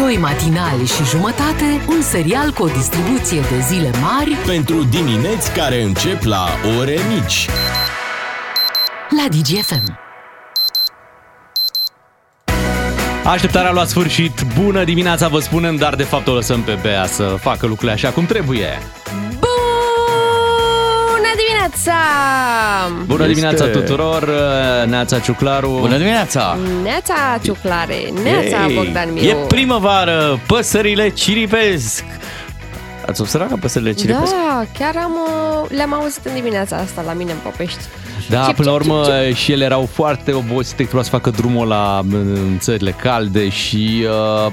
Doi 0.00 0.16
matinali 0.16 0.86
și 0.86 1.04
jumătate, 1.04 1.84
un 1.88 2.02
serial 2.02 2.50
cu 2.52 2.62
o 2.62 2.66
distribuție 2.66 3.40
de 3.40 3.60
zile 3.60 3.90
mari 4.00 4.30
Pentru 4.46 4.84
dimineți 4.84 5.52
care 5.52 5.82
încep 5.82 6.22
la 6.22 6.46
ore 6.78 6.96
mici. 7.14 7.46
la 9.16 9.28
DGFM. 9.28 9.98
Așteptarea 13.24 13.70
a 13.70 13.72
luat 13.72 13.88
sfârșit. 13.88 14.44
Bună 14.62 14.84
dimineața 14.84 15.28
vă 15.28 15.38
spunem, 15.38 15.76
dar 15.76 15.94
de 15.94 16.02
fapt 16.02 16.26
o 16.26 16.34
lăsăm 16.34 16.62
pe 16.62 16.78
Bea 16.82 17.06
să 17.06 17.36
facă 17.40 17.66
lucrurile 17.66 17.92
așa 17.92 18.10
cum 18.10 18.26
trebuie. 18.26 18.78
Bună 21.74 21.86
dimineața! 21.86 23.04
Bună 23.06 23.22
Este. 23.22 23.32
dimineața 23.32 23.66
tuturor, 23.66 24.28
Neața 24.86 25.18
Ciuclaru. 25.18 25.76
Bună 25.80 25.96
dimineața! 25.96 26.56
Neața 26.82 27.14
Ciuclare, 27.42 27.94
Neața 28.22 28.66
Ei, 28.68 28.74
Bogdan 28.74 29.12
Miu. 29.12 29.22
E 29.22 29.34
primăvară, 29.34 30.40
păsările 30.46 31.08
ciripesc! 31.08 32.04
Ați 33.06 33.20
observat 33.20 33.48
că 33.48 33.56
păsările 33.60 33.92
ciripesc? 33.92 34.32
Da, 34.32 34.64
chiar 34.78 34.94
am, 34.96 35.12
uh, 35.62 35.70
le-am 35.76 35.94
auzit 35.94 36.24
în 36.24 36.34
dimineața 36.34 36.76
asta 36.76 37.02
la 37.06 37.12
mine 37.12 37.30
în 37.30 37.38
Popești. 37.42 37.78
Da, 38.28 38.44
Cip, 38.46 38.56
până 38.56 38.70
la 38.70 38.78
cip, 38.78 38.90
urmă 38.90 39.04
cip, 39.26 39.36
și 39.36 39.52
ele 39.52 39.64
erau 39.64 39.88
foarte 39.92 40.32
obosite 40.32 40.76
că 40.76 40.82
trebuia 40.82 41.02
să 41.02 41.10
facă 41.10 41.30
drumul 41.30 41.66
la 41.68 42.00
în 42.12 42.56
țările 42.58 42.90
calde 42.90 43.48
și 43.48 44.04
uh, 44.46 44.52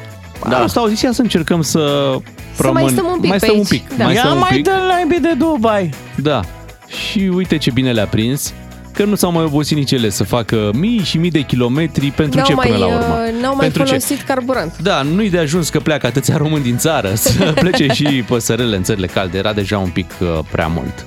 da. 0.50 0.58
asta 0.58 0.80
au 0.80 0.86
zis 0.88 1.02
ia 1.02 1.12
să 1.12 1.22
încercăm 1.22 1.62
să 1.62 2.16
Să 2.56 2.72
mai 2.72 2.88
stăm 2.90 3.06
un 3.12 3.20
pic 3.20 3.30
mai 3.30 3.38
pe 3.38 3.46
stăm 3.46 3.58
un 3.60 3.66
aici. 3.70 3.82
pic, 3.82 3.98
Da. 3.98 4.04
mai 4.04 4.14
Ia 4.14 4.20
stăm 4.20 4.32
un 4.34 4.40
mai 4.40 4.50
pic. 4.54 4.64
dă 4.64 4.72
la 4.88 5.18
de 5.22 5.34
Dubai! 5.38 5.90
Da. 6.16 6.42
Și 6.88 7.20
uite 7.34 7.58
ce 7.58 7.72
bine 7.72 7.92
le-a 7.92 8.08
prins 8.08 8.54
că 8.94 9.04
nu 9.06 9.16
s-au 9.16 9.32
mai 9.32 9.44
obosit 9.44 9.78
nici 9.78 9.92
ele 9.92 10.10
să 10.10 10.24
facă 10.24 10.70
mii 10.74 11.00
și 11.04 11.18
mii 11.18 11.32
de 11.32 11.42
kilometri 11.42 12.08
pentru 12.12 12.38
N-au 12.38 12.48
ce 12.48 12.54
mai, 12.54 12.66
până 12.68 12.78
la 12.80 12.86
urmă? 12.88 13.18
uh, 13.28 13.42
N-au 13.42 13.56
mai 13.56 13.60
pentru 13.66 13.82
ce? 13.84 13.88
folosit 13.88 14.22
carburant. 14.22 14.78
Da, 14.78 15.02
nu-i 15.02 15.30
de 15.30 15.38
ajuns 15.38 15.70
că 15.70 15.80
pleacă 15.80 16.06
atâția 16.08 16.38
români 16.38 16.64
din 16.64 16.78
țară 16.78 17.12
să 17.16 17.52
plece 17.60 17.88
și 17.88 18.04
păsărele 18.28 18.76
în 18.76 18.84
țările 18.84 19.08
calde. 19.08 19.38
Era 19.38 19.54
deja 19.54 19.78
un 19.78 19.90
pic 19.90 20.12
uh, 20.20 20.28
prea 20.52 20.68
mult. 20.68 21.06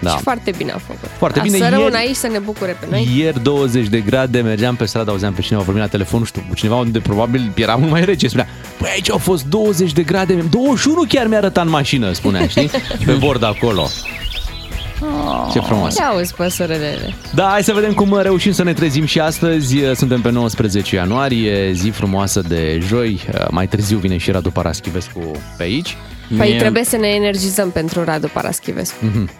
Da. 0.00 0.10
Și 0.10 0.16
foarte 0.22 0.52
bine 0.56 0.70
a 0.72 0.78
făcut. 0.78 1.08
Foarte 1.18 1.38
A, 1.38 1.42
bine. 1.42 1.56
Să 1.56 1.64
Ieri- 1.64 1.70
rămână 1.74 1.96
aici 1.96 2.14
să 2.16 2.26
ne 2.26 2.38
bucure 2.38 2.76
pe 2.80 2.86
noi. 2.90 3.08
Ieri 3.16 3.42
20 3.42 3.86
de 3.86 4.00
grade, 4.00 4.40
mergeam 4.40 4.74
pe 4.76 4.84
stradă, 4.84 5.10
auzeam 5.10 5.32
pe 5.32 5.40
cineva 5.40 5.62
vorbind 5.64 5.84
la 5.84 5.90
telefon, 5.90 6.18
nu 6.18 6.24
știu, 6.26 6.44
cu 6.48 6.54
cineva 6.54 6.76
unde 6.76 6.98
probabil 6.98 7.52
era 7.54 7.74
mult 7.74 7.90
mai 7.90 8.04
rece. 8.04 8.28
Spunea, 8.28 8.46
păi 8.78 8.88
aici 8.92 9.10
au 9.10 9.18
fost 9.18 9.44
20 9.44 9.92
de 9.92 10.02
grade, 10.02 10.34
21 10.50 11.02
chiar 11.08 11.26
mi-a 11.26 11.38
arătat 11.38 11.64
în 11.64 11.70
mașină, 11.70 12.12
spunea, 12.12 12.46
știi? 12.46 12.70
Pe 13.06 13.12
bord 13.12 13.42
acolo. 13.44 13.88
Ce 15.52 15.60
frumos. 15.60 15.94
Ce 15.94 16.02
auzi 16.02 16.34
păsărele? 16.34 17.14
Da, 17.34 17.48
hai 17.50 17.62
să 17.62 17.72
vedem 17.72 17.92
cum 17.92 18.18
reușim 18.20 18.52
să 18.52 18.62
ne 18.62 18.72
trezim 18.72 19.04
și 19.04 19.20
astăzi. 19.20 19.76
Suntem 19.94 20.20
pe 20.20 20.30
19 20.30 20.94
ianuarie, 20.96 21.72
zi 21.72 21.88
frumoasă 21.90 22.40
de 22.48 22.78
joi. 22.86 23.20
Mai 23.50 23.66
târziu 23.66 23.98
vine 23.98 24.16
și 24.16 24.30
Radu 24.30 24.50
Paraschivescu 24.50 25.30
pe 25.56 25.62
aici. 25.62 25.96
Păi 26.36 26.48
Mie- 26.48 26.58
trebuie 26.58 26.84
să 26.84 26.96
ne 26.96 27.08
energizăm 27.08 27.70
pentru 27.70 28.04
Radu 28.04 28.28
Paraschivescu. 28.32 29.04
Mhm. 29.04 29.30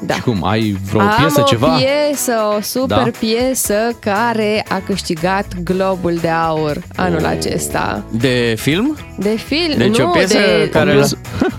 Da. 0.00 0.14
Și 0.14 0.20
cum, 0.20 0.44
ai 0.46 0.76
vreo 0.90 1.00
Am 1.00 1.14
piesă, 1.18 1.40
o 1.40 1.44
ceva? 1.44 1.76
piesă, 1.76 2.32
o 2.56 2.60
super 2.60 2.96
Da? 3.02 3.10
piesă 3.18 3.74
care 4.00 4.64
a 4.68 4.80
câștigat 4.86 5.46
Globul 5.64 6.14
de 6.20 6.28
Aur 6.28 6.76
anul 6.96 7.20
Oh. 7.22 7.26
acesta. 7.28 8.02
De 8.10 8.54
film? 8.58 8.96
De 9.18 9.28
film, 9.46 9.76
Deci 9.76 9.98
nu, 9.98 10.06
o 10.06 10.10
piesă 10.10 10.38
de, 10.38 10.68
care- 10.72 10.96
o, 10.96 11.04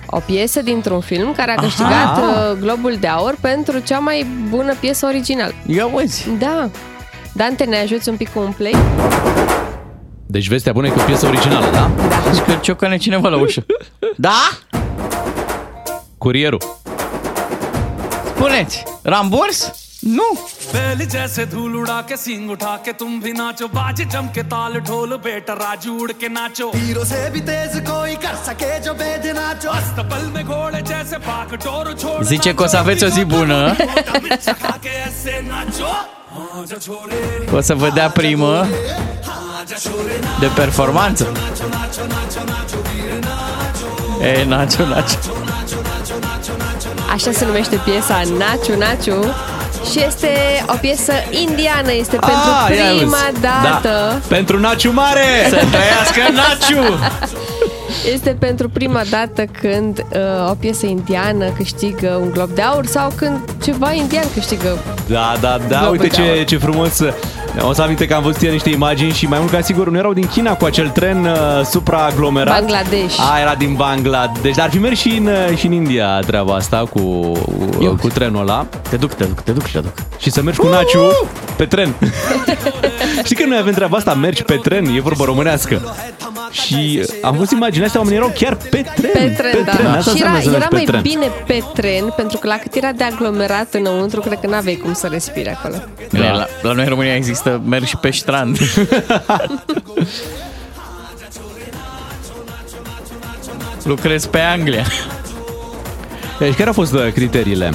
o 0.05 0.19
piesă 0.19 0.61
dintr-un 0.61 0.99
film 0.99 1.33
care 1.37 1.51
a 1.57 1.61
câștigat 1.61 2.17
uh, 2.17 2.57
Globul 2.59 2.95
de 2.99 3.07
Aur 3.07 3.35
pentru 3.41 3.79
cea 3.79 3.99
mai 3.99 4.25
bună 4.49 4.73
piesă 4.79 5.05
originală. 5.05 5.53
Ia 5.65 5.85
uzi! 5.93 6.27
Da. 6.39 6.69
Dante, 7.33 7.63
ne 7.63 7.77
ajuți 7.77 8.09
un 8.09 8.15
pic 8.15 8.29
cu 8.33 8.39
un 8.39 8.51
play? 8.57 8.75
Deci 10.25 10.47
vestea 10.47 10.71
bună 10.71 10.87
e 10.87 10.89
că 10.89 10.99
e 10.99 11.01
o 11.01 11.05
piesă 11.05 11.25
originală, 11.27 11.65
da? 11.71 11.89
Deci 12.31 12.41
că 12.41 12.51
ciocăne 12.61 12.97
cineva 12.97 13.29
la 13.29 13.37
ușă. 13.39 13.65
Da? 14.15 14.33
Curierul. 16.17 16.59
Spuneți, 18.38 18.82
ramburs? 19.02 19.70
Nu! 20.00 20.28
बैल 20.72 21.00
जैसे 21.14 21.44
धूल 21.52 21.74
उड़ा 21.80 22.00
के 22.08 22.16
सींग 22.16 22.50
उठा 22.50 22.74
के 22.84 22.92
तुम 23.00 23.20
भी 23.20 23.32
नाचो 23.32 23.66
बाजे 23.76 24.04
जम 24.12 24.26
के 24.36 24.42
ताल 24.52 24.72
ढोल 24.88 25.16
बेटा 25.26 25.54
राजू 25.60 25.92
उड़ 26.02 26.12
के 26.20 26.28
नाचो 26.28 26.66
हीरो 26.74 27.04
से 27.10 27.20
भी 27.32 27.40
तेज 27.48 27.72
कोई 27.88 28.14
कर 28.24 28.36
सके 28.48 28.72
जो 28.84 28.92
बेद 29.00 29.24
नाचो 29.38 29.70
अस्तबल 29.78 30.24
में 30.34 30.44
घोड़े 30.44 30.80
जैसे 30.90 31.16
पाक 31.28 31.54
डोर 31.64 31.86
छोड़ 32.02 32.22
Zice 32.24 32.54
că 32.54 32.62
o 32.62 32.66
să 32.66 32.76
aveți 32.76 33.04
o 33.04 33.08
zi 33.08 33.24
bună, 33.24 33.76
मिर्चा 34.22 34.52
खा 34.62 34.76
के 34.84 34.92
ऐसे 35.06 35.34
नाचो 35.50 35.92
हाँ 36.34 36.64
जा 36.70 36.76
छोरे 36.86 37.22
o 37.56 37.60
să 37.60 37.74
vă 37.74 37.88
dea 37.94 38.10
primă 38.10 38.66
de 40.40 40.46
performanță. 40.54 41.32
E, 44.22 44.44
nacio, 44.44 44.86
nacio. 44.86 45.18
Așa 47.13 47.31
se 47.31 47.45
numește 47.45 47.75
piesa 47.83 48.21
Naciu 48.37 48.77
Naciu 48.77 49.23
și 49.91 50.03
este 50.07 50.29
o 50.73 50.75
piesă 50.81 51.13
indiană, 51.47 51.91
este 51.93 52.15
pentru 52.15 52.49
Ah, 52.65 52.75
ia 52.77 52.83
prima 52.97 53.17
uzi. 53.31 53.41
dată. 53.41 53.89
Da. 53.89 54.19
Pentru 54.27 54.59
Naciu 54.59 54.91
Mare! 54.91 55.25
Să 55.49 55.55
trăiască 55.71 56.21
naciu! 56.33 56.99
Este 58.13 58.35
pentru 58.39 58.69
prima 58.69 59.01
dată 59.09 59.43
când 59.61 59.97
uh, 60.13 60.49
o 60.49 60.53
piesă 60.53 60.85
indiană 60.85 61.45
câștigă 61.57 62.19
un 62.21 62.29
glob 62.31 62.49
de 62.49 62.61
aur 62.61 62.85
sau 62.85 63.11
când 63.15 63.39
ceva 63.63 63.91
indian 63.91 64.23
câștigă. 64.33 64.77
Da, 65.07 65.33
da, 65.39 65.57
da, 65.67 65.77
Globul 65.79 65.91
uite 65.91 66.07
de 66.07 66.13
ce, 66.15 66.21
aur. 66.21 66.43
ce 66.45 66.57
frumos. 66.57 66.99
O 67.61 67.73
să 67.73 67.81
aminte 67.81 68.05
că 68.07 68.13
am 68.13 68.23
văzut 68.23 68.41
ieri 68.41 68.53
niște 68.53 68.69
imagini 68.69 69.11
și 69.11 69.25
mai 69.25 69.39
mult 69.39 69.51
ca 69.51 69.61
sigur 69.61 69.89
nu 69.89 69.97
erau 69.97 70.13
din 70.13 70.27
China 70.27 70.55
cu 70.55 70.65
acel 70.65 70.89
tren 70.89 71.25
uh, 71.25 71.65
supraaglomerat. 71.65 72.59
Bangladesh. 72.59 73.17
A, 73.33 73.39
era 73.39 73.55
din 73.55 73.73
Bangladesh. 73.73 74.55
Dar 74.55 74.65
ar 74.65 74.71
fi 74.71 74.77
mers 74.77 74.99
și 74.99 75.09
în, 75.09 75.25
uh, 75.25 75.57
și 75.57 75.65
în 75.65 75.71
India 75.71 76.19
treaba 76.19 76.53
asta 76.55 76.83
cu, 76.93 76.99
uh, 77.79 77.89
cu 78.01 78.07
trenul 78.07 78.41
ăla. 78.41 78.67
Te 78.89 78.95
duc, 78.97 79.13
te 79.13 79.23
duc, 79.23 79.41
te 79.41 79.51
duc, 79.51 79.63
te 79.67 79.79
duc. 79.79 79.93
Și 80.17 80.31
să 80.31 80.41
mergi 80.41 80.59
cu 80.59 80.67
Naciu 80.67 81.29
pe 81.55 81.65
tren. 81.65 81.93
Știi 83.23 83.35
că 83.35 83.45
noi 83.45 83.57
avem 83.57 83.73
treaba 83.73 83.97
asta, 83.97 84.13
mergi 84.13 84.43
pe 84.43 84.55
tren, 84.63 84.85
e 84.85 84.99
vorba 85.01 85.23
românească. 85.25 85.95
Și 86.51 87.09
am 87.21 87.35
văzut 87.35 87.51
imaginea 87.51 87.85
astea, 87.85 87.99
oamenii 87.99 88.21
erau 88.21 88.33
chiar 88.39 88.55
pe 88.55 88.85
tren. 88.95 89.11
Pe 89.13 89.33
tren, 89.37 89.63
da. 89.65 89.71
Asta 89.71 90.01
Și 90.01 90.09
înseamnă 90.09 90.37
era, 90.37 90.43
să 90.43 90.49
mergi 90.49 90.55
era 90.55 90.67
pe 90.67 90.75
mai 90.75 90.83
tren. 90.83 91.01
bine 91.01 91.25
pe 91.47 91.63
tren, 91.73 92.13
pentru 92.15 92.37
că 92.37 92.47
la 92.47 92.55
cât 92.55 92.73
era 92.75 92.91
de 92.91 93.03
aglomerat 93.03 93.67
înăuntru, 93.73 94.19
cred 94.19 94.39
că 94.39 94.47
n-aveai 94.47 94.75
cum 94.75 94.93
să 94.93 95.07
respiri 95.11 95.49
acolo. 95.49 95.75
Bine, 96.11 96.31
la, 96.31 96.45
la 96.61 96.71
noi 96.71 96.83
în 96.83 96.89
România 96.89 97.15
există 97.15 97.38
merg 97.43 97.83
și 97.83 97.97
pe 97.97 98.11
strand. 98.11 98.57
Lucrez 103.83 104.25
pe 104.25 104.39
Anglia. 104.39 104.85
Deci 106.39 106.55
care 106.55 106.67
au 106.67 106.73
fost 106.73 106.93
uh, 106.93 107.11
criteriile? 107.13 107.73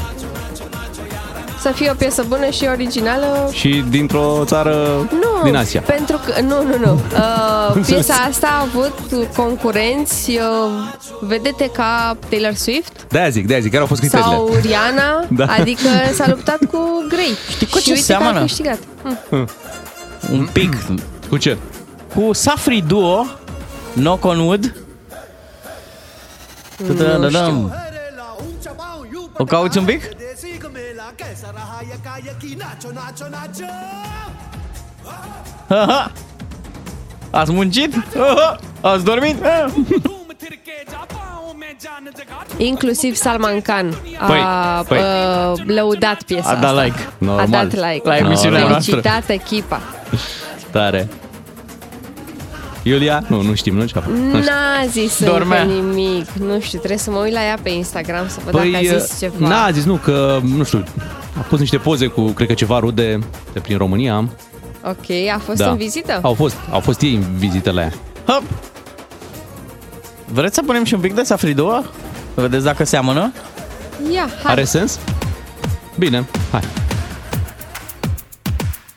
Să 1.65 1.71
fie 1.73 1.91
o 1.91 1.95
piesă 1.95 2.25
bună 2.29 2.51
și 2.51 2.65
originală, 2.71 3.51
Și 3.53 3.85
dintr-o 3.89 4.43
țară 4.45 4.75
nu, 5.13 5.43
din 5.45 5.57
Asia. 5.57 5.81
pentru 5.81 6.21
că, 6.25 6.41
nu, 6.41 6.63
nu, 6.63 6.79
nu. 6.85 6.93
Uh, 7.75 7.83
piesa 7.87 8.15
asta 8.15 8.47
a 8.47 8.61
avut 8.61 9.27
concurenți 9.37 10.31
uh, 10.31 10.41
vedete 11.21 11.71
ca 11.73 12.17
Taylor 12.29 12.53
Swift 12.55 13.07
De-aia 13.09 13.29
zic, 13.29 13.47
de-aia 13.47 13.63
zic, 13.63 13.71
care 13.71 13.83
au 13.83 13.89
fost 13.89 14.01
criteriile? 14.01 14.35
sau 14.35 14.51
Rihanna, 14.63 15.25
Da. 15.41 15.47
adică 15.59 15.89
s-a 16.15 16.25
luptat 16.29 16.59
cu 16.71 17.05
Grey. 17.09 17.35
Știi 17.51 17.67
cu 17.67 17.79
și 17.79 17.85
ce 17.85 17.91
uite 17.91 18.01
că 18.01 18.07
seamănă? 18.19 18.39
a 18.39 18.43
câștigat. 18.43 18.79
Hm. 19.31 19.49
Un 20.33 20.49
pic. 20.53 20.77
Cu 21.29 21.37
ce? 21.37 21.57
Cu 22.15 22.33
Safri 22.33 22.85
Duo, 22.87 23.27
Knock 23.95 24.25
on 24.25 24.39
Wood. 24.39 24.75
Da-da-da-dam. 26.97 27.75
O 29.37 29.45
cauți 29.45 29.79
un 29.79 29.85
pic? 29.85 30.03
देसी 31.14 31.14
को 31.14 31.14
मेला 31.14 31.14
कैसा 31.20 31.50
रहा 31.56 31.80
यका 31.94 32.16
यकी 32.30 32.56
नाचो 32.56 32.90
नाचो 32.92 33.28
नाचो 33.30 33.70
Aha. 35.72 36.12
Ați 37.31 37.52
muncit? 37.52 37.94
Aha. 38.18 38.58
Ați 38.81 39.03
dormit? 39.03 39.38
Ah. 39.44 39.70
धूम 40.06 40.29
थिरके 40.41 40.78
जा 40.91 41.02
पाँव 41.14 41.53
में 41.59 41.73
जान 41.84 42.09
जगा 42.17 42.40
Inclusiv 42.58 43.16
Salman 43.16 43.61
Khan 43.61 43.94
a 44.20 44.26
Păi, 44.28 44.41
păi. 44.88 44.97
uh, 45.00 45.59
lăudat 45.66 46.22
piesa 46.23 46.50
A 46.50 46.56
dat 46.56 46.64
asta. 46.64 46.84
like. 46.84 47.00
A 47.00 47.14
Normal. 47.17 47.47
dat 47.50 47.73
like. 47.73 48.08
La 48.08 48.17
emisiunea 48.17 48.67
noastră. 48.67 49.00
Felicitat 49.00 49.29
echipa. 49.29 49.82
Tare. 50.72 51.08
Iulia? 52.86 53.22
Nu, 53.28 53.42
nu 53.42 53.54
știm, 53.54 53.75
nu 53.77 53.84
ce 53.84 53.98
a 53.98 54.01
făcut. 54.01 54.16
Nu 54.19 54.28
știu. 54.41 54.51
N-a 54.51 54.86
zis 54.91 55.25
Dormea. 55.25 55.63
încă 55.63 55.75
nimic. 55.75 56.31
Nu 56.31 56.60
știu, 56.60 56.78
trebuie 56.78 56.98
să 56.98 57.10
mă 57.10 57.19
uit 57.19 57.33
la 57.33 57.42
ea 57.45 57.59
pe 57.63 57.71
Instagram 57.71 58.28
să 58.28 58.39
văd 58.45 58.53
dacă 58.54 58.66
a 58.66 58.71
Păi, 58.78 58.98
zis 58.98 59.19
ceva. 59.19 59.48
n-a 59.48 59.71
zis, 59.71 59.84
nu, 59.84 59.95
că, 59.95 60.41
nu 60.57 60.65
știu, 60.65 60.84
a 61.39 61.41
pus 61.41 61.59
niște 61.59 61.77
poze 61.77 62.07
cu, 62.07 62.22
cred 62.25 62.48
că 62.48 62.54
ceva 62.54 62.78
rude 62.78 63.19
de 63.53 63.60
prin 63.60 63.77
România. 63.78 64.28
Ok, 64.84 65.10
a 65.34 65.39
fost 65.45 65.59
Da. 65.59 65.71
în 65.71 65.77
vizită? 65.77 66.19
Au 66.22 66.34
fost, 66.34 66.57
au 66.71 66.81
fost 66.81 67.01
ei 67.01 67.15
în 67.15 67.25
vizită 67.36 67.71
la 67.71 67.81
ea. 67.81 67.92
Hop. 68.27 68.42
Vreți 70.33 70.54
să 70.54 70.63
punem 70.66 70.84
și 70.84 70.95
un 70.95 71.01
pic 71.01 71.15
de 71.15 71.22
Safri 71.22 71.53
Duo? 71.53 71.83
Să 72.34 72.41
vedeți 72.41 72.65
dacă 72.65 72.84
seamănă? 72.84 73.33
Ia, 74.13 74.28
hai. 74.42 74.53
Are 74.53 74.65
sens? 74.65 74.98
Bine, 75.98 76.25
hai. 76.51 76.60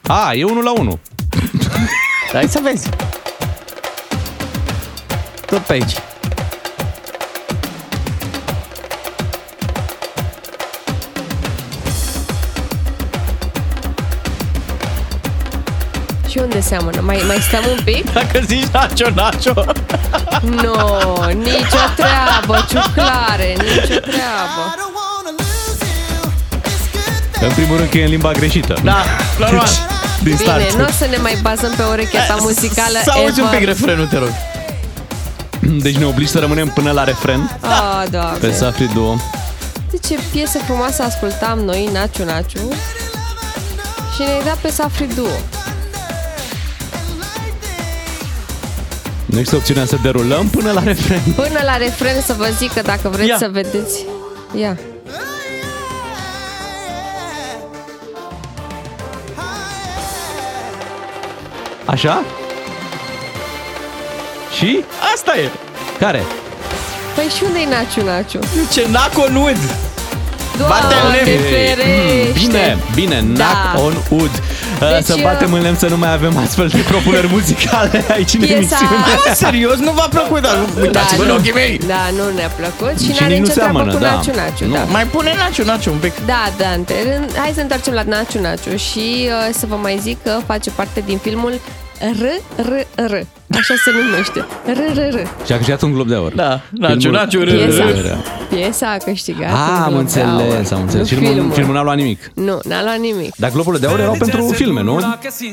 A, 0.02 0.32
e 0.34 0.44
unul 0.44 0.62
la 0.64 0.72
unul. 0.78 0.98
Hai 2.32 2.48
să 2.48 2.60
vezi. 2.62 2.88
Tot 5.48 5.60
pe 5.66 5.72
aici. 5.72 5.96
Și 16.28 16.38
unde 16.38 16.60
seamănă? 16.60 17.00
Mai, 17.00 17.22
mai 17.26 17.38
stăm 17.40 17.62
un 17.70 17.78
pic? 17.84 18.12
Dacă 18.18 18.40
zici 18.46 18.66
Nacho, 18.72 19.08
Nacho. 19.14 19.64
Nu, 20.40 20.62
no, 20.62 21.24
nicio 21.32 21.84
treabă, 21.96 22.64
ciuclare, 22.68 23.56
nicio 23.58 23.98
treabă. 24.00 24.62
În 27.40 27.50
primul 27.54 27.76
rând 27.76 27.90
că 27.90 27.98
e 27.98 28.04
în 28.04 28.10
limba 28.10 28.32
greșită. 28.32 28.74
Da, 28.84 28.96
normal. 29.38 29.68
Din 30.22 30.36
start. 30.36 30.58
Bine, 30.58 30.82
nu 30.82 30.84
o 30.84 30.92
să 30.98 31.06
ne 31.10 31.16
mai 31.16 31.38
bazăm 31.42 31.72
pe 31.76 31.82
urechea 31.82 32.22
ta 32.26 32.36
muzicală 32.40 32.98
Să 33.04 33.10
auzi 33.10 33.40
un 33.40 33.46
ever. 33.46 33.58
pic 33.58 33.68
refrenul, 33.68 34.06
te 34.06 34.16
rog. 34.18 34.32
Deci 35.84 35.96
ne 35.96 36.04
obligi 36.04 36.30
să 36.30 36.38
rămânem 36.38 36.68
până 36.68 36.90
la 36.90 37.04
refren 37.04 37.58
Ah, 37.60 38.02
pe 38.04 38.08
doamne. 38.10 38.52
Safri 38.52 38.90
Duo. 38.94 39.16
De 39.90 39.98
ce 40.08 40.18
piesă 40.32 40.58
frumoasă 40.58 41.02
ascultam 41.02 41.58
noi, 41.58 41.88
Naciu 41.92 42.24
Naciu, 42.24 42.58
și 44.14 44.20
ne-ai 44.22 44.42
dat 44.44 44.56
pe 44.56 44.70
Safri 44.70 45.14
Duo. 45.14 45.26
Nu 49.26 49.38
există 49.38 49.56
opțiunea 49.56 49.84
să 49.86 49.96
derulăm 50.02 50.48
până 50.48 50.70
la 50.70 50.82
refren. 50.82 51.20
Până 51.34 51.60
la 51.64 51.76
refren 51.76 52.22
să 52.22 52.34
vă 52.38 52.48
zic 52.58 52.72
că 52.72 52.80
dacă 52.82 53.08
vreți 53.08 53.28
Ia. 53.28 53.36
să 53.38 53.48
vedeți... 53.52 54.04
Ia. 54.60 54.78
Așa? 61.84 62.22
Și? 64.58 64.84
Asta 65.14 65.32
e. 65.36 65.48
Care? 65.98 66.22
Păi 67.14 67.24
și 67.36 67.42
unde 67.46 67.58
e 67.58 67.68
Naciu 67.74 68.04
Naciu? 68.04 68.38
Ce 68.72 68.86
naco 68.90 69.24
nud. 69.30 69.56
Bate 70.68 70.82
în 70.82 70.88
Doamne 71.00 71.16
lemn. 71.24 71.40
ferește! 71.42 72.32
Bine, 72.32 72.78
bine, 72.94 73.24
Da. 73.36 73.44
knock 73.44 73.84
on 73.86 73.94
wood. 74.18 74.30
Deci, 74.94 75.04
să 75.04 75.14
uh, 75.16 75.22
batem 75.22 75.52
în 75.52 75.60
lemn 75.62 75.76
să 75.78 75.86
nu 75.86 75.96
mai 75.96 76.12
avem 76.12 76.36
astfel 76.44 76.68
de 76.68 76.78
propuneri 76.88 77.26
muzicale 77.30 78.04
aici 78.10 78.34
în 78.34 78.40
Piesa- 78.40 78.52
emisiune. 78.56 78.96
Bă, 79.26 79.32
serios, 79.34 79.76
nu 79.76 79.90
v-a 79.92 80.06
plăcut, 80.10 80.40
dar 80.42 80.58
uitați-vă 80.80 81.22
în 81.22 81.28
nu, 81.28 81.34
ochii 81.34 81.52
mei. 81.52 81.80
Da, 81.86 82.02
nu 82.16 82.34
ne-a 82.36 82.48
plăcut 82.60 83.00
și, 83.00 83.04
Și 83.14 83.20
n-are 83.20 83.26
nici 83.26 83.38
nu 83.38 83.42
nicio 83.46 83.52
treabă 83.54 83.72
seamănă, 83.78 83.92
cu 83.92 83.98
da. 84.02 84.10
Naciu 84.10 84.32
Naciu. 84.34 84.66
Nu. 84.66 84.72
Da. 84.74 84.82
Mai 84.82 85.04
pune 85.06 85.32
Nacho, 85.36 85.62
Nacho 85.64 85.90
un 85.90 85.96
pic. 85.98 86.12
Da, 86.26 86.42
Dante, 86.56 86.94
în- 87.16 87.28
hai 87.36 87.52
să 87.54 87.60
întoarcem 87.60 87.92
la 87.92 88.02
Naciu 88.06 88.40
Naciu 88.40 88.76
și 88.76 89.06
uh, 89.28 89.54
să 89.58 89.64
vă 89.68 89.76
mai 89.82 89.98
zic 90.02 90.22
că 90.22 90.32
face 90.46 90.70
parte 90.70 91.02
din 91.06 91.18
filmul 91.18 91.60
R, 92.00 92.24
R, 92.62 92.86
R. 93.06 93.12
Așa 93.50 93.74
se 93.84 93.90
numește. 93.90 94.44
R, 94.66 94.98
R, 94.98 95.14
R. 95.14 95.44
Și 95.46 95.52
a 95.52 95.56
câștigat 95.56 95.82
un 95.82 95.92
glob 95.92 96.08
de 96.08 96.14
aur. 96.14 96.32
Da, 96.34 96.60
Nacho, 96.70 96.94
Filmul- 96.98 97.18
Nacho, 97.18 97.38
râ, 97.38 97.50
Piesa. 97.50 97.84
râ, 97.84 97.90
râ. 98.00 98.14
Piesa 98.56 98.90
a 98.90 98.96
câștigat. 98.96 99.50
Ah, 99.52 99.56
un 99.58 99.82
am 99.82 99.92
Glob 99.92 100.08
de 100.10 100.20
Aur. 100.20 100.40
înțeles, 100.42 100.70
am 100.70 100.80
înțeles. 100.80 101.10
Nu 101.10 101.16
Filmul, 101.16 101.34
filmul. 101.34 101.52
filmul 101.52 101.74
n-a 101.74 101.82
luat 101.82 101.96
nimic. 101.96 102.30
Nu, 102.34 102.58
n-a 102.64 102.82
luat 102.82 102.98
nimic. 102.98 103.34
Dar 103.36 103.50
globurile 103.50 103.80
de 103.80 103.86
aur 103.88 104.00
erau 104.00 104.14
pentru 104.18 104.42
filme, 104.54 104.82
nu? 104.82 105.00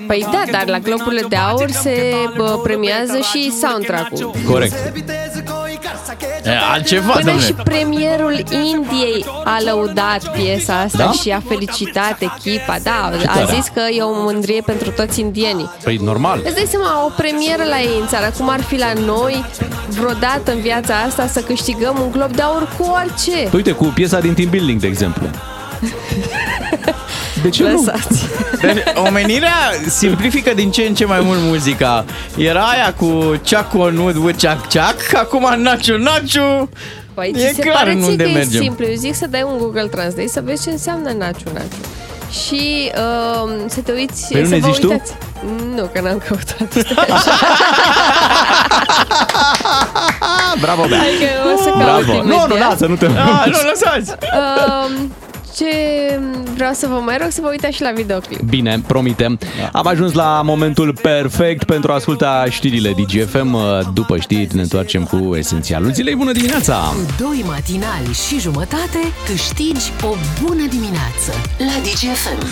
Păi 0.07 0.25
da, 0.31 0.43
dar 0.51 0.63
la 0.67 0.79
Globurile 0.79 1.21
de 1.29 1.35
Aur 1.35 1.69
se 1.69 2.13
bă, 2.35 2.59
premiază 2.63 3.17
și 3.31 3.51
soundtrack-ul. 3.61 4.31
Corect. 4.49 4.73
E, 6.45 6.49
altceva, 6.71 7.11
Până 7.11 7.23
domnule. 7.25 7.45
și 7.45 7.53
premierul 7.53 8.43
Indiei 8.73 9.25
a 9.43 9.57
lăudat 9.63 10.31
piesa 10.31 10.79
asta 10.79 10.97
Da? 10.97 11.11
și 11.11 11.29
a 11.31 11.41
felicitat 11.47 12.17
echipa. 12.19 12.77
Da, 12.83 13.11
a 13.27 13.33
tare. 13.33 13.45
zis 13.55 13.67
că 13.73 13.81
e 13.97 14.01
o 14.01 14.13
mândrie 14.23 14.61
pentru 14.65 14.89
toți 14.91 15.19
indienii. 15.19 15.69
Păi 15.83 15.95
normal. 16.03 16.41
Îți 16.45 16.53
dai 16.55 16.65
seama, 16.69 17.05
o 17.05 17.09
premieră 17.17 17.63
la 17.69 17.79
ei 17.79 17.97
în 18.01 18.07
țară, 18.07 18.31
cum 18.37 18.49
ar 18.49 18.61
fi 18.61 18.77
la 18.77 18.93
noi 19.05 19.45
vreodată 19.89 20.51
în 20.51 20.59
viața 20.61 20.95
asta 21.07 21.27
să 21.27 21.39
câștigăm 21.39 21.97
un 22.01 22.11
glob 22.11 22.31
de 22.35 22.41
aur 22.41 22.69
cu 22.77 22.83
orice. 23.03 23.31
Păi 23.31 23.49
Uite, 23.53 23.71
cu 23.71 23.83
piesa 23.85 24.19
din 24.19 24.33
Team 24.33 24.49
Building, 24.49 24.79
de 24.81 24.87
exemplu. 24.87 25.27
De 27.45 27.51
ce 27.51 27.63
nu? 27.63 27.69
Lăsați. 27.71 28.25
Deci, 28.61 28.83
omenirea 29.07 29.53
simplifică 29.89 30.53
din 30.53 30.71
ce 30.71 30.81
în 30.81 30.93
ce 30.95 31.05
mai 31.05 31.19
mult 31.21 31.39
muzica. 31.41 32.05
Era 32.37 32.61
aia 32.63 32.93
cu 32.93 33.35
ceacu 33.43 33.89
nud, 33.89 34.15
cu 34.17 34.31
ceac 34.31 34.67
ceac, 34.67 34.95
acum 35.13 35.53
Nacho, 35.57 35.97
Nacho. 35.97 36.69
Păi 37.13 37.33
E 37.35 37.47
ți 37.47 37.55
se 37.55 37.61
clar 37.61 37.75
pare 37.75 37.91
în 37.91 37.99
ție 38.01 38.09
unde 38.09 38.23
că 38.23 38.29
mergem. 38.29 38.61
e 38.61 38.63
simplu. 38.63 38.85
Eu 38.85 38.93
zic 38.95 39.15
să 39.15 39.27
dai 39.29 39.41
un 39.51 39.57
Google 39.57 39.87
Translate 39.87 40.27
să 40.27 40.41
vezi 40.43 40.63
ce 40.63 40.69
înseamnă 40.69 41.09
Naciu 41.17 41.49
Naciu. 41.53 41.67
Și 42.45 42.91
uh, 42.95 43.51
să 43.67 43.79
te 43.81 43.91
uiți, 43.91 44.27
Păi 44.31 44.41
nu 44.41 44.47
să 44.47 44.53
ne 44.53 44.59
vă 44.59 44.67
zici 44.71 44.79
tu? 44.79 44.87
uitați. 44.91 45.11
Nu, 45.75 45.89
că 45.93 46.01
n-am 46.01 46.21
căutat. 46.27 46.71
Stai 46.71 47.07
așa. 47.15 47.31
Bravo, 50.61 50.85
Bea. 50.89 50.99
Adică 50.99 51.27
o 51.55 51.61
să 51.61 51.69
caut 51.69 51.83
Bravo. 51.83 52.13
Nu, 52.13 52.19
imediat. 52.21 52.47
nu, 52.47 52.55
lasă, 52.57 52.85
nu 52.85 52.95
te 52.95 53.05
Ah, 53.05 53.45
nu, 53.45 53.57
lăsați. 53.69 54.11
Um, 54.39 55.11
ce 55.55 55.65
vreau 56.55 56.73
să 56.73 56.87
vă 56.87 57.01
mai 57.05 57.17
rog 57.17 57.29
să 57.31 57.41
vă 57.41 57.47
uitați 57.49 57.75
și 57.75 57.81
la 57.81 57.91
videoclip. 57.91 58.41
Bine, 58.41 58.81
promitem. 58.87 59.39
Da. 59.59 59.79
Am 59.79 59.87
ajuns 59.87 60.13
la 60.13 60.41
momentul 60.41 60.97
perfect 61.01 61.63
pentru 61.63 61.91
a 61.91 61.95
asculta 61.95 62.45
știrile 62.49 62.91
DGFM. 62.91 63.57
După 63.93 64.17
știri 64.17 64.55
ne 64.55 64.61
întoarcem 64.61 65.03
cu 65.03 65.35
esențialul 65.35 65.91
zilei. 65.93 66.15
Bună 66.15 66.31
dimineața! 66.31 66.93
Doi 67.19 67.43
matinali 67.47 68.13
și 68.27 68.39
jumătate 68.39 68.99
câștigi 69.25 69.91
o 70.01 70.15
bună 70.43 70.65
dimineață 70.69 71.31
la 71.57 71.81
DGFM. 71.83 72.47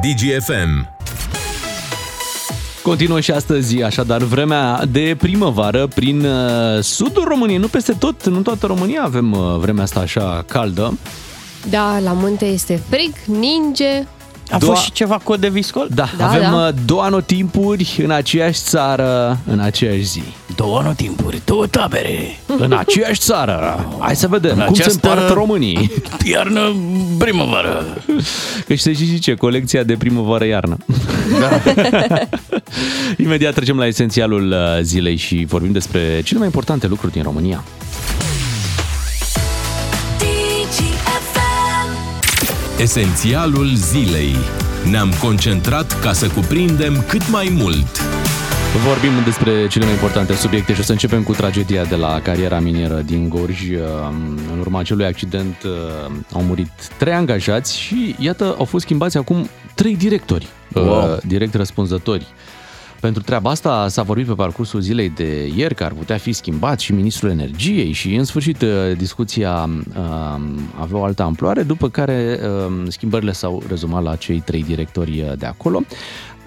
DGFM. 0.00 0.94
Continuă 2.86 3.20
și 3.20 3.30
astăzi, 3.30 3.82
așadar, 3.82 4.22
vremea 4.22 4.84
de 4.90 5.16
primăvară 5.18 5.86
prin 5.86 6.24
uh, 6.24 6.82
sudul 6.82 7.24
României. 7.24 7.58
Nu 7.58 7.66
peste 7.66 7.92
tot, 7.92 8.22
în 8.22 8.42
toată 8.42 8.66
România 8.66 9.02
avem 9.02 9.32
uh, 9.32 9.56
vremea 9.58 9.82
asta 9.82 10.00
așa 10.00 10.44
caldă. 10.48 10.98
Da, 11.70 11.98
la 11.98 12.12
munte 12.12 12.44
este 12.44 12.82
frig, 12.88 13.12
ninge. 13.38 14.06
A 14.50 14.58
Doua- 14.58 14.72
fost 14.72 14.84
și 14.84 14.92
ceva 14.92 15.20
cod 15.22 15.40
de 15.40 15.48
viscol? 15.48 15.88
Da, 15.94 16.08
Da, 16.16 16.28
avem 16.28 16.50
da. 16.50 16.66
uh, 16.66 16.68
două 16.84 17.02
anotimpuri 17.02 18.00
în 18.04 18.10
aceeași 18.10 18.60
țară, 18.62 19.38
în 19.46 19.58
aceeași 19.58 20.02
zi. 20.04 20.22
Două 20.56 20.78
anotimpuri, 20.78 21.40
două 21.44 21.66
tabere. 21.66 22.38
În 22.58 22.72
aceeași 22.72 23.20
țară. 23.20 23.86
Hai 23.98 24.16
să 24.16 24.28
vedem 24.28 24.58
În 24.58 24.64
cum 24.64 24.74
se 24.74 24.82
această- 24.82 25.08
împart 25.10 25.32
românii. 25.32 25.92
Iarnă, 26.24 26.74
primăvară. 27.18 27.84
Că 28.66 28.74
și 28.74 28.82
se 28.82 28.92
și 28.92 29.04
zice, 29.04 29.34
colecția 29.34 29.82
de 29.82 29.94
primăvară-iarnă. 29.96 30.76
Da. 31.40 31.60
Imediat 33.24 33.54
trecem 33.54 33.76
la 33.78 33.86
esențialul 33.86 34.50
uh, 34.50 34.82
zilei 34.82 35.16
și 35.16 35.44
vorbim 35.48 35.72
despre 35.72 36.20
cele 36.24 36.38
mai 36.38 36.46
importante 36.46 36.86
lucruri 36.86 37.12
din 37.12 37.22
România. 37.22 37.64
Esențialul 42.78 43.74
zilei. 43.74 44.34
Ne-am 44.90 45.12
concentrat 45.22 46.00
ca 46.00 46.12
să 46.12 46.28
cuprindem 46.28 47.04
cât 47.08 47.30
mai 47.30 47.48
mult. 47.52 48.00
Vorbim 48.86 49.10
despre 49.24 49.66
cele 49.68 49.84
mai 49.84 49.92
importante 49.94 50.34
subiecte 50.34 50.74
și 50.74 50.80
o 50.80 50.82
să 50.82 50.92
începem 50.92 51.22
cu 51.22 51.32
tragedia 51.32 51.84
de 51.84 51.94
la 51.94 52.20
cariera 52.20 52.58
minieră 52.60 52.94
din 53.00 53.28
Gorj. 53.28 53.60
Uh, 53.70 53.78
În 54.52 54.58
urma 54.60 54.78
acelui 54.78 55.04
accident 55.04 55.56
uh, 55.64 55.70
au 56.32 56.42
murit 56.42 56.70
trei 56.98 57.12
angajați 57.12 57.78
și 57.78 58.14
iată 58.18 58.54
au 58.58 58.64
fost 58.64 58.84
schimbați 58.84 59.16
acum 59.16 59.48
trei 59.74 59.96
directori, 59.96 60.46
Wow. 60.74 60.84
uh, 61.12 61.16
direct 61.26 61.54
răspunzători. 61.54 62.26
Pentru 63.06 63.24
treaba 63.24 63.50
asta 63.50 63.88
s-a 63.88 64.02
vorbit 64.02 64.26
pe 64.26 64.32
parcursul 64.32 64.80
zilei 64.80 65.08
de 65.08 65.52
ieri 65.54 65.74
că 65.74 65.84
ar 65.84 65.92
putea 65.92 66.16
fi 66.16 66.32
schimbat 66.32 66.80
și 66.80 66.92
ministrul 66.92 67.30
energiei 67.30 67.92
și 67.92 68.14
în 68.14 68.24
sfârșit 68.24 68.62
uh, 68.62 68.68
discuția 68.96 69.68
uh, 69.88 70.40
avea 70.80 70.98
o 70.98 71.04
altă 71.04 71.22
amploare, 71.22 71.62
după 71.62 71.88
care 71.88 72.40
uh, 72.42 72.86
schimbările 72.88 73.32
s-au 73.32 73.62
rezumat 73.68 74.02
la 74.02 74.16
cei 74.16 74.40
trei 74.40 74.62
directori 74.62 75.20
uh, 75.20 75.32
de 75.38 75.46
acolo. 75.46 75.82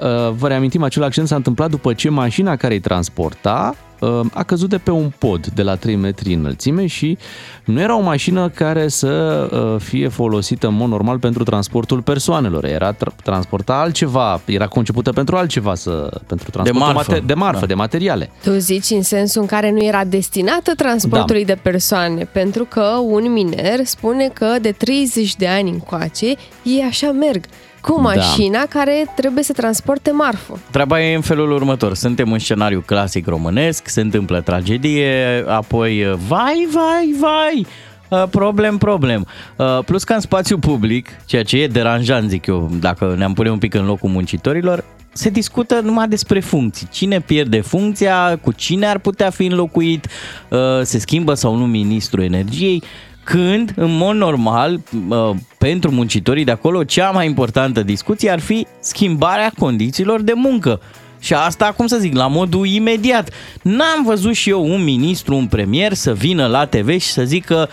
Uh, 0.01 0.32
Vă 0.38 0.48
reamintim, 0.48 0.84
acel 0.84 1.03
accident 1.03 1.27
s-a 1.27 1.36
întâmplat 1.36 1.70
după 1.70 1.94
ce 1.94 2.10
mașina 2.10 2.56
care 2.56 2.74
îi 2.74 2.79
transporta 2.79 3.75
uh, 4.00 4.20
a 4.34 4.44
căzut 4.44 4.70
de 4.70 4.77
pe 4.77 4.91
un 4.91 5.12
pod 5.18 5.48
de 5.48 5.62
la 5.63 5.75
3 5.75 5.96
metri 5.96 6.34
înălțime 6.34 6.86
și 6.86 7.18
nu 7.65 7.79
era 7.82 7.98
o 7.98 8.01
mașină 8.01 8.50
care 8.50 8.88
să 8.88 9.08
uh, 9.51 9.82
fie 9.82 10.08
folosită 10.08 10.68
în 10.68 10.74
mod 10.74 10.89
normal 10.89 11.20
pentru 11.20 11.44
transportul 11.44 12.01
persoanelor. 12.01 12.65
Era 12.65 12.94
tra- 12.96 13.15
transporta 13.24 13.74
altceva, 13.74 14.41
era 14.46 14.68
concepută 14.68 15.12
pentru 15.12 15.36
altceva, 15.36 15.75
să, 15.75 16.20
pentru 16.27 16.50
transportul 16.50 16.94
marfă. 16.94 17.12
mate- 17.12 17.24
de 17.25 17.34
marfă, 17.34 17.60
Da. 17.60 17.65
de 17.65 17.74
materiale. 17.74 18.29
Tu 18.44 18.51
zici 18.51 18.89
în 18.89 19.01
sensul 19.01 19.41
în 19.41 19.48
care 19.48 19.72
nu 19.72 19.84
era 19.84 20.03
destinată 20.03 20.74
transportului 20.75 21.46
Da. 21.46 21.53
de 21.53 21.60
persoane, 21.63 22.29
pentru 22.32 22.65
că 22.65 22.84
un 23.08 23.32
miner 23.32 23.79
spune 23.86 24.27
că 24.34 24.56
de 24.62 24.72
30 24.72 25.36
de 25.36 25.48
ani 25.48 25.70
încoace 25.70 26.25
ei 26.63 26.86
așa 26.89 27.12
merg 27.12 27.44
cu 27.82 27.94
Da. 27.96 28.02
mașina 28.02 28.66
care 28.70 29.06
trebuie 29.16 29.44
să 29.44 29.54
transporte 29.54 30.12
marfă. 30.12 30.60
Treaba 30.72 31.02
e 31.02 31.16
în 31.16 31.22
felul 31.22 31.52
următor. 31.52 31.94
Suntem 31.96 32.32
în 32.32 32.40
scenariu 32.40 32.84
clasic 32.86 33.28
românesc, 33.28 33.88
se 33.88 34.02
întâmplă 34.02 34.42
tragedie, 34.42 35.44
apoi 35.48 36.04
uh, 36.06 36.14
vai, 36.28 36.68
vai, 36.72 37.16
vai, 37.20 37.66
uh, 38.10 38.30
problem, 38.30 38.78
problem. 38.78 39.26
Uh, 39.56 39.80
Plus 39.86 40.04
că 40.04 40.14
în 40.14 40.20
spațiu 40.20 40.58
public, 40.58 41.10
ceea 41.26 41.44
ce 41.44 41.62
e 41.62 41.68
deranjant, 41.68 42.30
zic 42.30 42.46
eu, 42.46 42.70
dacă 42.80 43.16
ne-am 43.18 43.34
pune 43.34 43.52
un 43.52 43.58
pic 43.58 43.74
în 43.74 43.86
locul 43.86 44.10
muncitorilor, 44.10 44.84
se 45.14 45.30
discută 45.30 45.80
numai 45.84 46.08
despre 46.08 46.40
funcții. 46.40 46.88
Cine 46.92 47.20
pierde 47.20 47.62
funcția, 47.62 48.40
cu 48.42 48.52
cine 48.52 48.86
ar 48.86 48.98
putea 48.98 49.30
fi 49.30 49.46
înlocuit, 49.46 50.08
uh, 50.50 50.58
se 50.82 51.00
schimbă 51.00 51.34
sau 51.34 51.56
nu 51.56 51.66
ministrul 51.66 52.24
energiei, 52.24 52.84
când, 53.30 53.74
în 53.76 53.98
mod 53.98 54.16
normal, 54.16 54.82
uh, 55.10 55.30
pentru 55.58 55.92
muncitorii 55.92 56.44
de 56.44 56.52
acolo, 56.52 56.84
cea 56.84 57.10
mai 57.10 57.26
importantă 57.26 57.84
discuție 57.84 58.30
ar 58.30 58.40
fi 58.40 58.68
schimbarea 58.80 59.52
condițiilor 59.58 60.22
de 60.22 60.34
muncă. 60.36 60.82
Și 61.20 61.34
asta, 61.34 61.74
cum 61.78 61.88
să 61.88 61.98
zic, 61.98 62.16
la 62.16 62.28
modul 62.28 62.66
imediat. 62.66 63.30
N-am 63.62 64.04
văzut 64.06 64.34
și 64.34 64.50
eu 64.50 64.66
un 64.66 64.84
ministru, 64.84 65.36
un 65.36 65.48
premier 65.48 65.94
să 65.94 66.14
vină 66.14 66.48
la 66.48 66.66
TV 66.66 66.90
și 66.90 67.08
să 67.08 67.24
zică 67.24 67.70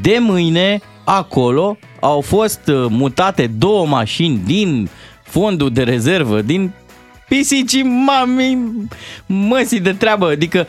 de 0.00 0.16
mâine 0.20 0.80
acolo 1.04 1.76
au 2.00 2.20
fost 2.20 2.60
uh, 2.66 2.86
mutate 2.88 3.50
două 3.58 3.86
mașini 3.86 4.40
din 4.44 4.88
fondul 5.22 5.72
de 5.72 5.82
rezervă, 5.82 6.40
din 6.40 6.72
pisicii 7.28 7.82
mami, 7.82 8.58
măsii 9.26 9.80
de 9.80 9.92
treabă. 9.92 10.30
Adică, 10.30 10.66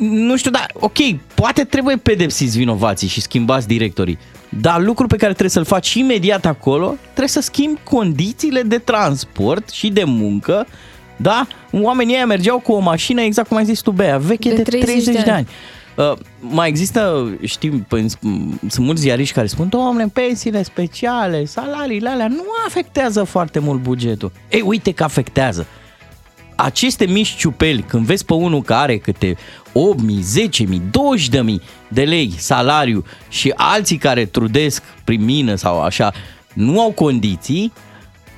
nu 0.00 0.36
știu, 0.36 0.50
dar 0.50 0.70
ok, 0.74 0.98
poate 1.34 1.64
trebuie 1.64 1.96
pedepsiți 1.96 2.58
vinovații 2.58 3.08
și 3.08 3.20
schimbați 3.20 3.66
directorii. 3.66 4.18
Dar 4.60 4.80
lucrul 4.80 5.08
pe 5.08 5.16
care 5.16 5.30
trebuie 5.30 5.50
să-l 5.50 5.64
faci 5.64 5.94
imediat 5.94 6.46
acolo, 6.46 6.94
trebuie 7.02 7.28
să 7.28 7.40
schimbi 7.40 7.80
condițiile 7.84 8.62
de 8.62 8.78
transport 8.78 9.68
și 9.68 9.88
de 9.88 10.04
muncă 10.04 10.66
da? 11.20 11.46
Oamenii 11.72 12.14
ăia 12.14 12.26
mergeau 12.26 12.58
cu 12.58 12.72
o 12.72 12.78
mașină, 12.78 13.20
exact 13.20 13.48
cum 13.48 13.56
ai 13.56 13.64
zis 13.64 13.80
tu, 13.80 13.90
Bea, 13.90 14.18
veche 14.18 14.48
de, 14.48 14.54
De 14.54 14.62
de 14.62 14.70
30 14.70 14.88
30 14.88 15.14
de 15.14 15.22
de 15.22 15.30
ani. 15.30 15.48
Uh, 15.96 16.12
mai 16.38 16.68
există, 16.68 17.28
știm, 17.44 17.84
păi, 17.88 18.06
sunt 18.68 18.86
mulți 18.86 19.00
ziariști 19.00 19.34
care 19.34 19.46
spun, 19.46 19.68
domnule, 19.68 20.10
pensiile 20.12 20.62
speciale, 20.62 21.44
salariile 21.44 22.08
alea 22.08 22.28
nu 22.28 22.44
afectează 22.66 23.24
foarte 23.24 23.58
mult 23.58 23.82
bugetul. 23.82 24.32
Ei, 24.48 24.62
uite 24.64 24.92
că 24.92 25.04
afectează. 25.04 25.66
Aceste 26.62 27.04
mici 27.04 27.36
ciupeli, 27.36 27.82
când 27.82 28.06
vezi 28.06 28.24
pe 28.24 28.32
unul 28.32 28.62
care 28.62 28.80
are 28.80 28.98
câte 28.98 29.36
8.000, 29.68 29.72
10.000, 30.66 30.66
20.000 30.66 31.54
de 31.88 32.02
lei 32.02 32.34
salariu 32.36 33.04
și 33.28 33.52
alții 33.56 33.96
care 33.96 34.24
trudesc 34.24 34.82
prin 35.04 35.24
mină 35.24 35.54
sau 35.54 35.82
așa, 35.82 36.12
nu 36.52 36.80
au 36.80 36.90
condiții, 36.90 37.72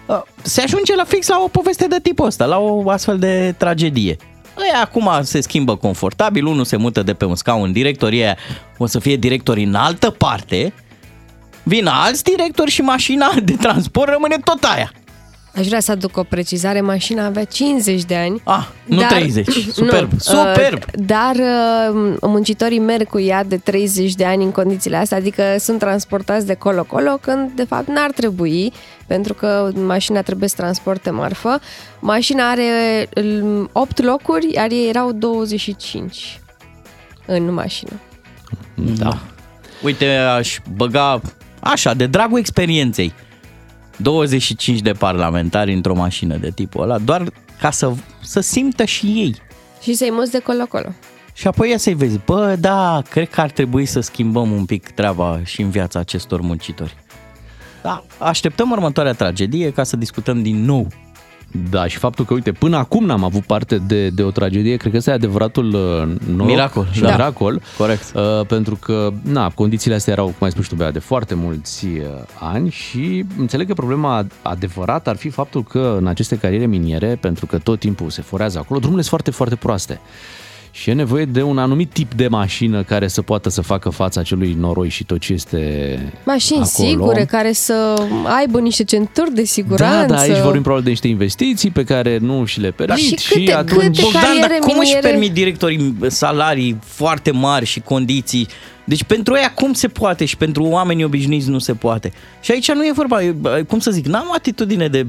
uh, 0.06 0.22
se 0.42 0.60
ajunge 0.60 0.94
la 0.94 1.04
fix 1.04 1.28
la 1.28 1.40
o 1.44 1.48
poveste 1.48 1.86
de 1.86 1.98
tipul 2.02 2.26
ăsta, 2.26 2.44
la 2.44 2.58
o 2.58 2.90
astfel 2.90 3.18
de 3.18 3.54
tragedie. 3.58 4.16
Ei, 4.58 4.80
acum 4.82 5.10
se 5.22 5.40
schimbă 5.40 5.76
confortabil, 5.76 6.46
unul 6.46 6.64
se 6.64 6.76
mută 6.76 7.02
de 7.02 7.14
pe 7.14 7.24
un 7.24 7.34
scaun, 7.34 7.72
directorii 7.72 8.22
aia 8.22 8.36
o 8.78 8.86
să 8.86 8.98
fie 8.98 9.16
directori 9.16 9.62
în 9.62 9.74
altă 9.74 10.10
parte, 10.10 10.74
vin 11.62 11.86
alți 11.86 12.22
directori 12.22 12.70
și 12.70 12.82
mașina 12.82 13.32
de 13.44 13.56
transport 13.56 14.10
rămâne 14.10 14.36
tot 14.44 14.62
aia. 14.62 14.92
Aș 15.56 15.66
vrea 15.66 15.80
să 15.80 15.90
aduc 15.90 16.16
o 16.16 16.22
precizare. 16.22 16.80
Mașina 16.80 17.24
avea 17.24 17.44
50 17.44 18.04
de 18.04 18.16
ani. 18.16 18.40
Ah, 18.44 18.66
nu 18.84 19.02
30. 19.08 19.48
Superb, 19.72 20.10
Nu, 20.12 20.18
superb. 20.18 20.82
uh, 20.82 21.02
Dar 21.06 21.34
uh, 21.34 22.14
muncitorii 22.20 22.78
merg 22.78 23.08
cu 23.08 23.20
ea 23.20 23.44
de 23.44 23.56
30 23.56 24.14
de 24.14 24.24
ani 24.24 24.44
în 24.44 24.50
condițiile 24.50 24.96
astea, 24.96 25.16
adică 25.16 25.42
sunt 25.58 25.78
transportați 25.78 26.46
de 26.46 26.54
colo-colo, 26.54 27.18
când 27.20 27.50
de 27.50 27.64
fapt 27.64 27.88
n-ar 27.88 28.10
trebui, 28.10 28.72
pentru 29.06 29.34
că 29.34 29.70
mașina 29.74 30.22
trebuie 30.22 30.48
să 30.48 30.54
transporte 30.56 31.10
marfă. 31.10 31.60
Mașina 32.00 32.50
are 32.50 33.08
8 33.72 34.02
locuri, 34.02 34.52
iar 34.54 34.70
ei 34.70 34.88
erau 34.88 35.12
25 35.12 36.40
în 37.26 37.52
mașină. 37.52 37.92
Da. 38.74 39.18
Uite, 39.82 40.06
aș 40.16 40.58
băga 40.76 41.20
așa, 41.60 41.94
de 41.94 42.06
dragul 42.06 42.38
experienței, 42.38 43.12
25 43.96 44.80
de 44.80 44.92
parlamentari 44.92 45.72
într-o 45.72 45.94
mașină 45.94 46.36
de 46.36 46.50
tipul 46.50 46.82
ăla, 46.82 46.98
doar 46.98 47.32
ca 47.60 47.70
să, 47.70 47.92
să 48.22 48.40
simtă 48.40 48.84
și 48.84 49.06
ei. 49.06 49.36
Și 49.82 49.94
să-i 49.94 50.10
muți 50.12 50.30
de 50.30 50.38
colo-colo. 50.38 50.88
Și 51.34 51.46
apoi 51.46 51.70
ia 51.70 51.76
să-i 51.76 51.94
vezi, 51.94 52.18
bă, 52.24 52.56
da, 52.60 53.02
cred 53.10 53.28
că 53.28 53.40
ar 53.40 53.50
trebui 53.50 53.86
să 53.86 54.00
schimbăm 54.00 54.50
un 54.50 54.64
pic 54.64 54.90
treaba 54.90 55.40
și 55.44 55.62
în 55.62 55.70
viața 55.70 55.98
acestor 55.98 56.40
muncitori. 56.40 56.96
Da, 57.82 58.04
așteptăm 58.18 58.70
următoarea 58.70 59.12
tragedie 59.12 59.72
ca 59.72 59.82
să 59.82 59.96
discutăm 59.96 60.42
din 60.42 60.64
nou. 60.64 60.86
Da, 61.70 61.86
și 61.86 61.98
faptul 61.98 62.24
că, 62.24 62.34
uite, 62.34 62.52
până 62.52 62.76
acum 62.76 63.04
n-am 63.04 63.24
avut 63.24 63.42
parte 63.42 63.78
de, 63.78 64.08
de 64.08 64.22
o 64.22 64.30
tragedie, 64.30 64.76
cred 64.76 64.92
că 64.92 64.98
ăsta 64.98 65.10
e 65.10 65.14
adevăratul 65.14 65.66
uh, 65.66 66.30
noroc 66.34 66.46
Miracol, 66.46 66.88
și 66.92 67.00
da. 67.00 67.10
miracol. 67.10 67.62
Corect. 67.78 68.12
Uh, 68.14 68.46
pentru 68.46 68.76
că, 68.76 69.12
na, 69.22 69.50
condițiile 69.50 69.96
astea 69.96 70.12
erau, 70.12 70.26
cum 70.26 70.36
ai 70.40 70.50
spus 70.50 70.68
tu, 70.68 70.74
Bea, 70.74 70.90
de 70.90 70.98
foarte 70.98 71.34
mulți 71.34 71.86
uh, 71.86 72.02
ani 72.38 72.70
și 72.70 73.24
înțeleg 73.38 73.66
că 73.66 73.74
problema 73.74 74.26
adevărată 74.42 75.10
ar 75.10 75.16
fi 75.16 75.28
faptul 75.28 75.62
că 75.62 75.96
în 75.98 76.06
aceste 76.06 76.38
cariere 76.38 76.66
miniere, 76.66 77.18
pentru 77.20 77.46
că 77.46 77.58
tot 77.58 77.78
timpul 77.78 78.10
se 78.10 78.22
forează 78.22 78.58
acolo, 78.58 78.78
drumurile 78.78 79.08
sunt 79.08 79.22
foarte, 79.22 79.30
foarte 79.30 79.56
proaste. 79.56 80.00
Și 80.74 80.90
e 80.90 80.92
nevoie 80.92 81.24
de 81.24 81.42
un 81.42 81.58
anumit 81.58 81.90
tip 81.92 82.14
de 82.14 82.28
mașină 82.28 82.82
care 82.82 83.08
să 83.08 83.22
poată 83.22 83.48
să 83.48 83.60
facă 83.60 83.88
fața 83.88 84.20
acelui 84.20 84.56
noroi 84.60 84.88
și 84.88 85.04
tot 85.04 85.18
ce 85.20 85.32
este 85.32 86.12
Mașini 86.24 86.60
acolo. 86.62 86.88
sigure, 86.88 87.24
care 87.24 87.52
să 87.52 88.06
aibă 88.38 88.60
niște 88.60 88.84
centuri 88.84 89.34
de 89.34 89.40
Da, 89.40 89.46
siguranță. 89.46 90.14
da, 90.14 90.20
aici 90.20 90.38
vorbim 90.42 90.62
probabil 90.62 90.84
de 90.84 90.90
niște 90.90 91.08
investiții 91.08 91.70
pe 91.70 91.84
care 91.84 92.18
nu 92.18 92.44
și 92.44 92.60
le 92.60 92.70
permit 92.70 92.98
și 92.98 93.16
și, 93.16 93.32
câte- 93.38 93.52
atunci... 93.54 93.78
câte 93.96 94.00
Bogdan, 94.02 94.22
dar 94.22 94.30
cariere 94.32 94.58
cum 94.60 94.68
își 94.78 94.78
miniere? 94.78 95.08
permit 95.08 95.32
directorii 95.32 95.94
salarii 96.06 96.78
foarte 96.84 97.30
mari 97.30 97.66
și 97.66 97.80
condiții? 97.80 98.46
Deci 98.84 99.04
pentru 99.04 99.34
ei 99.34 99.52
cum 99.54 99.72
se 99.72 99.88
poate 99.88 100.24
și 100.24 100.36
pentru 100.36 100.62
oamenii 100.64 101.04
obișnuiți 101.04 101.48
nu 101.48 101.58
se 101.58 101.72
poate. 101.74 102.12
Și 102.40 102.50
aici 102.52 102.72
nu 102.72 102.84
e 102.86 102.92
vorba, 102.94 103.22
e, 103.22 103.34
cum 103.68 103.78
să 103.78 103.90
zic, 103.90 104.06
n-am 104.06 104.26
o 104.28 104.32
atitudine 104.34 104.88
de 104.88 105.06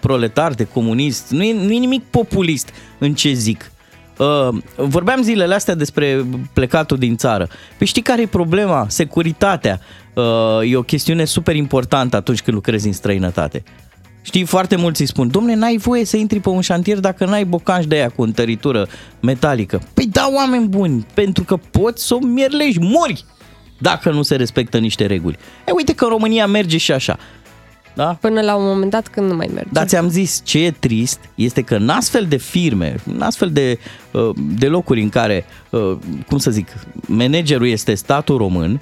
proletar, 0.00 0.52
de 0.52 0.64
comunist, 0.64 1.30
nu 1.30 1.42
e, 1.42 1.52
nu 1.52 1.72
e 1.72 1.78
nimic 1.78 2.02
populist 2.02 2.68
în 2.98 3.14
ce 3.14 3.32
zic. 3.32 3.71
Uh, 4.22 4.58
vorbeam 4.76 5.22
zilele 5.22 5.54
astea 5.54 5.74
despre 5.74 6.24
plecatul 6.52 6.98
din 6.98 7.16
țară. 7.16 7.48
Păi 7.78 7.86
știi 7.86 8.02
care 8.02 8.22
e 8.22 8.26
problema? 8.26 8.86
Securitatea 8.88 9.80
uh, 10.14 10.70
e 10.70 10.76
o 10.76 10.82
chestiune 10.82 11.24
super 11.24 11.56
importantă 11.56 12.16
atunci 12.16 12.42
când 12.42 12.56
lucrezi 12.56 12.86
în 12.86 12.92
străinătate. 12.92 13.62
Știi, 14.22 14.44
foarte 14.44 14.76
mulți 14.76 15.00
îi 15.00 15.06
spun, 15.06 15.30
domne, 15.30 15.54
n-ai 15.54 15.76
voie 15.76 16.04
să 16.04 16.16
intri 16.16 16.40
pe 16.40 16.48
un 16.48 16.60
șantier 16.60 16.98
dacă 16.98 17.24
n-ai 17.24 17.44
bocanci 17.44 17.86
de 17.86 17.94
aia 17.94 18.08
cu 18.08 18.22
întăritură 18.22 18.86
metalică. 19.20 19.82
Păi 19.94 20.06
da, 20.06 20.28
oameni 20.34 20.68
buni, 20.68 21.06
pentru 21.14 21.44
că 21.44 21.56
poți 21.56 22.06
să 22.06 22.14
o 22.14 22.18
mierlești, 22.18 22.78
mori, 22.80 23.24
dacă 23.78 24.10
nu 24.10 24.22
se 24.22 24.36
respectă 24.36 24.78
niște 24.78 25.06
reguli. 25.06 25.38
E, 25.66 25.72
uite 25.76 25.94
că 25.94 26.04
în 26.04 26.10
România 26.10 26.46
merge 26.46 26.76
și 26.76 26.92
așa. 26.92 27.18
Da? 27.94 28.16
Până 28.20 28.40
la 28.40 28.54
un 28.54 28.64
moment 28.64 28.90
dat 28.90 29.08
când 29.08 29.30
nu 29.30 29.36
mai 29.36 29.50
merge. 29.54 29.68
Dar 29.72 29.86
ți-am 29.86 30.08
zis, 30.08 30.40
ce 30.44 30.64
e 30.64 30.70
trist 30.70 31.20
este 31.34 31.62
că 31.62 31.74
în 31.74 31.88
astfel 31.88 32.26
de 32.28 32.36
firme, 32.36 32.94
în 33.14 33.20
astfel 33.20 33.50
de, 33.50 33.78
uh, 34.10 34.30
de 34.36 34.66
locuri 34.66 35.02
în 35.02 35.08
care, 35.08 35.44
uh, 35.70 35.96
cum 36.28 36.38
să 36.38 36.50
zic, 36.50 36.68
managerul 37.06 37.66
este 37.66 37.94
statul 37.94 38.36
român, 38.36 38.80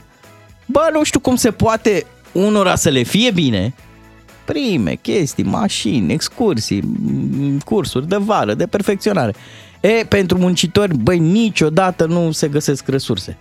bă, 0.67 0.89
nu 0.93 1.05
știu 1.05 1.21
cum 1.21 1.37
se 1.37 1.51
poate 1.51 2.07
unora 2.33 2.75
să 2.75 2.89
le 2.89 3.03
fie 3.03 3.31
bine, 3.31 3.75
prime, 4.45 4.95
chestii, 4.95 5.45
mașini, 5.45 6.13
excursii, 6.13 6.81
m, 6.81 7.59
cursuri 7.65 8.09
de 8.09 8.17
vară, 8.17 8.55
de 8.55 8.67
perfecționare. 8.67 9.35
E, 9.81 10.05
pentru 10.09 10.39
muncitori, 10.39 10.97
băi, 10.97 11.19
niciodată 11.19 12.05
nu 12.07 12.31
se 12.31 12.49
găsesc 12.49 12.89
resurse. 12.89 13.37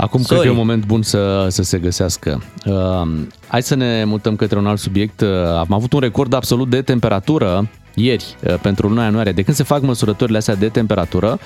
Acum 0.00 0.22
cred 0.22 0.38
Sorry. 0.38 0.42
că 0.42 0.46
e 0.46 0.50
un 0.50 0.56
moment 0.56 0.86
bun 0.86 1.02
să, 1.02 1.46
să 1.48 1.62
se 1.62 1.78
găsească. 1.78 2.42
Uh, 2.66 3.08
hai 3.46 3.62
să 3.62 3.74
ne 3.74 4.04
mutăm 4.04 4.36
către 4.36 4.58
un 4.58 4.66
alt 4.66 4.78
subiect. 4.78 5.20
Uh, 5.20 5.28
am 5.44 5.72
avut 5.72 5.92
un 5.92 6.00
record 6.00 6.32
absolut 6.32 6.70
de 6.70 6.82
temperatură 6.82 7.68
ieri 7.94 8.36
uh, 8.46 8.54
pentru 8.60 8.88
luna 8.88 9.04
ianuarie. 9.04 9.32
De 9.32 9.42
când 9.42 9.56
se 9.56 9.62
fac 9.62 9.82
măsurătorile 9.82 10.38
astea 10.38 10.54
de 10.54 10.68
temperatură, 10.68 11.38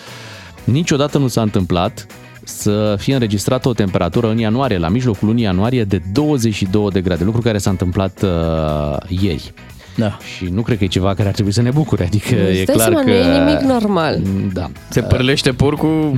niciodată 0.65 1.19
nu 1.19 1.29
s-a 1.29 1.43
întâmplat 1.43 2.07
să 2.45 2.95
fie 2.99 3.15
înregistrată 3.15 3.69
o 3.69 3.73
temperatură 3.73 4.31
în 4.31 4.39
ianuarie, 4.39 4.79
la 4.79 4.89
mijlocul 4.89 5.29
lunii 5.29 5.43
ianuarie, 5.43 5.85
de 5.85 6.03
22 6.13 6.91
de 6.91 7.01
grade, 7.01 7.25
lucru 7.25 7.41
care 7.41 7.59
s-a 7.59 7.71
întâmplat 7.71 8.23
uh, 8.23 8.97
ieri. 9.09 9.53
Da. 9.97 10.19
Și 10.37 10.45
nu 10.45 10.63
cred 10.63 10.79
că 10.79 10.85
e 10.85 10.87
ceva 10.87 11.15
care 11.15 11.29
ar 11.29 11.35
trebui 11.35 11.53
să 11.53 11.63
ne 11.63 11.71
bucure, 11.71 12.05
adică 12.05 12.35
Îți 12.49 12.61
e 12.61 12.65
dai 12.65 12.75
clar 12.75 12.89
seama, 12.89 13.01
că... 13.01 13.11
nu 13.11 13.15
e 13.15 13.45
nimic 13.45 13.61
normal. 13.61 14.21
Da. 14.53 14.71
Se 14.89 15.01
părlește 15.01 15.53
porcul, 15.53 16.17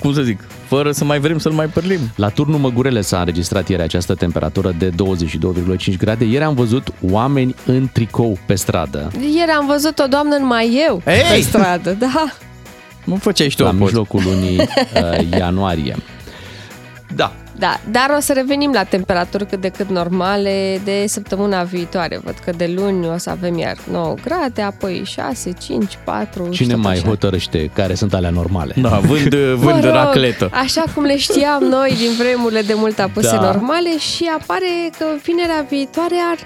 cum 0.00 0.12
să 0.12 0.22
zic, 0.22 0.40
fără 0.66 0.92
să 0.92 1.04
mai 1.04 1.18
vrem 1.20 1.38
să-l 1.38 1.52
mai 1.52 1.66
părlim. 1.66 1.98
La 2.16 2.28
turnul 2.28 2.58
Măgurele 2.58 3.00
s-a 3.00 3.18
înregistrat 3.18 3.68
ieri 3.68 3.82
această 3.82 4.14
temperatură 4.14 4.74
de 4.78 4.90
22,5 4.90 5.96
grade. 5.98 6.24
Ieri 6.24 6.44
am 6.44 6.54
văzut 6.54 6.92
oameni 7.10 7.54
în 7.66 7.88
tricou 7.92 8.38
pe 8.46 8.54
stradă. 8.54 9.10
Ieri 9.34 9.50
am 9.50 9.66
văzut 9.66 9.98
o 9.98 10.06
doamnă 10.06 10.34
în 10.36 10.46
maieu 10.46 11.02
Ei! 11.06 11.22
pe 11.34 11.40
stradă, 11.40 11.90
da. 11.92 12.24
Nu 13.04 13.16
făceai 13.16 13.48
și 13.48 13.56
tu 13.56 13.62
la 13.62 13.68
o 13.68 13.72
poză. 13.72 13.84
mijlocul 13.84 14.22
lunii 14.24 14.58
uh, 14.58 15.38
ianuarie. 15.38 15.96
Da, 17.14 17.32
Da, 17.62 17.80
dar 17.90 18.14
o 18.16 18.20
să 18.20 18.32
revenim 18.32 18.70
la 18.74 18.82
temperaturi 18.82 19.46
cât 19.46 19.60
de 19.60 19.68
cât 19.68 19.88
normale 19.88 20.80
de 20.84 21.04
săptămâna 21.06 21.62
viitoare. 21.62 22.20
Văd 22.24 22.34
că 22.44 22.52
de 22.56 22.72
luni 22.76 23.06
o 23.08 23.16
să 23.18 23.30
avem 23.30 23.58
iar 23.58 23.76
9 23.90 24.14
grade, 24.24 24.62
apoi 24.62 25.02
6, 25.06 25.52
5, 25.66 25.98
4 26.04 26.44
și 26.50 26.62
Cine 26.62 26.72
tot 26.74 26.82
mai 26.82 26.92
așa. 26.92 27.06
hotărăște 27.08 27.70
care 27.74 27.94
sunt 27.94 28.14
alea 28.14 28.30
normale? 28.30 28.74
Da, 28.76 28.88
vând, 28.88 29.34
Mă 29.50 29.54
vând 29.54 29.84
rog, 29.84 29.92
racletă. 29.92 30.50
Așa 30.52 30.84
cum 30.94 31.02
le 31.04 31.16
știam 31.16 31.62
noi 31.62 31.94
din 31.98 32.10
vremurile 32.18 32.60
de 32.62 32.74
mult 32.76 32.98
apuse 32.98 33.36
Da. 33.36 33.40
normale 33.40 33.98
și 33.98 34.30
apare 34.38 34.90
că 34.98 35.04
vinerea 35.24 35.66
viitoare 35.68 36.16
ar 36.30 36.38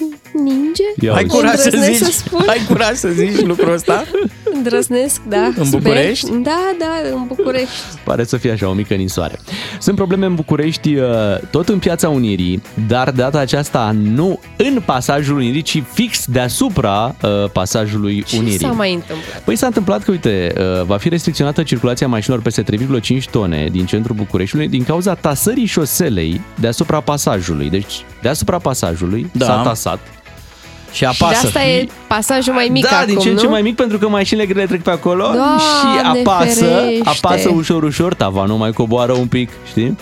ninge. 0.42 0.82
Ia 1.00 1.12
Ai 1.12 1.22
uite. 1.22 1.34
curaj 1.36 1.54
să 1.54 1.64
Îndrăznesc 1.72 1.98
zici, 2.04 2.12
să 2.12 2.18
spun. 2.26 2.44
ai 2.48 2.60
curaj 2.68 2.94
să 2.94 3.08
zici 3.08 3.40
lucrul 3.40 3.72
ăsta? 3.72 4.04
Îndrăznesc, 4.54 5.20
da. 5.28 5.42
În 5.56 5.64
sper. 5.64 5.80
București? 5.80 6.30
Da, 6.30 6.74
da, 6.78 7.08
în 7.12 7.24
București. 7.26 7.70
Pare 8.04 8.24
să 8.24 8.36
fie 8.36 8.50
așa 8.50 8.68
o 8.68 8.72
mică 8.72 8.94
ninsoare. 8.94 9.38
Sunt 9.80 9.96
probleme 9.96 10.26
în 10.26 10.34
București, 10.34 10.94
uh, 10.94 11.05
tot 11.50 11.68
în 11.68 11.78
Piața 11.78 12.08
Unirii, 12.08 12.62
dar 12.86 13.10
de 13.10 13.20
data 13.22 13.38
aceasta 13.38 13.90
nu 14.02 14.40
în 14.56 14.82
pasajul 14.84 15.36
Unirii, 15.36 15.62
ci 15.62 15.82
fix 15.92 16.24
deasupra 16.26 17.14
uh, 17.22 17.50
pasajului 17.52 18.22
Ce 18.22 18.36
Unirii. 18.38 18.58
s-a 18.58 18.68
mai 18.68 18.92
întâmplat? 18.94 19.40
Păi 19.44 19.56
s-a 19.56 19.66
întâmplat 19.66 20.02
că, 20.04 20.10
uite, 20.10 20.52
uh, 20.58 20.84
va 20.86 20.96
fi 20.96 21.08
restricționată 21.08 21.62
circulația 21.62 22.08
mașinilor 22.08 22.42
peste 22.44 22.62
3,5 22.62 23.24
tone 23.30 23.68
din 23.70 23.86
centrul 23.86 24.14
Bucureștiului 24.16 24.68
din 24.68 24.84
cauza 24.84 25.14
tasării 25.14 25.66
șoselei 25.66 26.40
deasupra 26.60 27.00
pasajului. 27.00 27.70
Deci, 27.70 28.04
deasupra 28.22 28.58
pasajului 28.58 29.30
Da. 29.32 29.44
s-a 29.44 29.62
tasat. 29.62 29.98
Și 30.92 30.94
Și 30.94 31.00
de 31.18 31.24
apasă. 31.24 31.46
asta 31.46 31.62
e 31.64 31.86
pasajul 32.06 32.52
mai 32.54 32.68
mic 32.70 32.88
da, 32.90 32.96
acum, 32.96 33.06
din 33.06 33.18
ce 33.18 33.28
în 33.30 33.36
ce 33.36 33.44
nu? 33.44 33.50
mai 33.50 33.62
mic 33.62 33.76
pentru 33.76 33.98
că 33.98 34.08
mașinile 34.08 34.46
grele 34.46 34.66
trec 34.66 34.82
pe 34.82 34.90
acolo 34.90 35.22
Doamne 35.22 35.58
și 35.58 36.06
apasă, 36.20 36.64
ferește! 36.64 37.00
apasă 37.04 37.48
ușor, 37.54 37.82
ușor, 37.82 38.14
tavanul 38.14 38.56
mai 38.56 38.72
coboară 38.72 39.12
un 39.12 39.26
pic, 39.26 39.50
știi? 39.68 39.96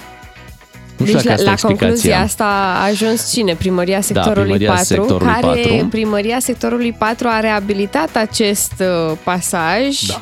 Nu 1.12 1.18
știu 1.18 1.28
Deci 1.30 1.36
dacă 1.36 1.42
la, 1.42 1.52
asta 1.52 1.68
la 1.68 1.72
e 1.72 1.76
concluzia 1.76 1.94
explicația. 2.20 2.24
asta 2.24 2.44
a 2.44 2.84
ajuns 2.86 3.32
cine? 3.32 3.54
Primăria 3.54 4.00
sectorului 4.00 4.42
primăria 4.42 4.68
4, 4.68 4.84
sectorului 4.84 5.32
care 5.32 5.60
4. 5.70 5.86
primăria 5.90 6.38
sectorului 6.40 6.92
4 6.98 7.26
a 7.30 7.40
reabilitat 7.40 8.16
acest 8.16 8.72
uh, 8.80 9.16
pasaj 9.24 10.00
Da. 10.06 10.20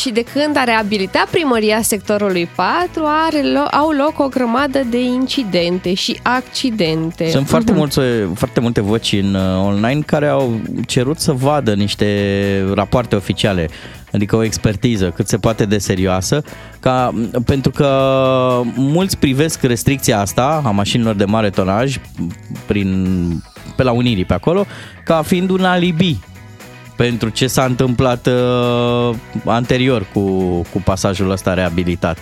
și 0.00 0.10
de 0.10 0.24
când 0.32 0.56
a 0.56 0.64
reabilitat 0.64 1.26
primăria 1.30 1.82
sectorului 1.82 2.48
4 2.54 3.04
are 3.26 3.40
lo- 3.40 3.70
au 3.70 3.90
loc 3.90 4.18
o 4.18 4.28
grămadă 4.28 4.80
de 4.90 5.02
incidente 5.02 5.94
și 5.94 6.18
accidente. 6.22 7.28
Sunt 7.30 7.48
foarte, 7.48 7.70
Mhm. 7.70 7.78
multe, 7.80 8.28
foarte 8.34 8.60
multe 8.60 8.80
voci 8.80 9.12
în 9.12 9.34
uh, 9.34 9.64
online 9.64 10.00
care 10.06 10.26
au 10.26 10.60
cerut 10.86 11.18
să 11.20 11.32
vadă 11.32 11.74
niște 11.74 12.06
rapoarte 12.74 13.16
oficiale, 13.16 13.68
adică 14.12 14.36
o 14.36 14.44
expertiză 14.44 15.10
cât 15.10 15.28
se 15.28 15.38
poate 15.38 15.64
de 15.64 15.78
serioasă, 15.78 16.42
ca, 16.80 17.14
pentru 17.44 17.70
că 17.70 17.90
mulți 18.76 19.18
privesc 19.18 19.62
restricția 19.62 20.20
asta 20.20 20.62
a 20.64 20.70
mașinilor 20.70 21.14
de 21.14 21.24
mare 21.24 21.50
tonaj 21.50 21.96
prin, 22.66 23.42
pe 23.76 23.82
la 23.82 23.92
Unirii 23.92 24.24
pe 24.24 24.34
acolo 24.34 24.66
ca 25.04 25.22
fiind 25.22 25.50
un 25.50 25.64
alibi 25.64 26.18
pentru 26.96 27.28
ce 27.28 27.46
s-a 27.46 27.64
întâmplat 27.64 28.26
uh, 28.26 29.14
anterior 29.44 30.06
cu, 30.12 30.20
cu 30.72 30.82
pasajul 30.84 31.30
ăsta 31.30 31.54
reabilitat. 31.54 32.18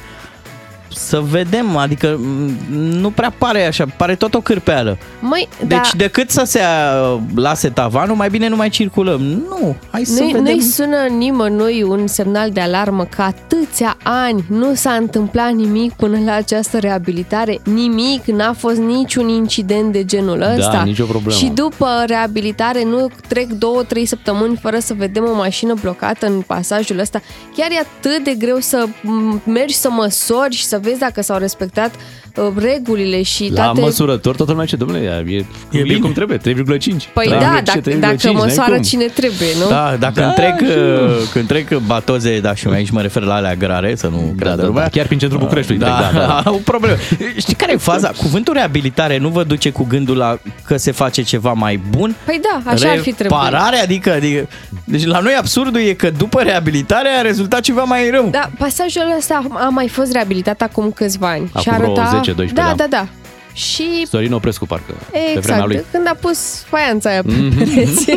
Să 0.99 1.21
vedem, 1.21 1.77
adică 1.77 2.19
m, 2.21 2.51
nu 2.77 3.11
prea 3.11 3.35
pare 3.39 3.67
așa, 3.67 3.85
pare 3.97 4.15
tot 4.15 4.35
o 4.35 4.41
cârpeală. 4.41 4.99
Măi, 5.21 5.49
Deci 5.59 5.69
da, 5.69 5.97
decât 5.97 6.31
să 6.31 6.43
se 6.47 6.61
uh, 6.61 7.19
lase 7.35 7.69
tavanul, 7.69 8.17
mai 8.17 8.29
bine 8.29 8.49
nu 8.49 8.57
mai 8.57 8.69
circulăm. 8.69 9.21
Nu, 9.21 9.77
hai 9.91 10.05
să 10.05 10.21
nu-i, 10.23 10.33
vedem. 10.33 10.43
nu-i 10.55 10.63
sună 10.63 11.07
nimănui 11.19 11.83
un 11.83 12.07
semnal 12.07 12.51
de 12.51 12.61
alarmă 12.61 13.05
că 13.05 13.23
atâția 13.23 13.97
ani 14.03 14.45
nu 14.49 14.75
s-a 14.75 14.93
întâmplat 14.93 15.53
nimic 15.53 15.93
până 15.93 16.19
la 16.25 16.33
această 16.33 16.79
reabilitare. 16.79 17.61
Nimic, 17.65 18.25
n-a 18.25 18.53
fost 18.53 18.77
niciun 18.77 19.29
incident 19.29 19.93
de 19.93 20.05
genul 20.05 20.41
ăsta. 20.41 20.71
Da, 20.73 20.83
nicio 20.83 21.05
problemă. 21.05 21.39
Și 21.39 21.47
după 21.47 22.05
reabilitare 22.07 22.85
nu 22.85 23.09
trec 23.29 23.49
două, 23.49 23.83
trei 23.83 24.07
săptămâni 24.07 24.57
fără 24.57 24.79
să 24.79 24.95
vedem 24.97 25.25
o 25.33 25.35
mașină 25.35 25.75
blocată 25.81 26.27
în 26.27 26.41
pasajul 26.41 26.99
ăsta. 26.99 27.21
Chiar 27.57 27.71
e 27.71 27.79
atât 27.79 28.25
de 28.25 28.35
greu 28.39 28.59
să 28.59 28.87
m, 29.03 29.43
mergi 29.45 29.75
să 29.75 29.91
măsori 29.91 30.55
și 30.55 30.65
să 30.65 30.79
vezi 30.83 30.88
dacă 30.97 31.21
s-au 31.21 31.39
respectat 31.39 31.95
uh, 31.95 32.01
regulile 32.57 33.23
și 33.23 33.51
La 33.55 33.63
toate... 33.63 33.81
măsurător, 33.81 34.37
toată 34.37 34.51
lumea 34.51 34.67
ce, 34.67 34.77
domnule, 34.77 35.25
e, 35.27 35.35
e, 35.37 35.45
e 35.71 35.83
bine. 35.83 35.99
cum 35.99 36.13
trebuie, 36.13 36.37
3,5. 36.39 36.43
Păi 36.45 36.57
Trebuie 37.27 37.39
da, 37.39 37.57
ce, 37.57 37.63
dacă, 37.63 37.91
3,5, 37.91 37.99
dacă 37.99 38.17
n-ai 38.23 38.33
măsoară 38.33 38.73
cum. 38.75 38.83
cine 38.83 39.05
trebuie, 39.05 39.49
nu? 39.63 39.69
Da, 39.69 39.97
dacă 39.99 40.21
Da, 40.21 40.25
îmi 40.25 40.35
trec, 40.35 40.57
și- 40.59 40.77
uh, 40.79 41.29
când 41.33 41.47
trec 41.47 41.77
batoze, 41.79 42.41
da, 42.41 42.55
și 42.55 42.67
aici 42.73 42.91
mă 42.91 43.01
refer 43.01 43.23
la 43.23 43.35
alea 43.35 43.55
grare, 43.55 43.95
să 43.95 44.07
nu 44.07 44.17
Da, 44.17 44.33
creadă 44.39 44.57
da, 44.57 44.63
da, 44.63 44.69
lumea. 44.69 44.89
chiar 44.89 45.07
prin 45.07 45.19
centrul 45.19 45.41
Bucureștiului 45.41 45.85
da, 45.87 45.99
trec, 46.01 46.13
da, 46.13 46.27
da. 46.27 46.43
Au 46.51 46.61
probleme. 46.65 46.97
Știi 47.37 47.55
care 47.55 47.73
e 47.73 47.77
faza? 47.77 48.11
Cuvântul 48.17 48.55
reabilitare 48.55 49.19
nu 49.19 49.29
vă 49.29 49.45
duce 49.45 49.71
cu 49.71 49.85
gândul 49.89 50.17
la 50.17 50.39
că 50.65 50.77
se 50.77 50.91
face 50.91 51.23
ceva 51.23 51.53
mai 51.53 51.81
bun? 51.91 52.15
Păi 52.25 52.41
da, 52.43 52.71
așa 52.71 52.91
ar 52.91 52.99
fi 52.99 53.13
trebuit. 53.13 53.41
Reparare, 53.43 53.77
adică, 53.77 54.13
adică... 54.13 54.49
Deci 54.85 55.05
la 55.05 55.19
noi 55.21 55.35
absurdul 55.39 55.81
e 55.81 55.93
că 55.93 56.11
după 56.11 56.41
reabilitare 56.43 57.09
a 57.19 57.21
rezultat 57.21 57.61
ceva 57.61 57.83
mai 57.83 58.11
rău. 58.11 58.29
Da, 58.31 58.51
pasajul 58.59 59.03
ăsta 59.19 59.43
a 59.53 59.69
mai 59.69 59.89
fost 59.89 60.13
reabilitat 60.13 60.61
acum 60.61 60.91
câțiva 60.91 61.29
ani. 61.29 61.51
Acum 61.53 61.61
și 61.63 61.69
arăta... 61.69 62.21
vreo 62.33 62.47
10-12, 62.47 62.53
da, 62.53 62.63
da. 62.63 62.75
da, 62.75 62.87
da. 62.87 63.28
Și 63.59 64.07
Sorin 64.07 64.33
Oprescu, 64.33 64.67
parcă, 64.67 64.93
pe 64.93 65.19
vremea 65.19 65.33
Exact, 65.37 65.67
lui. 65.67 65.77
Mhm. 65.77 65.87
când 65.93 66.07
a 66.07 66.17
pus 66.21 66.63
faianța 66.69 67.11
aia 67.11 67.23
pe 67.23 67.33
pereți. 67.59 68.11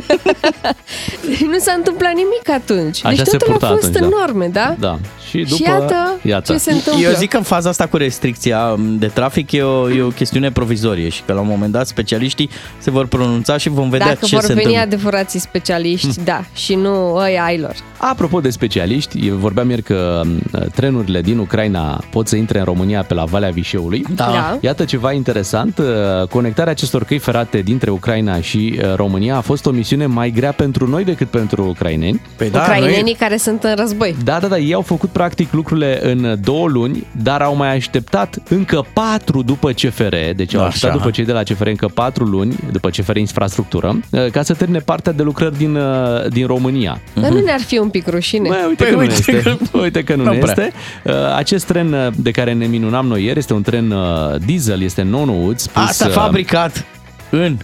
nu 1.52 1.58
s-a 1.60 1.74
întâmplat 1.78 2.14
nimic 2.14 2.50
atunci. 2.54 3.06
Așa 3.06 3.16
deci 3.16 3.26
se 3.26 3.38
totul 3.38 3.48
a 3.48 3.52
purta 3.52 3.68
fost 3.68 3.84
atunci, 3.84 4.04
în 4.04 4.10
da. 4.10 4.16
norme, 4.20 4.48
da? 4.48 4.76
Da. 4.80 5.00
Și 5.30 5.38
după, 5.38 5.56
și 5.56 5.62
iată, 5.62 6.20
iată. 6.22 6.52
ce 6.52 6.58
se 6.58 6.72
întâmplă. 6.72 7.08
Eu 7.08 7.14
zic 7.14 7.30
că 7.30 7.38
în 7.38 7.44
faza 7.44 7.70
asta 7.70 7.86
cu 7.88 7.98
restricția 7.98 8.76
de 8.80 9.08
trafic 9.08 9.52
e 9.52 9.62
o, 9.62 9.90
e 9.90 10.02
o 10.02 10.08
chestiune 10.08 10.52
provizorie 10.52 11.10
și 11.10 11.22
că 11.26 11.34
la 11.34 11.40
un 11.40 11.48
moment 11.48 11.72
dat 11.72 11.88
specialiștii 11.88 12.50
se 12.78 12.92
vor 12.92 13.08
pronunța 13.08 13.58
și 13.58 13.70
vom 13.70 13.90
vedea 13.90 14.08
Dacă 14.08 14.26
ce 14.26 14.36
vor 14.36 14.44
se 14.44 14.54
veni 14.54 14.66
întâmplă. 14.66 14.96
adevărații 14.96 15.40
specialiști, 15.40 16.24
da, 16.24 16.44
și 16.54 16.76
nu 16.76 17.14
ăia 17.16 17.44
ai 17.44 17.58
lor. 17.60 17.76
Apropo 17.98 18.40
de 18.40 18.50
specialiști, 18.50 19.28
eu 19.28 19.36
vorbeam 19.36 19.70
ieri 19.70 19.82
că 19.82 20.22
m, 20.26 20.70
trenurile 20.76 21.22
din 21.22 21.38
Ucraina 21.38 22.04
pot 22.12 22.28
să 22.28 22.36
intre 22.36 22.60
în 22.60 22.66
România 22.66 23.04
pe 23.04 23.14
la 23.14 23.24
Valea 23.24 23.50
Vișeului. 23.50 24.06
Da. 24.16 24.26
Da. 24.26 24.58
Iată 24.62 24.86
ceva 24.86 25.12
interesant, 25.12 25.30
uh, 25.40 26.28
conectarea 26.28 26.72
acestor 26.72 27.04
căi 27.04 27.18
ferate 27.18 27.60
dintre 27.60 27.90
Ucraina 27.92 28.42
și 28.42 28.80
uh, 28.84 28.96
România 28.96 29.36
a 29.36 29.42
fost 29.42 29.66
o 29.66 29.70
misiune 29.72 30.06
mai 30.06 30.30
grea 30.32 30.52
pentru 30.52 30.88
noi 30.88 31.04
decât 31.04 31.28
pentru 31.30 31.66
ucraineni. 31.68 32.22
Păi 32.36 32.50
Da, 32.50 32.58
da, 32.58 32.64
Ucrainenii 32.64 33.02
noi, 33.02 33.16
care 33.20 33.38
sunt 33.38 33.64
în 33.64 33.74
război. 33.78 34.16
Da, 34.24 34.40
da, 34.40 34.48
da, 34.48 34.58
ei 34.58 34.74
au 34.74 34.82
făcut 34.82 35.10
practic 35.10 35.54
lucrurile 35.54 36.00
în 36.12 36.38
două 36.44 36.68
luni, 36.68 37.08
dar 37.22 37.42
au 37.42 37.56
mai 37.56 37.76
așteptat 37.76 38.38
încă 38.50 38.86
patru 38.94 39.42
după 39.42 39.72
CFR, 39.72 40.16
deci 40.36 40.54
au 40.54 40.60
Așa. 40.60 40.68
așteptat 40.70 40.98
după 40.98 41.10
cei 41.12 41.26
de 41.26 41.32
la 41.32 41.44
CFR 41.44 41.68
încă 41.68 41.88
patru 41.94 42.24
luni, 42.24 42.56
după 42.72 42.90
CFR 42.90 43.16
Infrastructură, 43.16 44.00
uh, 44.10 44.26
ca 44.32 44.42
să 44.44 44.54
termine 44.54 44.80
partea 44.80 45.12
de 45.12 45.24
lucrări 45.24 45.58
din, 45.58 45.76
uh, 45.76 46.28
din 46.30 46.46
România. 46.48 47.02
Dar 47.14 47.32
nu 47.32 47.40
ne-ar 47.40 47.60
fi 47.60 47.78
un 47.78 47.90
pic 47.90 48.08
rușine? 48.08 48.48
Bă, 48.50 48.56
uite, 48.68 48.84
Păi 48.84 48.88
că 48.94 48.96
nu 48.96 49.00
uite 49.02 49.14
este. 49.14 49.42
că- 49.42 49.78
uite 49.84 50.04
că 50.04 50.16
nu, 50.16 50.24
Nu 50.24 50.32
ne 50.32 50.38
prea. 50.38 50.54
este. 50.66 50.72
Uh, 51.04 51.14
Acest 51.36 51.66
tren 51.66 51.94
uh, 51.94 52.08
de 52.16 52.32
care 52.32 52.54
ne 52.54 52.66
minunam 52.66 53.06
noi 53.08 53.24
ieri 53.24 53.38
este 53.38 53.54
un 53.54 53.62
tren 53.62 53.92
uh, 53.92 54.36
diesel, 54.46 54.82
este 54.82 55.02
nou-nouț. 55.12 55.66
pus, 55.66 55.84
asta 55.84 56.06
uh, 56.06 56.12
fabricat 56.12 56.86
în... 57.30 57.58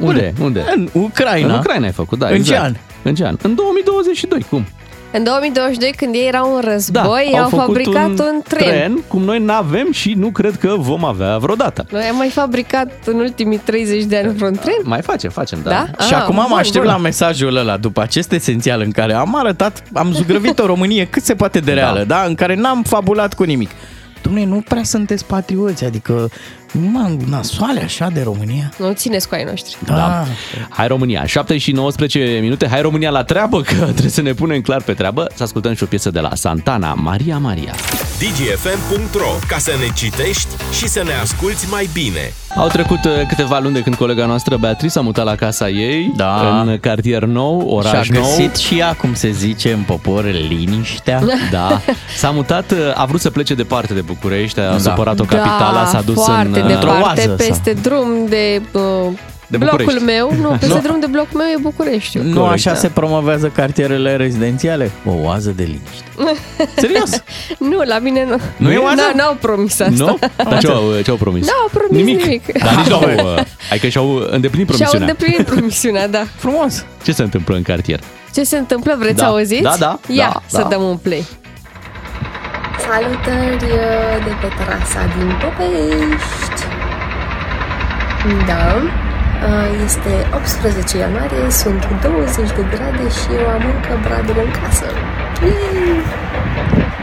Unde? 0.00 0.32
Unde? 0.40 0.64
În 0.74 0.88
Ucraina. 0.92 1.52
În 1.52 1.58
Ucraina 1.58 1.84
ai 1.86 1.92
făcut, 1.92 2.18
da, 2.18 2.26
În 2.26 2.32
ce 2.32 2.38
exact. 2.38 2.62
an? 2.64 2.74
În 3.02 3.14
ce 3.14 3.24
an? 3.24 3.36
În 3.42 3.54
2022, 3.54 4.46
cum? 4.50 4.64
În 5.12 5.24
2022, 5.24 5.92
când 5.96 6.14
ei 6.14 6.26
erau 6.26 6.54
în 6.54 6.60
Da, 6.64 6.70
război, 6.70 7.30
au, 7.38 7.48
făcut 7.48 7.64
fabricat 7.64 8.04
un, 8.08 8.18
un 8.18 8.40
tren. 8.48 8.68
tren, 8.68 9.02
cum 9.08 9.22
noi 9.22 9.38
n-avem 9.38 9.92
și 9.92 10.12
nu 10.12 10.28
cred 10.30 10.56
că 10.56 10.74
vom 10.78 11.04
avea 11.04 11.38
vreodată. 11.38 11.86
Noi 11.90 12.02
am 12.02 12.16
mai 12.16 12.28
fabricat 12.28 12.90
în 13.04 13.14
ultimii 13.18 13.58
30 13.58 14.04
de 14.04 14.16
ani 14.16 14.32
vreun 14.34 14.52
tren? 14.54 14.74
Mai 14.82 15.02
facem, 15.02 15.30
facem, 15.30 15.58
da. 15.62 15.70
Da? 15.70 16.04
Și 16.04 16.14
Ah, 16.14 16.20
acum 16.22 16.34
mă 16.34 16.44
bun, 16.48 16.58
aștept 16.58 16.84
bun. 16.84 16.92
la 16.92 16.98
mesajul 16.98 17.56
ăla, 17.56 17.76
după 17.76 18.00
acest 18.02 18.32
esențial 18.32 18.80
în 18.80 18.90
care 18.90 19.14
am 19.14 19.36
arătat, 19.36 19.82
am 19.92 20.12
zugrăvit 20.12 20.58
o 20.58 20.66
Românie 20.72 21.04
cât 21.06 21.22
se 21.22 21.34
poate 21.34 21.58
de 21.60 21.72
reală, 21.72 22.04
da? 22.04 22.24
În 22.26 22.34
care 22.34 22.54
n-am 22.54 22.82
fabulat 22.82 23.34
cu 23.34 23.42
nimic. 23.42 23.70
Dom'le, 24.20 24.44
nu 24.46 24.62
prea 24.68 24.82
sunteți 24.82 25.24
patrioți, 25.24 25.84
adică 25.84 26.28
numai 26.72 27.16
nasoale 27.30 27.80
așa 27.82 28.08
de 28.12 28.22
România. 28.22 28.72
Nu 28.78 28.92
țineți 28.92 29.28
cu 29.28 29.34
ai 29.34 29.44
noștri. 29.44 29.76
Da. 29.84 30.24
Hai 30.68 30.86
România, 30.86 31.24
7 31.26 31.58
și 31.58 31.72
19 31.72 32.38
minute, 32.42 32.68
hai 32.68 32.80
România 32.80 33.10
la 33.10 33.22
treabă, 33.24 33.60
că 33.60 33.74
trebuie 33.74 34.08
să 34.10 34.22
ne 34.22 34.32
punem 34.32 34.60
clar 34.60 34.82
pe 34.82 34.92
treabă. 34.92 35.26
Să 35.34 35.42
ascultăm 35.42 35.74
și 35.74 35.82
o 35.82 35.86
piesă 35.86 36.10
de 36.10 36.20
la 36.20 36.30
Santana, 36.34 36.94
Maria 36.94 37.38
Maria. 37.38 37.72
dgfm.ro 38.18 39.28
Ca 39.48 39.58
să 39.58 39.70
ne 39.80 39.92
citești 39.94 40.48
și 40.78 40.88
să 40.88 41.02
ne 41.04 41.12
asculti 41.22 41.66
mai 41.70 41.88
bine. 41.92 42.32
Au 42.56 42.68
trecut 42.68 43.04
uh, 43.04 43.12
câteva 43.28 43.58
luni 43.58 43.74
de 43.74 43.80
când 43.80 43.94
colega 43.96 44.26
noastră 44.26 44.56
Beatrice 44.56 44.92
s-a 44.92 45.00
mutat 45.00 45.24
la 45.24 45.34
casa 45.34 45.68
ei 45.68 46.12
Da. 46.16 46.60
în 46.60 46.78
cartier 46.80 47.22
nou, 47.24 47.60
oraș 47.68 47.90
Și 48.04 48.10
a 48.12 48.18
găsit 48.20 48.38
nou. 48.46 48.54
și 48.54 48.78
ea, 48.78 48.94
cum 48.94 49.14
se 49.14 49.30
zice 49.30 49.72
în 49.72 49.82
popor, 49.86 50.24
liniștea. 50.48 51.22
Da, 51.50 51.80
s-a 52.16 52.30
mutat, 52.30 52.70
uh, 52.70 52.78
a 52.94 53.04
vrut 53.04 53.20
să 53.20 53.30
plece 53.30 53.54
departe 53.54 53.94
de 53.94 54.00
București, 54.00 54.60
a 54.60 54.70
Da. 54.70 54.78
supărat-o 54.78 55.24
capitala, 55.24 55.80
da, 55.82 55.86
s-a 55.86 56.00
dus 56.00 56.14
foarte 56.24 56.55
în... 56.55 56.55
uh, 56.60 56.70
Într-o 56.74 56.90
departe, 56.92 57.20
oază, 57.20 57.28
peste 57.30 57.72
drum 57.72 58.26
de 58.28 58.62
uh, 58.72 58.82
de 59.48 59.56
Blocul 59.56 59.78
București. 59.78 60.04
meu, 60.04 60.32
nu, 60.40 60.48
peste 60.60 60.78
drum 60.78 61.00
de 61.00 61.06
blocul 61.06 61.38
meu 61.40 61.46
e 61.46 61.58
București. 61.60 62.18
Nu 62.18 62.44
așa 62.44 62.74
se 62.74 62.88
promovează 62.88 63.48
cartierele 63.48 64.16
rezidențiale? 64.16 64.90
O 65.04 65.12
oază 65.22 65.50
de 65.50 65.62
liniște. 65.62 66.04
Serios? 66.80 67.22
Nu, 67.58 67.82
la 67.86 67.98
mine 67.98 68.24
nu. 68.24 68.36
Nu 68.56 68.72
e 68.72 68.76
oază? 68.76 69.00
N- 69.12 69.16
N-au 69.16 69.36
promis 69.40 69.80
asta. 69.80 70.04
Nu? 70.04 70.18
Dar 70.36 70.58
ce 70.58 70.66
au, 70.68 70.82
ce 71.04 71.10
au 71.10 71.16
promis? 71.16 71.46
N-au 71.46 71.68
promis 71.72 72.04
nimic. 72.04 72.58
Dar 72.62 72.74
nici 72.76 72.86
nu 72.86 72.94
au... 72.94 73.02
uh, 73.36 73.42
Adică 73.70 73.88
și-au 73.88 74.26
îndeplinit 74.30 74.66
Și-au 74.74 74.90
promisiunea. 74.90 75.06
îndeplinit 75.08 75.46
promisiunea, 75.46 76.08
da. 76.08 76.24
Frumos. 76.36 76.84
Ce 77.04 77.12
se 77.12 77.22
întâmplă 77.22 77.56
în 77.56 77.62
cartier? 77.62 78.00
Ce 78.34 78.42
se 78.44 78.56
întâmplă? 78.56 78.94
Vreți 78.98 79.14
Da. 79.16 79.24
să 79.24 79.28
auziți? 79.30 79.62
Da, 79.62 79.74
da, 79.78 79.98
Ia, 80.08 80.30
da, 80.32 80.42
să 80.46 80.60
da. 80.62 80.68
dăm 80.68 80.82
un 80.82 80.96
play. 80.96 81.24
Salutări 82.84 83.70
uh, 83.72 84.24
de 84.26 84.32
pe 84.40 84.48
terasa 84.58 85.02
din 85.14 85.28
Popești. 85.42 86.62
Da, 88.50 88.66
uh, 89.48 89.84
este 89.84 90.12
18 90.34 90.96
ianuarie, 90.98 91.50
sunt 91.50 91.82
20 92.02 92.50
de 92.58 92.64
grade 92.72 93.06
și 93.18 93.28
eu 93.40 93.46
am 93.56 93.64
încă 93.74 93.92
bradul 94.04 94.36
în 94.44 94.50
casă. 94.60 94.86
Yay! 95.42 96.02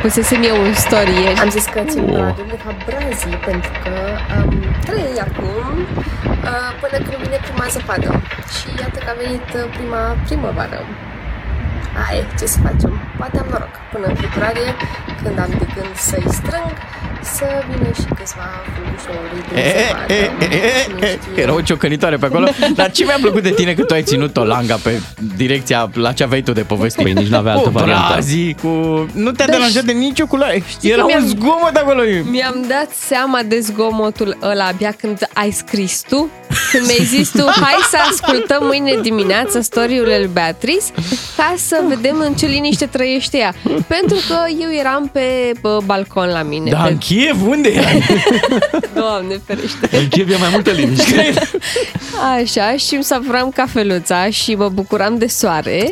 Pusesem 0.01 0.41
eu 0.51 0.57
un 0.65 0.73
story 0.73 1.13
ieri. 1.23 1.39
Am 1.39 1.49
zis 1.49 1.65
că 1.73 1.79
țin 1.91 2.03
Oh. 2.03 2.11
bradul, 2.15 2.45
de 2.55 2.59
fapt 2.63 2.81
brazii, 2.89 3.37
pentru 3.49 3.71
că 3.83 3.93
am 4.39 4.49
trei 4.87 5.15
acum 5.27 5.65
uh, 6.51 6.69
până 6.81 6.97
când 7.05 7.17
vine 7.25 7.37
prima 7.47 7.65
zăpadă. 7.75 8.09
Și 8.55 8.67
iată 8.81 8.97
că 9.03 9.09
a 9.13 9.15
venit 9.23 9.47
uh, 9.59 9.63
prima 9.77 10.01
primăvară. 10.25 10.79
Ai, 12.09 12.25
ce 12.39 12.45
să 12.45 12.57
facem? 12.63 13.01
Poate 13.17 13.37
am 13.39 13.47
noroc 13.51 13.69
până 13.91 14.05
în 14.07 14.15
februarie, 14.15 14.75
când 15.23 15.39
am 15.39 15.49
de 15.49 15.65
gând 15.75 15.95
să-i 15.95 16.25
strâng, 16.31 16.71
să 17.21 17.45
vină 17.69 17.89
și 17.93 18.05
câțiva 18.17 18.47
fulgușori 18.73 19.53
de 19.53 19.59
E, 19.61 19.63
e, 19.63 19.85
zăpadă. 19.87 20.13
e, 20.13 20.55
e, 20.55 20.87
Nu 20.99 21.05
e, 21.05 21.19
știu. 21.21 21.41
Era 21.41 21.53
o 21.53 21.61
ciocănitoare 21.61 22.15
pe 22.17 22.25
acolo. 22.25 22.47
Dar 22.75 22.91
ce 22.91 23.03
mi-a 23.03 23.17
plăcut 23.21 23.43
de 23.43 23.49
tine 23.49 23.73
că 23.73 23.83
tu 23.83 23.93
ai 23.93 24.03
ținut 24.03 24.37
o 24.37 24.43
langa 24.43 24.75
pe 24.83 25.01
direcția 25.35 25.89
la 25.93 26.11
ce 26.11 26.23
aveai 26.23 26.41
tu 26.41 26.51
de 26.51 26.61
povestit. 26.61 27.03
Păi 27.03 27.13
nici 27.13 27.27
n-avea 27.27 27.51
altă 27.51 27.63
cu 27.69 27.69
variantă. 27.77 28.05
brazii, 28.11 28.55
cu... 28.61 28.67
Nu 29.13 29.31
te-a 29.31 29.45
Da, 29.45 29.51
deranjat 29.51 29.83
de 29.83 29.91
nicio 29.91 30.25
culoare. 30.25 30.63
Era 30.81 30.95
că 30.95 31.01
un 31.01 31.07
mi-am- 31.07 31.25
zgomot 31.25 31.75
acolo. 31.75 32.01
Mi-am 32.29 32.65
dat 32.67 32.89
seama 33.07 33.39
de 33.45 33.59
zgomotul 33.59 34.37
ăla 34.41 34.65
abia 34.65 34.93
când 35.01 35.27
ai 35.33 35.51
scris 35.51 36.01
tu, 36.09 36.29
când 36.71 36.85
mi-ai 36.85 37.05
zis 37.05 37.29
tu, 37.29 37.41
hai 37.61 37.77
să 37.89 37.97
ascultăm 38.11 38.59
mâine 38.65 38.99
dimineață 39.01 39.61
storiurile 39.61 40.17
lui 40.17 40.29
Beatrice 40.33 40.85
ca 41.37 41.53
să 41.57 41.82
vedem 41.87 42.19
în 42.19 42.33
ce 42.33 42.45
liniște 42.45 42.85
trăiește 42.85 43.37
ea. 43.37 43.53
Pentru 43.95 44.17
că 44.27 44.37
eu 44.61 44.73
eram 44.79 45.09
pe 45.13 45.51
bă, 45.61 45.79
balcon 45.85 46.27
la 46.27 46.43
mine. 46.43 46.71
Da, 46.71 46.81
pe... 46.81 46.91
în 46.91 46.97
Kiev, 46.97 47.47
unde 47.47 47.69
erai? 47.69 48.03
Doamne 48.95 49.41
ferește. 49.45 49.97
În 49.97 50.07
Kiev 50.07 50.29
e 50.29 50.35
mai 50.37 50.49
multă 50.51 50.71
liniște. 50.71 51.33
Așa, 52.41 52.75
și 52.75 52.93
îmi 52.93 53.03
savuram 53.03 53.49
cafeluța 53.49 54.29
și 54.29 54.55
mă 54.55 54.69
bucuram 54.69 55.17
de 55.17 55.27
soare. 55.27 55.89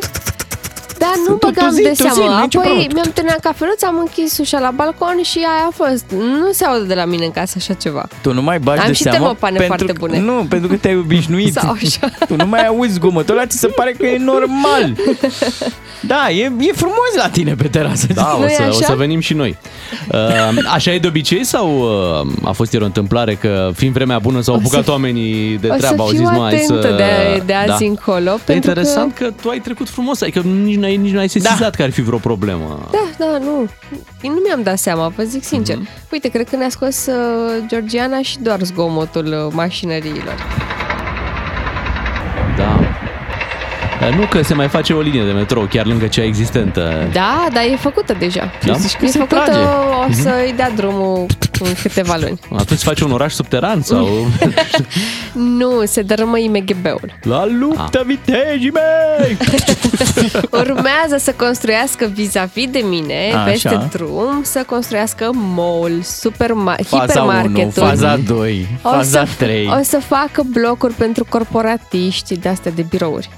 Dar 1.04 1.14
nu 1.26 1.32
Tu- 1.32 1.38
tu 1.38 1.46
băgam 1.50 1.70
zi, 1.70 1.82
de 1.82 1.88
tu 1.88 1.94
zi, 1.94 2.00
seamă. 2.02 2.40
nicio 2.42 2.58
Apoi 2.58 2.70
problemă. 2.72 2.92
mi-am 2.94 3.10
terminat 3.14 3.40
cafeluța, 3.40 3.86
am 3.86 3.98
închis 3.98 4.38
ușa 4.38 4.58
la 4.66 4.70
balcon 4.80 5.16
și 5.22 5.38
aia 5.38 5.66
a 5.70 5.72
fost. 5.82 6.04
Nu 6.40 6.52
se 6.52 6.64
aude 6.64 6.84
de 6.92 6.94
la 6.94 7.04
mine 7.04 7.24
în 7.24 7.30
casă 7.30 7.54
așa 7.56 7.74
ceva. 7.74 8.04
Tu 8.22 8.32
nu 8.32 8.42
mai 8.42 8.58
bagi 8.58 8.80
Am 8.80 8.86
de 8.86 8.92
și 8.92 9.02
seamă 9.02 9.18
termopane 9.18 9.56
pentru 9.56 9.76
foarte 9.76 9.92
că- 9.92 9.98
bune. 10.06 10.18
Nu, 10.18 10.46
pentru 10.48 10.68
că 10.68 10.76
te-ai 10.76 10.96
obișnuit. 10.96 11.52
Sau 11.52 11.70
așa. 11.70 12.06
Tu 12.28 12.34
nu 12.36 12.46
mai 12.46 12.66
auzi 12.66 12.92
zgomotul 12.92 13.34
ăla, 13.36 13.46
ți 13.46 13.58
se 13.58 13.66
pare 13.66 13.92
că 13.98 14.06
e 14.06 14.18
normal. 14.18 14.84
Da, 16.06 16.30
e, 16.30 16.52
e 16.58 16.72
frumos 16.72 17.12
la 17.16 17.28
tine 17.28 17.54
pe 17.54 17.68
terasă. 17.68 18.06
Da, 18.14 18.34
o 18.36 18.40
Nu 18.40 18.46
e 18.46 18.48
să, 18.48 18.62
o 18.62 18.66
așa? 18.68 18.84
să 18.86 18.94
venim 18.94 19.20
și 19.20 19.34
noi. 19.34 19.56
Uh, 20.12 20.18
Așa 20.72 20.92
e 20.92 20.98
de 20.98 21.06
obicei 21.06 21.44
sau 21.44 21.78
uh, 21.80 22.32
a 22.44 22.52
fost 22.52 22.72
ieri 22.72 22.84
o 22.84 22.86
întâmplare 22.86 23.34
că, 23.34 23.70
fiind 23.74 23.94
vremea 23.94 24.18
bună, 24.18 24.40
s-au 24.40 24.54
O 24.54 24.56
apucat 24.56 24.84
să- 24.84 24.90
oamenii 24.90 25.58
de 25.58 25.68
o 25.68 25.72
să 25.72 25.78
treabă? 25.78 26.02
Au 26.02 26.08
fiu 26.08 26.18
zis, 26.18 26.28
nu, 26.28 26.40
hai 26.40 26.62
să... 26.66 26.72
atentă 26.72 26.96
de- 26.96 27.42
de 27.46 27.52
azi 27.52 27.84
încolo, 27.84 28.24
Dar 28.24 28.34
e 28.34 28.40
pentru 28.44 28.68
interesant 28.70 29.14
că... 29.14 29.30
tu 29.42 29.48
ai 29.48 29.58
trecut 29.58 29.88
frumos, 29.88 30.20
adică 30.20 30.40
nici 30.62 30.76
nu 30.76 30.86
ai, 30.92 30.98
nici 30.98 31.12
nu 31.12 31.18
ai 31.18 31.28
sesizat 31.28 31.74
că 31.74 31.82
ar 31.82 31.90
fi 31.90 32.02
vreo 32.02 32.18
problemă. 32.18 32.88
Da, 32.90 33.24
da, 33.24 33.38
nu. 33.38 33.68
Nu 34.22 34.40
mi-am 34.46 34.62
dat 34.62 34.78
seama, 34.78 35.08
vă 35.08 35.22
zic 35.22 35.44
sincer. 35.44 35.76
Mhm. 35.76 35.88
Uite, 36.12 36.28
cred 36.28 36.48
că 36.48 36.56
ne-a 36.56 36.68
scos 36.68 37.06
uh, 37.06 37.64
Georgiana 37.66 38.22
și 38.22 38.38
doar 38.38 38.62
zgomotul 38.62 39.26
uh, 39.26 39.52
mașinăriilor. 39.54 40.36
Da. 42.56 42.64
Dar 42.64 43.00
Nu 44.10 44.26
că 44.26 44.42
se 44.42 44.54
mai 44.54 44.68
face 44.68 44.92
o 44.92 45.00
linie 45.00 45.24
de 45.24 45.30
metrou 45.32 45.64
chiar 45.70 45.86
lângă 45.86 46.06
cea 46.06 46.22
existentă. 46.24 47.08
Da, 47.12 47.46
dar 47.52 47.62
e 47.72 47.76
făcută 47.76 48.16
deja. 48.18 48.50
Da? 48.64 48.72
Zici 48.72 48.96
că 48.96 49.04
E 49.04 49.08
se 49.08 49.18
făcută, 49.18 49.40
trage. 49.44 49.58
o 50.08 50.12
să-i 50.12 50.52
dea 50.56 50.70
drumul 50.70 51.26
în 51.60 51.72
câteva 51.82 52.16
luni. 52.20 52.38
Atunci 52.58 52.80
faci 52.80 53.00
un 53.00 53.12
oraș 53.12 53.32
subteran 53.32 53.82
sau... 53.82 54.08
Nu, 55.32 55.84
se 55.84 56.02
dărâmă 56.02 56.38
IMGB-ul. 56.38 57.18
La 57.22 57.46
luptă 57.46 57.88
Da. 57.92 58.00
vitejii 58.06 58.70
mei! 58.72 59.36
Urmează 60.60 61.16
să 61.18 61.32
construiască 61.36 62.10
vis-a-vis 62.14 62.70
de 62.70 62.78
mine, 62.88 63.32
Așa. 63.34 63.44
peste 63.44 63.86
drum, 63.92 64.40
să 64.42 64.62
construiască 64.66 65.30
mall, 65.32 65.92
superma- 66.02 66.84
Faza 66.86 67.22
1, 67.22 67.30
hipermarketuri. 67.32 67.86
faza 67.86 68.16
2, 68.16 68.66
o 68.82 68.88
faza 68.90 69.24
să, 69.24 69.32
3. 69.38 69.66
O 69.78 69.82
să 69.82 69.98
facă 70.08 70.42
blocuri 70.50 70.92
pentru 70.94 71.26
corporatiști 71.28 72.36
de 72.36 72.48
astea 72.48 72.70
de 72.74 72.84
birouri. 72.88 73.30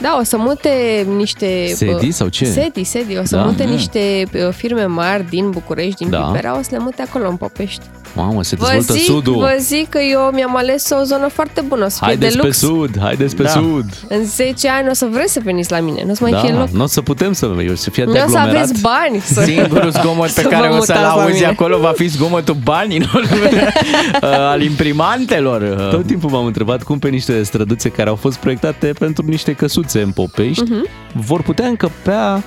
Da, 0.00 0.16
o 0.20 0.24
să 0.24 0.36
mute 0.36 1.06
niște... 1.16 1.66
Sedi 1.74 2.06
uh, 2.06 2.12
sau 2.12 2.28
ce? 2.28 2.44
Sedi, 2.44 2.84
sedi. 2.84 3.16
O 3.18 3.24
să 3.24 3.36
Da. 3.36 3.42
mute 3.42 3.64
Mm. 3.64 3.70
niște 3.70 4.24
uh, 4.34 4.52
firme 4.56 4.84
mari 4.84 5.28
din 5.28 5.50
București, 5.50 5.94
din 5.94 6.10
Da. 6.10 6.18
Pipera, 6.18 6.58
o 6.58 6.62
să 6.62 6.68
le 6.72 6.78
mute 6.78 7.02
acolo 7.02 7.28
în 7.28 7.36
Popești. 7.36 7.82
Mamă, 8.16 8.42
se 8.42 8.56
Vă 8.56 8.64
dezvoltă 8.64 8.92
zic, 8.92 9.02
sudul. 9.02 9.34
vă 9.36 9.56
zic 9.58 9.88
că 9.88 9.98
eu 10.10 10.20
mi-am 10.32 10.56
ales 10.56 10.90
o 10.90 11.02
zonă 11.04 11.28
foarte 11.28 11.60
bună, 11.60 11.84
o 11.84 11.88
să 11.88 11.98
fie 12.04 12.14
de 12.14 12.20
Haideți 12.20 12.36
pe 12.36 12.44
lux. 12.46 12.58
sud, 12.58 12.98
haideți 13.00 13.36
pe 13.36 13.42
Da. 13.42 13.48
sud. 13.48 13.84
În 14.08 14.24
10 14.24 14.68
ani 14.68 14.88
o 14.90 14.92
să 14.92 15.06
vreți 15.10 15.32
să 15.32 15.40
veniți 15.44 15.70
la 15.70 15.80
mine, 15.80 16.02
nu 16.04 16.10
o 16.10 16.14
să 16.14 16.22
mai 16.22 16.30
Da, 16.32 16.38
fie 16.38 16.52
loc. 16.52 16.68
nu 16.68 16.82
o 16.82 16.86
să 16.86 17.00
putem 17.00 17.32
să, 17.32 17.50
eu 17.66 17.74
să 17.74 17.90
fie 17.90 18.04
de 18.04 18.10
Nu 18.10 18.16
o 18.24 18.28
să 18.28 18.36
aglomerat. 18.38 18.54
aveți 18.62 18.80
bani. 18.80 19.20
Să... 19.20 19.42
Singurul 19.42 19.90
zgomot 19.90 20.30
pe 20.30 20.30
să 20.42 20.48
care 20.48 20.68
vă 20.68 20.74
o 20.74 20.84
să-l 20.84 20.94
mutați 20.96 21.16
la 21.16 21.22
auzi 21.22 21.34
mine. 21.34 21.46
acolo 21.46 21.78
va 21.78 21.92
fi 21.96 22.06
zgomotul 22.06 22.56
banilor 22.64 23.22
uh, 23.32 24.20
al 24.22 24.62
imprimantelor. 24.62 25.60
Uh, 25.62 25.88
Tot 25.90 26.06
timpul 26.06 26.30
m-am 26.30 26.44
întrebat 26.44 26.82
cum 26.82 26.98
pe 26.98 27.08
niște 27.08 27.42
străduțe 27.42 27.88
care 27.88 28.08
au 28.08 28.16
fost 28.16 28.36
proiectate 28.36 28.92
pentru 28.98 29.24
niște 29.26 29.52
căsuțe 29.84 30.02
în 30.04 30.10
Popești 30.12 30.62
Mhm. 30.62 30.88
vor 31.12 31.42
putea 31.42 31.66
încăpea 31.66 32.42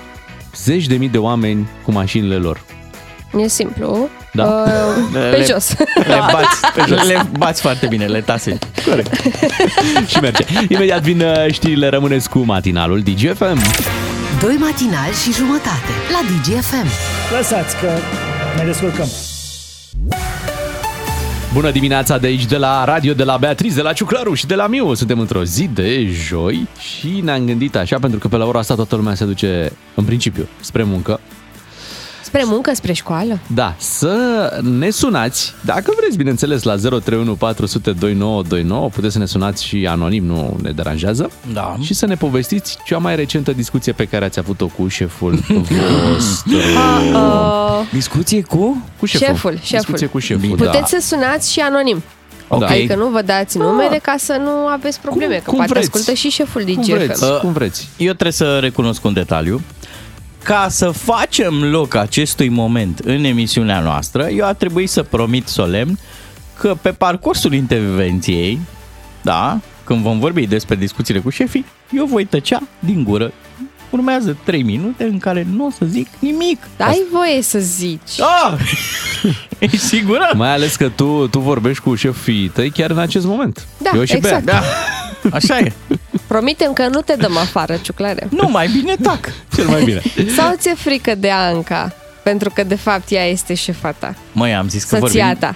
zeci 0.56 0.88
de 0.88 0.96
mii 0.96 1.10
de 1.10 1.18
oameni 1.18 1.68
cu 1.84 1.92
mașinile 1.92 2.36
lor. 2.36 2.62
E 3.44 3.48
simplu. 3.48 4.10
Da. 4.34 4.44
Uh, 4.44 4.70
pe 5.12 5.20
Le- 5.20 5.46
jos. 5.50 5.74
Le 5.96 6.20
bați, 6.34 6.92
le 7.08 7.26
bați 7.38 7.62
foarte 7.62 7.86
bine, 7.88 8.06
le 8.06 8.22
tase. 8.22 8.58
și 10.10 10.18
merge. 10.22 10.44
Imediat 10.70 11.02
vin 11.02 11.22
uh, 11.22 11.52
știrile, 11.52 11.88
rămâneți 11.90 12.30
cu 12.30 12.40
matinalul 12.40 13.00
DGFM. 13.02 13.60
Doi 14.42 14.56
matinali 14.60 15.14
și 15.24 15.34
jumătate 15.34 15.92
la 16.12 16.20
DGFM. 16.30 16.88
Lăsați 17.38 17.76
că 17.78 17.90
ne 18.58 18.64
descurcăm. 18.66 19.08
Bună 21.58 21.72
dimineața 21.72 22.18
de 22.18 22.28
aici, 22.28 22.46
de 22.46 22.58
la 22.58 22.84
radio, 22.84 23.14
de 23.14 23.24
la 23.24 23.38
Beatriz, 23.38 23.76
de 23.76 23.82
la 23.82 23.94
Ciuclaru 23.94 24.34
și 24.34 24.46
de 24.46 24.56
la 24.56 24.68
Miu. 24.68 24.94
Suntem 24.94 25.20
într-o 25.20 25.44
zi 25.44 25.68
de 25.74 26.06
joi 26.06 26.68
și 26.80 27.22
ne-am 27.24 27.46
gândit 27.46 27.76
așa, 27.76 28.00
pentru 28.00 28.20
că 28.20 28.28
pe 28.28 28.36
la 28.36 28.46
ora 28.46 28.60
asta 28.60 28.76
toată 28.76 28.96
lumea 28.96 29.16
se 29.16 29.26
duce, 29.26 29.72
în 29.96 30.04
principiu, 30.04 30.48
spre 30.60 30.84
muncă. 30.84 31.20
Spre 32.28 32.42
muncă, 32.46 32.72
spre 32.74 32.94
școală. 32.94 33.40
Da, 33.54 33.76
să 33.78 34.16
ne 34.64 34.90
sunați, 34.90 35.54
dacă 35.66 35.94
vreți, 35.98 36.18
bineînțeles, 36.18 36.64
la 36.64 36.76
031 36.76 37.34
400 37.36 37.92
2929, 37.92 38.90
puteți 38.90 39.14
să 39.14 39.20
ne 39.20 39.26
sunați 39.26 39.66
și 39.66 39.88
anonim, 39.90 40.26
nu 40.26 40.58
ne 40.62 40.72
deranjează, 40.72 41.32
Da. 41.54 41.76
și 41.82 41.94
să 41.94 42.06
ne 42.06 42.16
povestiți 42.16 42.78
cea 42.86 42.98
mai 42.98 43.16
recentă 43.16 43.52
discuție 43.52 43.92
pe 43.92 44.06
care 44.06 44.26
ați 44.26 44.40
avut-o 44.40 44.68
cu 44.68 44.88
șeful 44.88 45.32
vostru. 46.14 46.56
Uh, 47.14 47.80
Discuție 47.94 48.42
cu? 48.42 48.84
Cu 49.00 49.06
șeful. 49.06 49.26
Șeful, 49.28 49.52
șeful. 49.62 49.78
Discuție 49.78 50.08
cu 50.08 50.20
șeful, 50.20 50.50
puteți 50.58 50.80
da. 50.80 50.86
să 50.86 50.98
sunați 51.02 51.52
și 51.52 51.60
anonim. 51.60 52.04
Ok. 52.50 52.64
Adică 52.64 52.96
nu 52.96 53.08
vă 53.08 53.22
dați 53.22 53.58
numele 53.58 53.98
ca 54.04 54.16
să 54.18 54.38
nu 54.44 54.50
aveți 54.50 55.00
probleme, 55.00 55.34
Cum- 55.34 55.44
că 55.44 55.50
cum 55.50 55.58
poate 55.58 55.72
vreți. 55.74 55.86
ascultă 55.88 56.14
și 56.20 56.30
șeful 56.30 56.62
Cum 56.64 56.74
DGFM. 56.74 56.94
vreți, 56.94 57.24
Uh, 57.24 57.38
cum 57.40 57.52
vreți. 57.52 57.88
Eu 57.98 58.12
trebuie 58.12 58.32
să 58.32 58.58
recunosc 58.62 59.06
un 59.06 59.14
detaliu. 59.14 59.62
Ca 60.48 60.68
să 60.70 60.90
facem 60.90 61.64
loc 61.64 61.96
acestui 61.96 62.50
moment 62.50 63.00
în 63.00 63.24
emisiunea 63.24 63.80
noastră, 63.80 64.28
eu 64.30 64.46
a 64.46 64.54
trebuit 64.54 64.90
să 64.90 65.04
promit 65.04 65.48
solemn 65.48 66.00
că 66.60 66.78
pe 66.82 66.92
parcursul 66.92 67.54
intervenției, 67.54 68.60
da, 69.22 69.60
când 69.84 70.02
vom 70.02 70.20
vorbi 70.20 70.48
despre 70.48 70.76
discuțiile 70.76 71.20
cu 71.20 71.30
șefii, 71.30 71.66
eu 71.92 72.06
voi 72.06 72.26
tăcea 72.26 72.62
din 72.80 73.04
gură. 73.04 73.32
Urmează 73.90 74.38
3 74.44 74.64
minute 74.64 75.04
în 75.04 75.20
care 75.20 75.48
nu 75.56 75.66
o 75.66 75.70
să 75.70 75.86
zic 75.86 76.08
nimic. 76.20 76.68
Ai 76.78 77.02
voie 77.12 77.42
să 77.42 77.60
zici. 77.60 78.20
Ah! 78.20 78.60
E 79.60 79.68
sigură? 79.78 80.32
Mai 80.36 80.54
ales 80.54 80.76
că 80.76 80.90
tu, 80.90 81.28
tu 81.28 81.40
vorbești 81.40 81.84
cu 81.84 81.96
șefii 81.96 82.48
tăi 82.48 82.70
chiar 82.70 82.90
în 82.90 83.00
acest 83.00 83.26
moment. 83.26 83.68
Da, 83.78 83.92
Eu 83.96 84.04
și 84.04 84.16
exact. 84.16 84.44
Bea. 84.44 84.62
Da, 84.62 85.36
așa 85.38 85.60
e. 85.60 85.74
Promitem 86.28 86.74
că 86.74 86.88
nu 86.88 87.02
te 87.02 87.16
dăm 87.16 87.38
afară, 87.38 87.76
ciuclare. 87.82 88.28
Nu, 88.30 88.50
mai 88.50 88.68
bine 88.68 88.96
tac. 89.02 89.30
Cel 89.56 89.68
mai 89.68 89.84
bine. 89.84 90.02
Sau 90.36 90.56
ți-e 90.56 90.74
frică 90.76 91.16
de 91.16 91.30
Anca? 91.30 91.94
Pentru 92.24 92.52
că, 92.54 92.64
de 92.64 92.76
fapt, 92.76 93.12
ea 93.12 93.26
este 93.26 93.54
șefa 93.54 93.92
ta. 93.92 94.16
Măi, 94.32 94.56
am 94.56 94.70
zis 94.70 94.84
că 94.84 94.98
Soția 94.98 95.26
vorbim... 95.26 95.40
ta. 95.40 95.56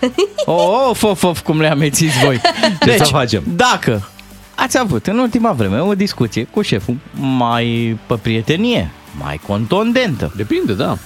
Oh, 0.44 0.86
of, 0.88 1.02
of, 1.02 1.22
of, 1.22 1.40
cum 1.40 1.60
le 1.60 1.70
amețiți 1.70 2.18
voi. 2.24 2.40
Deci, 2.84 2.96
Ce 2.96 3.04
să 3.04 3.10
facem? 3.10 3.42
Dacă 3.56 4.08
ați 4.54 4.78
avut 4.78 5.06
în 5.06 5.18
ultima 5.18 5.52
vreme 5.52 5.80
o 5.80 5.94
discuție 5.94 6.44
cu 6.44 6.62
șeful 6.62 6.96
mai 7.20 7.98
pe 8.06 8.14
prietenie, 8.14 8.90
mai 9.18 9.40
contondentă, 9.46 10.32
Depinde, 10.36 10.72
da. 10.72 10.98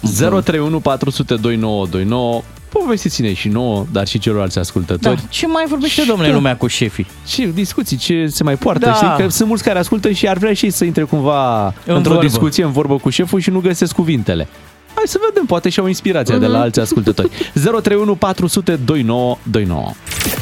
031 0.00 0.80
400 0.80 1.34
2929 1.34 2.42
Povestiți-ne 2.82 3.32
și 3.34 3.48
nouă, 3.48 3.86
dar 3.92 4.06
și 4.06 4.18
celorlalți 4.18 4.54
da. 4.54 4.60
ascultători. 4.60 5.20
ce 5.28 5.46
mai 5.46 5.64
vorbește 5.68 6.02
domnule 6.06 6.32
lumea 6.32 6.56
cu 6.56 6.66
șefii? 6.66 7.06
Ce 7.26 7.50
discuții, 7.54 7.96
ce 7.96 8.26
se 8.26 8.42
mai 8.42 8.56
poartă, 8.56 8.86
Da. 8.86 8.94
știi? 8.94 9.14
Că 9.16 9.28
sunt 9.28 9.48
mulți 9.48 9.62
care 9.64 9.78
ascultă 9.78 10.10
și 10.10 10.28
ar 10.28 10.36
vrea 10.38 10.52
și 10.52 10.64
ei 10.64 10.70
să 10.70 10.84
intre 10.84 11.02
cumva 11.02 11.66
În 11.66 11.94
într-o 11.96 12.12
vorbă. 12.12 12.26
discuție, 12.26 12.64
în 12.64 12.72
vorbă 12.72 12.96
cu 12.96 13.08
șeful 13.10 13.40
și 13.40 13.50
nu 13.50 13.60
găsesc 13.60 13.94
cuvintele. 13.94 14.48
Hai 14.94 15.04
să 15.06 15.18
vedem, 15.28 15.44
poate 15.46 15.68
și-au 15.68 15.86
inspirația 15.86 16.38
de 16.38 16.46
la 16.46 16.60
alți 16.60 16.80
ascultători. 16.80 17.28
031 17.52 18.14
400 18.14 18.76
2929 18.76 19.90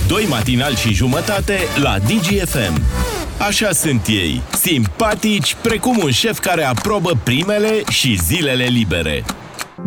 Doi 0.09 0.27
matinali 0.29 0.75
și 0.75 0.95
jumătate 0.95 1.59
la 1.83 1.97
DGFM. 1.99 2.81
Așa 3.39 3.71
sunt 3.73 4.07
ei, 4.07 4.43
simpatici 4.61 5.57
precum 5.63 6.01
un 6.03 6.11
șef 6.11 6.39
care 6.39 6.65
aprobă 6.65 7.11
primele 7.23 7.83
și 7.91 8.19
zilele 8.23 8.65
libere. 8.65 9.25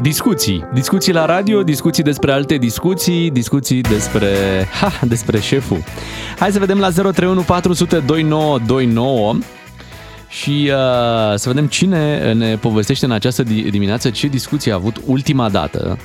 Discuții. 0.01 0.65
Discuții 0.73 1.13
la 1.13 1.25
radio, 1.25 1.63
discuții 1.63 2.03
despre 2.03 2.31
alte 2.31 2.55
discuții, 2.57 3.31
discuții 3.31 3.81
despre, 3.81 4.29
ha, 4.79 4.91
despre 5.01 5.39
șeful. 5.39 5.83
Hai 6.39 6.51
să 6.51 6.59
vedem 6.59 6.79
la 6.79 6.89
031 6.89 7.41
400 7.41 7.99
2929 7.99 9.35
și 10.29 10.69
uh, 10.71 10.73
să 11.35 11.43
vedem 11.49 11.65
cine 11.67 12.33
ne 12.33 12.55
povestește 12.55 13.05
în 13.05 13.11
această 13.11 13.43
di- 13.43 13.69
dimineață 13.69 14.09
ce 14.09 14.27
discuție 14.27 14.71
a 14.71 14.75
avut 14.75 15.01
ultima 15.05 15.49
dată 15.49 15.97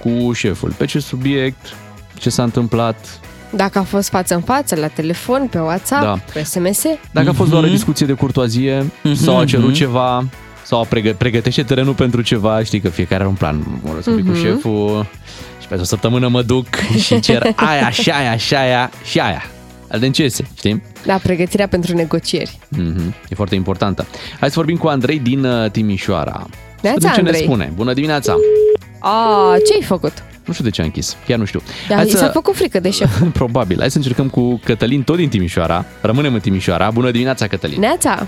cu 0.00 0.32
șeful. 0.32 0.72
Pe 0.76 0.84
ce 0.84 0.98
subiect, 0.98 1.74
ce 2.18 2.30
s-a 2.30 2.42
întâmplat, 2.42 3.20
Dacă 3.50 3.78
a 3.78 3.82
fost 3.82 4.08
față 4.08 4.34
în 4.34 4.40
față, 4.40 4.76
la 4.76 4.86
telefon, 4.86 5.46
pe 5.50 5.58
WhatsApp, 5.58 6.02
Da. 6.02 6.18
pe 6.32 6.42
SMS, 6.42 6.82
dacă 7.12 7.28
a 7.28 7.32
fost 7.32 7.50
doar 7.50 7.62
o 7.64 7.66
discuție 7.66 8.06
de 8.06 8.12
curtoazie 8.12 8.90
sau 9.14 9.38
a 9.38 9.44
cerut 9.44 9.74
ceva 9.74 10.24
sau 10.64 10.80
a 10.80 10.84
pregă- 10.84 11.14
pregătește 11.18 11.62
terenul 11.62 11.94
pentru 11.94 12.20
ceva, 12.22 12.62
știi 12.62 12.80
că 12.80 12.88
fiecare 12.88 13.20
are 13.20 13.28
un 13.28 13.34
plan. 13.34 13.56
Mă 13.82 13.90
rog 13.92 14.02
să 14.02 14.10
fii 14.10 14.24
cu 14.24 14.34
șeful 14.34 15.06
și 15.60 15.66
pe 15.68 15.74
o 15.74 15.82
săptămână 15.84 16.28
mă 16.28 16.42
duc 16.42 16.66
și 17.04 17.20
cer 17.20 17.52
aia 17.56 17.90
și 17.90 18.10
aia 18.10 18.36
și 18.36 18.54
aia 18.54 18.90
și 19.04 19.18
aia. 19.20 19.42
Adâncese, 19.88 20.46
știi? 20.56 20.82
da, 21.06 21.16
pregătirea 21.22 21.68
pentru 21.68 21.94
negocieri. 21.96 22.58
Mhm, 22.68 23.14
E 23.28 23.34
foarte 23.34 23.54
importantă. 23.54 24.06
Hai 24.40 24.48
să 24.48 24.54
vorbim 24.56 24.76
cu 24.76 24.86
Andrei 24.86 25.18
din 25.18 25.44
uh, 25.44 25.70
Timișoara. 25.70 26.46
Să 26.50 26.80
Neața, 26.82 26.94
vedem 26.98 27.10
ce 27.14 27.20
ne 27.20 27.26
Andrei. 27.28 27.42
spune. 27.46 27.72
Bună 27.74 27.92
dimineața! 27.92 28.34
A, 28.98 29.54
ce 29.66 29.72
ai 29.74 29.82
făcut? 29.82 30.12
Nu 30.44 30.52
știu 30.52 30.64
de 30.64 30.70
ce 30.70 30.80
a 30.80 30.84
închis, 30.84 31.16
chiar 31.26 31.38
nu 31.38 31.44
știu. 31.44 31.60
Da, 31.88 31.94
Hai 31.94 32.06
i 32.06 32.10
s-a 32.10 32.28
făcut 32.28 32.54
frică 32.54 32.80
de 32.80 32.90
șef. 32.90 33.22
Probabil. 33.32 33.78
Hai 33.78 33.90
să 33.90 33.96
încercăm 33.96 34.28
cu 34.28 34.60
Cătălin, 34.64 35.02
tot 35.02 35.16
din 35.16 35.28
Timișoara. 35.28 35.84
Rămânem 36.00 36.34
în 36.34 36.40
Timișoara. 36.40 36.90
Bună 36.90 37.10
dimineața, 37.10 37.46
Cătălin! 37.46 37.80
Neața, 37.80 38.26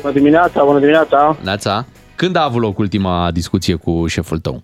Bună 0.00 0.12
dimineața, 0.12 0.64
bună 0.64 0.78
dimineața. 0.78 1.36
Neața! 1.44 1.84
Când 2.16 2.36
a 2.36 2.44
avut 2.44 2.60
loc 2.62 2.78
ultima 2.78 3.30
discuție 3.32 3.74
cu 3.74 4.06
șeful 4.06 4.38
tău? 4.38 4.62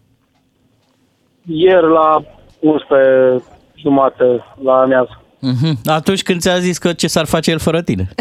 Ieri 1.47 1.87
la 1.89 2.23
11 2.61 3.43
jumate 3.75 4.45
la 4.63 4.81
amiază. 4.81 5.23
Mhm. 5.41 5.79
Atunci 5.85 6.23
când 6.23 6.41
ți-a 6.41 6.59
zis 6.59 6.79
că 6.79 6.93
ce 6.93 7.07
s-ar 7.07 7.27
face 7.27 7.51
el 7.51 7.59
fără 7.59 7.83
tine. 7.83 8.09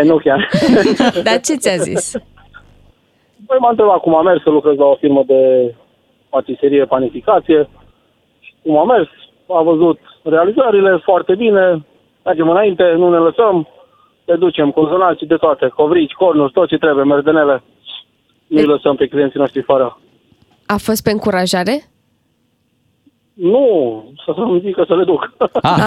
E, 0.00 0.02
nu 0.04 0.16
chiar. 0.16 0.48
dar 1.26 1.40
ce 1.40 1.54
ți-a 1.54 1.76
zis? 1.76 2.10
Păi 3.46 3.58
m-a 3.60 3.70
întrebat 3.70 4.00
cum 4.00 4.14
a 4.14 4.22
mers 4.22 4.42
să 4.42 4.50
lucrez 4.50 4.76
la 4.76 4.84
o 4.84 4.96
firmă 4.96 5.22
de 5.26 5.40
patiserie, 6.28 6.84
panificație. 6.84 7.68
Și 8.40 8.52
cum 8.62 8.76
a 8.76 8.84
mers, 8.84 9.08
a 9.48 9.62
văzut 9.62 9.98
realizările 10.22 11.00
foarte 11.04 11.34
bine, 11.34 11.84
mergem 12.24 12.48
înainte, 12.48 12.84
nu 12.96 13.10
ne 13.10 13.16
lăsăm, 13.16 13.68
le 14.24 14.36
ducem 14.36 14.70
conzonații 14.70 15.26
de 15.26 15.34
toate, 15.36 15.68
covrici, 15.74 16.12
cornuri, 16.12 16.52
tot 16.52 16.68
ce 16.68 16.76
trebuie, 16.76 17.04
merdenele. 17.04 17.62
Nu-i 18.46 18.64
lăsăm 18.64 18.96
pe 18.96 19.06
clienții 19.06 19.38
noștri 19.38 19.62
fără. 19.62 19.98
A 20.66 20.76
fost 20.76 21.02
pe 21.02 21.10
încurajare? 21.10 21.82
Nu, 23.34 23.66
să 24.24 24.32
să-mi 24.34 24.60
zică 24.60 24.84
să 24.86 24.94
le 24.94 25.04
duc. 25.04 25.32
Ah, 25.62 25.78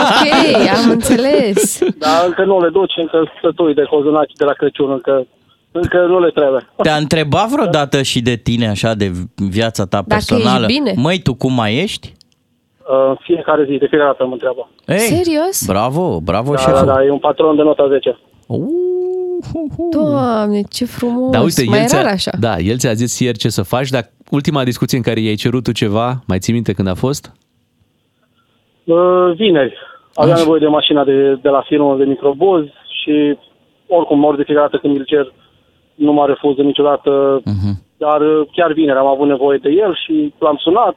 ok, 0.00 0.68
am 0.84 0.90
înțeles. 0.90 1.78
Dar 1.98 2.24
încă 2.26 2.44
nu 2.44 2.60
le 2.60 2.68
duci, 2.68 2.92
încă 2.96 3.32
stătui 3.38 3.74
de 3.74 3.82
cozonaci 3.82 4.32
de 4.36 4.44
la 4.44 4.52
Crăciun, 4.52 4.90
încă, 4.90 5.26
încă 5.72 6.06
nu 6.06 6.20
le 6.20 6.30
trebuie. 6.30 6.68
Te-a 6.82 6.96
întrebat 6.96 7.48
vreodată 7.48 8.02
și 8.02 8.20
de 8.20 8.36
tine, 8.36 8.68
așa, 8.68 8.94
de 8.94 9.10
viața 9.34 9.82
ta 9.82 9.88
Dacă 9.96 10.04
personală? 10.08 10.66
ești 10.66 10.78
bine. 10.78 10.92
Măi, 10.96 11.18
tu 11.22 11.34
cum 11.34 11.52
mai 11.54 11.74
ești? 11.76 12.12
Uh, 12.90 13.16
fiecare 13.22 13.64
zi, 13.64 13.70
de 13.78 13.86
fiecare 13.86 14.10
dată 14.10 14.26
mă 14.26 14.32
întreabă. 14.32 14.68
Ei, 14.86 14.98
Serios? 14.98 15.66
Bravo, 15.66 16.20
bravo, 16.20 16.52
Da, 16.52 16.58
șeful. 16.58 16.86
da, 16.86 16.92
da, 16.94 17.04
e 17.04 17.10
un 17.10 17.18
patron 17.18 17.56
de 17.56 17.62
nota 17.62 17.88
10. 17.88 18.18
Uh, 18.46 18.58
hu, 19.52 19.66
hu. 19.76 19.88
Doamne, 19.92 20.60
ce 20.70 20.84
frumos. 20.84 21.30
Da, 21.30 21.40
uite, 21.40 21.64
Mai 21.68 21.78
el 21.80 21.86
ți-a, 21.86 22.02
rar 22.02 22.10
așa. 22.12 22.30
da, 22.40 22.56
el 22.58 22.76
ți-a 22.78 22.92
zis 22.92 23.18
ieri 23.18 23.38
ce 23.38 23.48
să 23.48 23.62
faci, 23.62 23.88
dar 23.88 24.10
ultima 24.30 24.64
discuție 24.64 24.96
în 24.96 25.02
care 25.02 25.20
i-ai 25.20 25.34
cerut 25.34 25.62
tu 25.64 25.72
ceva, 25.72 26.12
mai 26.26 26.38
ții 26.38 26.52
minte 26.52 26.72
când 26.72 26.88
a 26.88 26.94
fost? 26.94 27.32
Uh, 28.84 29.32
vineri. 29.36 29.74
Aveam 30.14 30.36
nevoie 30.38 30.60
de 30.60 30.66
mașina 30.66 31.04
de, 31.04 31.38
de 31.42 31.48
la 31.48 31.62
firmă 31.66 31.96
de 31.96 32.04
microbuz 32.04 32.64
și 33.02 33.38
oricum, 33.88 34.24
ori 34.24 34.36
de 34.36 34.42
fiecare 34.42 34.66
dată 34.70 34.80
când 34.86 34.96
îl 34.98 35.04
cer, 35.04 35.32
nu 35.94 36.12
m-a 36.12 36.26
refuzat 36.26 36.64
niciodată. 36.64 37.40
Mhm. 37.44 37.82
Dar 37.96 38.20
uh, 38.20 38.46
chiar 38.52 38.72
vineri 38.72 38.98
am 38.98 39.06
avut 39.06 39.26
nevoie 39.28 39.58
de 39.62 39.68
el 39.70 39.94
și 40.04 40.34
l-am 40.38 40.56
sunat. 40.60 40.96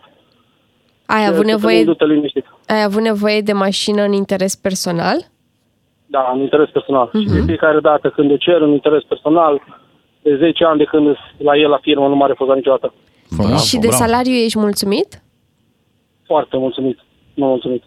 Ai 1.07 1.25
avut, 1.25 1.45
Să 1.45 1.51
nevoie, 1.51 1.75
fim 1.77 1.85
Du-te 1.85 2.05
liniștit. 2.05 2.45
ai 2.67 2.83
avut 2.83 3.01
nevoie 3.01 3.41
de 3.41 3.53
mașină 3.53 4.01
în 4.03 4.11
interes 4.11 4.55
personal? 4.55 5.17
Da, 6.05 6.31
în 6.33 6.39
interes 6.41 6.69
personal. 6.69 7.09
Și 7.19 7.25
de 7.27 7.41
fiecare 7.45 7.79
dată 7.79 8.09
când 8.09 8.31
îl 8.31 8.37
cer 8.37 8.61
în 8.61 8.71
interes 8.71 9.03
personal, 9.03 9.61
de 10.21 10.37
10 10.37 10.63
ani 10.63 10.77
de 10.77 10.83
când 10.83 11.03
sunt 11.05 11.19
la 11.47 11.57
el 11.57 11.69
la 11.69 11.77
firmă, 11.81 12.07
nu 12.07 12.15
m-a 12.15 12.25
refuzat 12.27 12.55
niciodată. 12.55 12.93
Bravo, 13.37 13.55
și 13.57 13.73
de 13.77 13.87
bravo. 13.87 14.03
salariu 14.03 14.33
ești 14.33 14.59
mulțumit? 14.59 15.21
Foarte 16.25 16.57
mulțumit. 16.57 16.99
Nu 17.33 17.45
mulțumit. 17.45 17.83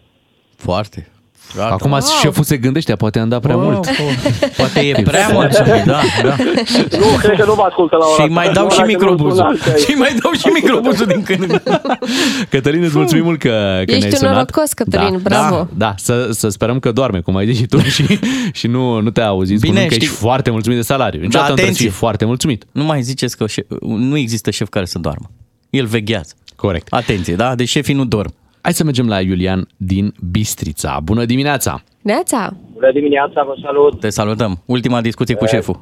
Foarte. 0.55 1.11
Gata. 1.55 1.69
Acum 1.73 1.97
șeful 2.21 2.43
se 2.43 2.57
gândește, 2.57 2.95
poate 2.95 3.19
am 3.19 3.29
dat 3.29 3.41
prea 3.41 3.57
Oh, 3.57 3.61
mult. 3.63 3.77
oh. 3.87 3.93
Poate 4.57 4.79
e 4.79 5.01
prea 5.03 5.29
mulțumit, 5.31 5.83
da, 5.85 5.99
da. 6.23 6.35
Nu, 6.99 7.05
cred 7.19 7.39
că 7.39 7.45
nu 7.45 7.53
mă 7.55 7.65
ascultă 7.69 7.95
la 7.95 8.05
ora 8.05 8.15
Și 8.15 8.21
asta. 8.21 8.33
mai 8.33 8.51
dau 8.53 8.63
Nu, 8.63 8.69
și 8.69 8.77
dacă 8.77 8.91
nu 8.91 8.97
microbuzul. 8.97 9.35
sunați 9.37 9.69
aici. 9.69 9.79
Și 9.83 9.91
mai 9.91 10.15
dau 10.23 10.31
și 10.31 10.47
microbuzul 10.53 11.05
din 11.05 11.23
când 11.23 11.41
în 11.41 11.47
când. 11.47 11.61
Cătălin, 12.49 12.83
îți 12.83 12.97
mulțumim 12.97 13.23
mult 13.23 13.39
că, 13.39 13.49
că 13.49 13.81
Ești 13.91 13.97
ne-ai 13.99 14.11
un 14.11 14.17
sunat. 14.17 14.33
norocos, 14.33 14.73
Cătălin, 14.73 15.11
da, 15.11 15.17
bravo. 15.23 15.55
Da, 15.55 15.67
da 15.85 15.93
să, 15.97 16.27
să 16.31 16.49
sperăm 16.49 16.79
că 16.79 16.91
doarme, 16.91 17.19
cum 17.19 17.35
ai 17.35 17.45
zis 17.45 17.57
și 17.57 17.65
tu, 17.65 17.79
și, 17.79 18.19
și 18.53 18.67
nu, 18.67 18.99
nu 18.99 19.09
te-a 19.09 19.27
auzit 19.27 19.59
Bine, 19.59 19.67
spunând 19.71 19.87
că 19.87 19.93
știi- 19.93 20.07
ești 20.07 20.19
foarte 20.19 20.49
mulțumit 20.49 20.77
de 20.77 20.83
salariu. 20.83 21.19
Niciodată 21.21 21.49
nu 21.49 21.55
trebuie 21.55 21.65
să 21.75 21.81
atenție. 21.81 21.89
fii 21.89 21.99
foarte 22.07 22.25
mulțumit. 22.25 22.65
Nu 22.71 22.83
mai 22.83 23.01
ziceți 23.01 23.37
că 23.37 23.47
șef, 23.47 23.65
nu 23.81 24.17
există 24.17 24.51
șef 24.51 24.69
care 24.69 24.85
să 24.85 24.99
doarmă. 24.99 25.29
El 25.69 25.85
veghează. 25.85 26.33
Corect. 26.55 26.87
Atenție, 26.89 27.35
da? 27.35 27.55
Deci 27.55 27.67
șefii 27.69 27.93
nu 27.93 28.05
dorm. 28.05 28.33
Hai 28.61 28.73
să 28.73 28.83
mergem 28.83 29.07
la 29.07 29.19
Iulian 29.21 29.67
din 29.77 30.13
Bistrița. 30.31 30.99
Bună 31.03 31.25
dimineața! 31.25 31.83
Neața, 32.01 32.53
Bună 32.73 32.91
dimineața, 32.91 33.43
vă 33.43 33.55
salut. 33.61 33.99
Te 33.99 34.09
salutăm. 34.09 34.63
Ultima 34.65 35.01
discuție 35.01 35.35
cu 35.35 35.45
șeful. 35.45 35.79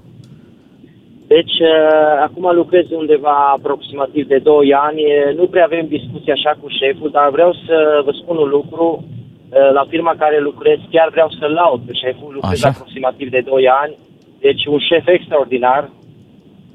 Deci, 1.27 1.55
uh, 1.59 2.27
acum 2.27 2.45
lucrez 2.55 2.85
undeva 2.91 3.35
aproximativ 3.57 4.27
de 4.27 4.37
2 4.37 4.73
ani. 4.87 5.01
Uh, 5.01 5.37
Nu 5.37 5.45
prea 5.47 5.63
avem 5.63 5.85
discuții 5.87 6.31
așa 6.31 6.51
cu 6.61 6.67
șeful, 6.79 7.09
dar 7.11 7.29
vreau 7.29 7.53
să 7.65 8.01
vă 8.05 8.11
spun 8.21 8.37
un 8.37 8.49
lucru. 8.49 8.85
Uh, 9.05 9.71
La 9.73 9.85
firma 9.89 10.13
care 10.17 10.39
lucrez, 10.39 10.79
chiar 10.91 11.09
vreau 11.09 11.29
să-l 11.39 11.51
laud 11.51 11.81
pe 11.87 11.93
șeful. 11.93 12.31
Lucrez 12.33 12.59
Așa. 12.63 12.69
aproximativ 12.69 13.29
de 13.29 13.41
2 13.45 13.67
ani. 13.83 13.95
Deci, 14.39 14.65
un 14.65 14.79
șef 14.89 15.07
extraordinar. 15.07 15.89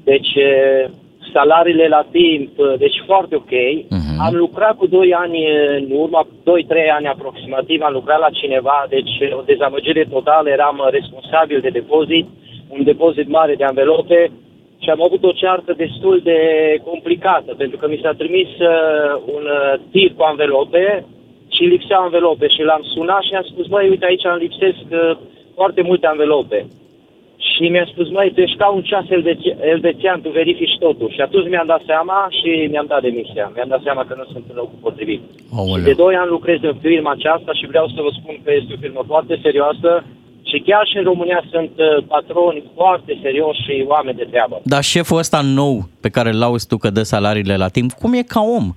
Deci, 0.03 0.31
uh, 0.35 0.91
salariile 1.33 1.87
la 1.87 2.05
timp, 2.11 2.59
uh, 2.59 2.73
deci 2.77 3.03
foarte 3.05 3.35
ok. 3.35 3.53
Mhm. 3.89 4.19
Am 4.25 4.35
lucrat 4.35 4.75
cu 4.77 4.87
2 4.87 5.13
ani 5.13 5.39
în 5.77 5.87
urmă, 5.91 6.27
2-3 6.43 6.89
ani 6.97 7.07
aproximativ, 7.07 7.81
am 7.81 7.93
lucrat 7.93 8.19
la 8.19 8.29
cineva, 8.29 8.85
deci 8.89 9.13
uh, 9.21 9.37
o 9.37 9.41
dezamăgire 9.45 10.05
totală, 10.09 10.49
eram 10.49 10.77
uh, 10.77 10.91
responsabil 10.91 11.59
de 11.59 11.69
depozit, 11.69 12.27
un 12.69 12.83
depozit 12.83 13.27
mare 13.27 13.55
de 13.55 13.63
anvelope 13.63 14.31
și 14.85 14.89
am 14.89 15.03
avut 15.03 15.23
o 15.23 15.37
ceartă 15.41 15.73
destul 15.73 16.21
de 16.23 16.39
complicată, 16.83 17.53
pentru 17.57 17.77
că 17.77 17.87
mi 17.87 17.99
s-a 18.03 18.13
trimis 18.21 18.47
uh, 18.47 19.11
un 19.35 19.43
uh, 19.57 19.73
tir 19.91 20.11
cu 20.17 20.23
anvelope 20.23 21.05
și 21.55 21.63
lipseau 21.63 22.01
anvelope 22.03 22.47
și 22.47 22.61
l-am 22.61 22.83
sunat 22.93 23.21
și 23.21 23.33
am 23.33 23.45
spus, 23.51 23.65
băi, 23.67 23.89
uite 23.89 24.05
aici 24.05 24.23
îmi 24.23 24.43
lipsesc 24.45 24.85
uh, 24.91 25.17
foarte 25.53 25.81
multe 25.81 26.07
anvelope. 26.07 26.65
Și 27.55 27.63
mi-a 27.73 27.87
spus, 27.93 28.07
măi, 28.09 28.31
tu 28.33 28.39
ești 28.41 28.57
ca 28.61 28.67
un 28.77 28.81
ceas 28.89 29.05
elveț- 29.17 29.57
elvețian, 29.73 30.21
tu 30.21 30.29
verifici 30.29 30.77
totul. 30.85 31.09
Și 31.15 31.21
atunci 31.21 31.49
mi-am 31.49 31.67
dat 31.73 31.81
seama 31.91 32.17
și 32.39 32.49
mi-am 32.71 32.87
dat 32.93 33.01
demisia. 33.01 33.45
Mi-am 33.55 33.69
dat 33.73 33.81
seama 33.87 34.03
că 34.07 34.13
nu 34.17 34.25
sunt 34.33 34.45
în 34.51 34.55
locul 34.61 34.79
potrivit. 34.85 35.21
De 35.27 35.55
Aoleu. 35.57 35.93
2 35.93 36.15
ani 36.21 36.29
lucrez 36.35 36.59
în 36.71 36.77
firma 36.87 37.11
aceasta 37.11 37.51
și 37.59 37.65
vreau 37.71 37.87
să 37.95 37.99
vă 38.05 38.11
spun 38.19 38.35
că 38.43 38.51
este 38.59 38.73
o 38.75 38.81
firmă 38.83 39.01
foarte 39.11 39.39
serioasă 39.45 39.91
și 40.49 40.57
chiar 40.67 40.83
și 40.91 40.97
în 40.97 41.03
România 41.11 41.41
sunt 41.53 41.71
uh, 41.77 42.03
patroni 42.07 42.63
foarte 42.75 43.11
serioși 43.21 43.61
și 43.65 43.83
oameni 43.87 44.17
de 44.17 44.27
treabă. 44.31 44.55
Dar 44.63 44.83
șeful 44.83 45.17
ăsta 45.17 45.39
nou 45.41 45.75
pe 46.01 46.09
care 46.09 46.29
îl 46.29 46.39
lauzi 46.39 46.67
tu 46.67 46.77
că 46.77 46.89
dă 46.89 47.03
salariile 47.03 47.57
la 47.57 47.67
timp, 47.67 47.91
cum 47.91 48.13
e 48.13 48.21
ca 48.35 48.41
om? 48.57 48.67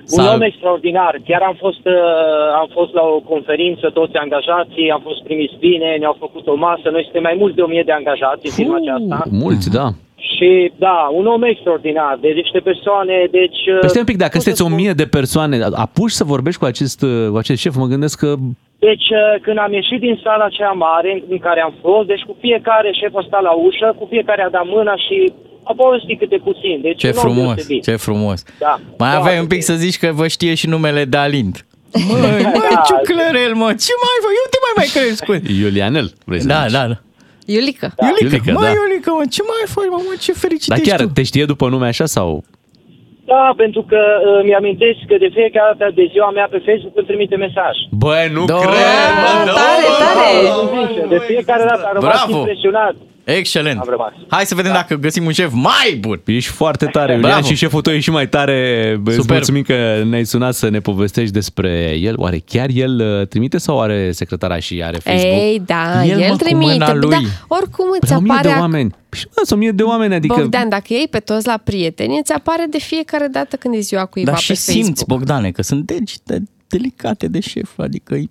Un 0.00 0.22
Sal- 0.24 0.34
om 0.34 0.40
extraordinar. 0.50 1.12
Chiar 1.28 1.42
am 1.50 1.56
fost, 1.64 1.84
uh, 1.86 2.60
am 2.62 2.68
fost 2.72 2.92
la 2.98 3.02
o 3.16 3.18
conferință, 3.32 3.90
toți 3.98 4.16
angajații, 4.24 4.90
am 4.96 5.00
fost 5.08 5.20
primiți 5.22 5.56
bine, 5.58 5.88
ne-au 5.98 6.16
făcut 6.18 6.46
o 6.46 6.54
masă. 6.54 6.86
Noi 6.90 7.02
suntem 7.02 7.22
mai 7.22 7.36
mulți 7.38 7.56
de 7.56 7.62
1000 7.62 7.82
de 7.90 7.92
angajați 7.92 8.46
în 8.46 8.52
firma 8.58 8.76
aceasta. 8.82 9.16
Mulți, 9.44 9.70
da. 9.78 9.86
Și 10.34 10.72
da, 10.86 11.08
un 11.18 11.26
om 11.26 11.42
extraordinar, 11.42 12.18
de 12.20 12.28
niște 12.28 12.58
persoane, 12.58 13.16
deci... 13.30 13.60
uh, 13.74 13.78
Păi 13.80 13.88
stai 13.88 14.04
un 14.06 14.10
pic, 14.12 14.16
dacă 14.24 14.30
pot 14.32 14.40
să 14.42 14.46
sunteți 14.46 14.62
o 14.66 14.68
spun- 14.68 14.80
mie 14.80 14.92
de 15.02 15.06
persoane, 15.18 15.56
apuci 15.84 16.18
să 16.20 16.24
vorbești 16.34 16.60
cu 16.60 16.66
acest, 16.72 17.00
cu 17.32 17.36
acest 17.36 17.60
șef, 17.60 17.74
mă 17.76 17.86
gândesc 17.94 18.18
că 18.18 18.30
Deci 18.88 19.08
uh, 19.20 19.40
când 19.44 19.58
am 19.58 19.72
ieșit 19.72 20.00
din 20.00 20.20
sala 20.24 20.44
aceea 20.44 20.70
mare 20.88 21.22
în 21.34 21.38
care 21.38 21.60
am 21.60 21.74
fost, 21.80 22.06
deci 22.06 22.22
cu 22.28 22.36
fiecare 22.40 22.90
șef 23.00 23.12
a 23.16 23.22
stat 23.26 23.42
la 23.42 23.50
ușă, 23.66 23.94
cu 23.98 24.06
fiecare 24.10 24.42
a 24.42 24.50
dat 24.50 24.66
mâna 24.76 24.94
și 25.06 25.32
a 25.70 25.72
povestit 25.82 26.18
câte 26.18 26.38
puțin. 26.48 26.76
Deci 26.86 26.98
Ce 27.02 27.06
un 27.08 27.12
om 27.16 27.20
frumos, 27.24 27.54
deosebit. 27.54 27.82
ce 27.86 27.96
frumos. 28.06 28.38
Da. 28.64 28.74
Mai 29.02 29.10
Da, 29.12 29.18
aveai 29.18 29.38
un 29.44 29.46
pic 29.52 29.58
este. 29.58 29.72
să 29.72 29.78
zici 29.84 29.98
că 30.02 30.08
vă 30.20 30.26
știe 30.36 30.54
și 30.60 30.66
numele 30.74 31.02
de 31.12 31.16
Alint. 31.16 31.56
Măi, 32.08 32.20
măi, 32.58 32.70
Da. 32.74 32.82
ciuclărel, 32.88 33.52
mă, 33.62 33.68
ce 33.84 33.92
mai 34.04 34.16
vă? 34.24 34.28
Eu 34.40 34.46
te 34.52 34.58
mai 34.66 34.74
mai 34.80 34.88
crescut. 34.96 35.40
Iulianel, 35.62 36.06
vrei 36.28 36.40
să 36.40 36.46
Da, 36.54 36.60
zici. 36.62 36.72
da, 36.76 36.82
da. 36.92 36.96
Iulică. 37.56 37.86
Iulica, 38.08 38.24
Iulica, 38.26 38.52
măi, 38.58 38.72
da. 38.74 38.80
Iulica, 38.82 39.10
mă, 39.18 39.24
ce 39.36 39.42
mai 39.50 39.64
faci, 39.74 39.90
mă, 39.94 39.98
mă, 40.08 40.14
ce 40.24 40.32
fericit 40.44 40.68
Dar 40.72 40.78
ești 40.78 40.88
chiar, 40.90 41.00
tu. 41.00 41.06
te 41.18 41.22
știe 41.30 41.44
după 41.52 41.64
nume 41.72 41.86
așa 41.94 42.06
sau? 42.16 42.30
Da, 43.32 43.44
pentru 43.62 43.82
că 43.90 44.00
uh, 44.18 44.44
mi-amintesc 44.48 44.98
că 45.10 45.16
de 45.24 45.30
fiecare 45.38 45.70
dată 45.78 45.92
de 46.00 46.04
ziua 46.12 46.30
mea 46.36 46.46
pe 46.54 46.58
Facebook 46.68 46.94
îmi 47.00 47.06
trimite 47.10 47.36
mesaj. 47.46 47.74
Băi, 48.02 48.24
nu 48.36 48.42
Da. 48.52 48.58
cred, 48.66 49.10
bă, 49.22 49.30
Da, 49.36 49.44
da, 49.48 49.52
tare, 49.60 49.86
bă, 49.88 49.92
tare. 50.04 50.28
bă, 50.56 50.62
bă, 50.72 50.82
De 51.14 51.18
fiecare 51.30 51.64
dată 51.70 51.84
am 51.90 51.94
rămas 51.98 52.10
Bravo. 52.16 52.38
impresionat. 52.38 52.94
Excelent. 53.36 53.78
Am 53.80 53.86
rămas. 53.88 54.12
Hai 54.28 54.44
să 54.46 54.54
vedem 54.54 54.72
dacă 54.72 54.94
găsim 54.94 55.24
un 55.24 55.32
șef 55.32 55.52
mai 55.52 55.96
bun. 56.00 56.20
Ești 56.24 56.50
foarte 56.50 56.86
tare, 56.86 57.12
Iulian, 57.12 57.30
Bravo. 57.30 57.46
și 57.46 57.54
șeful 57.54 57.80
tău 57.80 57.92
e 57.92 57.98
și 58.00 58.10
mai 58.10 58.28
tare. 58.28 58.90
Îți 59.04 59.14
Superb. 59.14 59.30
mulțumim 59.30 59.62
că 59.62 60.02
ne-ai 60.08 60.24
sunat 60.24 60.54
să 60.54 60.68
ne 60.68 60.80
povestești 60.80 61.32
despre 61.32 61.96
el. 62.00 62.14
Oare 62.18 62.42
chiar 62.46 62.68
el 62.72 63.18
uh, 63.20 63.26
trimite 63.26 63.58
sau 63.58 63.80
are 63.80 64.12
secretara 64.12 64.58
și 64.58 64.82
are 64.84 64.98
Facebook? 64.98 65.32
Ei, 65.32 65.62
da, 65.66 66.04
El, 66.04 66.20
el, 66.20 66.28
mă, 66.28 66.36
cu 66.36 66.42
trimite. 66.44 66.72
mâna 66.72 66.86
Da, 66.86 66.94
lui. 66.94 67.16
oricum 67.48 67.84
îți 68.00 68.08
Păi, 68.08 68.16
o 68.16 68.20
mie 68.20 68.38
de 68.42 68.48
apare... 68.48 68.60
oameni. 68.60 68.90
Păi, 69.08 69.20
da, 69.24 69.42
sunt 69.44 69.50
o 69.50 69.56
mie 69.56 69.70
de 69.70 69.82
oameni, 69.82 70.14
adică... 70.14 70.34
Bogdan, 70.38 70.68
dacă 70.68 70.84
iei 70.88 71.08
pe 71.10 71.18
toți 71.18 71.46
la 71.46 71.60
prieteni, 71.64 72.18
îți 72.18 72.32
apare 72.32 72.66
de 72.70 72.78
fiecare 72.78 73.26
dată 73.26 73.56
când 73.56 73.74
e 73.74 73.78
ziua 73.80 74.04
cuiva 74.04 74.30
Dar 74.30 74.38
pe 74.38 74.40
și 74.44 74.54
Facebook. 74.54 74.84
simți, 74.84 75.04
Bogdane, 75.06 75.50
că 75.50 75.62
sunt 75.62 75.84
degi 75.86 76.14
de 76.24 76.38
delicate 76.66 77.28
de 77.28 77.40
șef, 77.40 77.70
adică 77.78 78.14
e 78.14 78.24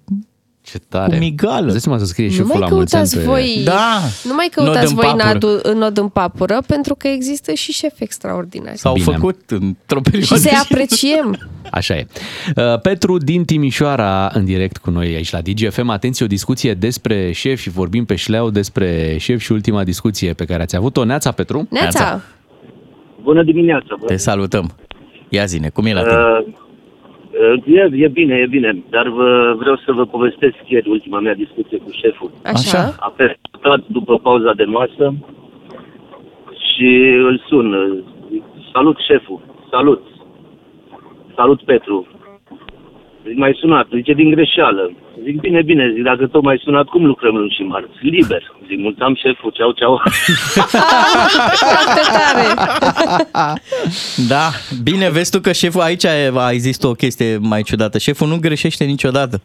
Ce 0.72 0.78
tare. 0.90 1.12
Cu 1.12 1.18
migală. 1.24 1.62
Îți 1.64 1.72
dai 1.72 1.80
seama 1.80 1.98
să 1.98 2.06
scrie 2.06 2.26
Nu 2.28 2.32
șeful 2.34 2.48
mai 2.50 2.60
la 2.60 2.68
mulți 2.76 2.96
ani 2.96 3.08
căutați 3.10 3.26
pe... 3.28 3.32
voi, 3.32 3.62
Da. 3.66 4.00
nu 4.24 4.34
mai 4.36 4.50
Nod 4.56 4.66
căutați 4.66 4.90
în 4.92 4.96
voi 4.96 5.10
în, 5.12 5.18
papură. 5.18 5.36
adu, 5.36 5.60
în 5.64 5.78
nod 5.78 5.98
în 5.98 6.08
papură, 6.08 6.62
pentru 6.68 6.96
că 6.96 7.08
există 7.08 7.54
și 7.54 7.72
șefi 7.72 8.04
extraordinari. 8.04 8.78
s-au 8.78 8.94
Bine. 8.94 9.06
făcut 9.06 9.40
într-o 9.48 10.00
Și 10.04 10.10
perioadă. 10.12 10.36
să-i 10.36 10.58
apreciem. 10.64 11.38
Așa 11.72 11.96
e. 11.96 12.08
Uh, 12.56 12.80
Petru 12.82 13.18
din 13.18 13.46
Timișoara, 13.46 14.30
în 14.34 14.46
direct 14.46 14.78
cu 14.78 14.90
noi 14.90 15.08
aici 15.16 15.32
la 15.32 15.40
DGFM. 15.42 15.90
Atenție, 15.90 16.26
o 16.26 16.28
discuție 16.28 16.74
despre 16.74 17.32
șef 17.32 17.60
și 17.60 17.70
vorbim 17.70 18.06
pe 18.06 18.16
șleau 18.16 18.50
despre 18.50 19.18
șef 19.18 19.40
și 19.42 19.52
ultima 19.52 19.84
discuție 19.84 20.34
pe 20.34 20.46
care 20.46 20.62
ați 20.62 20.76
avut-o. 20.76 21.04
Neața, 21.04 21.32
Petru? 21.32 21.68
Neața, 21.70 22.22
Bună 23.24 23.44
dimineața, 23.44 23.96
bă. 24.00 24.06
Te 24.06 24.16
salutăm. 24.16 24.72
Ia 25.30 25.46
zine, 25.46 25.70
cum 25.70 25.86
e 25.86 25.94
la 25.94 26.02
tine? 26.02 26.14
Uh, 26.14 26.48
uh, 26.48 26.54
e, 27.66 27.90
e 27.92 28.08
bine, 28.08 28.36
e 28.36 28.48
bine, 28.48 28.84
dar 28.90 29.08
vă, 29.08 29.56
vreau 29.58 29.76
să 29.86 29.92
vă 29.92 30.06
povestesc 30.06 30.58
ieri 30.68 30.90
ultima 30.90 31.20
mea 31.20 31.34
discuție 31.34 31.78
cu 31.78 31.92
șeful. 31.92 32.32
așa. 32.44 32.78
Așa. 32.78 32.96
A 33.00 33.14
persecutat 33.16 33.84
după 33.88 34.18
pauza 34.18 34.54
de 34.54 34.64
masă 34.64 35.14
și 36.68 36.90
îl 37.28 37.44
sun. 37.48 38.04
Zic, 38.32 38.44
Salut 38.74 38.98
șeful, 39.08 39.40
salut. 39.70 40.04
Salut 41.36 41.62
Petru. 41.62 42.08
Zic, 43.28 43.38
mai 43.38 43.58
sunat, 43.60 43.88
zice 43.94 44.14
din 44.14 44.30
greșeală. 44.30 44.92
Zic, 45.24 45.40
bine, 45.40 45.62
bine, 45.62 45.92
zic, 45.94 46.04
dacă 46.04 46.28
tot 46.28 46.44
mai 46.44 46.62
sunat, 46.64 46.86
cum 46.86 47.06
lucrăm 47.06 47.36
luni 47.36 47.54
și 47.58 47.62
marți? 47.64 47.90
Liber. 48.02 48.44
Zic, 48.68 48.78
mulțumim 48.80 49.16
șeful, 49.16 49.52
ceau, 49.54 49.72
ceau. 49.72 50.02
Foarte 51.56 52.02
tare. 52.12 52.70
Da, 54.28 54.50
bine, 54.84 55.10
vezi 55.10 55.32
tu 55.32 55.40
că 55.40 55.52
șeful 55.52 55.82
aici 55.82 56.06
a 56.06 56.52
există 56.52 56.88
o 56.88 56.92
chestie 56.92 57.38
mai 57.38 57.62
ciudată. 57.62 57.98
Șeful 57.98 58.28
nu 58.28 58.38
greșește 58.40 58.84
niciodată. 58.84 59.42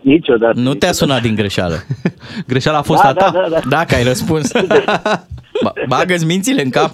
Niciodată. 0.00 0.60
Nu 0.60 0.74
te-a 0.74 0.92
sunat 0.92 1.22
din 1.22 1.34
greșeală. 1.34 1.74
Greșeala 2.46 2.78
a 2.78 2.82
fost 2.82 3.02
Da, 3.02 3.08
a 3.08 3.12
ta? 3.12 3.30
da, 3.30 3.40
da, 3.40 3.48
da. 3.48 3.58
Dacă 3.68 3.94
ai 3.94 4.02
răspuns. 4.02 4.50
Ba- 5.64 5.72
Bagă-ți 5.88 6.26
mințile 6.26 6.62
în 6.62 6.70
cap. 6.70 6.90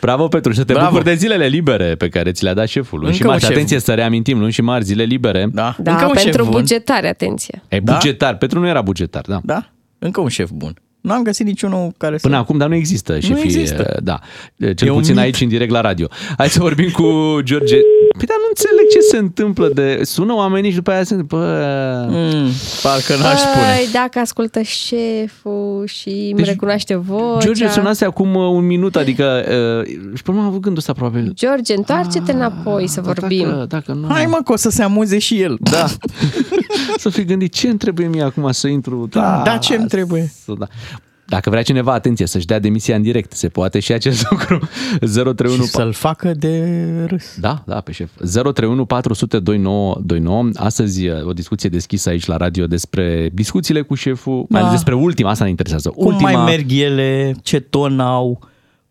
Bravo, 0.00 0.28
Petru, 0.28 0.50
și 0.52 0.58
să 0.58 0.64
te 0.64 0.72
Bravo. 0.72 0.88
bucuri 0.88 1.04
de 1.04 1.14
zilele 1.14 1.46
libere 1.46 1.94
pe 1.94 2.08
care 2.08 2.32
ți 2.32 2.42
le-a 2.42 2.54
dat 2.54 2.66
șeful. 2.68 2.98
Luni 2.98 3.12
și 3.12 3.16
Încă 3.20 3.26
un 3.26 3.30
marți, 3.32 3.46
șef. 3.46 3.54
atenție 3.54 3.78
să 3.80 3.94
reamintim, 3.94 4.38
luni 4.38 4.52
și 4.52 4.60
marți, 4.62 4.86
zile 4.86 5.02
libere. 5.02 5.48
Da, 5.52 5.76
Da, 5.78 5.90
Încă 5.92 6.04
un 6.04 6.12
șef 6.14 6.22
pentru 6.22 6.44
bun. 6.44 6.52
bugetare, 6.60 7.08
atenție. 7.08 7.62
E 7.68 7.80
Da? 7.80 7.92
bugetar. 7.92 8.36
Petru 8.36 8.58
nu 8.60 8.66
era 8.66 8.80
bugetar, 8.82 9.24
da. 9.28 9.40
Da, 9.44 9.70
încă 9.98 10.20
un 10.20 10.28
șef 10.28 10.50
bun. 10.54 10.74
Nu 11.00 11.12
am 11.12 11.22
găsit 11.22 11.46
niciunul 11.46 11.92
care 11.96 12.18
să... 12.18 12.26
Până 12.26 12.38
acum, 12.38 12.58
dar 12.58 12.68
nu 12.68 12.74
există. 12.74 13.18
Și 13.18 13.30
Nu 13.32 13.38
există. 13.40 13.96
Da, 14.02 14.18
cel 14.56 14.86
E 14.86 14.90
un 14.90 14.96
puțin 14.96 15.14
mit. 15.14 15.22
aici, 15.22 15.40
în 15.40 15.48
direct 15.48 15.70
la 15.70 15.80
radio. 15.80 16.08
Hai 16.38 16.48
să 16.48 16.60
vorbim 16.60 16.90
cu 16.90 17.02
George. 17.42 17.76
Păi, 18.18 18.26
dar 18.26 18.36
nu 18.40 18.46
înțeleg 18.48 18.88
ce 18.92 19.00
se 19.00 19.16
întâmplă 19.16 19.68
de... 19.74 20.00
Sună 20.02 20.34
oamenii 20.34 20.70
și 20.70 20.76
după 20.76 20.90
aia 20.90 21.02
se... 21.04 21.14
Bă... 21.14 22.06
Mm, 22.10 22.48
parcă 22.82 23.12
n-aș 23.16 23.38
spune. 23.38 23.64
Păi, 23.76 23.88
dacă 23.92 24.18
ascultă 24.18 24.60
șeful 24.62 25.57
și 25.88 26.08
îmi 26.08 26.34
Deci, 26.34 26.46
recunoaște 26.46 26.96
vocea... 26.96 27.38
George 27.40 27.68
sunase 27.68 28.04
acum 28.04 28.34
uh, 28.34 28.48
un 28.50 28.66
minut, 28.66 28.96
adică... 28.96 29.44
Uh, 29.84 29.86
și 30.14 30.22
pe 30.22 30.30
urmă 30.30 30.42
am 30.42 30.46
avut 30.46 30.60
gândul 30.60 30.78
ăsta 30.78 30.92
probabil. 30.92 31.32
George, 31.34 31.74
întoarce-te 31.74 32.32
înapoi 32.32 32.86
să 32.86 33.00
vorbim. 33.00 33.48
Dacă, 33.48 33.64
dacă 33.68 33.92
nu... 33.92 34.08
Hai 34.08 34.26
mă, 34.26 34.38
că 34.44 34.52
o 34.52 34.56
să 34.56 34.70
se 34.70 34.82
amuze 34.82 35.18
și 35.18 35.40
el. 35.40 35.56
Da. 35.60 35.86
să 36.96 37.08
fi 37.08 37.24
gândit 37.24 37.52
ce 37.52 37.68
îmi 37.68 37.78
trebuie 37.78 38.06
mie 38.06 38.22
acum 38.22 38.52
să 38.52 38.68
intru. 38.68 39.08
Da, 39.10 39.42
da, 39.44 39.56
ce 39.56 39.74
îmi 39.74 39.88
trebuie? 39.88 40.32
Să, 40.44 40.52
da. 40.58 40.66
Dacă 41.30 41.50
vrea 41.50 41.62
cineva, 41.62 41.92
atenție, 41.92 42.26
să-și 42.26 42.46
dea 42.46 42.58
demisia 42.58 42.96
în 42.96 43.02
direct, 43.02 43.32
se 43.32 43.48
poate 43.48 43.80
și 43.80 43.92
acest 43.92 44.26
lucru. 44.30 44.68
031 45.00 45.52
Și 45.62 45.68
să-l 45.68 45.92
facă 45.92 46.32
de 46.32 46.64
râs. 47.06 47.36
Da, 47.40 47.62
da, 47.66 47.80
pe 47.80 47.92
șef. 47.92 48.10
031 48.32 48.84
400 48.84 49.38
2929. 49.38 50.50
Astăzi 50.54 51.08
uh, 51.08 51.24
o 51.24 51.32
discuție 51.32 51.68
deschisă 51.68 52.08
aici 52.08 52.26
la 52.26 52.36
radio 52.36 52.66
despre 52.66 53.30
discuțiile 53.32 53.80
cu 53.82 53.94
șeful, 53.94 54.46
mai 54.48 54.60
ales 54.60 54.72
Da. 54.72 54.76
despre 54.76 54.94
ultima, 54.94 55.30
asta 55.30 55.44
ne 55.44 55.50
interesează. 55.50 55.88
Cum 55.90 56.06
ultima, 56.06 56.30
mai 56.30 56.44
merg 56.56 56.72
ele, 56.72 57.34
ce 57.42 57.60
ton 57.60 58.00
au, 58.00 58.38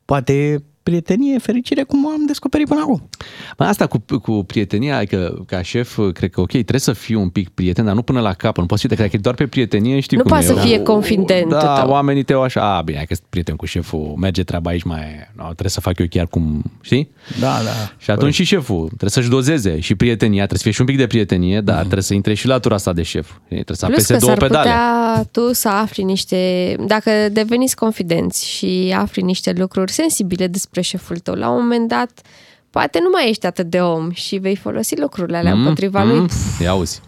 poate 0.06 0.64
prietenie, 0.92 1.38
fericire, 1.40 1.84
cum 1.84 2.08
am 2.08 2.26
descoperit 2.28 2.68
până 2.68 2.80
acum. 2.82 3.10
Mă, 3.58 3.66
asta 3.66 3.88
cu, 3.88 4.04
cu 4.22 4.44
prietenia, 4.44 4.98
adică 4.98 5.44
ca 5.48 5.62
șef, 5.62 6.00
cred 6.14 6.30
că 6.30 6.42
ok, 6.42 6.50
trebuie 6.52 6.80
să 6.80 6.94
fii 6.94 7.16
un 7.16 7.30
pic 7.30 7.50
prieten, 7.50 7.86
dar 7.86 7.94
nu 7.94 8.02
până 8.02 8.20
la 8.20 8.34
capăt. 8.34 8.58
Nu 8.62 8.66
poți 8.66 8.88
fi, 8.88 8.96
cred 8.96 9.10
că 9.10 9.16
e 9.16 9.20
doar 9.20 9.36
pe 9.36 9.48
prietenie, 9.48 10.00
știi 10.00 10.18
Nu 10.18 10.24
cum 10.24 10.32
poate 10.32 10.46
e. 10.46 10.48
să 10.48 10.54
fie 10.54 10.80
confidentul 10.82 11.50
Da, 11.50 11.80
tău. 11.82 11.90
oamenii 11.90 12.24
te 12.24 12.34
au 12.34 12.42
așa, 12.42 12.76
a, 12.78 12.82
bine, 12.82 12.98
hai 12.98 13.06
că 13.06 13.14
sunt 13.14 13.28
prieten 13.30 13.56
cu 13.56 13.66
șeful, 13.66 14.14
merge 14.20 14.44
treaba 14.44 14.70
aici 14.70 14.84
mai, 14.84 15.04
no, 15.36 15.44
trebuie 15.44 15.70
să 15.70 15.80
fac 15.82 16.00
eu 16.00 16.06
chiar 16.10 16.28
cum, 16.28 16.72
știi? 16.82 17.10
Da, 17.40 17.48
da. 17.64 17.92
Și 17.98 18.12
atunci 18.12 18.34
și 18.34 18.44
șeful 18.44 18.86
trebuie 18.88 19.10
să-și 19.10 19.30
dozeze 19.30 19.80
și 19.80 19.96
prietenia, 19.96 20.46
trebuie 20.46 20.58
să 20.58 20.64
fie 20.64 20.72
și 20.72 20.82
un 20.82 20.88
pic 20.88 20.98
de 20.98 21.08
prietenie, 21.08 21.62
dar 21.62 21.80
trebuie 21.80 22.02
să 22.04 22.14
intre 22.14 22.34
și 22.34 22.48
latura 22.48 22.76
asta 22.76 22.94
de 22.94 23.02
șef. 23.04 23.32
Trebuie 23.48 23.64
să 23.78 23.86
Plus 23.86 23.98
apese 23.98 24.14
că 24.14 24.20
două 24.20 24.32
s-ar 24.32 24.42
pedale. 24.48 24.70
putea 24.70 25.24
tu 25.32 25.54
să 25.54 25.70
afli 25.70 26.04
niște... 26.04 26.76
Dacă 26.88 27.12
deveniți 27.32 27.76
confidenți 27.76 28.48
și 28.48 28.96
afli 28.98 29.22
niște 29.22 29.54
lucruri 29.58 29.92
sensibile 29.92 30.48
despre 30.48 30.77
șeful 30.82 31.18
tău, 31.18 31.34
la 31.34 31.50
un 31.50 31.62
moment 31.62 31.88
dat 31.88 32.22
poate 32.70 33.00
nu 33.00 33.10
mai 33.12 33.30
ești 33.30 33.46
atât 33.46 33.66
de 33.66 33.82
om 33.82 34.12
și 34.12 34.38
vei 34.38 34.56
folosi 34.56 35.00
lucrurile 35.00 35.38
alea 35.38 35.52
împotriva 35.52 36.04
lui. 36.04 36.20
Mm, 36.20 36.28
ia 36.62 36.70
auzi. 36.70 37.02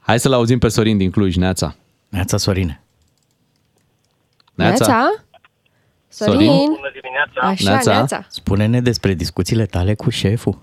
Hai 0.00 0.18
să-l 0.18 0.32
auzim 0.32 0.58
pe 0.58 0.68
Sorin 0.68 0.96
din 0.96 1.10
Cluj, 1.10 1.36
Neața. 1.36 1.74
Neața 2.08 2.36
Sorine. 2.36 2.82
Neața? 4.54 5.08
Sorin? 6.08 6.32
Sorin? 6.32 6.72
Bună 6.74 6.90
dimineața! 6.92 7.40
Așa, 7.40 7.70
Neața? 7.70 7.92
Neața. 7.92 8.24
Spune-ne 8.28 8.80
despre 8.80 9.12
discuțiile 9.14 9.64
tale 9.64 9.94
cu 9.94 10.10
șeful. 10.10 10.58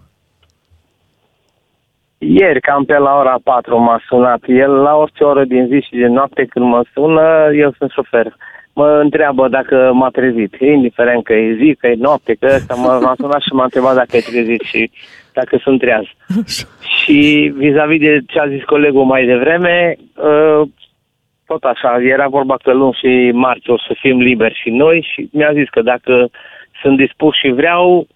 Ieri, 2.18 2.62
cam 2.62 2.86
pe 2.86 2.98
la 2.98 3.14
ora 3.14 3.40
4 3.44 3.78
m-a 3.78 4.02
sunat. 4.08 4.42
El 4.48 4.72
la 4.72 4.96
orice 4.96 5.24
oră 5.24 5.46
din 5.46 5.68
zi 5.68 5.86
și 5.88 5.96
de 5.96 6.08
noapte 6.08 6.46
când 6.46 6.66
mă 6.66 6.86
sună, 6.94 7.50
eu 7.54 7.74
sunt 7.78 7.92
șofer. 7.92 8.36
Mă 8.80 9.00
întreabă 9.04 9.48
dacă 9.48 9.92
m-a 9.94 10.10
trezit, 10.10 10.54
indiferent 10.60 11.24
că 11.24 11.34
e 11.34 11.56
zi, 11.62 11.76
că 11.80 11.88
e 11.88 11.96
noapte, 11.98 12.34
că 12.40 12.48
ăsta 12.56 12.76
m-a, 12.76 13.00
m-a 13.00 13.14
sunat 13.18 13.42
și 13.42 13.54
m-a 13.54 13.64
întrebat 13.64 13.96
dacă 13.96 14.18
e 14.18 14.30
trezit 14.32 14.62
și 14.62 14.92
dacă 15.34 15.60
sunt 15.62 15.80
treaz. 15.80 16.04
și 17.04 17.52
vis-a-vis 17.56 18.00
de 18.00 18.20
ce 18.28 18.40
a 18.40 18.48
zis 18.48 18.64
colegul 18.64 19.04
mai 19.04 19.26
devreme, 19.26 19.96
uh, 20.16 20.68
tot 21.46 21.64
așa, 21.64 22.02
era 22.02 22.28
vorba 22.28 22.58
că 22.64 22.74
luni 22.74 22.98
și 23.02 23.32
marți 23.34 23.70
o 23.70 23.78
să 23.78 23.96
fim 24.00 24.20
liberi 24.20 24.60
și 24.62 24.70
noi 24.70 25.08
și 25.14 25.30
mi-a 25.32 25.54
zis 25.54 25.70
că 25.70 25.82
dacă 25.82 26.30
sunt 26.82 26.98
dispus 26.98 27.36
și 27.36 27.50
vreau, 27.50 28.08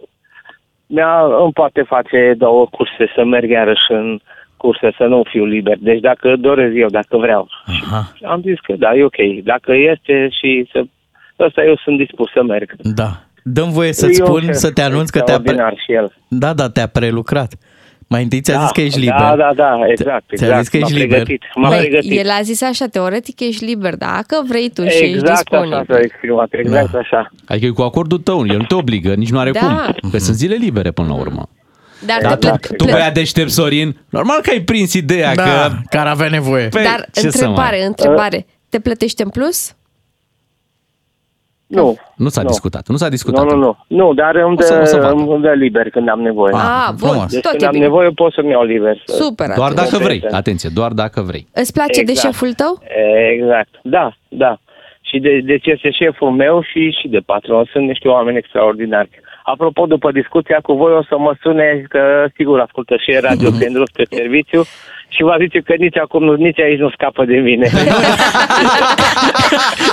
mi-a, 0.87 1.21
îmi 1.43 1.53
poate 1.53 1.81
face 1.81 2.33
două 2.37 2.67
curse 2.71 3.11
să 3.15 3.23
merg 3.23 3.49
iarăși 3.49 3.87
în 3.89 4.19
curse, 4.63 4.87
să 4.97 5.03
nu 5.03 5.23
fiu 5.31 5.45
liber. 5.45 5.77
Deci 5.79 5.99
dacă 5.99 6.27
doresc 6.39 6.73
eu, 6.75 6.87
dacă 6.99 7.17
vreau. 7.17 7.43
Aha. 7.65 8.01
Am 8.33 8.41
zis 8.41 8.59
că 8.65 8.73
da, 8.83 8.89
e 8.95 9.03
ok. 9.03 9.19
Dacă 9.43 9.71
este 9.91 10.15
și 10.39 10.69
să... 10.71 10.79
Ăsta 11.39 11.61
eu 11.63 11.75
sunt 11.83 11.97
dispus 11.97 12.29
să 12.31 12.43
merg. 12.43 12.69
Da. 13.01 13.09
Dăm 13.43 13.69
voie 13.69 13.93
să-ți 13.93 14.19
E 14.19 14.23
un 14.23 14.27
spun, 14.29 14.41
șef 14.41 14.53
să 14.55 14.71
te 14.71 14.81
anunț 14.81 15.09
că 15.09 15.19
te-a... 15.21 15.39
Pre... 15.39 15.51
extraordinar 15.51 15.73
și 15.85 15.91
el. 15.93 16.13
Da, 16.27 16.53
da, 16.53 16.69
te-a 16.69 16.87
prelucrat. 16.87 17.51
Mai 18.07 18.23
întâi 18.23 18.41
ți-a 18.41 18.53
Da, 18.53 18.59
zis 18.61 18.71
că 18.71 18.81
ești 18.81 19.05
da, 19.05 19.17
liber. 19.33 19.37
da, 19.45 19.53
da, 19.55 19.79
exact, 19.87 20.23
Ți-a 20.35 20.45
exact. 20.47 20.59
zis 20.59 20.67
că 20.69 20.77
ești 20.77 20.91
M-a 20.93 20.99
liber. 20.99 21.09
pregătit, 21.23 21.43
m-a 21.55 21.67
Băi, 21.69 21.77
pregătit. 21.79 22.19
el 22.19 22.29
a 22.29 22.41
zis 22.41 22.61
așa, 22.61 22.85
teoretic 22.85 23.39
ești 23.39 23.65
liber, 23.65 23.95
dacă 23.95 24.35
vrei 24.47 24.69
tu 24.69 24.81
și 24.81 24.87
ești 24.87 25.03
Exact 25.13 25.29
așa 25.31 25.41
disponibil. 25.63 25.85
s-a 25.95 25.99
exprimat, 25.99 26.47
exact 26.51 26.95
așa. 26.95 27.29
Adică 27.47 27.65
e 27.65 27.69
cu 27.69 27.81
acordul 27.81 28.17
tău, 28.17 28.45
el 28.47 28.57
nu 28.57 28.63
te 28.63 28.75
obligă, 28.75 29.13
nici 29.13 29.31
nu 29.31 29.39
are 29.39 29.51
Da. 29.51 29.59
cum. 30.01 30.09
Că 30.09 30.17
sunt 30.17 30.35
zile 30.35 30.55
libere 30.55 30.91
până 30.91 31.07
la 31.07 31.13
urmă. 31.15 31.49
Dar, 32.05 32.17
Dar 32.21 32.35
te 32.35 32.47
tu, 32.47 32.53
plă- 32.53 32.75
tu 32.77 32.83
plă- 32.85 32.91
băiat 32.91 33.13
deștept, 33.13 33.49
Sorin, 33.49 33.97
normal 34.09 34.39
că 34.41 34.49
ai 34.49 34.59
prins 34.61 34.93
ideea 34.93 35.35
Da, 35.35 35.43
că... 35.43 35.69
care 35.89 36.09
avea 36.09 36.27
nevoie. 36.29 36.67
Păi, 36.67 36.83
dar 36.83 37.05
ce 37.13 37.19
să 37.19 37.25
întrebare, 37.27 37.77
mai... 37.77 37.85
întrebare. 37.85 38.45
Te 38.69 38.79
plătește 38.79 39.23
în 39.23 39.29
plus? 39.29 39.75
Nu. 41.67 41.97
Nu 42.15 42.29
s-a 42.29 42.41
Nu. 42.41 42.47
discutat, 42.47 42.87
nu 42.87 42.95
s-a 42.95 43.09
discutat. 43.09 43.43
Nu, 43.45 43.55
nu, 43.55 43.57
nu. 43.57 43.77
Nu, 43.87 44.13
dar 44.13 44.35
îmi 44.35 44.55
O 44.59 44.61
să- 44.61 44.79
o 44.81 44.85
să 44.85 44.95
dă, 44.95 45.01
vadă. 45.01 45.31
îmi 45.31 45.41
dă 45.41 45.51
liber 45.53 45.89
când 45.89 46.09
am 46.09 46.21
nevoie. 46.21 46.53
Ah, 46.55 46.87
bun, 46.99 47.09
frumos. 47.09 47.31
Deci 47.31 47.41
tot 47.41 47.49
când 47.51 47.61
e 47.61 47.65
am 47.65 47.71
bine. 47.71 47.83
nevoie 47.85 48.09
pot 48.09 48.33
să-mi 48.33 48.49
iau 48.49 48.63
liber. 48.63 49.01
Să... 49.05 49.13
Super, 49.15 49.47
Doar 49.55 49.71
atunci. 49.71 49.89
dacă 49.89 50.03
vrei, 50.03 50.19
Perfect. 50.19 50.33
atenție, 50.33 50.69
doar 50.73 50.91
dacă 50.91 51.21
vrei. 51.21 51.47
Îți 51.53 51.73
place 51.73 52.03
de 52.03 52.11
Exact. 52.11 52.19
șeful 52.33 52.53
tău? 52.53 52.83
Exact. 53.35 53.69
Da, 53.83 54.17
da. 54.29 54.59
Și 55.01 55.19
de, 55.19 55.39
deci 55.43 55.65
este 55.65 55.91
șeful 55.91 56.29
meu 56.31 56.61
și, 56.61 56.97
și 57.01 57.07
de 57.07 57.19
patron. 57.25 57.69
Sunt 57.71 57.87
niște 57.87 58.07
oameni 58.07 58.37
extraordinari. 58.37 59.09
Apropo, 59.43 59.85
după 59.85 60.11
discuția 60.11 60.59
cu 60.61 60.73
voi 60.73 60.93
o 60.93 61.03
să 61.03 61.17
mă 61.17 61.35
sune 61.41 61.85
că 61.89 62.27
sigur 62.35 62.59
ascultă 62.59 62.95
și 62.97 63.19
radio 63.19 63.49
pe 63.59 63.67
drum 63.73 63.85
spre 63.85 64.05
serviciu 64.09 64.61
și 65.15 65.23
va 65.23 65.35
zice 65.39 65.59
că 65.59 65.73
nici 65.77 65.97
acum, 65.97 66.23
nu, 66.23 66.33
nici 66.33 66.59
aici 66.59 66.79
nu 66.79 66.89
scapă 66.89 67.25
de 67.25 67.35
mine. 67.35 67.69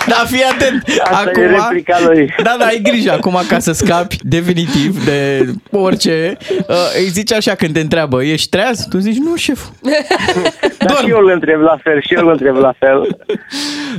Da, 0.07 0.25
fii 0.27 0.43
atent. 0.43 0.83
Asta 1.05 1.41
e 1.41 1.47
replica 1.47 1.97
lui. 2.07 2.35
Da, 2.43 2.57
da, 2.59 2.65
ai 2.65 2.81
grijă 2.83 3.13
acum 3.13 3.39
ca 3.49 3.59
să 3.59 3.73
scapi 3.73 4.17
definitiv 4.23 5.05
de 5.05 5.45
orice. 5.71 6.37
Uh, 6.69 6.77
îi 6.99 7.09
zici 7.09 7.33
așa 7.33 7.55
când 7.55 7.73
te 7.73 7.81
întreabă, 7.81 8.23
ești 8.25 8.49
treaz? 8.49 8.87
Tu 8.91 8.99
zici, 8.99 9.17
nu, 9.17 9.37
șef. 9.37 9.61
Dar 10.87 10.97
și 10.97 11.09
eu 11.09 11.19
îl 11.19 11.31
întreb 11.31 11.61
la 11.61 11.79
fel, 11.83 12.01
și 12.01 12.15
eu 12.15 12.27
îl 12.27 12.31
întreb 12.31 12.57
la 12.57 12.75
fel. 12.79 13.17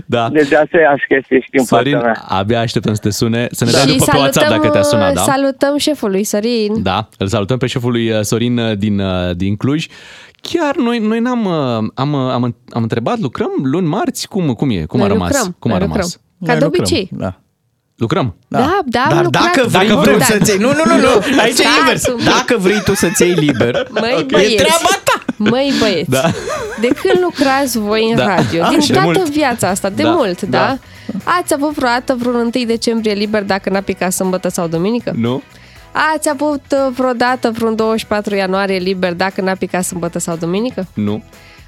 Da. 0.06 0.30
Deci 0.32 0.54
aceeași 0.54 1.06
chestie 1.08 1.40
și 1.40 1.50
din 1.52 1.64
Sorin, 1.64 1.92
partea 1.92 2.12
mea. 2.12 2.38
abia 2.40 2.60
așteptăm 2.60 2.94
să 2.94 3.02
te 3.02 3.10
sune, 3.10 3.48
să 3.52 3.66
ne 3.66 3.72
dai 3.72 3.82
și 3.82 3.88
după 3.88 4.12
pe 4.12 4.18
WhatsApp 4.18 4.50
dacă 4.50 4.68
te-a 4.70 4.82
sunat, 4.82 5.14
da? 5.14 5.22
salutăm 5.22 5.78
șeful 5.78 6.12
lui 6.12 6.24
Sorin. 6.24 6.84
Da, 6.84 7.10
îl 7.18 7.28
salutăm 7.28 7.58
pe 7.58 7.68
șeful 7.68 7.92
lui 7.92 8.10
uh, 8.10 8.20
Sorin 8.22 8.58
uh, 8.58 8.78
din, 8.78 9.00
uh, 9.00 9.36
din 9.36 9.56
Cluj. 9.56 9.86
Chiar 10.42 10.76
noi, 10.76 11.00
noi 11.00 11.20
n-am, 11.20 11.46
uh, 11.46 11.90
am, 11.94 12.14
uh, 12.14 12.32
am, 12.32 12.56
am 12.70 12.82
întrebat, 12.82 13.20
lucrăm 13.20 13.50
luni, 13.64 13.88
marți? 13.88 14.28
Cum, 14.28 14.54
cum 14.54 14.70
e? 14.70 14.86
Cum 14.86 15.00
Noi 15.00 15.08
a 15.08 15.12
rămas? 15.12 15.28
lucrăm, 15.32 15.56
cum 15.60 15.72
a 15.72 15.78
noi 15.78 15.88
rămas? 15.88 15.98
lucrăm. 15.98 16.22
Ca 16.46 16.52
Noi 16.52 16.58
de 16.60 16.64
lucrăm, 16.66 16.84
obicei. 16.84 17.10
Da. 17.12 17.40
Lucrăm? 17.96 18.36
Da, 18.48 18.80
da, 18.86 19.02
am 19.02 19.10
Dar 19.14 19.24
lucrat. 19.24 19.44
dacă 19.44 19.68
vrei 19.68 19.88
Dacă 19.88 19.94
tu 20.02 20.16
vrem. 20.16 20.20
să-ți 20.20 20.50
iei... 20.50 20.60
Nu, 20.60 20.68
nu, 20.68 20.84
nu, 20.86 20.96
nu. 21.02 21.08
Aici 21.42 21.52
e 21.60 21.62
Stați 21.62 21.80
invers. 21.80 22.08
un 22.08 22.16
pic. 22.16 22.26
Dacă 22.26 22.58
vrei 22.58 22.82
tu 22.84 22.94
să-ți 22.94 23.22
iei 23.24 23.34
liber, 23.34 23.88
Măi, 23.92 24.16
e 24.20 24.24
băieți. 24.32 24.56
treaba 24.56 24.90
ta. 25.04 25.24
Măi 25.38 25.74
băieți, 25.80 26.10
Da. 26.10 26.22
de 26.80 26.88
când 26.88 27.24
lucrați 27.24 27.78
voi 27.80 28.10
în 28.10 28.16
Da. 28.16 28.36
radio? 28.36 28.64
Ah, 28.64 28.70
Din 28.70 28.80
și 28.80 28.88
de 28.88 28.94
toată 28.94 29.08
mult. 29.16 29.30
viața 29.30 29.68
asta, 29.70 29.90
de 29.90 30.04
Da, 30.04 30.12
mult, 30.12 30.42
da? 30.42 30.58
da. 30.58 30.78
Ați 31.24 31.54
avut 31.54 31.74
vreodată 31.74 32.16
vreun 32.20 32.36
1 32.56 32.66
decembrie 32.66 33.14
liber 33.14 33.44
dacă 33.44 33.70
n-a 33.70 33.82
picat 33.82 34.12
sâmbătă 34.12 34.50
sau 34.50 34.68
duminică? 34.68 35.14
Nu? 35.16 35.42
Ați 36.16 36.30
avut 36.30 36.62
uh, 36.72 36.94
vreodată 36.96 37.52
vreun 37.52 37.76
24 37.76 38.36
ianuarie 38.36 38.78
liber 38.78 39.14
dacă 39.14 39.42
n-a 39.42 39.54
picat 39.56 39.84
sâmbătă 39.84 40.20
sau 40.20 40.36
duminică? 40.36 40.88
Nu? 40.94 41.24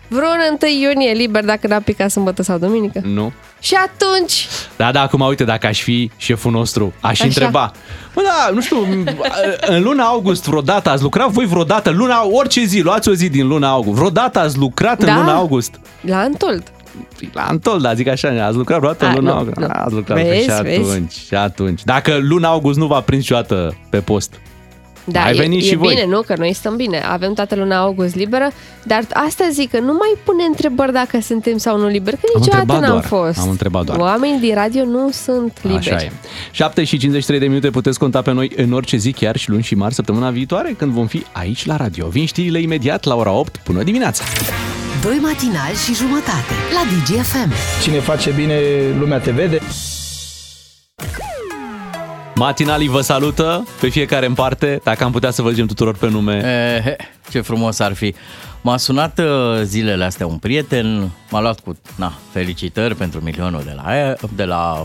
Vreun 0.08 0.38
1 0.62 0.72
iunie 0.82 1.12
liber 1.12 1.46
dacă 1.46 1.68
n-a 1.68 1.80
picat 1.80 2.12
sâmbătă 2.12 2.44
sau 2.44 2.58
duminică? 2.58 3.02
Nu? 3.04 3.32
Și 3.60 3.76
atunci, 3.76 4.48
Da, 4.78 4.92
da, 4.92 5.02
acum 5.02 5.20
uite, 5.22 5.44
dacă 5.44 5.68
aș 5.68 5.82
fi 5.82 6.12
șeful 6.18 6.52
nostru, 6.52 6.94
aș 7.00 7.10
Așa. 7.12 7.24
întreba. 7.24 7.72
Bă, 8.14 8.22
da, 8.24 8.54
nu 8.54 8.62
știu, 8.62 8.78
în 9.68 9.82
luna 9.84 10.04
august 10.04 10.46
vreodată 10.46 10.90
ați 10.90 11.04
lucrat 11.04 11.30
voi 11.30 11.46
vreodată, 11.46 11.90
luna, 11.90 12.26
orice 12.28 12.64
zi, 12.64 12.80
luați 12.82 13.10
o 13.10 13.14
zi 13.14 13.30
din 13.30 13.48
luna 13.48 13.70
august, 13.70 13.96
vreodată 13.96 14.40
ați 14.40 14.58
lucrat 14.58 15.04
Da. 15.04 15.12
în 15.14 15.20
luna 15.20 15.34
august? 15.36 15.80
la 16.02 16.18
Antold. 16.20 16.64
La 17.34 17.42
Antol, 17.42 17.80
da, 17.82 17.94
zic 17.94 18.08
așa, 18.08 18.46
ați 18.46 18.58
lucrat 18.58 18.78
vreodată 18.80 19.06
A, 19.06 19.10
în 19.10 19.16
luna 19.16 19.32
nu, 19.32 19.38
august? 19.38 19.58
nu. 19.58 19.68
Ați 19.70 19.94
lucrat 19.94 20.18
Vezi, 20.24 20.44
și 20.44 20.50
atunci, 20.52 20.86
vezi? 20.86 21.26
și 21.28 21.36
atunci. 21.36 21.84
Dacă 21.84 22.18
luna 22.22 22.48
august 22.50 22.78
nu 22.78 22.86
v-a 22.88 23.02
prins 23.02 23.22
niciodată 23.22 23.78
pe 23.90 23.98
post, 24.00 24.34
Da, 25.06 25.20
Mai 25.20 25.32
e, 25.34 25.38
veniți 25.38 25.66
e 25.66 25.70
și 25.70 25.76
voi. 25.76 25.94
bine, 25.94 26.06
nu? 26.06 26.22
Că 26.22 26.34
noi 26.38 26.54
stăm 26.54 26.76
bine. 26.76 27.02
Avem 27.10 27.34
toată 27.34 27.56
luna 27.56 27.78
august 27.78 28.16
liberă, 28.16 28.48
dar 28.84 29.02
asta 29.14 29.48
zic 29.52 29.70
că 29.72 29.80
nu 29.80 29.94
mai 29.94 30.18
pune 30.24 30.44
întrebări 30.44 30.92
dacă 30.94 31.20
suntem 31.22 31.58
sau 31.58 31.78
nu 31.78 31.88
liberi, 31.88 32.16
că 32.16 32.22
Am 32.36 32.40
niciodată 32.42 32.62
întrebat 32.62 32.90
n-am 32.90 33.00
doar, 33.10 33.26
fost. 33.26 33.40
am 33.40 33.50
întrebat 33.50 33.84
doar. 33.86 34.00
Oamenii 34.00 34.40
din 34.40 34.56
radio 34.56 34.84
nu 34.86 35.10
sunt 35.12 35.58
liberi. 35.62 35.90
Așa 35.92 36.04
e. 36.04 36.12
7 36.52 36.84
și 36.84 36.98
53 36.98 37.40
de 37.40 37.48
minute 37.48 37.70
puteți 37.70 38.00
conta 38.00 38.22
pe 38.22 38.32
noi 38.32 38.52
în 38.56 38.72
orice 38.74 38.98
zi, 38.98 39.12
chiar 39.12 39.36
și 39.38 39.50
luni 39.50 39.64
și 39.64 39.76
marți, 39.76 39.96
săptămâna 39.96 40.30
viitoare, 40.30 40.74
când 40.78 40.92
vom 40.92 41.06
fi 41.08 41.24
aici 41.32 41.66
la 41.66 41.76
radio. 41.76 42.08
Vin 42.08 42.26
știrile 42.26 42.60
imediat 42.60 43.04
la 43.04 43.16
ora 43.16 43.32
8 43.32 43.58
până 43.64 43.84
dimineața. 43.84 44.24
Doi 45.02 45.18
matinali 45.22 45.76
și 45.86 45.94
jumătate 45.94 46.54
la 46.74 46.82
DGFM. 46.92 47.52
Cine 47.82 48.00
face 48.00 48.30
bine, 48.32 48.60
lumea 49.00 49.20
te 49.20 49.32
vede. 49.32 49.60
Matinalii 52.36 52.88
vă 52.88 53.02
salută 53.02 53.68
pe 53.80 53.90
fiecare 53.90 54.26
în 54.26 54.34
parte, 54.34 54.82
dacă 54.84 55.04
am 55.04 55.12
putea 55.12 55.32
să 55.32 55.42
vă 55.42 55.50
zicem 55.50 55.66
tuturor 55.66 55.96
pe 55.98 56.10
nume. 56.10 56.36
Eh, 56.86 56.94
ce 57.30 57.42
frumos 57.42 57.80
ar 57.80 57.94
fi. 57.94 58.14
M-a 58.62 58.78
sunat 58.78 59.20
uh, 59.20 59.26
zilele 59.64 60.04
astea 60.04 60.28
un 60.28 60.38
prieten, 60.38 61.10
m-a 61.30 61.42
luat 61.42 61.60
cu 61.60 61.78
na, 61.96 62.14
felicitări 62.32 62.96
pentru 62.96 63.20
milionul 63.24 63.62
de 63.66 63.74
la, 63.76 64.14
de 64.36 64.44
la 64.44 64.84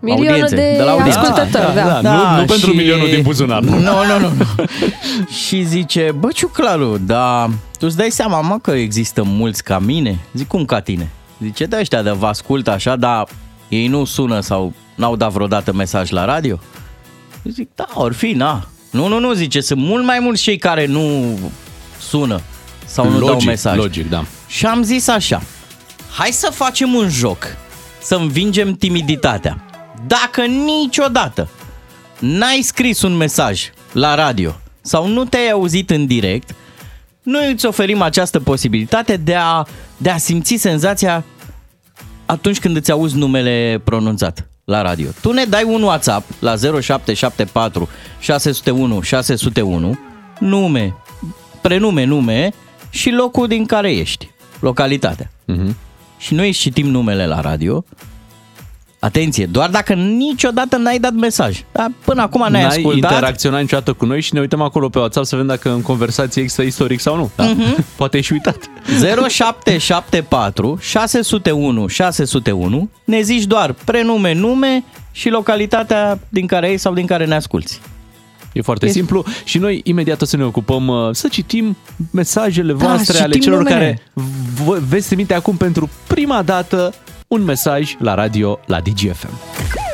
Milionul 0.00 0.28
audiențe, 0.28 0.54
de, 0.54 0.74
de 0.76 0.82
la 0.82 0.90
audiențe. 0.90 1.18
ascultători, 1.18 1.74
da. 1.74 2.00
da. 2.02 2.32
Nu- 2.34 2.40
nu 2.40 2.44
pentru 2.44 2.70
milionul 2.72 3.08
din 3.08 3.22
buzunar. 3.22 3.60
Nu, 3.62 3.78
nu, 3.78 4.18
nu. 4.18 4.18
nu. 4.18 4.44
și 5.46 5.62
zice, 5.62 6.14
bă, 6.18 6.28
Ciuclaru, 6.32 6.98
dar 7.06 7.50
tu 7.78 7.86
îți 7.86 7.96
dai 7.96 8.10
seama, 8.10 8.40
mă, 8.40 8.58
că 8.58 8.70
există 8.70 9.22
mulți 9.22 9.62
ca 9.62 9.78
mine? 9.78 10.18
Zic, 10.32 10.46
cum 10.46 10.64
ca 10.64 10.80
tine? 10.80 11.10
Zice, 11.42 11.64
de 11.64 11.76
ăștia 11.80 12.02
de 12.02 12.10
vă 12.10 12.26
ascultă 12.26 12.70
așa, 12.70 12.96
dar 12.96 13.28
ei 13.68 13.86
nu 13.86 14.04
sună 14.04 14.40
sau 14.40 14.72
n-au 14.94 15.16
dat 15.16 15.32
vreodată 15.32 15.72
mesaj 15.72 16.10
la 16.10 16.24
radio? 16.24 16.58
Zic, 17.44 17.68
da, 17.74 17.86
or 17.94 18.12
fi, 18.12 18.32
na. 18.32 18.68
Nu, 18.90 19.06
nu, 19.06 19.18
nu, 19.18 19.32
zice, 19.32 19.60
sunt 19.60 19.80
mult 19.80 20.04
mai 20.04 20.18
mulți 20.18 20.42
cei 20.42 20.58
care 20.58 20.86
nu 20.86 21.38
sună 22.00 22.40
sau 22.84 23.10
nu 23.10 23.18
dau 23.18 23.28
logic, 23.28 23.48
mesaj. 23.48 23.76
logic, 23.76 24.08
da. 24.08 24.24
Și 24.46 24.66
am 24.66 24.82
zis 24.82 25.08
așa, 25.08 25.42
hai 26.10 26.30
să 26.30 26.50
facem 26.54 26.94
un 26.94 27.08
joc, 27.08 27.56
să 28.02 28.14
învingem 28.14 28.74
timiditatea. 28.74 29.64
Dacă 30.06 30.42
niciodată 30.44 31.48
n-ai 32.18 32.60
scris 32.62 33.02
un 33.02 33.16
mesaj 33.16 33.70
la 33.92 34.14
radio 34.14 34.54
sau 34.80 35.06
nu 35.06 35.24
te-ai 35.24 35.50
auzit 35.50 35.90
în 35.90 36.06
direct, 36.06 36.54
noi 37.28 37.52
îți 37.52 37.66
oferim 37.66 38.02
această 38.02 38.40
posibilitate 38.40 39.16
de 39.16 39.34
a, 39.34 39.66
de 39.96 40.10
a 40.10 40.16
simți 40.16 40.54
senzația 40.56 41.24
atunci 42.26 42.58
când 42.58 42.76
îți 42.76 42.90
auzi 42.90 43.16
numele 43.16 43.80
pronunțat 43.84 44.48
la 44.64 44.82
radio. 44.82 45.08
Tu 45.20 45.32
ne 45.32 45.44
dai 45.44 45.64
un 45.64 45.82
WhatsApp 45.82 46.30
la 46.40 46.56
0774 46.56 47.88
601 48.18 49.00
601, 49.00 49.98
nume, 50.38 50.94
prenume, 51.60 52.04
nume 52.04 52.52
și 52.90 53.10
locul 53.10 53.46
din 53.46 53.66
care 53.66 53.92
ești, 53.92 54.30
localitatea. 54.60 55.30
Mhm. 55.44 55.76
Și 56.18 56.34
noi 56.34 56.48
îți 56.48 56.58
citim 56.58 56.86
numele 56.86 57.26
la 57.26 57.40
radio. 57.40 57.84
Atenție, 59.00 59.46
doar 59.46 59.70
dacă 59.70 59.94
niciodată 59.94 60.76
n-ai 60.76 60.98
dat 60.98 61.12
mesaj. 61.12 61.62
Dar 61.72 61.90
până 62.04 62.22
acum 62.22 62.40
n-ai, 62.40 62.50
N-ai 62.50 62.64
ascultat. 62.64 63.10
interacționat 63.10 63.60
niciodată 63.60 63.92
cu 63.92 64.04
noi 64.04 64.20
și 64.20 64.34
ne 64.34 64.40
uităm 64.40 64.60
acolo 64.60 64.88
pe 64.88 64.98
WhatsApp 64.98 65.26
să 65.26 65.36
vedem 65.36 65.50
dacă 65.50 65.70
în 65.72 65.82
conversație 65.82 66.42
există 66.42 66.62
istoric 66.62 67.00
sau 67.00 67.16
nu. 67.16 67.30
Da? 67.36 67.44
Mhm. 67.44 67.84
Poate 67.96 68.16
ai 68.16 68.22
și 68.22 68.32
uitat. 68.32 68.56
0774 69.28 70.78
601 70.80 71.86
601 71.86 72.90
Ne 73.04 73.20
zici 73.20 73.44
doar 73.44 73.72
prenume, 73.84 74.34
nume 74.34 74.84
și 75.12 75.28
localitatea 75.28 76.18
din 76.28 76.46
care 76.46 76.66
ești 76.68 76.80
sau 76.80 76.94
din 76.94 77.06
care 77.06 77.26
ne 77.26 77.34
asculti. 77.34 77.78
E 78.52 78.60
foarte 78.62 78.86
E- 78.86 78.90
simplu 78.90 79.24
și 79.44 79.58
noi 79.58 79.80
imediat 79.84 80.22
o 80.22 80.24
să 80.24 80.36
ne 80.36 80.44
ocupăm 80.44 80.86
uh, 80.88 81.08
să 81.12 81.28
citim 81.28 81.76
mesajele 82.10 82.72
Da, 82.72 82.78
voastre 82.86 83.12
citim 83.12 83.24
ale 83.24 83.38
celor 83.38 83.58
numele. 83.58 83.76
care 83.78 84.02
v- 84.64 84.82
veți 84.88 85.06
trimite 85.06 85.34
acum 85.34 85.56
pentru 85.56 85.88
prima 86.06 86.42
dată 86.42 86.94
un 87.30 87.44
mesaj 87.44 87.96
la 88.00 88.14
radio 88.14 88.58
la 88.68 88.80
DGFM. 88.80 89.87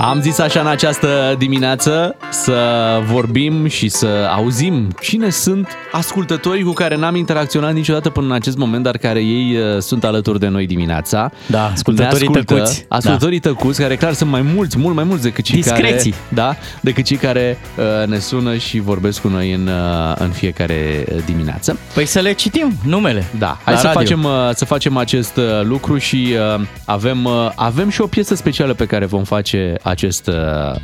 Am 0.00 0.20
zis 0.20 0.38
așa 0.38 0.60
în 0.60 0.66
această 0.66 1.34
dimineață 1.38 2.16
să 2.30 2.56
vorbim 3.04 3.66
și 3.66 3.88
să 3.88 4.28
auzim 4.36 4.88
cine 5.00 5.30
sunt 5.30 5.68
ascultătorii 5.92 6.62
cu 6.62 6.72
care 6.72 6.96
n-am 6.96 7.14
interacționat 7.16 7.72
niciodată 7.72 8.10
până 8.10 8.26
în 8.26 8.32
acest 8.32 8.56
moment, 8.56 8.82
dar 8.82 8.96
care 8.96 9.20
ei 9.20 9.56
uh, 9.56 9.80
sunt 9.80 10.04
alături 10.04 10.38
de 10.40 10.48
noi 10.48 10.66
dimineața. 10.66 11.30
Da, 11.46 11.64
ascultătorii 11.64 12.28
Ne 12.28 12.38
ascultă, 12.38 12.54
tăcuți. 12.54 12.84
Ascultătorii 12.88 13.38
tăcuți, 13.38 13.80
care 13.80 13.96
clar 13.96 14.12
sunt 14.12 14.30
mai 14.30 14.42
mulți, 14.54 14.78
mult 14.78 14.94
mai 14.94 15.04
mulți 15.04 15.22
decât 15.22 15.44
cei 15.44 15.60
Discreții. 15.60 16.10
care, 16.10 16.22
da, 16.28 16.56
decât 16.80 17.04
cei 17.04 17.16
care 17.16 17.58
uh, 17.76 18.06
ne 18.08 18.18
sună 18.18 18.56
și 18.56 18.78
vorbesc 18.80 19.20
cu 19.20 19.28
noi 19.28 19.52
în, 19.52 19.66
uh, 19.66 20.14
în 20.18 20.30
fiecare 20.30 21.04
uh, 21.12 21.18
dimineață. 21.24 21.78
Păi 21.94 22.04
să 22.06 22.20
le 22.20 22.32
citim 22.32 22.72
numele. 22.84 23.24
Da, 23.38 23.58
hai 23.64 23.74
la 23.74 23.80
să 23.80 23.86
radio. 23.86 24.00
facem, 24.00 24.24
uh, 24.24 24.30
să 24.54 24.64
facem 24.64 24.96
acest 24.96 25.36
uh, 25.36 25.44
lucru 25.62 25.98
și 25.98 26.34
uh, 26.56 26.64
avem, 26.84 27.24
uh, 27.24 27.50
avem 27.54 27.88
și 27.88 28.00
o 28.00 28.06
piesă 28.06 28.34
specială 28.34 28.74
pe 28.74 28.84
care 28.84 29.06
vom 29.06 29.24
face 29.24 29.74
acest, 29.88 30.26
uh, 30.26 30.80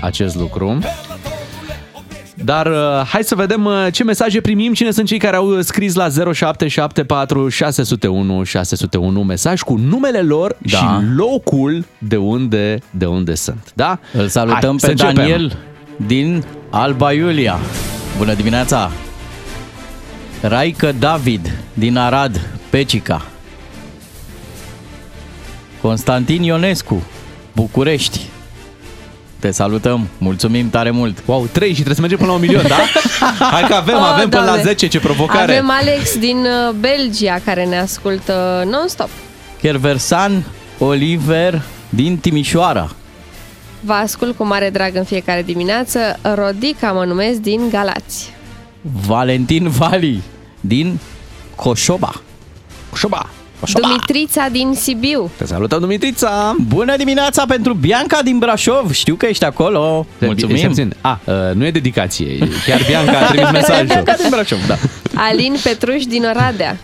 acest 0.00 0.36
lucru. 0.36 0.78
Dar 2.44 2.66
uh, 2.66 3.02
hai 3.06 3.24
să 3.24 3.34
vedem 3.34 3.64
uh, 3.64 3.86
ce 3.92 4.04
mesaje 4.04 4.40
primim, 4.40 4.72
cine 4.72 4.90
sunt 4.90 5.06
cei 5.06 5.18
care 5.18 5.36
au 5.36 5.60
scris 5.60 5.94
la 5.94 6.08
0774 6.08 7.48
601 7.48 8.42
601 8.42 9.22
mesaj 9.22 9.60
cu 9.60 9.76
numele 9.76 10.20
lor 10.20 10.56
Da. 10.58 10.76
și 10.78 10.84
locul 11.16 11.84
de 11.98 12.16
unde, 12.16 12.78
de 12.90 13.06
unde 13.06 13.34
sunt. 13.34 13.72
Da? 13.74 13.98
Îl 14.12 14.28
salutăm 14.28 14.70
Hai, 14.70 14.78
să 14.78 14.86
pe 14.86 14.92
începem. 14.92 15.14
Daniel 15.14 15.56
din 16.06 16.44
Alba 16.70 17.12
Iulia. 17.12 17.58
Bună 18.18 18.34
dimineața! 18.34 18.90
Raică 20.40 20.92
David 20.98 21.58
din 21.74 21.96
Arad, 21.96 22.40
Pecica. 22.70 23.26
Constantin 25.80 26.42
Ionescu, 26.42 27.02
București. 27.52 28.20
Te 29.38 29.50
salutăm, 29.50 30.08
mulțumim 30.18 30.70
tare 30.70 30.90
mult. 30.90 31.22
Wow, 31.24 31.46
3 31.52 31.68
și 31.68 31.74
trebuie 31.74 31.94
să 31.94 32.00
mergem 32.00 32.18
până 32.18 32.30
la 32.30 32.36
un 32.36 32.42
milion, 32.44 32.64
da? 32.68 32.76
Hai 33.52 33.62
că 33.68 33.74
avem, 33.74 33.94
Oh, 33.94 34.10
avem 34.12 34.28
până 34.28 34.40
la 34.42 34.46
Doamne. 34.46 34.62
10, 34.62 34.86
ce 34.88 35.00
provocare. 35.00 35.52
Avem 35.52 35.70
Alex 35.70 36.18
din 36.18 36.36
uh, 36.36 36.74
Belgia 36.80 37.38
care 37.44 37.64
ne 37.64 37.78
ascultă 37.78 38.64
non-stop. 38.70 39.08
Kerversan 39.60 40.44
Oliver 40.78 41.62
din 41.88 42.16
Timișoara. 42.18 42.90
Vă 43.80 43.92
ascult 43.92 44.36
cu 44.36 44.44
mare 44.44 44.70
drag 44.70 44.96
în 44.96 45.04
fiecare 45.04 45.42
dimineață. 45.42 46.18
Rodica 46.34 46.92
mă 46.92 47.04
numesc 47.04 47.38
din 47.38 47.68
Galați. 47.70 48.32
Valentin 49.06 49.68
Vali 49.68 50.22
din 50.60 50.98
Coșoba. 51.54 52.20
Coșoba. 52.90 53.28
Dumitrița 53.80 54.48
din 54.50 54.74
Sibiu. 54.74 55.30
Te 55.36 55.46
salutăm, 55.46 55.80
Dumitrița! 55.80 56.56
Bună 56.66 56.96
dimineața 56.96 57.44
pentru 57.48 57.72
Bianca 57.74 58.22
din 58.22 58.38
Brașov. 58.38 58.92
Știu 58.92 59.14
că 59.14 59.26
ești 59.26 59.44
acolo. 59.44 60.06
Mulțumim. 60.18 60.56
Stai 60.56 60.68
puțin. 60.68 60.94
A, 61.00 61.20
uh, 61.24 61.34
nu 61.54 61.66
e 61.66 61.70
dedicație. 61.70 62.38
Chiar 62.66 62.80
Bianca 62.86 63.18
a 63.18 63.24
trimis 63.32 63.50
mesajul. 63.50 63.86
Bianca 63.86 64.14
din 64.14 64.26
Brașov, 64.30 64.66
da. 64.66 64.76
Alin 65.14 65.54
Petruș 65.62 66.04
din 66.04 66.24
Oradea. 66.24 66.76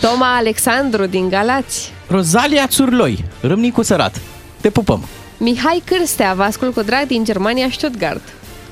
Toma 0.00 0.36
Alexandru 0.36 1.06
din 1.06 1.28
Galați. 1.28 1.92
Rozalia 2.06 2.66
Țurloi, 2.66 3.24
Râmnicu 3.40 3.82
Sărat. 3.82 4.20
Te 4.60 4.70
pupăm. 4.70 5.04
Mihai 5.36 5.82
Cârstea, 5.84 6.32
vă 6.36 6.42
ascult 6.42 6.74
cu 6.74 6.82
drag 6.82 7.06
din 7.06 7.24
Germania, 7.24 7.66
Stuttgart. 7.70 8.22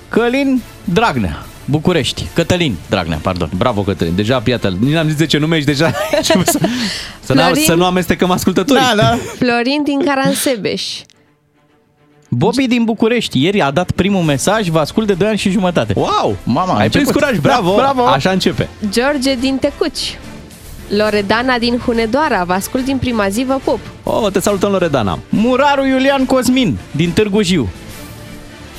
Călin 0.08 0.62
Dragnea, 0.84 1.46
București. 1.64 2.26
Cătălin 2.34 2.76
Dragnea, 2.88 3.18
pardon. 3.22 3.50
Bravo, 3.56 3.82
Cătălin. 3.82 4.14
Deja, 4.14 4.42
iată, 4.46 4.76
nici 4.80 4.92
n-am 4.92 5.06
zis 5.06 5.16
de 5.16 5.26
ce 5.26 5.38
nume 5.38 5.56
ești 5.56 5.66
deja. 5.68 5.92
să, 6.22 6.38
să, 7.20 7.32
n-am- 7.32 7.44
Florin? 7.44 7.64
să 7.64 7.74
nu 7.74 7.84
amestecăm 7.84 8.30
ascultătorii. 8.30 8.82
Da, 8.82 9.02
da. 9.02 9.18
Florin 9.40 9.82
din 9.84 10.04
Caransebeș. 10.04 10.82
Bobby 12.28 12.66
din 12.66 12.84
București. 12.84 13.42
Ieri 13.42 13.60
a 13.60 13.70
dat 13.70 13.90
primul 13.90 14.22
mesaj, 14.22 14.68
vă 14.68 14.78
ascult 14.78 15.06
de 15.06 15.14
2 15.14 15.28
ani 15.28 15.38
și 15.38 15.50
jumătate. 15.50 15.92
Wow! 15.96 16.36
Mama, 16.44 16.72
a 16.72 16.78
Ai 16.78 16.88
prins 16.88 16.94
început. 16.94 17.20
curaj, 17.22 17.38
bravo! 17.38 17.68
Da, 17.76 17.82
bravo! 17.92 18.02
Așa 18.08 18.30
începe. 18.30 18.68
George 18.90 19.34
din 19.34 19.56
Tecuci. 19.56 20.18
Loredana 20.88 21.58
din 21.58 21.78
Hunedoara, 21.78 22.44
vă 22.44 22.52
ascult 22.52 22.84
din 22.84 22.96
prima 22.96 23.28
zi, 23.28 23.44
vă 23.44 23.58
pup. 23.64 23.78
Oh, 24.02 24.32
te 24.32 24.40
salutăm, 24.40 24.70
Loredana. 24.70 25.18
Muraru 25.28 25.86
Iulian 25.86 26.24
Cosmin 26.24 26.76
din 26.90 27.10
Târgu 27.10 27.42
Jiu. 27.42 27.68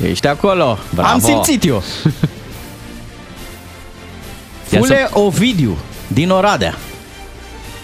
Ești 0.09 0.27
acolo. 0.27 0.77
Bravo. 0.93 1.09
Am 1.09 1.19
simțit 1.19 1.65
eu. 1.65 1.83
Ia 4.73 4.79
Fule 4.79 5.09
Ovidiu 5.11 5.77
din 6.07 6.29
Oradea. 6.29 6.77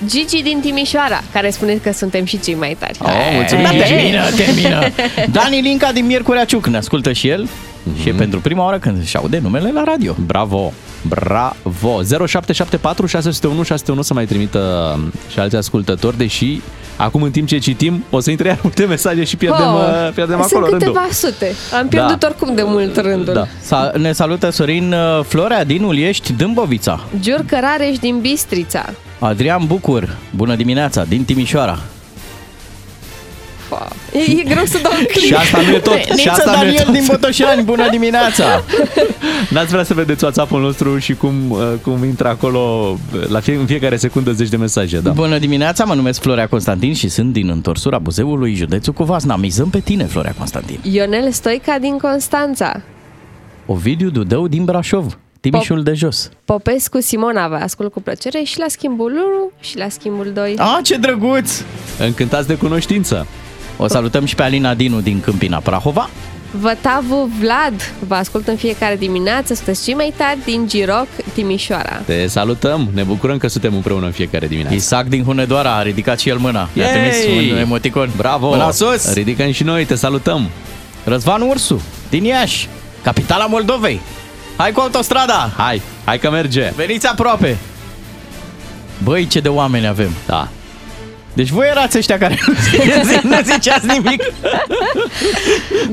Gigi 0.05 0.41
din 0.41 0.59
Timișoara, 0.59 1.23
care 1.31 1.49
spune 1.49 1.73
că 1.73 1.91
suntem 1.91 2.25
și 2.25 2.39
cei 2.39 2.55
mai 2.55 2.75
tari. 2.79 2.97
Oh, 3.01 3.09
mulțumim, 3.33 3.65
Ei. 3.65 3.79
termină, 3.79 4.23
termină. 4.35 4.91
Dani 5.41 5.61
Linca 5.61 5.91
din 5.91 6.05
Miercurea 6.05 6.45
Ciuc 6.45 6.67
ne 6.67 6.77
ascultă 6.77 7.11
și 7.11 7.27
el. 7.27 7.49
Și 8.01 8.09
e 8.09 8.11
pentru 8.13 8.39
prima 8.39 8.63
oară 8.63 8.77
când 8.77 8.97
își 9.01 9.17
aude 9.17 9.39
numele 9.43 9.71
la 9.71 9.83
radio. 9.83 10.15
Bravo! 10.25 10.73
Bravo! 11.07 12.01
0774 12.03 13.05
601 13.05 13.63
601 13.63 14.01
să 14.01 14.13
mai 14.13 14.25
trimită 14.25 14.93
um, 14.95 15.11
și 15.31 15.39
alți 15.39 15.55
ascultători, 15.55 16.17
deși 16.17 16.61
acum 16.97 17.21
în 17.21 17.31
timp 17.31 17.47
ce 17.47 17.57
citim 17.57 18.03
o 18.09 18.19
să 18.19 18.31
intre 18.31 18.47
iar 18.47 18.59
multe 18.63 18.85
mesaje 18.85 19.23
și 19.23 19.35
pierdem, 19.35 19.73
uh, 19.73 20.11
pierdem 20.13 20.39
Oh, 20.39 20.45
sunt 20.47 20.61
acolo 20.63 20.77
câteva 20.77 20.91
rândul. 20.99 21.13
sute. 21.13 21.53
Am 21.79 21.87
pierdut 21.87 22.19
Da. 22.19 22.27
oricum 22.27 22.55
de 22.55 22.63
mult 22.65 22.97
rândul. 22.97 23.33
Da. 23.33 23.45
Sa- 23.61 23.91
ne 23.97 24.11
salută 24.11 24.49
Sorin 24.49 24.93
uh, 24.93 25.23
Florea 25.25 25.63
din 25.65 25.83
Uliești, 25.83 26.33
Dâmbovița. 26.33 26.99
Giurcă 27.19 27.57
Rareș 27.61 27.97
din 27.97 28.19
Bistrița. 28.19 28.85
Adrian 29.19 29.65
Bucur, 29.67 30.17
bună 30.35 30.55
dimineața, 30.55 31.03
din 31.03 31.23
Timișoara. 31.23 31.79
Fa. 33.69 33.87
E, 34.13 34.19
e 34.39 34.43
greu 34.43 34.65
să 34.65 34.79
dau 34.81 34.91
click. 34.91 35.25
Și 35.25 35.33
asta 35.33 35.61
nu 35.61 35.69
e 35.69 35.79
tot. 35.79 35.93
și 35.93 36.11
Niță 36.15 36.29
asta 36.29 36.51
nu 36.51 36.57
e 36.57 36.65
Daniel 36.65 36.83
tot. 36.83 36.93
din 36.93 37.03
Botoșani, 37.07 37.63
bună 37.63 37.89
dimineața! 37.89 38.63
N-ați 39.53 39.71
vrea 39.71 39.83
să 39.83 39.93
vedeți 39.93 40.23
WhatsApp-ul 40.23 40.61
nostru 40.61 40.97
și 40.97 41.13
cum, 41.13 41.33
uh, 41.49 41.59
cum 41.81 42.03
intră 42.03 42.27
acolo 42.27 42.59
uh, 43.13 43.27
la 43.27 43.39
fie, 43.39 43.55
în 43.55 43.65
fiecare 43.65 43.95
secundă 43.97 44.31
zeci 44.31 44.49
de 44.49 44.57
mesaje, 44.57 44.99
da. 44.99 45.11
Bună 45.11 45.37
dimineața, 45.37 45.83
mă 45.83 45.93
numesc 45.93 46.21
Florea 46.21 46.47
Constantin 46.47 46.93
și 46.93 47.09
sunt 47.09 47.33
din 47.33 47.49
întorsura 47.49 47.97
Buzeului, 47.97 48.53
județul 48.53 48.93
Cuvasna. 48.93 49.35
Mizăm 49.35 49.69
pe 49.69 49.79
tine, 49.79 50.03
Florea 50.03 50.33
Constantin. 50.37 50.79
Ionel 50.91 51.31
Stoica 51.31 51.77
din 51.79 51.97
Constanța. 51.97 52.81
Ovidiu 53.65 54.09
Dudău 54.09 54.47
din 54.47 54.63
Brașov, 54.65 55.17
Timișul 55.39 55.83
de 55.83 55.93
jos. 55.93 56.29
Popescu 56.45 57.01
Simona, 57.01 57.47
vă 57.47 57.55
ascult 57.55 57.91
cu 57.91 58.01
plăcere 58.01 58.43
și 58.43 58.59
la 58.59 58.65
schimbul 58.67 59.11
1 59.11 59.51
și 59.59 59.77
la 59.77 59.89
schimbul 59.89 60.31
2. 60.33 60.55
A, 60.57 60.79
ce 60.83 60.97
drăguț! 60.97 61.61
Încântați 61.99 62.47
de 62.47 62.55
cunoștință. 62.55 63.27
O 63.81 63.87
salutăm 63.87 64.25
și 64.25 64.35
pe 64.35 64.43
Alina 64.43 64.73
Dinu 64.73 65.01
din 65.01 65.19
Câmpina 65.19 65.57
Prahova. 65.57 66.09
Vătavu 66.51 67.31
Vlad, 67.39 67.93
vă 68.07 68.15
ascult 68.15 68.47
în 68.47 68.55
fiecare 68.55 68.95
dimineață, 68.95 69.53
sunteți 69.53 69.83
cei 69.83 69.93
mai 69.93 70.13
tari 70.17 70.39
din 70.45 70.67
Giroc, 70.67 71.07
Timișoara. 71.33 72.01
Te 72.05 72.27
salutăm, 72.27 72.89
ne 72.93 73.03
bucurăm 73.03 73.37
că 73.37 73.47
suntem 73.47 73.73
împreună 73.73 74.05
în 74.05 74.11
fiecare 74.11 74.47
dimineață. 74.47 74.75
Isaac 74.75 75.05
din 75.05 75.23
Hunedoara 75.23 75.75
a 75.75 75.81
ridicat 75.81 76.19
și 76.19 76.29
el 76.29 76.37
mâna. 76.37 76.69
Ne-a 76.73 76.85
Yay! 76.85 77.09
trimis 77.09 77.51
un 77.51 77.57
emoticon. 77.57 78.09
Bravo! 78.17 78.49
Mâna 78.49 78.71
sus! 78.71 79.13
Ridicăm 79.13 79.51
și 79.51 79.63
noi, 79.63 79.85
te 79.85 79.95
salutăm. 79.95 80.49
Răzvan 81.03 81.41
Ursu 81.41 81.81
din 82.09 82.23
Iași, 82.23 82.67
capitala 83.03 83.45
Moldovei. 83.45 84.01
Hai 84.57 84.71
cu 84.71 84.79
autostrada! 84.79 85.51
Hai, 85.57 85.81
hai 86.03 86.19
că 86.19 86.29
merge. 86.29 86.71
Veniți 86.75 87.07
aproape! 87.07 87.57
Băi, 89.03 89.27
ce 89.27 89.39
de 89.39 89.49
oameni 89.49 89.87
avem. 89.87 90.11
Da. 90.25 90.47
Deci 91.33 91.49
voi 91.49 91.67
erați 91.69 91.97
ăștia 91.97 92.17
care 92.17 92.39
nu, 92.47 92.53
zice- 92.63 93.21
nu 93.23 93.35
ziceați 93.53 93.85
nimic. 93.87 94.21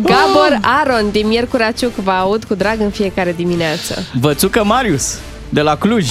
Gabor 0.02 0.58
Aron 0.62 1.10
din 1.10 1.26
Miercurea 1.26 1.70
Ciuc, 1.72 1.94
vă 1.94 2.10
aud 2.10 2.44
cu 2.44 2.54
drag 2.54 2.80
în 2.80 2.90
fiecare 2.90 3.32
dimineață. 3.36 4.06
Vățucă 4.20 4.64
Marius, 4.64 5.18
de 5.48 5.60
la 5.60 5.76
Cluj. 5.76 6.06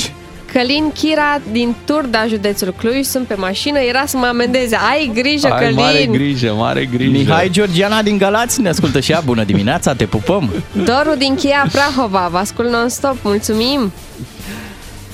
Călin 0.54 0.92
Chira 0.94 1.42
din 1.52 1.76
Turda, 1.86 2.26
județul 2.28 2.74
Cluj, 2.78 3.06
sunt 3.06 3.28
pe 3.28 3.34
mașină, 3.36 3.80
era 3.80 4.06
să 4.06 4.18
mă 4.18 4.26
amendeze. 4.26 4.78
Ai 4.92 5.12
grijă, 5.14 5.48
Ai 5.52 5.60
Călin! 5.60 5.76
mare 5.76 6.06
grijă, 6.12 6.54
mare 6.58 6.86
grijă. 6.86 7.12
Mihai 7.12 7.50
Georgiana 7.50 8.02
din 8.02 8.18
Galați 8.18 8.62
ne 8.62 8.70
ascultă 8.70 9.00
și 9.00 9.12
ea. 9.12 9.22
Bună 9.26 9.44
dimineața, 9.44 9.94
te 9.94 10.06
pupăm. 10.06 10.52
Doru 10.72 11.16
din 11.18 11.36
Chia 11.36 11.68
Prahova, 11.72 12.28
vă 12.32 12.38
ascult 12.38 12.70
non-stop, 12.70 13.16
mulțumim! 13.24 13.92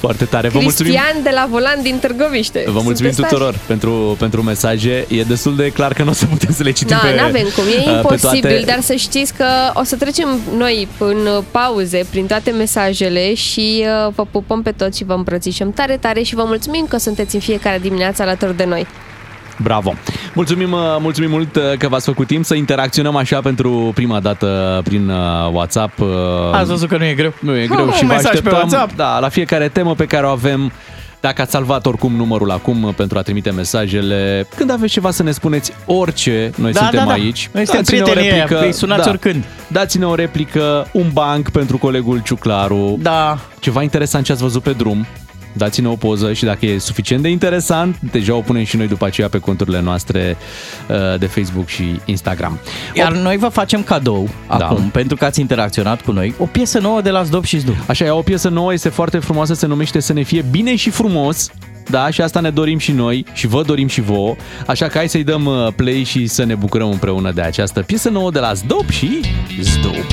Foarte 0.01 0.25
tare. 0.25 0.47
Vă 0.49 0.59
mulțumim. 0.59 0.91
Cristian 0.93 1.23
de 1.23 1.29
la 1.33 1.47
Volan 1.49 1.79
din 1.81 1.97
Târgoviște. 1.99 2.63
Vă 2.65 2.81
mulțumim 2.83 3.11
Sunteți 3.11 3.15
tari. 3.21 3.29
tuturor 3.33 3.55
pentru, 3.67 4.15
pentru 4.19 4.41
mesaje. 4.43 5.05
E 5.07 5.23
destul 5.23 5.55
de 5.55 5.69
clar 5.69 5.93
că 5.93 6.03
nu 6.03 6.09
o 6.09 6.13
să 6.13 6.25
putem 6.25 6.53
să 6.53 6.63
le 6.63 6.71
citim 6.71 6.97
Da, 7.01 7.07
pe 7.07 7.15
n-avem 7.15 7.47
cum, 7.55 7.63
e 7.63 7.77
uh, 7.77 7.83
pe 7.83 7.89
imposibil, 7.91 8.49
toate. 8.49 8.63
dar 8.65 8.79
să 8.81 8.93
știți 8.93 9.33
că 9.33 9.45
o 9.73 9.83
să 9.83 9.95
trecem 9.95 10.39
noi 10.57 10.87
în 10.97 11.27
pauze 11.51 12.05
prin 12.09 12.25
toate 12.25 12.51
mesajele 12.51 13.33
și 13.33 13.85
uh, 14.07 14.13
vă 14.15 14.25
pupăm 14.31 14.61
pe 14.61 14.71
toți 14.71 14.97
și 14.97 15.03
vă 15.03 15.13
îmbrățișăm 15.13 15.71
tare, 15.71 15.97
tare 15.97 16.21
și 16.21 16.35
vă 16.35 16.43
mulțumim 16.47 16.85
că 16.89 16.97
sunteți 16.97 17.35
în 17.35 17.41
fiecare 17.41 17.79
dimineață 17.81 18.21
alături 18.21 18.57
de 18.57 18.65
noi. 18.65 18.87
Bravo! 19.57 19.93
Mulțumim, 20.33 20.71
uh, 20.71 20.79
mulțumim 20.99 21.29
mult 21.29 21.55
uh, 21.55 21.61
că 21.77 21.87
v-ați 21.87 22.05
făcut 22.05 22.27
timp 22.27 22.45
să 22.45 22.53
interacționăm 22.55 23.15
așa 23.15 23.39
pentru 23.39 23.91
prima 23.95 24.19
dată 24.19 24.81
prin 24.83 25.09
uh, 25.09 25.49
WhatsApp. 25.53 25.99
uh, 25.99 26.07
Ați 26.51 26.69
văzut 26.69 26.89
că 26.89 26.97
nu 26.97 27.05
e 27.05 27.13
greu? 27.13 27.33
Nu 27.39 27.57
e 27.57 27.67
greu 27.67 27.85
Un 27.85 27.91
și 27.91 28.05
vă 28.05 28.13
mesaj 28.13 28.23
pe 28.31 28.37
așteptăm 28.37 28.57
WhatsApp. 28.57 28.95
da, 28.95 29.19
la 29.19 29.29
fiecare 29.29 29.67
temă 29.67 29.93
pe 29.95 30.05
care 30.05 30.25
o 30.25 30.29
avem 30.29 30.71
Dacă 31.19 31.41
ați 31.41 31.51
salvat 31.51 31.85
oricum 31.85 32.15
numărul 32.15 32.51
acum 32.51 32.93
pentru 32.97 33.17
a 33.17 33.21
trimite 33.21 33.51
mesajele, 33.51 34.47
când 34.55 34.71
aveți 34.71 34.91
ceva 34.91 35.11
să 35.11 35.23
ne 35.23 35.31
spuneți 35.31 35.71
orice, 35.85 36.51
noi 36.55 36.71
Da, 36.71 36.79
suntem 36.79 36.99
da, 36.99 37.05
da. 37.05 37.11
aici. 37.11 37.49
Noi 37.53 37.65
suntem 37.65 37.81
Dați-ne 37.83 37.99
o 38.01 38.03
prietenii 38.03 38.29
replică, 38.29 38.55
ăia, 38.55 38.65
îi 38.65 38.73
sunați 38.73 39.07
oricând. 39.09 39.43
Dați-ne 39.67 40.05
o 40.05 40.15
replică, 40.15 40.87
un 40.91 41.09
banc 41.13 41.49
pentru 41.49 41.77
colegul 41.77 42.21
Ciuclaru. 42.23 42.97
Da. 43.01 43.37
Ceva 43.59 43.81
interesant 43.81 44.25
ce 44.25 44.31
ați 44.31 44.41
văzut 44.41 44.63
pe 44.63 44.71
drum. 44.71 45.05
Dați-ne 45.53 45.87
o 45.87 45.95
poză 45.95 46.33
și 46.33 46.43
dacă 46.43 46.65
e 46.65 46.77
suficient 46.77 47.21
de 47.21 47.29
interesant, 47.29 47.99
deja 48.11 48.35
o 48.35 48.39
punem 48.39 48.63
și 48.63 48.77
noi 48.77 48.87
după 48.87 49.05
aceea 49.05 49.29
pe 49.29 49.37
conturile 49.37 49.81
noastre 49.81 50.37
uh, 50.89 51.19
de 51.19 51.25
Facebook 51.25 51.67
și 51.67 51.99
Instagram. 52.05 52.59
Iar 52.93 53.11
noi 53.11 53.37
vă 53.37 53.47
facem 53.47 53.83
cadou 53.83 54.29
Da. 54.47 54.55
acum, 54.55 54.89
pentru 54.89 55.15
că 55.15 55.25
ați 55.25 55.39
interacționat 55.39 56.01
cu 56.01 56.11
noi, 56.11 56.33
o 56.37 56.45
piesă 56.45 56.79
nouă 56.79 57.01
de 57.01 57.09
la 57.09 57.23
Zdop 57.23 57.43
și 57.43 57.57
Zdu. 57.57 57.75
Așa, 57.87 58.05
e 58.05 58.09
o 58.09 58.21
piesă 58.21 58.49
nouă, 58.49 58.73
este 58.73 58.89
foarte 58.89 59.17
frumoasă, 59.17 59.53
se 59.53 59.65
numește 59.67 59.99
Să 59.99 60.13
ne 60.13 60.21
fie 60.21 60.45
bine 60.51 60.75
și 60.75 60.89
frumos. 60.89 61.49
Da, 61.89 62.09
și 62.09 62.21
asta 62.21 62.39
ne 62.39 62.49
dorim 62.49 62.77
și 62.77 62.91
noi 62.91 63.25
și 63.33 63.47
vă 63.47 63.63
dorim 63.63 63.87
și 63.87 64.01
vouă. 64.01 64.35
Așa 64.67 64.87
că 64.87 64.97
hai 64.97 65.09
să-i 65.09 65.23
dăm 65.23 65.45
uh, 65.45 65.67
play 65.75 66.03
și 66.03 66.27
să 66.27 66.43
ne 66.43 66.55
bucurăm 66.55 66.89
împreună 66.89 67.31
de 67.31 67.41
această 67.41 67.81
piesă 67.81 68.09
nouă 68.09 68.31
de 68.31 68.39
la 68.39 68.53
Zdop 68.53 68.89
și 68.89 69.19
Zdop. 69.61 70.05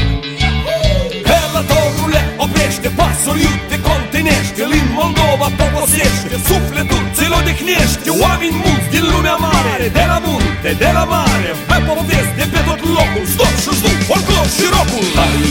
Helatorule, 2.58 2.68
oprește 2.68 2.90
pasul, 3.00 3.38
iute, 3.46 3.76
contenește 3.88 4.62
În 4.76 4.86
Moldova 5.00 5.48
poposește, 5.60 6.34
sufletul 6.48 7.02
ți-l 7.16 7.32
odihnește 7.38 8.10
Oameni 8.24 8.56
mulți 8.64 8.88
din 8.94 9.04
lumea 9.12 9.36
mare, 9.48 9.86
de 9.98 10.04
la 10.10 10.18
munte, 10.26 10.70
de 10.82 10.90
la 10.96 11.04
mare 11.14 11.50
Hai 11.70 11.80
povesti 11.88 12.34
de 12.40 12.46
pe 12.52 12.60
tot 12.68 12.80
locul, 12.96 13.24
stop 13.34 13.54
și 13.64 13.72
stu, 13.78 13.90
folclor 14.08 14.46
și 14.56 14.66
rocul. 14.76 15.06
Hai 15.20 15.46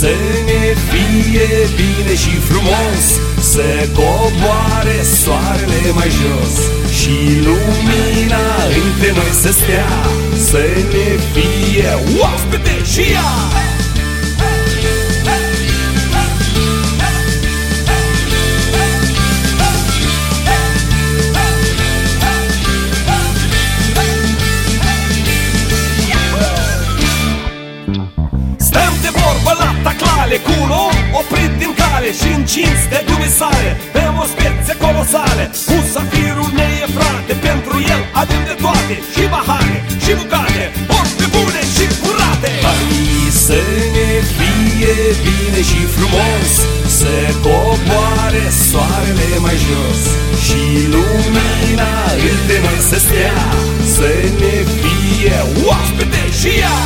să 0.00 0.14
ne 0.48 0.62
fie 0.88 1.48
bine 1.80 2.14
și 2.22 2.32
frumos 2.48 3.04
Să 3.52 3.68
coboare 3.98 4.98
soarele 5.22 5.80
mai 5.98 6.10
jos 6.20 6.54
Și 6.98 7.14
lumina 7.46 8.46
între 8.82 9.10
noi 9.18 9.32
să 9.42 9.50
stea 9.60 9.92
Să 10.48 10.62
ne 10.92 11.08
fie 11.32 11.90
Oaspete 12.20 12.76
și 12.92 13.04
ea 13.16 13.32
taclale 30.28 30.38
Cu 30.46 30.52
un 30.64 30.70
om 30.86 30.96
oprit 31.20 31.52
din 31.62 31.72
cale 31.80 32.10
Și 32.20 32.28
încins 32.38 32.80
de 32.92 33.00
dumisare 33.10 33.70
Bem 33.94 34.14
o 34.22 34.26
spețe 34.32 34.74
colosale. 34.84 35.44
Cu 35.68 35.76
safirul 35.94 36.50
ne 36.58 36.68
e 36.84 36.86
frate 36.96 37.32
Pentru 37.48 37.74
el 37.94 38.02
avem 38.22 38.42
de 38.50 38.54
toate 38.64 38.94
Și 39.14 39.22
bahare 39.32 39.78
și 40.04 40.12
bucate 40.20 40.64
Porte 40.90 41.26
bune 41.34 41.62
și 41.74 41.84
curate. 42.02 42.50
Hai 42.66 43.30
să 43.46 43.60
ne 43.94 44.10
fie 44.36 44.96
bine 45.26 45.60
și 45.70 45.80
frumos 45.96 46.50
Să 46.98 47.14
coboare 47.44 48.44
soarele 48.70 49.30
mai 49.44 49.58
jos. 49.68 50.02
Și 50.44 50.62
lumina 50.92 51.92
între 52.32 52.56
noi 52.64 52.80
să 52.90 52.98
stea 53.06 53.40
Să 53.94 54.10
ne 54.40 54.56
fie 54.78 55.36
Oaspete 55.66 56.22
și 56.40 56.50
ea 56.64 56.78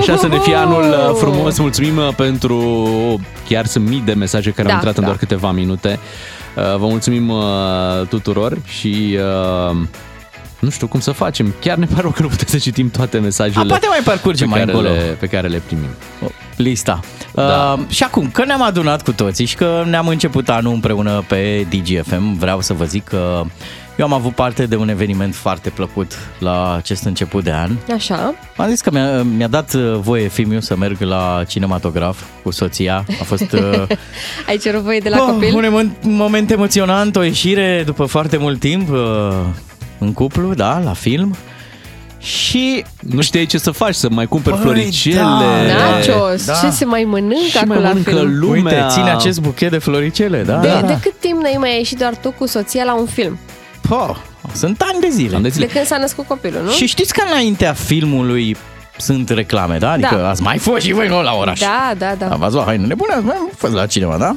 Așa 0.00 0.16
să 0.16 0.26
ne 0.28 0.38
fie 0.38 0.54
anul 0.54 0.82
uh, 0.82 1.14
frumos. 1.14 1.58
Mulțumim 1.58 1.96
uh, 1.96 2.08
pentru 2.16 2.58
chiar 3.48 3.66
sunt 3.66 3.88
mii 3.88 4.02
de 4.04 4.12
mesaje 4.12 4.50
care 4.50 4.62
Da, 4.62 4.68
au 4.68 4.74
intrat 4.74 4.94
în 4.96 5.00
da. 5.00 5.06
doar 5.06 5.18
câteva 5.18 5.50
minute. 5.50 5.98
Uh, 6.56 6.62
Vă 6.76 6.86
mulțumim 6.86 7.28
uh, 7.28 7.42
tuturor 8.08 8.58
și 8.64 9.18
uh, 9.70 9.76
nu 10.58 10.70
știu 10.70 10.86
cum 10.86 11.00
să 11.00 11.10
facem. 11.12 11.54
Chiar 11.60 11.76
ne 11.76 11.86
pare 11.86 12.00
rău 12.00 12.10
că 12.10 12.22
nu 12.22 12.28
putem 12.28 12.46
să 12.48 12.56
citim 12.58 12.90
toate 12.90 13.18
mesajele 13.18 13.64
A, 13.64 13.66
poate 13.66 13.86
mai 13.88 14.00
parcurgem 14.04 14.48
pe 14.48 14.54
mai 14.56 14.64
care, 14.64 14.76
încolo. 14.76 14.94
le, 14.94 15.16
pe 15.20 15.26
care 15.26 15.48
le 15.48 15.62
primim. 15.66 15.88
Lista. 16.56 17.00
Da. 17.34 17.76
Uh, 17.78 17.84
și 17.88 18.02
acum, 18.02 18.30
că 18.30 18.44
ne-am 18.44 18.62
adunat 18.62 19.02
cu 19.02 19.12
toții 19.12 19.44
și 19.44 19.54
că 19.56 19.82
ne-am 19.86 20.08
început 20.08 20.48
anul 20.48 20.72
împreună 20.72 21.24
pe 21.28 21.66
DGFM, 21.70 22.38
vreau 22.38 22.60
să 22.60 22.72
vă 22.72 22.84
zic 22.84 23.04
că 23.04 23.42
eu 24.00 24.06
am 24.06 24.12
avut 24.12 24.34
parte 24.34 24.66
de 24.66 24.76
un 24.76 24.88
eveniment 24.88 25.34
foarte 25.34 25.68
plăcut 25.70 26.12
la 26.38 26.74
acest 26.76 27.04
început 27.04 27.44
de 27.44 27.50
an. 27.52 27.70
Așa. 27.94 28.34
Am 28.56 28.68
zis 28.68 28.80
că 28.80 28.90
mi-a, 28.90 29.22
mi-a 29.22 29.48
dat 29.48 29.72
uh, 29.74 29.94
voie 30.00 30.28
Fimiu 30.28 30.60
să 30.60 30.76
merg 30.76 31.00
la 31.00 31.42
cinematograf 31.48 32.22
cu 32.42 32.50
soția. 32.50 33.04
A 33.20 33.24
fost 33.24 33.52
uh, 33.52 33.82
Ai 34.48 34.56
cerut 34.56 34.80
voie 34.82 34.98
de 34.98 35.08
la 35.08 35.16
oh, 35.22 35.32
copil? 35.32 35.54
un 35.56 35.64
emo- 35.64 35.96
moment 36.02 36.50
emoționant, 36.50 37.16
o 37.16 37.22
ieșire 37.22 37.82
după 37.86 38.04
foarte 38.04 38.36
mult 38.36 38.58
timp 38.60 38.90
uh, 38.90 38.98
în 39.98 40.12
cuplu, 40.12 40.54
da, 40.54 40.80
la 40.84 40.92
film. 40.92 41.36
Și 42.18 42.84
Nu 43.00 43.20
știai 43.22 43.46
ce 43.46 43.58
să 43.58 43.70
faci, 43.70 43.94
să 43.94 44.08
mai 44.10 44.26
cumperi 44.26 44.54
Băi, 44.56 44.64
floricele. 44.64 45.14
da. 45.16 45.26
Nachos, 45.90 46.44
Da. 46.46 46.52
ce 46.62 46.70
se 46.70 46.84
mai 46.84 47.04
mănâncă 47.04 47.44
Și 47.48 47.56
acolo 47.56 47.72
mai 47.74 47.82
la 47.82 47.88
mănâncă 47.88 48.10
film? 48.10 48.38
lumea. 48.38 48.56
uite, 48.74 48.86
ține 48.88 49.10
acest 49.10 49.40
buchet 49.40 49.70
de 49.70 49.78
floricele, 49.78 50.42
da? 50.42 50.56
De, 50.58 50.68
da. 50.68 50.80
de 50.86 50.98
cât 51.02 51.14
timp 51.20 51.42
n-ai 51.42 51.56
mai 51.58 51.76
ieșit 51.76 51.98
doar 51.98 52.14
tu 52.16 52.30
cu 52.30 52.46
soția 52.46 52.84
la 52.84 52.94
un 52.94 53.06
film? 53.06 53.38
Po, 53.88 54.16
sunt 54.52 54.80
ani 54.80 55.00
de 55.00 55.08
zile. 55.10 55.34
Ani 55.34 55.42
de 55.42 55.48
zile. 55.48 55.66
De 55.66 55.72
când 55.72 55.84
s-a 55.86 55.96
născut 55.96 56.26
copilul, 56.26 56.62
nu? 56.62 56.70
Și 56.70 56.86
știți 56.86 57.12
că 57.12 57.22
înaintea 57.28 57.72
filmului 57.72 58.56
sunt 58.98 59.28
reclame, 59.28 59.78
da? 59.78 59.90
Adică 59.90 60.14
Da. 60.16 60.28
ați 60.28 60.42
mai 60.42 60.58
fost 60.58 60.84
și 60.84 60.92
voi 60.92 61.08
nu 61.08 61.22
la 61.22 61.32
oraș. 61.32 61.60
Da, 61.60 61.92
da, 61.98 62.14
da. 62.18 62.28
Am 62.28 62.38
văzut 62.38 62.62
haine 62.64 62.86
nebune, 62.86 63.12
ați 63.14 63.24
mai 63.24 63.36
fost 63.56 63.72
la 63.72 63.86
cineva, 63.86 64.16
da? 64.16 64.36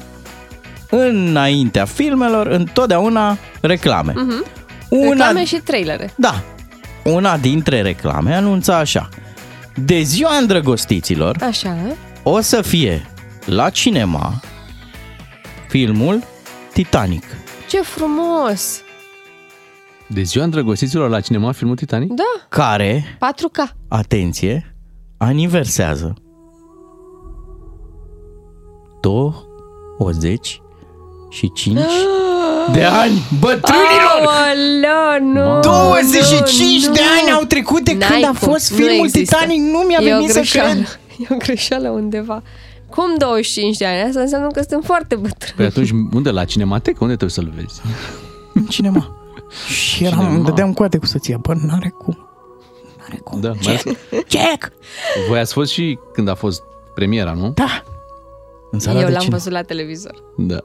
Înaintea 0.90 1.86
filmelor, 1.86 2.48
întotdeauna 2.48 3.38
reclame. 3.62 4.14
Mhm. 4.16 4.46
Una, 4.90 5.10
Reclame 5.10 5.46
și 5.46 5.56
trailere. 5.56 6.14
Da. 6.16 6.42
Una 7.04 7.38
dintre 7.38 7.82
reclame 7.82 8.36
anunța 8.36 8.78
așa. 8.78 9.10
De 9.76 10.02
ziua 10.02 10.36
îndrăgostiților 10.38 11.36
Așa. 11.48 11.76
o 12.24 12.40
să 12.42 12.62
fie 12.62 13.06
la 13.46 13.70
cinema 13.70 14.40
filmul 15.70 16.24
Titanic. 16.74 17.24
Ce 17.70 17.82
frumos! 17.82 18.82
De 20.14 20.22
ziua 20.24 20.44
îndrăgostiților 20.44 21.10
la 21.10 21.20
cinema 21.20 21.52
filmul 21.52 21.76
Titanic? 21.76 22.12
Da, 22.12 22.24
Care, 22.50 23.18
4K. 23.18 23.72
atenție, 23.88 24.76
aniversează 25.18 26.14
25 29.02 30.62
de 32.74 32.84
ani 32.84 33.22
bătrânilor! 33.40 34.26
Aoleu, 34.26 35.32
nu! 35.34 35.60
25 35.62 36.86
nu, 36.86 36.94
de 36.94 37.00
nu. 37.00 37.06
ani 37.22 37.32
au 37.32 37.44
trecut 37.44 37.84
de 37.84 37.94
N-ai 37.94 38.10
când 38.10 38.24
a 38.24 38.28
cum, 38.28 38.36
fost 38.52 38.72
nu 38.72 38.78
filmul 38.78 39.06
există. 39.06 39.36
Titanic, 39.36 39.60
nu 39.62 39.80
mi-a 39.80 40.00
E 40.02 40.14
o 40.14 40.16
venit 40.16 40.30
să 40.30 40.36
greșeală. 40.40 40.72
cred. 40.74 41.00
E 41.20 41.26
o 41.30 41.36
greșeală 41.38 41.90
undeva. 41.90 42.42
Cum 42.90 43.18
25 43.18 43.78
de 43.78 43.86
ani? 43.86 44.02
Asta 44.08 44.20
înseamnă 44.22 44.48
că 44.48 44.60
suntem 44.60 44.82
foarte 44.82 45.16
bătrâni. 45.16 45.54
Păi 45.56 45.66
atunci, 45.66 45.90
unde? 46.14 46.30
La 46.30 46.46
cinematecă? 46.46 46.98
Unde 47.02 47.16
trebuie 47.16 47.30
să-l 47.38 47.52
vezi? 47.56 47.82
În 48.54 48.66
cinema. 48.66 49.16
Și 49.68 50.04
eram, 50.04 50.18
Cinema. 50.18 50.36
îmi 50.36 50.44
dădeam 50.46 50.74
coate 50.74 50.98
cu 50.98 51.06
soția. 51.06 51.38
Bă, 51.38 51.54
n-are 51.54 51.94
cum. 51.98 52.28
N-are 53.00 53.18
cum. 53.24 53.40
Da, 53.40 53.50
mai 53.50 53.60
ales, 53.66 53.84
Jack! 54.12 54.72
voi 55.30 55.40
ați 55.40 55.54
fost 55.54 55.72
și 55.72 56.00
când 56.14 56.28
a 56.28 56.34
fost 56.36 56.64
premiera, 56.94 57.34
nu? 57.34 57.50
Da. 57.50 57.84
În 58.72 58.80
sala 58.80 59.00
Eu 59.00 59.06
de 59.06 59.12
l-am 59.12 59.22
cine? 59.22 59.36
văzut 59.36 59.52
la 59.52 59.62
televizor. 59.62 60.24
Da. 60.38 60.58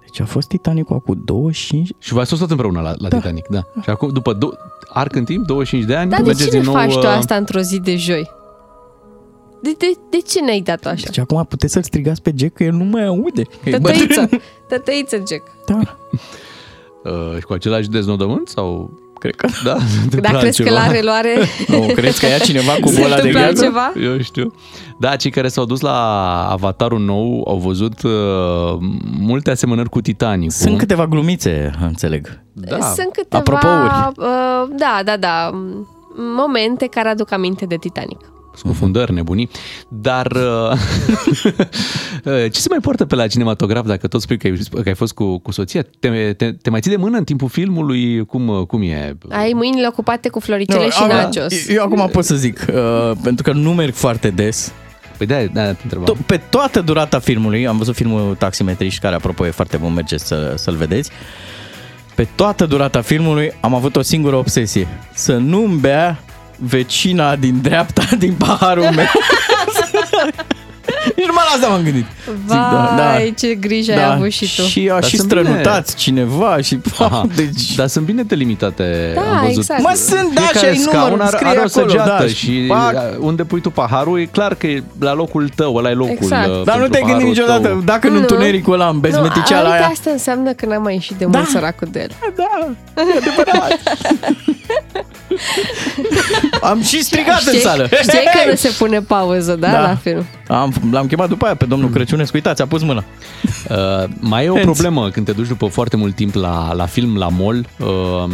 Deci 0.00 0.20
a 0.20 0.24
fost 0.24 0.48
Titanicul 0.48 0.96
acum 0.96 1.20
25... 1.24 1.90
Și 1.98 2.12
v-ați 2.12 2.28
fost 2.28 2.40
tot 2.40 2.50
împreună 2.50 2.80
la, 2.80 2.94
la 2.98 3.08
Titanic, 3.08 3.46
da. 3.48 3.60
Și 3.82 3.90
acum, 3.90 4.08
după 4.12 4.34
do- 4.36 4.58
arc 4.88 5.14
în 5.14 5.24
timp, 5.24 5.46
25 5.46 5.88
de 5.88 5.96
ani, 5.96 6.10
Dar 6.10 6.20
de 6.20 6.26
mergeți 6.26 6.50
ce 6.50 6.56
din 6.56 6.64
nu 6.66 6.72
nou... 6.72 6.82
faci 6.82 6.92
tu 6.92 6.98
uh, 7.06 7.14
asta 7.16 7.34
într-o 7.36 7.60
zi 7.60 7.80
de 7.80 7.96
joi? 7.96 8.30
De, 9.62 9.74
de, 9.78 9.92
de 10.10 10.16
ce 10.16 10.40
ne-ai 10.40 10.60
dat 10.60 10.86
așa? 10.86 11.02
Deci 11.04 11.18
acum 11.18 11.44
puteți 11.44 11.72
să-l 11.72 11.82
strigați 11.82 12.22
pe 12.22 12.32
Jack 12.36 12.54
că 12.54 12.64
el 12.64 12.72
nu 12.72 12.84
mai 12.84 13.04
aude. 13.06 13.42
că 13.42 13.68
e 13.68 13.78
bătrân. 13.78 14.06
Tătăiță, 14.06 14.28
tătăiță, 14.68 15.16
Jack. 15.16 15.42
Da. 15.66 15.80
Uh, 17.04 17.36
și 17.38 17.44
cu 17.44 17.52
același 17.52 17.88
deznodământ 17.88 18.48
sau... 18.48 19.00
Cred 19.18 19.34
că 19.34 19.46
Da, 19.64 19.76
se 19.94 20.00
întâmplă 20.02 20.30
Dar 20.30 20.40
crezi 20.40 20.62
că 20.62 20.68
altceva? 20.68 20.86
la 20.86 20.92
reluare 20.92 21.36
Nu, 21.68 21.92
crezi 21.94 22.20
că 22.20 22.26
ia 22.26 22.38
cineva 22.38 22.72
cu 22.80 22.88
se 22.92 23.00
bola 23.00 23.14
de 23.14 23.20
întâmplă 23.20 23.40
gheață? 23.40 23.64
altceva? 23.64 23.92
Eu 24.12 24.20
știu. 24.20 24.54
Da, 24.98 25.16
cei 25.16 25.30
care 25.30 25.48
s-au 25.48 25.64
dus 25.64 25.80
la 25.80 25.98
Avatarul 26.50 26.98
nou 27.00 27.44
au 27.48 27.56
văzut 27.56 28.02
uh, 28.02 28.10
multe 29.18 29.50
asemănări 29.50 29.88
cu 29.88 30.00
Titanic. 30.00 30.50
Sunt 30.50 30.78
câteva 30.78 31.06
glumițe, 31.06 31.70
înțeleg. 31.82 32.42
Da. 32.52 32.80
Sunt 32.80 33.12
câteva... 33.12 33.38
Apropouri. 33.38 34.12
Uh, 34.16 34.76
da, 34.76 35.00
da, 35.04 35.16
da. 35.16 35.50
Momente 36.36 36.86
care 36.86 37.08
aduc 37.08 37.32
aminte 37.32 37.64
de 37.64 37.76
Titanic. 37.76 38.32
Scufundări, 38.56 39.12
nebunii. 39.12 39.50
Dar 39.88 40.26
uh, 40.26 40.78
ce 42.52 42.60
se 42.60 42.66
mai 42.70 42.78
poartă 42.82 43.04
pe 43.04 43.14
la 43.14 43.26
cinematograf 43.26 43.86
dacă 43.86 44.06
tot 44.06 44.20
spui 44.20 44.36
că 44.38 44.46
ai, 44.46 44.58
că 44.82 44.88
ai 44.88 44.94
fost 44.94 45.12
cu, 45.12 45.38
cu 45.38 45.50
soția? 45.52 45.84
Te, 45.98 46.32
te, 46.32 46.52
te 46.52 46.70
mai 46.70 46.80
ții 46.80 46.90
de 46.90 46.96
mână 46.96 47.18
în 47.18 47.24
timpul 47.24 47.48
filmului? 47.48 48.24
Cum, 48.24 48.64
cum 48.68 48.82
e? 48.82 49.16
Ai 49.30 49.52
mâinile 49.54 49.86
ocupate 49.86 50.28
cu 50.28 50.40
floricele 50.40 50.84
Nu, 50.84 50.90
și 50.90 51.02
am- 51.02 51.08
nachos. 51.08 51.68
Eu 51.68 51.84
acum 51.84 52.08
pot 52.12 52.24
să 52.24 52.34
zic, 52.34 52.64
uh, 52.68 53.10
pentru 53.22 53.42
că 53.42 53.52
nu 53.52 53.72
merg 53.74 53.94
foarte 53.94 54.30
des. 54.30 54.72
Păi 55.16 55.26
de-aia, 55.26 55.46
de-aia 55.52 55.72
te 55.72 55.80
întrebam. 55.82 56.16
To- 56.16 56.26
pe 56.26 56.36
toată 56.36 56.80
durata 56.80 57.18
filmului, 57.18 57.66
am 57.66 57.76
văzut 57.76 57.94
filmul 57.94 58.34
Taximetriști, 58.34 59.00
care 59.00 59.14
apropo 59.14 59.46
e 59.46 59.50
foarte 59.50 59.76
bun, 59.76 59.92
mergeți 59.92 60.26
să, 60.26 60.54
să-l 60.56 60.74
vedeți. 60.74 61.10
Pe 62.14 62.28
toată 62.34 62.66
durata 62.66 63.00
filmului 63.00 63.52
am 63.60 63.74
avut 63.74 63.96
o 63.96 64.02
singură 64.02 64.36
obsesie. 64.36 64.88
Să 65.14 65.36
nu-mi 65.36 65.78
bea 65.80 66.22
vecina 66.68 67.36
din 67.36 67.58
dreapta 67.62 68.02
din 68.18 68.32
paharul 68.32 68.88
meu. 68.94 69.06
Nici 71.16 71.26
numai 71.26 71.44
la 71.48 71.54
asta 71.54 71.68
m-am 71.68 71.82
gândit. 71.82 72.06
Vai, 72.46 73.34
ce 73.38 73.54
grijă 73.54 73.92
ai 73.92 74.12
avut 74.12 74.30
și 74.30 74.54
tu. 74.56 74.62
Și 74.62 74.80
aș 74.80 75.00
Dar 75.00 75.04
și 75.04 75.16
sunt 75.16 75.30
strănutați 75.30 75.96
cineva 75.96 76.56
și... 76.60 76.78
Aha, 76.98 77.26
deci... 77.34 77.74
Dar 77.74 77.86
sunt 77.86 78.04
bine 78.04 78.22
delimitate. 78.22 79.12
Da, 79.14 79.20
am 79.20 79.40
văzut. 79.40 79.56
exact. 79.56 79.80
Mă, 79.82 79.92
sunt, 79.94 80.34
da, 80.34 80.40
și 80.40 80.46
Fiecare 80.48 80.68
ai 80.68 80.76
scaun 80.76 81.10
număr, 81.10 81.20
are, 81.26 81.36
scrie 81.36 81.48
are 81.48 81.58
o 81.58 81.62
acolo, 81.66 81.88
săgeată 81.88 82.22
da, 82.22 82.26
și 82.26 82.64
pac. 82.68 82.94
unde 83.20 83.44
pui 83.44 83.60
tu 83.60 83.70
paharul 83.70 84.20
e 84.20 84.24
clar 84.24 84.54
că 84.54 84.66
e 84.66 84.82
la 85.00 85.12
locul 85.14 85.48
tău, 85.48 85.74
ăla 85.74 85.90
e 85.90 85.94
locul 85.94 86.12
Exact. 86.20 86.48
uh, 86.48 86.62
Dar 86.64 86.76
nu 86.76 86.80
pentru 86.80 86.88
te-ai 86.90 87.02
gândit 87.02 87.06
paharul 87.06 87.28
niciodată, 87.28 87.68
tău. 87.68 87.80
dacă 87.84 88.06
în 88.06 88.12
Nu. 88.12 88.18
întunericul 88.18 88.72
ăla, 88.72 88.88
în 88.88 89.00
bezmeticeala 89.00 89.62
nu, 89.62 89.70
uite, 89.70 89.82
aia... 89.82 89.90
asta 89.92 90.10
înseamnă 90.10 90.52
că 90.52 90.66
n-am 90.66 90.82
mai 90.82 90.94
ieșit 90.94 91.16
de 91.16 91.26
mult 91.26 91.48
săracul 91.48 91.88
de 91.90 92.00
el. 92.00 92.10
Da, 92.36 92.68
e 93.02 93.16
adevărat. 93.16 93.78
Am 96.70 96.82
și 96.82 97.02
strigat 97.02 97.42
în 97.52 97.60
sală. 97.60 97.86
Știi 98.02 98.18
că 98.44 98.50
nu 98.50 98.54
se 98.54 98.74
pune 98.78 99.00
pauză, 99.00 99.54
da, 99.54 99.70
Da. 99.70 99.80
la 99.80 99.94
film. 99.94 100.26
Am, 100.48 100.72
l-am 100.92 101.06
chemat 101.06 101.28
după 101.28 101.44
aia 101.44 101.54
pe 101.54 101.64
domnul 101.64 101.90
Crăciunescu, 101.90 102.36
uitați, 102.36 102.62
a 102.62 102.66
pus 102.66 102.82
mâna. 102.82 103.04
Uh, 103.68 103.76
mai 104.20 104.44
e 104.44 104.48
o 104.48 104.52
Hands. 104.54 104.64
problemă 104.64 105.10
când 105.10 105.26
te 105.26 105.32
duci 105.32 105.46
după 105.48 105.66
foarte 105.66 105.96
mult 105.96 106.14
timp 106.14 106.34
la, 106.34 106.72
la 106.72 106.86
film, 106.86 107.16
la 107.18 107.28
mall. 107.28 107.66
Uh, 107.78 108.30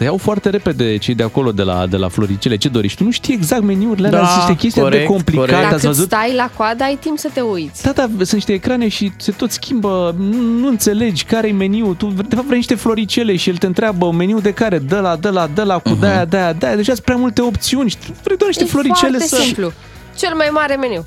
te 0.00 0.06
iau 0.06 0.16
foarte 0.16 0.50
repede 0.50 0.96
cei 0.96 1.14
de 1.14 1.22
acolo, 1.22 1.52
de 1.52 1.62
la, 1.62 1.86
de 1.86 1.96
la 1.96 2.08
floricele. 2.08 2.56
Ce 2.56 2.68
dorești? 2.68 2.98
Tu 2.98 3.04
nu 3.04 3.10
știi 3.10 3.34
exact 3.34 3.62
meniurile 3.62 4.06
alea, 4.06 4.20
Da, 4.20 4.26
sunt 4.26 4.38
niște 4.38 4.56
chestii 4.56 4.82
corect, 4.82 5.00
de 5.02 5.06
complicate. 5.08 5.46
corect. 5.46 5.62
Dacă 5.62 5.74
Ați 5.74 5.86
văzut? 5.86 6.06
stai 6.06 6.34
la 6.34 6.50
coadă, 6.56 6.84
ai 6.84 6.96
timp 7.00 7.18
să 7.18 7.28
te 7.32 7.40
uiți. 7.40 7.82
Da, 7.82 7.90
da, 7.90 8.02
sunt 8.02 8.32
niște 8.32 8.52
ecrane 8.52 8.88
și 8.88 9.12
se 9.16 9.32
tot 9.32 9.50
schimbă, 9.50 10.14
nu, 10.18 10.40
nu 10.40 10.68
înțelegi 10.68 11.24
care 11.24 11.48
e 11.48 11.52
meniul. 11.52 11.94
Tu, 11.94 12.06
de 12.28 12.34
fapt, 12.34 12.46
vrei 12.46 12.56
niște 12.56 12.74
floricele 12.74 13.36
și 13.36 13.48
el 13.48 13.56
te 13.56 13.66
întreabă 13.66 14.10
meniul 14.12 14.40
de 14.40 14.52
care, 14.52 14.78
de 14.78 14.96
la, 14.96 15.16
de 15.16 15.28
la, 15.28 15.48
de 15.54 15.62
la, 15.62 15.78
cu 15.78 15.96
de-aia, 16.00 16.24
de-aia, 16.24 16.52
de-aia. 16.52 16.76
Deja 16.76 16.92
sunt 16.92 17.04
prea 17.04 17.16
multe 17.16 17.42
opțiuni 17.42 17.90
și 17.90 17.96
tu 17.96 18.14
vrei 18.22 18.36
doar 18.36 18.50
niște 18.50 18.64
e 18.64 18.66
floricele 18.66 19.18
foarte 19.18 19.26
să... 19.36 19.42
simplu. 19.42 19.72
Cel 20.16 20.34
mai 20.34 20.48
mare 20.52 20.76
meniu. 20.76 21.06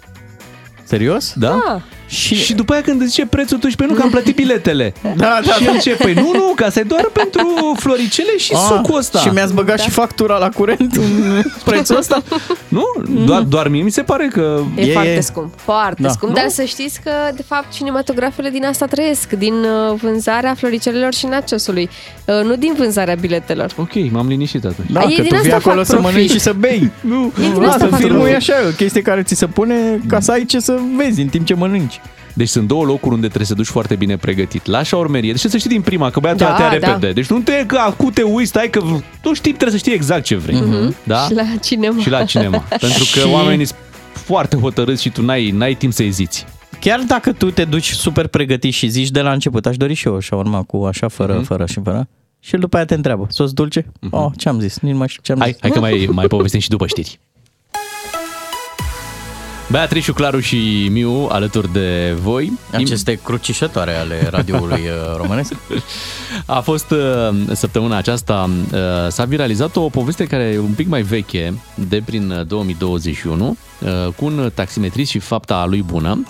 Serios? 0.83 1.33
Da? 1.35 1.61
Da. 1.65 1.81
Și, 2.13 2.35
și 2.35 2.53
după 2.53 2.73
aia 2.73 2.81
când 2.81 3.01
îți 3.01 3.09
zice 3.09 3.25
prețul, 3.25 3.57
tu 3.57 3.67
și 3.67 3.75
pe 3.75 3.85
nu 3.85 3.93
că 3.93 4.01
am 4.01 4.09
plătit 4.09 4.35
biletele. 4.35 4.93
Da, 5.15 5.39
da, 5.45 5.51
și 5.53 5.65
el 5.65 5.79
ce? 5.79 5.95
Păi 5.95 6.13
nu, 6.13 6.31
nu, 6.33 6.51
că 6.55 6.63
asta 6.63 6.79
e 6.79 6.83
doar 6.83 7.09
pentru 7.13 7.75
floricele 7.79 8.37
și 8.37 8.51
Ah, 8.53 8.59
sucul 8.67 8.97
ăsta. 8.97 9.19
Și 9.19 9.27
mi-ați 9.27 9.53
băgat 9.53 9.77
Da. 9.77 9.83
și 9.83 9.89
factura 9.89 10.37
la 10.37 10.49
curent 10.49 10.95
în 10.95 11.41
prețul 11.65 11.97
ăsta? 11.97 12.23
Nu? 12.67 12.83
Doar, 13.25 13.41
doar 13.41 13.67
mie 13.67 13.81
mi 13.81 13.91
se 13.91 14.01
pare 14.01 14.27
că... 14.31 14.59
E, 14.75 14.81
E- 14.81 14.91
foarte 14.91 15.09
e. 15.15 15.19
scump, 15.19 15.53
foarte 15.55 16.01
Da. 16.01 16.09
scump. 16.09 16.33
Dar 16.35 16.45
să 16.49 16.63
știți 16.63 17.01
că, 17.03 17.11
de 17.35 17.43
fapt, 17.47 17.71
cinematografele 17.73 18.49
din 18.49 18.65
asta 18.65 18.85
trăiesc, 18.85 19.31
din 19.31 19.53
uh, 19.53 19.95
vânzarea 20.01 20.53
floricelelor 20.53 21.13
și 21.13 21.25
nachosului, 21.25 21.89
uh, 22.25 22.45
nu 22.45 22.55
din 22.55 22.73
vânzarea 22.77 23.15
biletelor. 23.15 23.71
Ok, 23.77 24.11
m-am 24.11 24.27
liniștit 24.27 24.65
atunci. 24.65 24.89
Da, 24.91 24.99
E 25.01 25.15
că 25.15 25.21
din 25.21 25.23
tu 25.31 25.35
vii 25.41 25.51
asta 25.51 25.55
acolo 25.55 25.75
fac 25.75 25.85
să 25.85 25.91
profit. 25.95 26.11
mănânci 26.13 26.31
și 26.31 26.39
să 26.39 26.53
bei. 26.59 26.91
Nu, 27.01 27.31
E 27.37 27.41
din 27.41 27.51
nu 27.51 27.59
asta 27.59 27.73
asta 27.73 27.87
fac 27.87 27.99
filmul 27.99 28.27
e 28.27 28.29
profit. 28.29 28.49
așa, 28.49 28.61
e 28.61 28.67
o 28.67 28.71
chestie 28.71 29.01
care 29.01 29.23
ți 29.23 29.35
se 29.35 29.45
pune 29.47 29.99
ca 30.07 30.19
să 30.19 30.31
ai 30.31 30.45
ce 30.45 30.59
să 30.59 30.79
vezi 30.95 31.21
în 31.21 31.27
timp 31.27 31.45
ce 31.45 31.53
mănânci. 31.53 32.01
Deci 32.33 32.49
sunt 32.49 32.67
două 32.67 32.83
locuri 32.85 33.13
unde 33.13 33.25
trebuie 33.27 33.47
să 33.47 33.53
duci 33.53 33.65
foarte 33.67 33.95
bine 33.95 34.17
pregătit. 34.17 34.65
La 34.65 34.83
șaurmerie, 34.83 35.31
deci 35.31 35.41
să 35.41 35.57
știi 35.57 35.69
din 35.69 35.81
prima, 35.81 36.09
că 36.09 36.19
băiatul 36.19 36.45
Da, 36.45 36.55
da, 36.57 36.69
te 36.69 36.77
da. 36.77 36.87
repede. 36.87 37.11
Deci 37.11 37.27
nu 37.27 37.39
te 37.39 37.63
că 37.67 37.77
acum 37.77 38.09
te 38.09 38.21
uiți, 38.21 38.49
stai 38.49 38.69
că 38.69 38.81
tu 39.21 39.33
știi, 39.33 39.51
trebuie 39.51 39.71
să 39.71 39.77
știi 39.77 39.93
exact 39.93 40.23
ce 40.23 40.35
vrei. 40.35 40.63
Da? 41.03 41.17
Și 41.27 41.33
la 41.33 41.43
cinema. 41.61 42.01
Și 42.01 42.09
la 42.09 42.23
cinema. 42.23 42.57
Pentru 42.79 43.03
că 43.13 43.19
Și- 43.19 43.27
oamenii 43.31 43.65
sunt 43.65 43.79
foarte 44.11 44.55
hotărâți 44.57 45.01
și 45.01 45.09
tu 45.09 45.21
n-ai, 45.21 45.49
n-ai 45.51 45.73
timp 45.73 45.93
să 45.93 46.03
eziți. 46.03 46.45
Chiar 46.79 46.99
dacă 46.99 47.31
tu 47.31 47.51
te 47.51 47.63
duci 47.63 47.89
super 47.91 48.27
pregătit 48.27 48.73
și 48.73 48.87
zici 48.87 49.09
de 49.09 49.21
la 49.21 49.31
început, 49.31 49.65
aș 49.65 49.77
dori 49.77 49.93
și 49.93 50.07
eu 50.07 50.15
așa 50.15 50.35
urma 50.35 50.63
cu 50.63 50.77
așa, 50.85 51.07
fără, 51.07 51.33
Mhm. 51.33 51.43
fără 51.43 51.65
și 51.65 51.79
fără, 51.83 52.07
și 52.39 52.53
el 52.53 52.59
după 52.59 52.75
aia 52.75 52.85
te 52.85 52.93
întreabă, 52.93 53.25
sos 53.29 53.51
dulce? 53.51 53.85
Oh, 54.09 54.31
ce-am 54.37 54.59
zis? 54.59 54.79
Nici 54.79 54.91
nu 54.91 54.97
mai 54.97 55.07
știu 55.07 55.21
ce-am 55.23 55.39
Hai, 55.39 55.49
zis. 55.51 55.59
hai 55.61 55.69
că 55.71 55.79
mai, 55.79 56.07
mai 56.11 56.27
povestim 56.27 56.59
și 56.59 56.69
după 56.69 56.87
știri. 56.87 57.19
Beatrice, 59.73 60.11
Claru 60.11 60.39
și 60.39 60.87
Miu 60.91 61.27
alături 61.29 61.71
de 61.71 62.15
voi. 62.21 62.51
Aceste 62.71 63.19
crucișătoare 63.23 63.93
ale 63.93 64.27
radioului 64.29 64.81
uh, 64.89 65.15
românesc. 65.17 65.53
A 66.45 66.59
fost 66.59 66.91
uh, 66.91 66.99
săptămâna 67.53 67.97
aceasta, 67.97 68.49
uh, 68.73 68.79
s-a 69.09 69.25
viralizat 69.25 69.75
o 69.75 69.89
poveste 69.89 70.25
care 70.25 70.43
e 70.43 70.59
un 70.59 70.73
pic 70.73 70.87
mai 70.87 71.01
veche, 71.01 71.53
de 71.87 72.01
prin 72.05 72.31
uh, 72.31 72.45
2021, 72.47 73.47
uh, 73.47 74.13
cu 74.15 74.25
un 74.25 74.51
taximetrist 74.53 75.09
și 75.09 75.19
fapta 75.19 75.65
lui 75.65 75.81
bună 75.81 76.23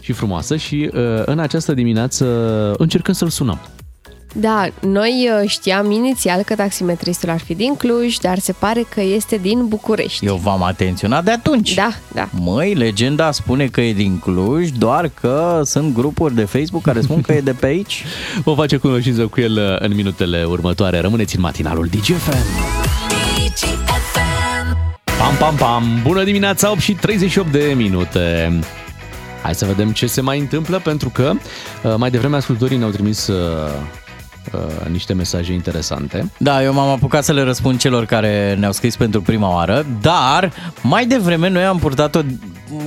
și 0.00 0.12
frumoasă 0.12 0.56
și 0.56 0.90
uh, 0.92 1.22
în 1.24 1.38
această 1.38 1.74
dimineață 1.74 2.26
încercăm 2.78 3.14
să-l 3.14 3.28
sunăm. 3.28 3.60
Da, 4.34 4.68
noi 4.80 5.30
uh, 5.42 5.48
știam 5.48 5.90
inițial 5.90 6.42
că 6.42 6.54
taximetristul 6.54 7.30
ar 7.30 7.38
fi 7.38 7.54
din 7.54 7.76
Cluj, 7.76 8.16
dar 8.16 8.38
se 8.38 8.52
pare 8.52 8.84
că 8.88 9.00
este 9.00 9.36
din 9.36 9.66
București. 9.68 10.26
Eu 10.26 10.36
v-am 10.36 10.62
atenționat 10.62 11.24
de 11.24 11.30
atunci. 11.30 11.74
Da, 11.74 11.92
da. 12.12 12.28
Măi, 12.30 12.74
legenda 12.74 13.30
spune 13.30 13.66
că 13.66 13.80
e 13.80 13.92
din 13.92 14.18
Cluj, 14.18 14.68
doar 14.68 15.10
că 15.20 15.60
sunt 15.64 15.94
grupuri 15.94 16.34
de 16.34 16.44
Facebook 16.44 16.82
care 16.82 17.00
spun 17.00 17.20
că 17.20 17.32
e 17.32 17.40
de 17.40 17.52
pe 17.52 17.66
aici. 17.66 18.04
Vă 18.44 18.52
face 18.54 18.76
cunoștință 18.76 19.26
cu 19.26 19.40
el 19.40 19.52
uh, 19.52 19.88
în 19.88 19.94
minutele 19.94 20.44
următoare. 20.44 20.98
Rămâneți 21.00 21.36
în 21.36 21.42
matinalul 21.42 21.86
DGFM. 21.86 22.36
Pam, 25.18 25.34
pam, 25.38 25.54
pam! 25.54 26.00
Bună 26.02 26.24
dimineața, 26.24 26.70
8 26.70 26.80
și 26.80 26.92
38 26.92 27.52
de 27.52 27.72
minute. 27.76 28.58
Hai 29.42 29.54
să 29.54 29.64
vedem 29.64 29.92
ce 29.92 30.06
se 30.06 30.20
mai 30.20 30.38
întâmplă, 30.38 30.78
pentru 30.78 31.08
că 31.08 31.32
uh, 31.82 31.94
mai 31.96 32.10
devreme 32.10 32.36
ascultorii 32.36 32.76
ne-au 32.76 32.90
trimis 32.90 33.30
uh, 34.54 34.60
uh, 34.82 34.90
niște 34.90 35.12
mesaje 35.12 35.52
interesante. 35.52 36.30
Da, 36.38 36.62
eu 36.62 36.72
m-am 36.72 36.88
apucat 36.88 37.24
să 37.24 37.32
le 37.32 37.42
răspund 37.42 37.78
celor 37.78 38.04
care 38.04 38.56
ne-au 38.58 38.72
scris 38.72 38.96
pentru 38.96 39.22
prima 39.22 39.54
oară, 39.54 39.86
dar 40.00 40.52
mai 40.82 41.06
devreme 41.06 41.48
noi 41.48 41.64
am 41.64 41.78
purtat-o, 41.78 42.20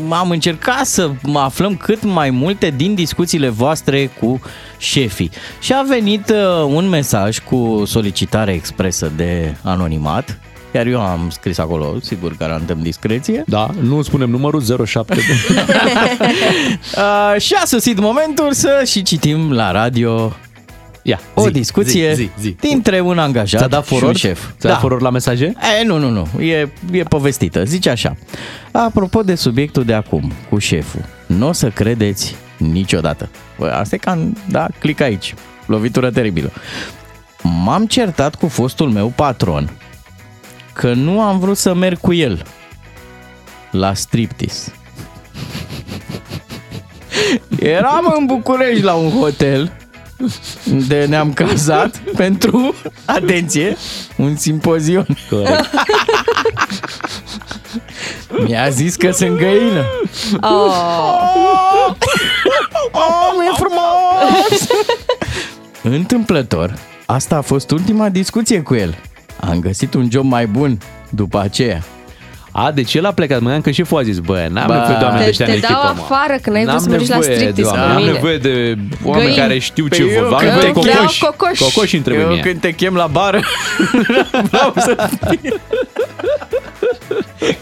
am 0.09 0.29
încercat 0.29 0.85
să 0.85 1.11
aflăm 1.33 1.75
cât 1.75 2.03
mai 2.03 2.29
multe 2.29 2.73
din 2.75 2.95
discuțiile 2.95 3.49
voastre 3.49 4.05
cu 4.19 4.41
șefii. 4.77 5.31
Și 5.59 5.73
a 5.73 5.81
venit 5.87 6.29
uh, 6.29 6.65
un 6.67 6.89
mesaj 6.89 7.39
cu 7.39 7.83
solicitare 7.85 8.53
expresă 8.53 9.11
de 9.15 9.55
anonimat, 9.63 10.39
iar 10.73 10.85
eu 10.85 11.01
am 11.01 11.29
scris 11.29 11.57
acolo, 11.57 11.95
sigur, 12.01 12.35
garantăm 12.37 12.79
discreție. 12.81 13.43
Da, 13.47 13.69
nu 13.81 14.01
spunem 14.01 14.29
numărul 14.29 14.85
07. 14.85 15.15
Uh, 16.95 17.41
și 17.41 17.53
a 17.53 17.65
sosit 17.65 17.99
momentul 17.99 18.53
să 18.53 18.83
și 18.85 19.01
citim 19.01 19.51
la 19.51 19.71
radio 19.71 20.33
Ia, 21.07 21.19
o 21.33 21.41
zi, 21.45 21.51
discuție 21.51 22.13
zi, 22.13 22.21
zi, 22.21 22.29
zi. 22.39 22.55
dintre 22.59 22.99
un 22.99 23.17
angajat 23.19 23.59
Ți-a 23.59 23.67
dat 23.69 23.85
și 23.85 23.93
un 23.93 23.99
foror? 23.99 24.15
șef. 24.15 24.39
Ți-a 24.59 24.69
dat 24.69 24.79
foror 24.79 25.01
la 25.01 25.09
mesaje? 25.09 25.53
E, 25.81 25.83
nu, 25.85 25.97
nu, 25.97 26.09
nu. 26.09 26.41
E, 26.41 26.69
e 26.91 27.03
povestită. 27.03 27.63
Zice 27.63 27.89
așa. 27.89 28.15
Apropo 28.71 29.21
de 29.21 29.35
subiectul 29.35 29.83
de 29.83 29.93
acum, 29.93 30.31
cu 30.49 30.57
șeful, 30.57 31.01
nu 31.25 31.47
o 31.47 31.51
să 31.51 31.69
credeți 31.69 32.35
niciodată. 32.57 33.29
Bă, 33.57 33.67
asta 33.71 33.95
e 33.95 33.97
ca, 33.97 34.11
în- 34.11 34.35
da, 34.49 34.67
clic 34.79 35.01
aici. 35.01 35.33
Lovitură 35.65 36.09
teribilă. 36.11 36.51
M-am 37.41 37.85
certat 37.85 38.35
cu 38.35 38.47
fostul 38.47 38.89
meu 38.89 39.07
patron 39.15 39.69
că 40.73 40.93
nu 40.93 41.21
am 41.21 41.39
vrut 41.39 41.57
să 41.57 41.73
merg 41.73 41.99
cu 41.99 42.13
el 42.13 42.43
la 43.71 43.93
striptease. 43.93 44.73
Eram 47.59 48.13
în 48.19 48.25
București 48.25 48.83
la 48.83 48.93
un 48.93 49.09
hotel 49.09 49.71
de 50.87 51.05
ne-am 51.09 51.33
cazat 51.33 52.01
pentru, 52.15 52.75
atenție, 53.05 53.77
un 54.17 54.35
simpozion. 54.35 55.07
Corect. 55.29 55.69
Mi-a 58.45 58.69
zis 58.69 58.95
că 58.95 59.11
sunt 59.11 59.37
găină. 59.37 59.85
Oh. 60.41 61.95
Oh, 62.91 63.45
e 63.47 63.55
frumos! 63.55 64.67
Întâmplător, 65.81 66.73
asta 67.05 67.35
a 67.35 67.41
fost 67.41 67.71
ultima 67.71 68.09
discuție 68.09 68.61
cu 68.61 68.75
el. 68.75 68.95
Am 69.39 69.59
găsit 69.59 69.93
un 69.93 70.07
job 70.11 70.25
mai 70.25 70.47
bun 70.47 70.77
după 71.09 71.39
aceea. 71.39 71.83
A, 72.57 72.71
deci 72.71 72.93
el 72.93 73.05
a 73.05 73.11
plecat. 73.11 73.39
Mă 73.41 73.59
că 73.63 73.71
șeful 73.71 73.97
a 73.97 74.01
zis, 74.01 74.19
bă, 74.19 74.47
n-am 74.51 74.67
Bă. 74.67 74.73
nevoie 74.73 74.97
de 74.97 75.03
oameni 75.03 75.23
Te, 75.23 75.29
ăștia 75.29 75.45
în 75.45 75.51
te 75.53 75.59
dau 75.59 75.69
echipă, 75.71 75.93
mă. 75.95 76.01
afară 76.03 76.35
că 76.41 76.49
n-ai 76.49 76.61
vrut 76.63 76.73
N-am 76.75 76.83
să 76.83 76.89
mergi 76.89 77.09
la 77.09 77.15
nevoie 77.15 77.35
de 77.35 77.41
striptease 77.41 77.69
cu 77.71 77.77
oameni, 77.77 77.93
Am 77.95 78.01
mine. 78.01 78.11
nevoie 78.11 78.37
de 78.37 78.77
oameni 79.03 79.25
Găini. 79.25 79.39
care 79.41 79.59
știu 79.59 79.85
Păi 79.85 79.97
ce 79.97 80.03
eu 80.03 80.23
vor. 80.23 80.33
Am 80.33 80.37
când 80.39 80.51
nevoie 80.51 80.71
de 80.73 80.79
te 80.79 80.87
cheam 80.87 80.97
cocoși. 81.05 81.19
cocoși. 81.25 81.61
Cocoși 81.63 81.95
îmi 81.95 82.03
trebuie 82.03 82.23
Eu 82.25 82.31
mie. 82.31 82.39
când 82.41 82.59
te 82.59 82.71
chem 82.71 82.95
la 82.95 83.07
bară, 83.07 83.39
vreau 84.49 84.73
să 84.77 84.95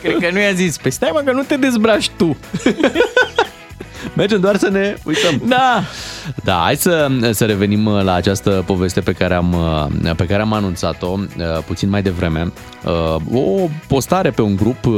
Cred 0.01 0.17
că 0.19 0.29
nu 0.31 0.39
i-a 0.39 0.51
zis, 0.53 0.77
pe 0.77 0.89
stai 0.89 1.09
mă 1.13 1.19
că 1.25 1.31
nu 1.31 1.41
te 1.41 1.55
dezbraci 1.55 2.09
tu. 2.17 2.37
Mergem 4.15 4.39
doar 4.39 4.57
să 4.57 4.69
ne 4.69 4.95
uităm. 5.03 5.41
Da. 5.47 5.83
Da, 6.43 6.61
hai 6.63 6.75
să, 6.75 7.07
să 7.31 7.45
revenim 7.45 7.85
uh, 7.85 8.03
la 8.03 8.13
această 8.13 8.63
poveste 8.65 8.99
pe 9.01 9.11
care 9.11 9.33
am, 9.33 9.53
uh, 10.03 10.11
pe 10.15 10.25
care 10.25 10.41
am 10.41 10.53
anunțat-o 10.53 11.17
uh, 11.17 11.43
puțin 11.65 11.89
mai 11.89 12.01
devreme. 12.01 12.51
Uh, 12.85 13.15
O 13.33 13.69
postare 13.87 14.29
pe 14.29 14.41
un 14.41 14.55
grup, 14.55 14.85
uh, 14.85 14.93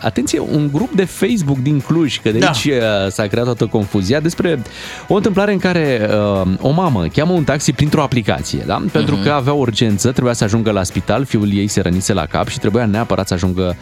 atenție, 0.00 0.40
un 0.40 0.68
grup 0.72 0.92
de 0.92 1.04
Facebook 1.04 1.58
din 1.58 1.80
Cluj, 1.80 2.20
că 2.20 2.30
de 2.30 2.38
Da. 2.38 2.46
aici 2.46 2.64
uh, 2.64 3.10
s-a 3.10 3.26
creat 3.26 3.44
toată 3.44 3.66
confuzia, 3.66 4.20
despre 4.20 4.62
o 5.08 5.14
întâmplare 5.14 5.52
în 5.52 5.58
care 5.58 6.08
uh, 6.42 6.48
o 6.60 6.70
mamă 6.70 7.06
cheamă 7.12 7.32
un 7.32 7.44
taxi 7.44 7.72
printr-o 7.72 8.02
aplicație, 8.02 8.62
da? 8.66 8.82
pentru 8.92 9.16
că 9.22 9.30
avea 9.30 9.52
urgență, 9.52 10.10
trebuia 10.12 10.32
să 10.32 10.44
ajungă 10.44 10.70
la 10.70 10.82
spital, 10.82 11.24
fiul 11.24 11.52
ei 11.52 11.66
se 11.68 11.80
rănise 11.80 12.12
la 12.12 12.26
cap 12.26 12.48
și 12.48 12.58
trebuia 12.58 12.86
neapărat 12.86 13.26
să 13.28 13.34
ajungă 13.34 13.76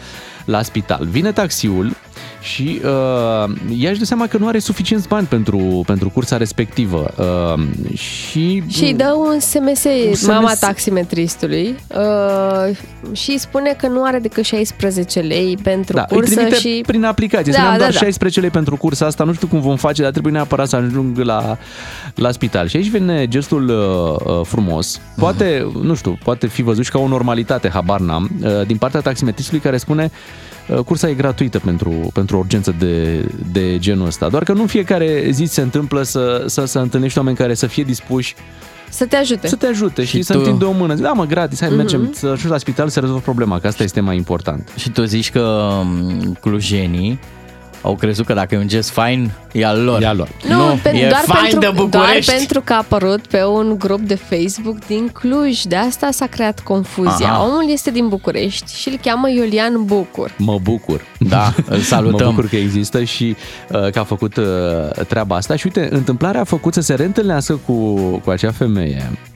la 0.45 0.61
spital. 0.61 1.07
Vine 1.09 1.31
taxiul 1.31 1.95
și 2.41 2.81
uh, 2.83 3.55
ea 3.77 3.89
își 3.89 3.99
dă 3.99 4.05
seama 4.05 4.27
că 4.27 4.37
nu 4.37 4.47
are 4.47 4.59
suficienți 4.59 5.07
bani 5.07 5.27
pentru, 5.27 5.83
pentru 5.85 6.09
cursa 6.09 6.37
respectivă. 6.37 7.13
Uh, 7.17 7.63
și 7.97 8.63
Și 8.67 8.83
îi 8.83 8.93
dă 8.93 9.13
un 9.17 9.39
SMS, 9.39 9.79
SMS. 9.79 10.27
mama 10.27 10.53
taximetristului 10.59 11.75
uh, 11.87 12.75
și 13.11 13.31
îi 13.31 13.37
spune 13.37 13.75
că 13.77 13.87
nu 13.87 14.03
are 14.03 14.19
decât 14.19 14.43
16 14.45 15.19
lei 15.19 15.57
pentru 15.63 15.95
da, 15.95 16.05
îi 16.09 16.15
cursă 16.15 16.35
trimite 16.35 16.55
și... 16.55 16.83
prin 16.87 17.03
aplicație. 17.03 17.51
Da, 17.51 17.57
Da, 17.57 17.65
am 17.65 17.71
da, 17.71 17.77
doar 17.77 17.91
da. 17.91 17.97
16 17.97 18.39
lei 18.39 18.49
pentru 18.49 18.77
cursa 18.77 19.05
asta, 19.05 19.23
nu 19.23 19.33
știu 19.33 19.47
cum 19.47 19.61
vom 19.61 19.75
face, 19.75 20.01
dar 20.01 20.11
trebuie 20.11 20.33
neapărat 20.33 20.67
să 20.67 20.75
ajung 20.75 21.17
la, 21.17 21.57
la 22.15 22.31
spital. 22.31 22.67
Și 22.67 22.75
aici 22.75 22.89
vine 22.89 23.27
gestul 23.27 23.69
uh, 23.69 24.33
uh, 24.33 24.45
frumos. 24.45 25.01
Poate, 25.17 25.71
nu 25.81 25.95
știu, 25.95 26.17
poate 26.23 26.47
fi 26.47 26.61
văzut 26.61 26.83
și 26.83 26.91
ca 26.91 26.99
o 26.99 27.07
normalitate, 27.07 27.69
habar 27.69 27.99
n-am, 27.99 28.29
uh, 28.43 28.65
din 28.65 28.77
partea 28.77 28.99
taximetristului 28.99 29.61
care 29.61 29.77
spune 29.77 30.11
uh, 30.13 30.48
cursa 30.85 31.09
e 31.09 31.13
gratuită 31.13 31.59
pentru, 31.59 31.89
pentru 32.13 32.35
o 32.35 32.39
urgență 32.39 32.75
de, 32.79 33.25
de 33.51 33.77
genul 33.79 34.05
ăsta. 34.05 34.29
Doar 34.29 34.43
că 34.43 34.53
nu 34.53 34.61
în 34.61 34.67
fiecare 34.67 35.27
zi 35.31 35.43
se 35.45 35.61
întâmplă 35.61 36.03
să, 36.03 36.43
să, 36.47 36.65
să 36.65 36.79
întâlnești 36.79 37.17
oameni 37.17 37.35
care 37.37 37.53
să 37.53 37.67
fie 37.67 37.83
dispuși 37.83 38.35
Să 38.89 39.05
te 39.05 39.15
ajute. 39.15 39.47
să 39.47 39.55
te 39.55 39.65
ajute 39.65 40.03
și, 40.03 40.15
Și 40.15 40.21
să 40.21 40.33
tu- 40.33 40.39
întindă 40.39 40.65
o 40.65 40.71
mână. 40.71 40.93
Zic, 40.95 41.03
Da, 41.03 41.11
mă, 41.11 41.25
gratis, 41.25 41.59
hai, 41.59 41.69
mergem 41.69 42.09
să 42.13 42.25
ajungi 42.25 42.47
la 42.47 42.57
spital 42.57 42.87
să 42.89 42.99
rezolvă 42.99 43.21
problema, 43.21 43.59
că 43.59 43.67
asta 43.67 43.83
este 43.83 43.99
mai 43.99 44.15
important. 44.15 44.69
Și 44.77 44.89
tu 44.89 45.03
zici 45.03 45.31
că 45.31 45.69
m, 45.83 46.37
clujenii 46.41 47.19
au 47.81 47.95
crezut 47.95 48.25
că 48.25 48.33
dacă 48.33 48.55
e 48.55 48.57
un 48.57 48.67
gest 48.67 48.89
fain, 48.89 49.31
e 49.51 49.65
al 49.65 49.83
lor. 49.83 50.01
E 50.01 50.07
al 50.07 50.17
lor. 50.17 50.29
Nu, 50.47 50.79
pe, 50.83 50.89
e 50.89 51.07
doar, 51.07 51.21
fain 51.25 51.41
pentru, 51.41 51.59
de 51.59 51.65
doar 51.65 51.87
București. 51.87 52.31
pentru 52.31 52.61
că 52.61 52.73
a 52.73 52.77
apărut 52.77 53.27
pe 53.27 53.43
un 53.43 53.75
grup 53.77 53.99
de 53.99 54.15
Facebook 54.15 54.85
din 54.87 55.07
Cluj. 55.07 55.61
De 55.61 55.75
asta 55.75 56.11
s-a 56.11 56.25
creat 56.25 56.59
confuzia. 56.59 57.29
Aha. 57.29 57.43
Omul 57.43 57.65
este 57.71 57.91
din 57.91 58.07
București 58.07 58.79
și 58.79 58.89
îl 58.89 58.99
cheamă 59.01 59.29
Iulian 59.29 59.85
Bucur. 59.85 60.31
Mă 60.37 60.59
bucur. 60.61 61.01
Da, 61.19 61.53
îl 61.75 61.79
salutăm. 61.79 62.27
Mă 62.27 62.33
bucur 62.33 62.49
că 62.49 62.55
există 62.55 63.03
și 63.03 63.35
uh, 63.69 63.89
că 63.89 63.99
a 63.99 64.03
făcut 64.03 64.35
uh, 64.35 64.45
treaba 65.07 65.35
asta. 65.35 65.55
Și 65.55 65.65
uite, 65.65 65.87
întâmplarea 65.91 66.41
a 66.41 66.43
făcut 66.43 66.73
să 66.73 66.81
se 66.81 66.93
reîntâlnească 66.93 67.59
cu, 67.65 67.93
cu 68.23 68.29
acea 68.29 68.51
femeie 68.51 69.09
uh, 69.11 69.28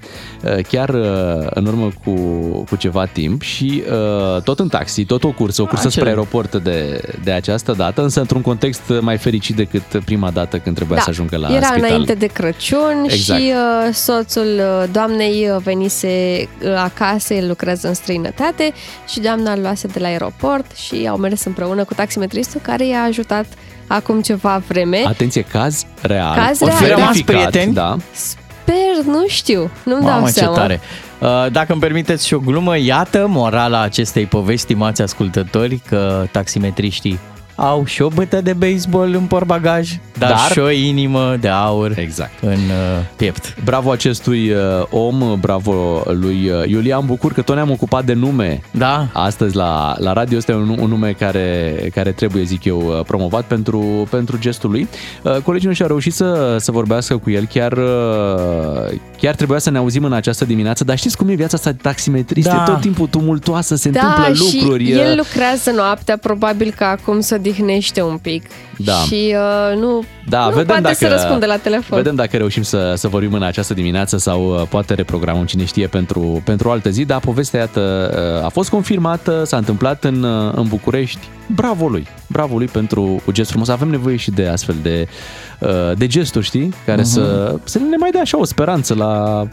chiar 0.70 0.90
uh, 0.90 1.48
în 1.50 1.66
urmă 1.66 1.90
cu, 2.04 2.12
cu 2.70 2.76
ceva 2.76 3.06
timp 3.06 3.42
și 3.42 3.84
uh, 4.36 4.42
tot 4.42 4.60
în 4.60 4.68
taxi, 4.68 5.06
tot 5.06 5.24
o 5.24 5.32
cursă, 5.32 5.62
o 5.62 5.66
cursă 5.66 5.88
Acele- 5.88 6.02
spre 6.06 6.10
aeroport 6.10 6.56
de, 6.56 7.02
de 7.24 7.32
această 7.32 7.72
dată, 7.78 8.02
însă 8.02 8.20
într-un 8.20 8.42
context 8.42 8.82
mai 9.02 9.18
fericit 9.18 9.56
decât 9.56 10.04
prima 10.06 10.30
dată 10.32 10.58
când 10.58 10.76
trebuia 10.76 11.00
să 11.00 11.10
ajungă 11.10 11.38
la 11.38 11.48
Da, 11.48 11.56
era 11.56 11.66
spital. 11.66 11.86
înainte 11.90 12.14
de 12.14 12.26
Crăciun 12.26 13.04
Exact. 13.08 13.40
și 13.42 13.52
uh, 13.88 13.94
soțul 13.94 14.60
uh, 14.60 14.84
doamnei 14.92 15.50
uh, 15.56 15.62
venise 15.64 16.08
uh, 16.64 16.74
acasă, 16.78 17.34
el 17.34 17.48
lucrează 17.48 17.88
în 17.88 17.94
străinătate 17.94 18.74
și 19.08 19.20
doamna 19.20 19.52
îl 19.54 19.62
luase 19.62 19.88
de 19.88 20.00
la 20.00 20.08
aeroport 20.08 20.76
și 20.76 21.08
au 21.10 21.18
mers 21.18 21.44
împreună 21.44 21.84
cu 21.84 21.94
taximetristul 21.94 22.60
care 22.64 22.88
i-a 22.88 23.02
ajutat 23.02 23.46
acum 23.88 24.22
ceva 24.22 24.62
vreme. 24.68 25.02
Atenție, 25.08 25.42
caz 25.42 25.86
real. 26.02 26.36
Caz 26.36 26.62
O 26.62 26.66
real. 26.66 26.78
fi 26.78 26.84
Au 26.84 26.90
rămas 26.90 27.06
verificat, 27.12 27.50
prieteni? 27.50 27.74
Da. 27.74 27.96
Sper, 28.66 29.06
nu 29.14 29.28
știu, 29.28 29.70
nu-mi 29.86 30.02
dau 30.02 30.12
Mamă, 30.14 30.26
ce 30.26 30.32
seama. 30.32 30.56
tare. 30.56 30.80
Uh, 31.20 31.52
Dacă 31.52 31.72
îmi 31.72 31.82
permiteți 31.82 32.28
și 32.28 32.34
o 32.34 32.40
glumă, 32.40 32.78
iată 32.78 33.26
morala 33.30 33.82
acestei 33.82 34.26
povesti, 34.26 34.62
stimați 34.64 35.02
ascultători, 35.02 35.82
că 35.90 36.26
taximetriștii 36.32 37.20
au 37.56 37.86
și 37.86 38.02
o 38.02 38.08
bătă 38.08 38.42
de 38.42 38.54
baseball 38.54 39.14
în 39.14 39.26
portbagaj, 39.26 39.92
dar, 40.18 40.30
Dar- 40.30 40.52
și 40.52 40.60
o 40.60 40.70
inimă 40.70 41.36
de 41.40 41.48
aur 41.48 41.94
Exact. 41.98 42.32
în 42.42 42.50
uh, 42.52 43.06
piept. 43.16 43.56
Bravo 43.64 43.92
acestui 43.92 44.50
uh, 44.52 44.58
om, 44.90 45.38
bravo 45.40 46.04
lui 46.06 46.50
uh, 46.50 46.68
Iulian 46.70 47.06
Bucur, 47.06 47.34
că 47.34 47.42
tot 47.42 47.56
ne-am 47.56 47.72
ocupat 47.72 48.06
de 48.06 48.14
nume 48.14 48.62
Da? 48.72 49.08
astăzi 49.14 49.56
la, 49.56 49.96
la 49.98 50.14
radio. 50.14 50.38
Este 50.38 50.54
un, 50.54 50.78
un 50.80 50.90
nume 50.90 51.12
care, 51.12 51.74
care 51.94 52.12
trebuie, 52.12 52.44
zic 52.44 52.64
eu, 52.66 52.78
uh, 52.80 53.06
promovat 53.08 53.44
pentru, 53.44 54.08
pentru 54.10 54.38
gestul 54.40 54.70
lui. 54.72 54.88
Uh, 55.24 55.36
Colegii 55.44 55.68
noștri 55.68 55.84
au 55.84 55.90
reușit 55.90 56.14
să, 56.14 56.58
să 56.60 56.72
vorbească 56.72 57.18
cu 57.18 57.30
el. 57.30 57.46
Chiar, 57.46 57.72
uh, 57.72 58.98
chiar 59.18 59.36
trebuia 59.36 59.60
să 59.60 59.70
ne 59.70 59.78
auzim 59.78 60.04
în 60.04 60.14
această 60.14 60.46
dimineață, 60.46 60.84
dar 60.84 60.98
știți 60.98 61.18
cum 61.18 61.30
e 61.30 61.34
viața 61.34 61.58
asta 61.58 61.72
de 61.72 61.78
taximetrist? 61.82 62.48
Da. 62.48 62.64
E 62.68 62.72
tot 62.72 62.82
timpul 62.82 63.08
tumultoasă, 63.08 63.76
se 63.76 63.90
Da, 63.90 64.00
întâmplă 64.00 64.34
și 64.34 64.58
lucruri. 64.60 64.90
el 64.92 65.10
uh, 65.12 65.18
lucrează 65.18 65.72
noaptea, 65.76 66.18
probabil 66.18 66.74
că 66.78 66.84
acum 66.84 67.20
se 67.20 67.38
odihnește 67.44 68.02
un 68.02 68.18
pic. 68.18 68.46
Da. 68.78 68.94
Și 68.94 69.36
uh, 69.36 69.78
nu, 69.78 70.04
Da, 70.30 70.44
nu 70.44 70.50
vedem 70.50 70.66
poate 70.66 70.82
dacă, 70.82 70.96
să 70.96 71.08
răspunde 71.08 71.46
la 71.46 71.58
telefon. 71.58 71.98
Vedem 71.98 72.16
dacă 72.16 72.38
reușim 72.38 72.64
să, 72.64 72.94
să 72.96 73.08
vorbim 73.08 73.34
în 73.34 73.44
această 73.44 73.74
dimineață 73.74 74.18
sau 74.18 74.54
uh, 74.54 74.68
poate 74.70 74.94
reprogramăm, 74.94 75.46
cine 75.46 75.66
știe, 75.66 75.88
pentru, 75.88 76.42
pentru 76.46 76.68
o 76.68 76.72
altă 76.72 76.90
zi, 76.90 77.06
dar 77.06 77.20
povestea, 77.20 77.60
iată, 77.60 78.14
uh, 78.40 78.46
a 78.46 78.50
fost 78.50 78.70
confirmată, 78.70 79.44
s-a 79.46 79.58
întâmplat 79.58 80.04
în, 80.04 80.24
uh, 80.24 80.54
în 80.56 80.68
București. 80.68 81.28
Bravo 81.48 81.88
lui! 81.88 82.08
Bravo 82.28 82.58
lui 82.58 82.68
pentru 82.68 83.02
un 83.02 83.34
gest 83.34 83.50
frumos. 83.50 83.68
Avem 83.68 83.88
nevoie 83.88 84.16
și 84.16 84.32
de 84.32 84.48
astfel 84.48 84.76
de, 84.82 85.08
uh, 85.60 85.70
de 85.98 86.08
gesturi, 86.08 86.46
știi? 86.46 86.74
Care 86.86 87.02
uh-huh. 87.02 87.06
să, 87.06 87.56
să 87.64 87.80
ne 87.80 87.96
mai 88.00 88.10
dea 88.12 88.22
așa 88.22 88.40
o 88.40 88.44
speranță 88.44 88.94
la... 88.94 89.44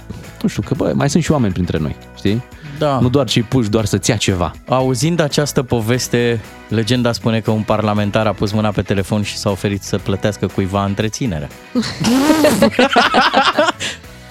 Nu 0.43 0.49
știu, 0.49 0.63
că 0.67 0.75
bă, 0.75 0.93
mai 0.95 1.11
sunt 1.11 1.23
și 1.23 1.33
oameni 1.33 1.53
printre 1.53 1.79
noi, 1.79 1.97
știi? 2.17 2.43
Da. 2.81 2.99
Nu 3.01 3.09
doar 3.09 3.27
cei 3.27 3.43
puși, 3.43 3.69
doar 3.69 3.85
să-ți 3.85 4.11
ia 4.11 4.17
ceva. 4.17 4.53
Auzind 4.69 5.21
această 5.21 5.63
poveste, 5.63 6.41
legenda 6.69 7.13
spune 7.13 7.41
că 7.41 7.51
un 7.51 7.63
parlamentar 7.63 8.27
a 8.27 8.33
pus 8.33 8.53
mâna 8.53 8.69
pe 8.71 8.83
telefon 8.83 9.23
și 9.23 9.37
s-a 9.37 9.51
oferit 9.51 9.83
să 9.83 9.99
plătească 9.99 10.47
cuiva 10.47 10.85
întreținerea. 10.85 11.49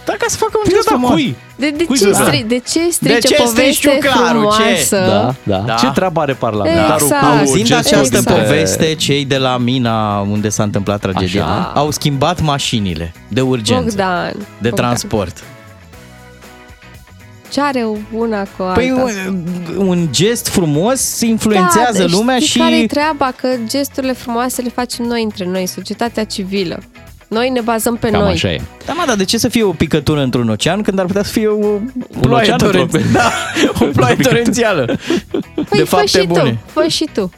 Dacă 0.05 0.25
să 0.27 0.37
facă 0.37 0.51
un 0.65 0.71
gest 0.71 0.85
da, 0.85 0.91
frumos. 0.91 1.09
cui? 1.11 1.35
De, 1.55 1.69
de, 1.69 1.83
Cui 1.85 1.97
ce, 1.97 2.03
să 2.03 2.09
dea? 2.09 2.23
stri, 2.25 2.45
de 2.47 2.57
ce 2.57 2.89
strice 2.89 3.13
De 3.13 3.19
ce 3.19 3.35
strici 3.35 3.45
poveste 3.45 3.89
ciuclarul? 3.89 4.41
Ce? 4.51 4.57
frumoasă? 4.57 4.95
Da, 4.95 5.33
da, 5.43 5.57
Da. 5.57 5.63
da. 5.65 5.73
Ce 5.73 5.87
treabă 5.93 6.19
are 6.21 6.33
parlamentarul 6.33 7.01
Exact. 7.07 7.21
cu 7.21 7.27
Auzind 7.39 7.65
gestul 7.65 7.95
această 7.97 8.15
dintre- 8.15 8.33
poveste, 8.43 8.95
cei 8.95 9.25
de 9.25 9.37
la 9.37 9.57
mina 9.57 10.19
unde 10.19 10.49
s-a 10.49 10.63
întâmplat 10.63 10.99
tragedia 10.99 11.43
Așa. 11.45 11.71
au 11.75 11.91
schimbat 11.91 12.41
mașinile 12.41 13.13
de 13.27 13.41
urgență, 13.41 13.83
Bogdan. 13.83 14.31
de 14.33 14.37
Bogdan. 14.69 14.73
transport. 14.85 15.43
Ce 17.49 17.61
are 17.61 17.85
una 18.11 18.43
cu 18.57 18.63
alta? 18.63 18.73
Păi 18.73 18.91
un, 18.91 19.43
un 19.77 20.07
gest 20.11 20.47
frumos 20.47 21.21
influențează 21.21 21.99
da, 22.03 22.05
lumea 22.09 22.35
știi 22.35 22.47
și... 22.47 22.57
care 22.57 22.77
e 22.79 22.85
treaba? 22.85 23.33
Că 23.41 23.47
gesturile 23.67 24.13
frumoase 24.13 24.61
le 24.61 24.69
facem 24.69 25.05
noi 25.05 25.23
între 25.23 25.45
noi, 25.45 25.65
societatea 25.65 26.23
civilă. 26.23 26.79
Noi 27.27 27.49
ne 27.49 27.61
bazăm 27.61 27.95
pe 27.95 28.09
Cam 28.09 28.21
noi. 28.21 28.31
așa 28.31 28.51
e. 28.51 28.61
Da, 28.85 28.93
mă, 28.93 29.03
dar 29.07 29.15
de 29.15 29.23
ce 29.25 29.37
să 29.37 29.47
fie 29.47 29.63
o 29.63 29.71
picătură 29.71 30.21
într-un 30.21 30.49
ocean 30.49 30.81
când 30.81 30.99
ar 30.99 31.05
putea 31.05 31.23
să 31.23 31.31
fie 31.31 31.47
o 31.47 31.55
ploaie, 32.21 32.45
ocean 32.45 32.57
toren... 32.57 32.81
într-o- 32.81 32.99
da, 33.13 33.31
o 33.79 33.85
ploaie 33.85 34.15
torențială? 34.27 34.85
Păi 35.55 35.65
de 35.69 35.77
fă 35.83 35.85
fapte 35.85 36.19
și 36.19 36.27
bune. 36.27 36.59
tu, 36.73 36.79
fă 36.79 36.87
și 36.87 37.07
tu. 37.13 37.31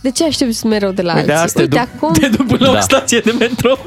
De 0.00 0.10
ce 0.10 0.24
aștepți 0.24 0.66
mereu 0.66 0.90
de 0.90 1.02
la 1.02 1.14
Uite, 1.16 1.32
alții? 1.32 1.44
asta 1.44 1.60
Uite, 1.60 1.76
te 1.76 1.80
duc, 1.82 1.94
acum 1.94 2.12
te 2.12 2.28
duc 2.36 2.46
până 2.46 2.66
la 2.66 2.72
Da. 2.72 2.78
o 2.78 2.80
stație 2.80 3.18
de 3.18 3.34
metrou. 3.38 3.78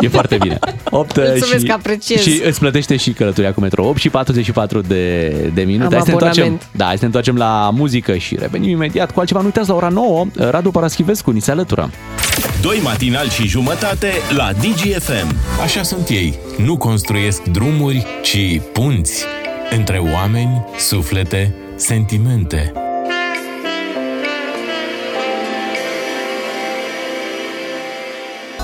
E 0.00 0.08
foarte 0.08 0.36
bine. 0.40 0.58
8 0.90 1.16
Mulțumesc 1.16 1.58
și, 1.58 1.66
că 1.66 1.72
apreciez. 1.72 2.20
Și 2.20 2.42
îți 2.44 2.58
plătește 2.58 2.96
și 2.96 3.10
călătoria 3.10 3.52
cu 3.52 3.60
metro 3.60 3.86
8 3.88 3.98
și 3.98 4.08
44 4.08 4.80
de, 4.80 5.28
de 5.54 5.62
minute. 5.62 5.84
Am 5.84 5.90
hai, 5.92 6.00
să 6.00 6.06
ne 6.06 6.12
întoarcem, 6.12 6.42
abonament. 6.42 6.68
da, 6.76 6.84
hai 6.84 6.94
să 6.94 7.00
ne 7.00 7.06
întoarcem 7.06 7.36
la 7.36 7.70
muzică 7.72 8.16
și 8.16 8.36
revenim 8.40 8.68
imediat 8.70 9.10
cu 9.12 9.18
altceva. 9.18 9.40
Nu 9.40 9.46
uitați, 9.46 9.68
la 9.68 9.74
ora 9.74 9.88
9, 9.88 10.26
Radu 10.36 10.70
Paraschivescu 10.70 11.30
ni 11.30 11.40
se 11.40 11.50
alătură. 11.50 11.90
Doi 12.62 12.80
matinali 12.82 13.28
și 13.28 13.46
jumătate 13.46 14.12
la 14.36 14.50
DGFM. 14.52 15.34
Așa 15.62 15.82
sunt 15.82 16.08
ei. 16.08 16.38
Nu 16.64 16.76
construiesc 16.76 17.42
drumuri, 17.42 18.06
ci 18.22 18.60
punți. 18.72 19.24
Între 19.76 19.98
oameni, 20.14 20.64
suflete, 20.78 21.54
sentimente. 21.76 22.72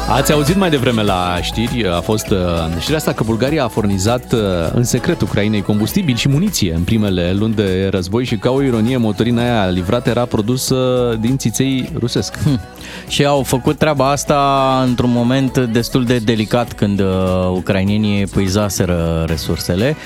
Ați 0.08 0.32
auzit 0.32 0.56
mai 0.56 0.70
devreme 0.70 1.02
la 1.02 1.38
știri, 1.42 1.88
a 1.88 2.00
fost 2.00 2.30
uh, 2.30 2.38
știrea 2.78 2.96
asta 2.96 3.12
că 3.12 3.22
Bulgaria 3.24 3.64
a 3.64 3.68
furnizat 3.68 4.32
uh, 4.32 4.40
în 4.72 4.84
secret 4.84 5.20
Ucrainei 5.20 5.62
combustibil 5.62 6.16
și 6.16 6.28
muniție 6.28 6.74
în 6.74 6.82
primele 6.82 7.32
luni 7.32 7.54
de 7.54 7.88
război 7.90 8.24
și 8.24 8.36
ca 8.36 8.50
o 8.50 8.62
ironie 8.62 8.96
motorina 8.96 9.42
aia 9.42 9.68
livrată 9.68 10.08
era 10.08 10.24
produsă 10.24 10.76
din 11.20 11.36
țiței 11.36 11.92
rusesc. 11.98 12.38
Hm. 12.42 12.60
Și 13.08 13.24
au 13.24 13.42
făcut 13.42 13.78
treaba 13.78 14.10
asta 14.10 14.80
într-un 14.86 15.10
moment 15.10 15.58
destul 15.58 16.04
de 16.04 16.18
delicat 16.18 16.72
când 16.72 17.00
uh, 17.00 17.06
ucrainienii 17.50 18.20
epuizaseră 18.20 19.24
resursele. 19.26 19.96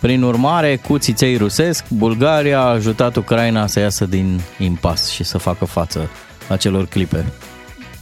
Prin 0.00 0.22
urmare, 0.22 0.76
cu 0.76 0.98
țiței 0.98 1.36
rusesc, 1.36 1.84
Bulgaria 1.88 2.60
a 2.60 2.70
ajutat 2.70 3.16
Ucraina 3.16 3.66
să 3.66 3.80
iasă 3.80 4.04
din 4.04 4.40
impas 4.58 5.10
și 5.10 5.24
să 5.24 5.38
facă 5.38 5.64
față 5.64 6.08
acelor 6.48 6.86
clipe. 6.86 7.24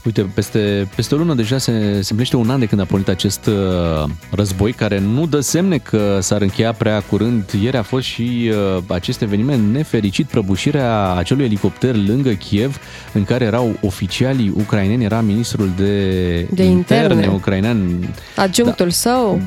Uite, 0.09 0.22
peste, 0.34 0.88
peste 0.94 1.14
o 1.14 1.18
lună 1.18 1.34
deja 1.34 1.59
se, 1.59 1.72
se 1.80 2.09
împlinește 2.11 2.36
un 2.36 2.50
an 2.50 2.59
de 2.59 2.66
când 2.66 2.80
a 2.80 2.84
pornit 2.84 3.09
acest 3.09 3.46
uh, 3.46 4.11
război, 4.30 4.72
care 4.72 4.98
nu 4.98 5.26
dă 5.26 5.40
semne 5.40 5.78
că 5.78 6.18
s-ar 6.20 6.40
încheia 6.40 6.72
prea 6.72 7.00
curând. 7.00 7.50
Ieri 7.62 7.76
a 7.76 7.82
fost 7.82 8.04
și 8.06 8.50
uh, 8.76 8.82
acest 8.86 9.22
eveniment 9.22 9.72
nefericit, 9.72 10.26
prăbușirea 10.26 11.12
acelui 11.14 11.44
elicopter 11.44 11.94
lângă 12.06 12.30
Kiev, 12.30 12.78
în 13.12 13.24
care 13.24 13.44
erau 13.44 13.78
oficialii 13.82 14.52
ucraineni, 14.56 15.04
era 15.04 15.20
ministrul 15.20 15.70
de, 15.76 16.40
De 16.50 16.64
interne. 16.64 17.26
ucrainean. 17.34 18.09
Adjunctul 18.36 18.86
Da. 18.86 18.92
său, 18.92 19.40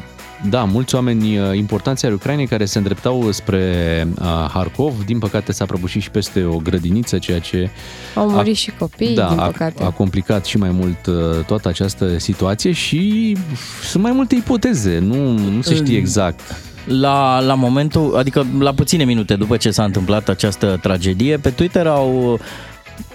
Da, 0.50 0.64
mulți 0.64 0.96
oameni 0.96 1.38
uh, 1.38 1.58
importanți 1.58 2.06
ai 2.06 2.12
Ucrainei 2.12 2.48
care 2.48 2.66
se 2.66 2.78
îndreptau 2.78 3.32
spre 3.32 4.08
uh, 4.20 4.26
Harkov. 4.54 5.06
Din 5.06 5.20
păcate 5.20 5.52
s-a 5.52 5.66
prăbușit 5.66 6.02
și 6.02 6.10
peste 6.10 6.44
o 6.44 6.58
grădiniță, 6.58 7.18
ceea 7.18 7.39
ce 7.39 7.70
au 8.16 8.30
murit 8.30 8.56
și 8.56 8.72
copii, 8.72 9.16
da, 9.16 9.28
din 9.28 9.39
a, 9.39 9.46
păcate. 9.46 9.84
a 9.84 9.89
complicat 9.89 10.46
și 10.46 10.58
mai 10.58 10.70
mult 10.72 11.06
uh, 11.06 11.46
toată 11.46 11.68
această 11.68 12.18
situație 12.18 12.72
și 12.72 13.36
sunt 13.84 14.04
mai 14.04 14.12
multe 14.12 14.36
ipoteze, 14.36 15.00
nu, 15.00 15.38
nu 15.38 15.62
se 15.62 15.76
știe 15.76 15.98
exact. 15.98 16.39
La, 16.86 17.39
la 17.39 17.54
momentul, 17.54 18.16
adică 18.18 18.46
la 18.60 18.74
puține 18.74 19.04
minute 19.04 19.36
după 19.36 19.58
ce 19.58 19.72
s-a 19.72 19.84
întâmplat 19.84 20.30
această 20.30 20.80
tragedie, 20.82 21.38
pe 21.38 21.50
Twitter 21.50 21.88
au, 21.88 22.39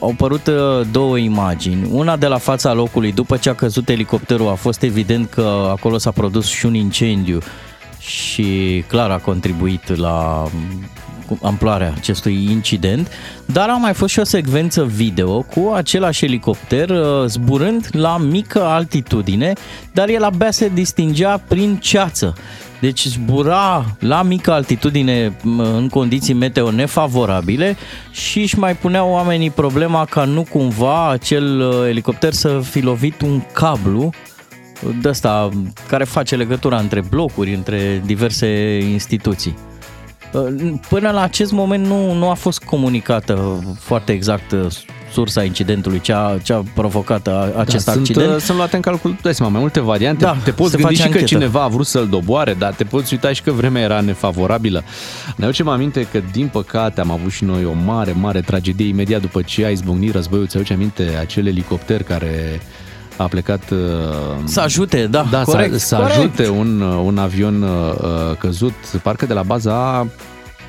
au 0.00 0.10
apărut 0.10 0.46
uh, 0.46 0.86
două 0.92 1.18
imagini. 1.18 1.88
Una 1.92 2.16
de 2.16 2.26
la 2.26 2.38
fața 2.38 2.72
locului, 2.72 3.12
după 3.12 3.36
ce 3.36 3.48
a 3.48 3.54
căzut 3.54 3.88
elicopterul, 3.88 4.48
a 4.48 4.54
fost 4.54 4.82
evident 4.82 5.30
că 5.30 5.68
acolo 5.70 5.98
s-a 5.98 6.10
produs 6.10 6.46
și 6.46 6.66
un 6.66 6.74
incendiu 6.74 7.38
și 7.98 8.84
clar 8.88 9.10
a 9.10 9.18
contribuit 9.18 9.96
la 9.96 10.44
mm, 10.54 11.38
amploarea 11.42 11.92
acestui 11.96 12.48
incident, 12.50 13.10
dar 13.44 13.68
a 13.68 13.76
mai 13.76 13.94
fost 13.94 14.12
și 14.12 14.18
o 14.18 14.24
secvență 14.24 14.84
video 14.84 15.42
cu 15.42 15.72
același 15.74 16.24
elicopter 16.24 16.90
uh, 16.90 17.24
zburând 17.26 17.88
la 17.92 18.16
mică 18.16 18.62
altitudine, 18.62 19.52
dar 19.92 20.08
el 20.08 20.22
abia 20.22 20.50
se 20.50 20.68
distingea 20.68 21.42
prin 21.48 21.76
ceață. 21.76 22.34
Deci 22.80 23.04
zbura 23.04 23.84
la 23.98 24.22
mică 24.22 24.52
altitudine 24.52 25.36
m, 25.42 25.58
în 25.58 25.88
condiții 25.88 26.34
meteo 26.34 26.70
nefavorabile 26.70 27.76
și 28.10 28.40
își 28.40 28.58
mai 28.58 28.76
puneau 28.76 29.10
oamenii 29.10 29.50
problema 29.50 30.04
ca 30.04 30.24
nu 30.24 30.46
cumva 30.50 31.10
acel 31.10 31.60
uh, 31.60 31.88
elicopter 31.88 32.32
să 32.32 32.60
fi 32.70 32.80
lovit 32.80 33.20
un 33.20 33.42
cablu 33.52 34.10
de 35.00 35.08
ăsta 35.08 35.48
care 35.88 36.04
face 36.04 36.36
legătura 36.36 36.78
între 36.78 37.00
blocuri, 37.00 37.54
între 37.54 38.02
diverse 38.04 38.78
instituții. 38.78 39.56
Uh, 40.32 40.72
Până 40.88 41.10
la 41.10 41.22
acest 41.22 41.52
moment 41.52 41.86
nu, 41.86 42.12
nu 42.12 42.30
a 42.30 42.34
fost 42.34 42.62
comunicată 42.62 43.64
foarte 43.78 44.12
exact 44.12 44.52
uh, 44.52 44.66
sursa 45.16 45.42
incidentului, 45.44 46.00
ce 46.00 46.12
a, 46.12 46.38
ce 46.42 46.52
a 46.52 46.62
provocat 46.74 47.26
a- 47.26 47.52
acest 47.56 47.84
da, 47.84 47.92
accident. 47.92 48.24
Sunt, 48.26 48.36
uh, 48.36 48.42
sunt 48.42 48.56
luate 48.56 48.76
în 48.76 48.82
calcul, 48.82 49.16
dai 49.22 49.34
seama, 49.34 49.52
mai 49.52 49.60
multe 49.60 49.80
variante. 49.80 50.24
Da, 50.24 50.36
te 50.44 50.50
poți 50.50 50.70
se 50.70 50.76
gândi 50.76 50.94
face 50.94 50.94
și 50.94 51.12
că 51.12 51.18
anchetă. 51.18 51.24
cineva 51.24 51.62
a 51.62 51.68
vrut 51.68 51.86
să-l 51.86 52.06
doboare, 52.08 52.54
dar 52.58 52.72
te 52.72 52.84
poți 52.84 53.12
uita 53.12 53.32
și 53.32 53.42
că 53.42 53.52
vremea 53.52 53.82
era 53.82 54.00
nefavorabilă. 54.00 54.82
Ne 55.36 55.44
aducem 55.44 55.68
aminte 55.68 56.06
că, 56.12 56.20
din 56.32 56.48
păcate, 56.48 57.00
am 57.00 57.10
avut 57.10 57.30
și 57.30 57.44
noi 57.44 57.64
o 57.64 57.72
mare, 57.84 58.12
mare 58.20 58.40
tragedie 58.40 58.88
imediat 58.88 59.20
după 59.20 59.42
ce 59.42 59.64
a 59.64 59.68
izbucnit 59.68 60.12
războiul. 60.12 60.46
Ți-aduce 60.46 60.72
aminte 60.72 61.02
acel 61.20 61.46
elicopter 61.46 62.02
care 62.02 62.60
a 63.16 63.24
plecat... 63.24 63.70
uh, 63.70 63.78
Să 64.44 64.60
ajute, 64.60 65.06
da, 65.10 65.26
da 65.30 65.42
corect, 65.42 65.72
să, 65.72 65.78
să 65.86 65.96
corect. 65.96 66.16
ajute 66.18 66.48
un, 66.48 66.80
un 66.80 67.18
avion 67.18 67.62
uh, 67.62 68.36
căzut, 68.38 68.74
parcă 69.02 69.26
de 69.26 69.32
la 69.32 69.42
baza 69.42 70.06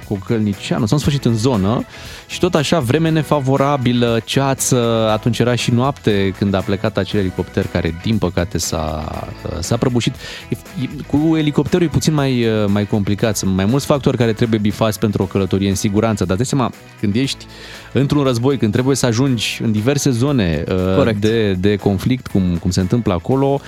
Cocălnicianu, 0.08 0.86
s-a 0.86 0.95
în 0.95 1.01
sfârșit 1.01 1.26
în 1.26 1.36
zonă 1.36 1.86
și 2.28 2.39
tot 2.39 2.55
așa 2.55 2.80
vreme 2.80 3.10
nefavorabilă, 3.10 4.20
ceață, 4.26 5.10
atunci 5.12 5.39
era 5.39 5.55
și 5.55 5.72
noapte 5.72 6.34
când 6.38 6.53
a 6.53 6.60
plecat 6.60 6.97
acel 6.97 7.20
elicopter 7.20 7.66
care 7.68 7.99
din 8.03 8.18
păcate 8.18 8.58
s-a, 8.58 9.28
s-a 9.60 9.78
prăbușit. 9.78 10.16
E- 10.49 10.58
e- 10.82 10.89
Cu 11.08 11.36
elicopterul 11.36 11.86
e 11.86 11.89
puțin 11.89 12.14
mai, 12.14 12.45
mai 12.68 12.88
complicat, 12.88 13.38
sunt 13.38 13.55
mai 13.55 13.66
mulți 13.66 13.86
factori 13.86 14.18
care 14.18 14.34
trebuie 14.34 14.60
bifați 14.60 14.99
pentru 14.99 15.24
o 15.24 15.26
călătorie 15.26 15.70
în 15.70 15.76
siguranță, 15.76 16.26
dar 16.26 16.36
dai 16.36 16.45
seama, 16.45 16.72
când 16.99 17.16
ești 17.16 17.45
într-un 17.93 18.24
război, 18.24 18.58
când 18.58 18.72
trebuie 18.72 18.95
să 18.95 19.05
ajungi 19.05 19.60
în 19.64 19.72
diverse 19.72 20.10
zone 20.10 20.64
uh, 20.68 20.95
Corect. 20.95 21.22
de, 21.22 21.53
de 21.53 21.76
conflict, 21.76 22.28
cum, 22.28 22.58
cum 22.60 22.70
se 22.72 22.80
întâmplă 22.80 23.14
acolo, 23.14 23.62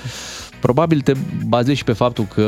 Probabil 0.59 1.01
te 1.01 1.13
bazezi 1.47 1.77
și 1.77 1.83
pe 1.83 1.93
faptul 1.93 2.25
că 2.33 2.41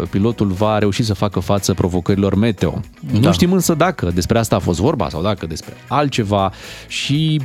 uh, 0.00 0.08
pilotul 0.10 0.46
va 0.46 0.78
reuși 0.78 1.02
să 1.02 1.14
facă 1.14 1.40
față 1.40 1.74
provocărilor 1.74 2.34
meteo. 2.34 2.80
Da. 3.12 3.18
Nu 3.18 3.32
știm 3.32 3.52
însă 3.52 3.74
dacă 3.74 4.10
despre 4.14 4.38
asta 4.38 4.56
a 4.56 4.58
fost 4.58 4.80
vorba 4.80 5.08
sau 5.08 5.22
dacă 5.22 5.46
despre 5.46 5.72
altceva 5.88 6.52
și 6.88 7.40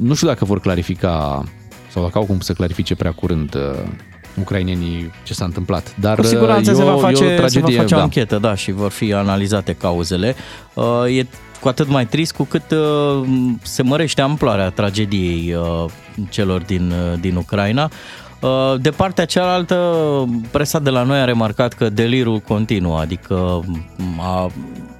nu 0.00 0.14
știu 0.14 0.26
dacă 0.26 0.44
vor 0.44 0.60
clarifica 0.60 1.44
sau 1.92 2.02
dacă 2.02 2.18
au 2.18 2.24
cum 2.24 2.40
să 2.40 2.52
clarifice 2.52 2.94
prea 2.94 3.12
curând 3.12 3.54
uh, 3.54 3.60
ucrainenii 4.40 5.10
ce 5.24 5.34
s-a 5.34 5.44
întâmplat. 5.44 5.94
Dar 6.00 6.16
Cu 6.16 6.22
siguranță 6.22 6.70
uh, 6.70 6.76
se 6.76 6.82
e 6.82 6.84
va 6.84 6.90
o- 6.90 6.94
e 6.94 6.98
o 6.98 7.00
face, 7.00 7.16
se 7.16 7.24
va 7.28 7.34
tragedie, 7.36 7.76
face 7.76 7.94
o 7.94 7.96
da. 7.96 8.02
anchetă, 8.02 8.38
da, 8.38 8.54
și 8.54 8.72
vor 8.72 8.90
fi 8.90 9.12
analizate 9.12 9.72
cauzele. 9.72 10.34
Uh, 10.74 10.84
E 11.16 11.26
cu 11.60 11.68
atât 11.68 11.88
mai 11.88 12.06
trist 12.06 12.32
cu 12.32 12.44
cât 12.44 12.70
uh, 12.70 13.28
se 13.62 13.82
mărește 13.82 14.20
amploarea 14.20 14.70
tragediei 14.70 15.54
uh, 15.54 15.90
celor 16.28 16.60
din, 16.62 16.90
uh, 17.12 17.20
din 17.20 17.36
Ucraina. 17.36 17.90
Uh, 18.40 18.80
De 18.80 18.90
partea 18.90 19.24
cealaltă, 19.24 20.28
presa 20.50 20.78
de 20.78 20.90
la 20.90 21.02
noi 21.02 21.18
a 21.18 21.24
remarcat 21.24 21.72
că 21.72 21.88
delirul 21.88 22.38
continuă, 22.38 22.98
adică 22.98 23.64
m, 23.96 24.20
a, 24.20 24.50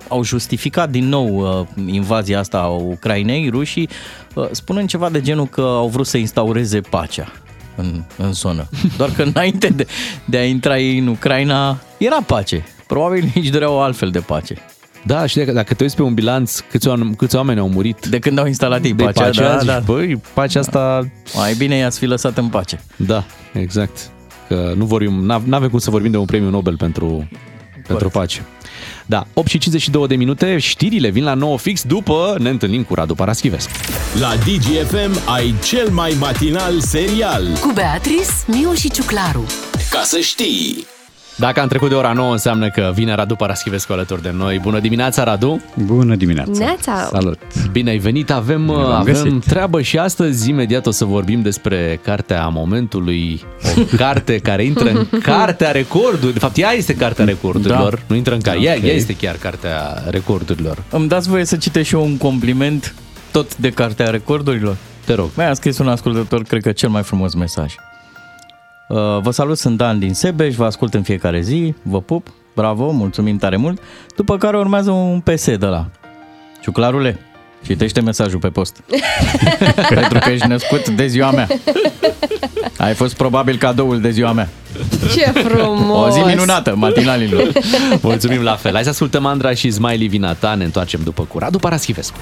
au 0.08 0.24
justificat 0.24 0.90
din 0.90 1.08
nou 1.08 1.58
uh, 1.60 1.66
invazia 1.86 2.38
asta 2.38 2.58
a 2.58 2.66
Ucrainei, 2.68 3.48
rușii, 3.48 3.88
uh, 4.34 4.48
spunând 4.50 4.88
ceva 4.88 5.10
de 5.10 5.20
genul 5.20 5.46
că 5.46 5.60
au 5.60 5.88
vrut 5.88 6.06
să 6.06 6.16
instaureze 6.16 6.80
pacea 6.80 7.32
în, 7.76 8.02
în 8.16 8.32
zonă. 8.32 8.68
Doar 8.96 9.10
că 9.10 9.22
înainte 9.22 9.68
de, 9.68 9.86
de 10.24 10.36
a 10.36 10.44
intra 10.44 10.78
ei 10.78 10.98
în 10.98 11.06
Ucraina, 11.06 11.78
era 11.98 12.18
pace. 12.26 12.64
Probabil 12.86 13.30
nici 13.34 13.48
doreau 13.48 13.82
altfel 13.82 14.10
de 14.10 14.18
pace. 14.20 14.54
Da, 15.02 15.26
și 15.26 15.36
dacă, 15.36 15.52
dacă 15.52 15.74
te 15.74 15.82
uiți 15.82 15.96
pe 15.96 16.02
un 16.02 16.14
bilanț, 16.14 16.58
câți, 16.70 16.88
oameni- 16.88 17.16
câți 17.16 17.36
oameni 17.36 17.58
au 17.60 17.68
murit 17.68 18.06
De 18.06 18.18
când 18.18 18.38
au 18.38 18.46
instalat 18.46 18.84
ei 18.84 18.92
de 18.92 19.04
pacea, 19.04 19.24
pacea, 19.24 19.48
da, 19.48 19.58
zici, 19.58 19.66
da. 19.66 19.78
băi, 19.78 20.20
pacea 20.34 20.60
asta 20.60 21.08
Mai 21.34 21.54
bine 21.54 21.76
i-ați 21.76 21.98
fi 21.98 22.06
lăsat 22.06 22.38
în 22.38 22.48
pace. 22.48 22.80
Da, 22.96 23.24
exact. 23.52 24.10
Că 24.48 24.72
nu 24.76 24.84
vorbim, 24.84 25.12
nu 25.44 25.54
avem 25.54 25.68
cum 25.68 25.78
să 25.78 25.90
vorbim 25.90 26.10
de 26.10 26.16
un 26.16 26.24
premiu 26.24 26.50
Nobel 26.50 26.76
pentru, 26.76 27.28
pentru 27.86 28.08
pace. 28.08 28.44
Da, 29.06 29.26
8 29.34 29.48
și 29.48 29.58
52 29.58 30.06
de 30.06 30.16
minute, 30.16 30.58
știrile 30.58 31.08
vin 31.10 31.24
la 31.24 31.34
9 31.34 31.58
fix 31.58 31.82
după 31.82 32.36
ne 32.38 32.48
întâlnim 32.48 32.82
cu 32.82 32.94
Radu 32.94 33.14
Paraschivescu. 33.14 33.70
La 34.20 34.34
DGFM 34.36 35.30
ai 35.34 35.54
cel 35.64 35.88
mai 35.88 36.16
matinal 36.18 36.80
serial. 36.80 37.46
Cu 37.60 37.72
Beatrice, 37.74 38.30
Miu 38.46 38.72
și 38.72 38.90
Ciuclaru. 38.90 39.46
Ca 39.90 40.00
să 40.02 40.18
știi! 40.18 40.86
Dacă 41.40 41.60
am 41.60 41.68
trecut 41.68 41.88
de 41.88 41.94
ora 41.94 42.12
9, 42.12 42.32
înseamnă 42.32 42.70
că 42.70 42.90
vine 42.94 43.14
Radu 43.14 43.34
Paraschivescu 43.34 43.92
alături 43.92 44.22
de 44.22 44.30
noi. 44.36 44.58
Bună 44.58 44.78
dimineața, 44.80 45.24
Radu! 45.24 45.60
Bună 45.84 46.14
dimineața! 46.14 46.50
Neața. 46.58 47.08
Salut! 47.12 47.38
Bine 47.72 47.90
ai 47.90 47.98
venit, 47.98 48.30
avem, 48.30 48.60
Bine 48.64 48.76
v-am 48.76 48.92
avem 48.92 49.14
găsit. 49.14 49.44
treabă 49.44 49.80
și 49.82 49.98
astăzi 49.98 50.48
imediat 50.48 50.86
o 50.86 50.90
să 50.90 51.04
vorbim 51.04 51.42
despre 51.42 52.00
cartea 52.02 52.48
momentului, 52.48 53.42
o 53.76 53.96
carte 53.96 54.38
care 54.38 54.64
intră 54.64 54.88
în 54.90 55.06
cartea 55.22 55.70
recordurilor. 55.70 56.32
De 56.32 56.38
fapt, 56.38 56.56
ea 56.58 56.70
este 56.72 56.94
cartea 56.94 57.24
recordurilor, 57.24 57.94
Da. 57.94 58.00
nu 58.06 58.14
intră 58.16 58.34
în 58.34 58.40
carte. 58.40 58.60
Ea, 58.62 58.74
Ok. 58.76 58.82
ea 58.84 58.92
este 58.94 59.16
chiar 59.16 59.36
cartea 59.36 60.02
recordurilor. 60.08 60.82
Îmi 60.90 61.08
dați 61.08 61.28
voie 61.28 61.44
să 61.44 61.56
citesc 61.56 61.86
și 61.88 61.94
eu 61.94 62.04
un 62.04 62.16
compliment 62.16 62.94
tot 63.30 63.56
de 63.56 63.70
Cartea 63.70 64.06
Recordurilor? 64.10 64.76
Te 65.04 65.14
rog. 65.14 65.28
Mi-a 65.36 65.54
scris 65.54 65.78
un 65.78 65.88
ascultător, 65.88 66.42
cred 66.42 66.62
că 66.62 66.72
cel 66.72 66.88
mai 66.88 67.02
frumos 67.02 67.34
mesaj. 67.34 67.74
Uh, 68.90 69.20
Vă 69.22 69.30
salut, 69.30 69.58
sunt 69.58 69.76
Dan 69.76 69.98
din 69.98 70.14
Sebeș, 70.14 70.54
vă 70.54 70.64
ascult 70.64 70.94
în 70.94 71.02
fiecare 71.02 71.40
zi, 71.40 71.74
vă 71.82 72.00
pup, 72.00 72.26
bravo, 72.54 72.90
mulțumim 72.90 73.36
tare 73.36 73.56
mult. 73.56 73.82
După 74.16 74.36
care 74.36 74.58
urmează 74.58 74.90
un 74.90 75.20
PS 75.20 75.44
de 75.44 75.66
la 75.66 75.86
Ciuclarule, 76.60 77.18
Citește 77.66 78.00
mesajul 78.00 78.38
pe 78.38 78.48
post. 78.48 78.82
Pentru 79.94 80.18
că 80.18 80.30
ești 80.30 80.46
născut 80.46 80.88
de 80.88 81.06
ziua 81.06 81.30
mea. 81.30 81.46
Ai 82.76 82.94
fost 82.94 83.14
probabil 83.16 83.56
cadoul 83.56 84.00
de 84.00 84.10
ziua 84.10 84.32
mea. 84.32 84.48
Ce 85.14 85.30
frumos! 85.30 86.06
O 86.06 86.10
zi 86.10 86.20
minunată, 86.20 86.74
matinalilor. 86.76 87.52
Mulțumim 88.02 88.42
la 88.42 88.54
fel. 88.54 88.72
Hai 88.72 88.82
să 88.82 88.88
ascultăm 88.88 89.26
Andra 89.26 89.54
și 89.54 89.70
Smiley 89.70 90.06
Vinata. 90.06 90.54
Ne 90.54 90.64
întoarcem 90.64 91.00
după 91.04 91.22
cu 91.22 91.38
Radu 91.38 91.58
Paraschivescu. 91.58 92.16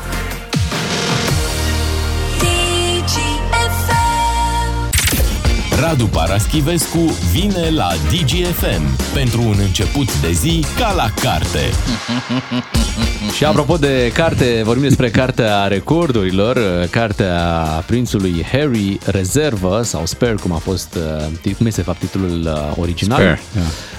Radu 5.81 6.07
Paraschivescu 6.07 6.99
vine 7.33 7.71
la 7.71 7.89
DGFM 8.11 9.13
pentru 9.15 9.43
un 9.43 9.55
început 9.59 10.21
de 10.21 10.33
zi 10.33 10.65
ca 10.79 10.93
la 10.93 11.11
carte. 11.23 11.61
Și 13.37 13.45
apropo 13.45 13.77
de 13.77 14.11
carte, 14.15 14.61
vorbim 14.65 14.83
despre 14.83 15.11
cartea 15.11 15.67
recordurilor, 15.67 16.59
cartea 16.91 17.35
prințului 17.87 18.45
Harry 18.53 18.99
Rezervă 19.05 19.83
sau 19.83 20.07
Spare, 20.07 20.35
cum 20.35 20.53
a 20.53 20.57
fost, 20.57 20.99
uh, 21.45 21.55
cum 21.57 21.67
este 21.67 21.81
de 21.81 21.87
fapt 21.87 21.99
titlul 21.99 22.41
uh, 22.41 22.77
original. 22.77 23.19
Spare, 23.19 23.41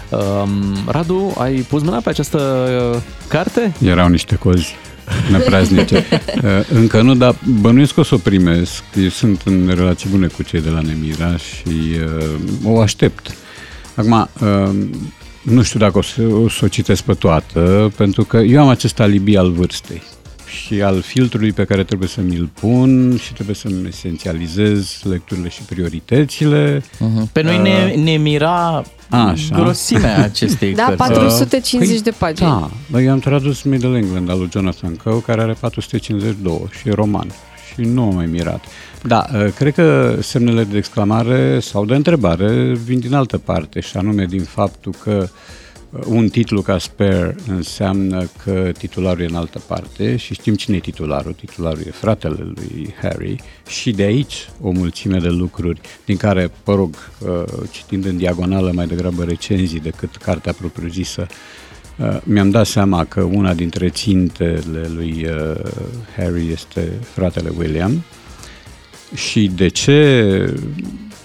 Um, 0.09 0.77
Radu, 0.87 1.33
ai 1.37 1.53
pus 1.53 1.81
mâna 1.81 1.97
pe 1.97 2.09
această 2.09 2.37
uh, 2.93 3.01
carte? 3.27 3.73
Erau 3.83 4.07
niște 4.07 4.35
cozi 4.35 4.75
nepraznice. 5.31 6.05
Uh, 6.43 6.49
Încă 6.79 7.01
nu, 7.01 7.15
dar 7.15 7.35
bănuiesc 7.61 7.93
că 7.93 7.99
o 7.99 8.03
să 8.03 8.15
o 8.15 8.17
primesc. 8.17 8.83
Eu 9.01 9.09
sunt 9.09 9.41
în 9.45 9.71
relații 9.75 10.09
bune 10.09 10.27
cu 10.27 10.43
cei 10.43 10.61
de 10.61 10.69
la 10.69 10.81
Nemira 10.81 11.37
și 11.37 11.67
uh, 11.67 12.73
o 12.73 12.79
aștept. 12.79 13.35
Acum, 13.95 14.29
uh, 14.41 14.69
nu 15.41 15.61
știu 15.61 15.79
dacă 15.79 15.97
o 15.97 16.01
să, 16.01 16.21
o 16.21 16.49
să 16.49 16.65
o 16.65 16.67
citesc 16.67 17.03
pe 17.03 17.13
toată, 17.13 17.91
pentru 17.95 18.23
că 18.23 18.37
eu 18.37 18.61
am 18.61 18.67
acest 18.67 18.99
alibi 18.99 19.37
al 19.37 19.51
vârstei 19.51 20.01
și 20.49 20.81
al 20.81 21.01
filtrului 21.01 21.51
pe 21.51 21.63
care 21.63 21.83
trebuie 21.83 22.07
să 22.07 22.21
mi-l 22.21 22.49
pun 22.59 23.17
și 23.17 23.33
trebuie 23.33 23.55
să-mi 23.55 23.87
esențializez 23.87 25.01
lecturile 25.03 25.49
și 25.49 25.61
prioritățile. 25.61 26.83
Mhm. 26.99 27.29
Pe 27.31 27.41
noi 27.41 27.57
ne, 27.57 27.93
ne 28.03 28.17
mira 28.17 28.83
Așa. 29.09 29.55
grosimea 29.55 30.23
acestei 30.23 30.73
Da, 30.75 30.83
cărți. 30.83 30.97
450 30.97 31.99
de 31.99 32.11
pagini. 32.11 32.49
Da, 32.49 32.69
dar 32.91 33.01
eu 33.01 33.11
am 33.11 33.19
tradus 33.19 33.61
Middle 33.61 33.97
England 33.97 34.29
al 34.29 34.37
lui 34.37 34.49
Jonathan 34.51 34.95
Coe, 34.95 35.21
care 35.21 35.41
are 35.41 35.53
452 35.59 36.69
și 36.79 36.89
e 36.89 36.91
roman. 36.91 37.27
Și 37.73 37.81
nu 37.81 38.01
am 38.01 38.15
mai 38.15 38.25
mirat. 38.25 38.63
Da, 39.03 39.25
uh, 39.33 39.47
cred 39.55 39.73
că 39.73 40.17
semnele 40.21 40.63
de 40.63 40.77
exclamare 40.77 41.59
sau 41.59 41.85
de 41.85 41.95
întrebare 41.95 42.73
vin 42.83 42.99
din 42.99 43.13
altă 43.13 43.37
parte, 43.37 43.79
și 43.79 43.97
anume 43.97 44.25
din 44.25 44.43
faptul 44.43 44.93
că 45.03 45.17
uh, 45.21 45.29
un 46.05 46.29
titlu 46.29 46.61
ca 46.61 46.77
Spare 46.77 47.35
înseamnă 47.47 48.29
că 48.43 48.71
titularul 48.77 49.21
e 49.21 49.25
în 49.25 49.35
altă 49.35 49.61
parte 49.67 50.15
și 50.15 50.33
știm 50.33 50.55
cine 50.55 50.75
e 50.75 50.79
titularul. 50.79 51.33
Titularul 51.33 51.83
e 51.87 51.91
fratele 51.91 52.51
lui 52.55 52.93
Harry 53.01 53.35
și 53.67 53.91
de 53.91 54.03
aici 54.03 54.49
o 54.61 54.71
mulțime 54.71 55.17
de 55.17 55.29
lucruri 55.29 55.81
din 56.05 56.17
care, 56.17 56.51
mă 56.65 56.75
rog, 56.75 56.95
uh, 57.19 57.43
citind 57.71 58.05
în 58.05 58.17
diagonală 58.17 58.71
mai 58.73 58.87
degrabă 58.87 59.23
recenzii 59.23 59.79
decât 59.79 60.15
cartea 60.15 60.53
propriu-zisă, 60.53 61.27
Uh, 61.99 62.17
mi-am 62.23 62.49
dat 62.49 62.65
seama 62.65 63.05
că 63.05 63.21
una 63.21 63.53
dintre 63.53 63.89
țintele 63.89 64.89
lui 64.93 65.25
uh, 65.25 65.55
Harry 66.17 66.51
este 66.51 66.91
fratele 67.13 67.51
William 67.57 68.03
și 69.13 69.51
de 69.55 69.67
ce 69.67 70.53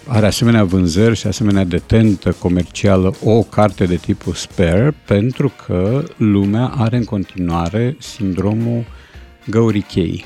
are 0.07 0.27
asemenea 0.27 0.65
vânzări 0.65 1.17
și 1.17 1.27
asemenea 1.27 1.65
detentă 1.65 2.37
comercială 2.39 3.15
o 3.25 3.43
carte 3.43 3.85
de 3.85 3.97
tipul 3.97 4.33
Spare 4.33 4.95
pentru 5.07 5.53
că 5.67 6.03
lumea 6.17 6.73
are 6.77 6.97
în 6.97 7.05
continuare 7.05 7.97
sindromul 7.99 8.85
găurii 9.51 9.83
cheii. 9.89 10.25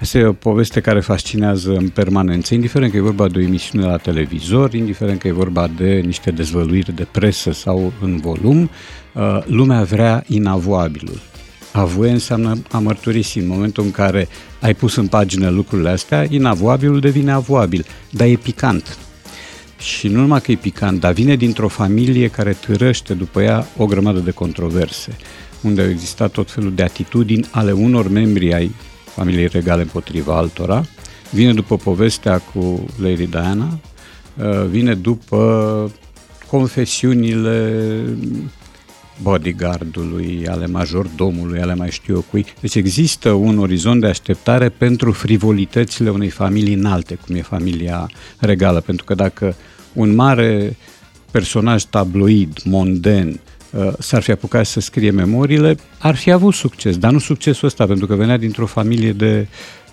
Asta 0.00 0.18
e 0.18 0.24
o 0.24 0.32
poveste 0.32 0.80
care 0.80 1.00
fascinează 1.00 1.72
în 1.72 1.88
permanență, 1.88 2.54
indiferent 2.54 2.90
că 2.90 2.96
e 2.96 3.00
vorba 3.00 3.28
de 3.28 3.38
o 3.38 3.42
emisiune 3.42 3.86
la 3.86 3.96
televizor, 3.96 4.74
indiferent 4.74 5.18
că 5.20 5.28
e 5.28 5.32
vorba 5.32 5.68
de 5.76 6.02
niște 6.04 6.30
dezvăluiri 6.30 6.94
de 6.94 7.06
presă 7.10 7.52
sau 7.52 7.92
în 8.00 8.16
volum, 8.16 8.70
uh, 9.14 9.38
lumea 9.46 9.82
vrea 9.82 10.24
inavoabilul. 10.26 11.20
A 11.78 11.84
voie 11.84 12.10
înseamnă 12.10 12.62
a 12.70 12.78
mărturisi. 12.78 13.38
În 13.38 13.46
momentul 13.46 13.84
în 13.84 13.90
care 13.90 14.28
ai 14.60 14.74
pus 14.74 14.96
în 14.96 15.06
pagină 15.06 15.48
lucrurile 15.50 15.88
astea, 15.88 16.26
inavoabilul 16.28 17.00
devine 17.00 17.32
avoabil, 17.32 17.86
dar 18.10 18.26
e 18.26 18.34
picant. 18.34 18.98
Și 19.78 20.08
nu 20.08 20.20
numai 20.20 20.40
că 20.40 20.52
e 20.52 20.56
picant, 20.56 21.00
dar 21.00 21.12
vine 21.12 21.36
dintr-o 21.36 21.68
familie 21.68 22.28
care 22.28 22.52
târăște 22.52 23.14
după 23.14 23.42
ea 23.42 23.66
o 23.76 23.86
grămadă 23.86 24.18
de 24.18 24.30
controverse, 24.30 25.16
unde 25.60 25.80
au 25.80 25.88
existat 25.88 26.30
tot 26.30 26.50
felul 26.50 26.74
de 26.74 26.82
atitudini 26.82 27.46
ale 27.50 27.72
unor 27.72 28.08
membri 28.08 28.54
ai 28.54 28.74
familiei 29.04 29.46
regale 29.46 29.82
împotriva 29.82 30.36
altora, 30.36 30.84
vine 31.30 31.52
după 31.52 31.76
povestea 31.76 32.38
cu 32.38 32.86
Lady 33.02 33.26
Diana, 33.26 33.78
uh, 34.36 34.66
vine 34.66 34.94
după 34.94 35.92
confesiunile 36.50 37.92
bodyguardului, 39.22 40.46
ale 40.48 40.66
majordomului, 40.66 41.60
ale 41.60 41.74
mai 41.74 41.90
știu 41.90 42.14
eu 42.14 42.24
cui. 42.30 42.46
Deci 42.60 42.74
există 42.74 43.30
un 43.30 43.58
orizont 43.58 44.00
de 44.00 44.06
așteptare 44.06 44.68
pentru 44.68 45.12
frivolitățile 45.12 46.10
unei 46.10 46.28
familii 46.28 46.74
înalte, 46.74 47.14
cum 47.14 47.34
e 47.34 47.42
familia 47.42 48.10
regală. 48.38 48.80
Pentru 48.80 49.04
că 49.04 49.14
dacă 49.14 49.54
un 49.92 50.14
mare 50.14 50.76
personaj 51.30 51.82
tabloid, 51.82 52.58
monden, 52.64 53.40
uh, 53.70 53.92
s-ar 53.98 54.22
fi 54.22 54.30
apucat 54.30 54.66
să 54.66 54.80
scrie 54.80 55.10
memoriile, 55.10 55.76
ar 55.98 56.14
fi 56.14 56.30
avut 56.30 56.54
succes, 56.54 56.96
dar 56.96 57.12
nu 57.12 57.18
succesul 57.18 57.66
ăsta, 57.66 57.86
pentru 57.86 58.06
că 58.06 58.14
venea 58.14 58.36
dintr-o 58.36 58.66
familie 58.66 59.12
de 59.12 59.46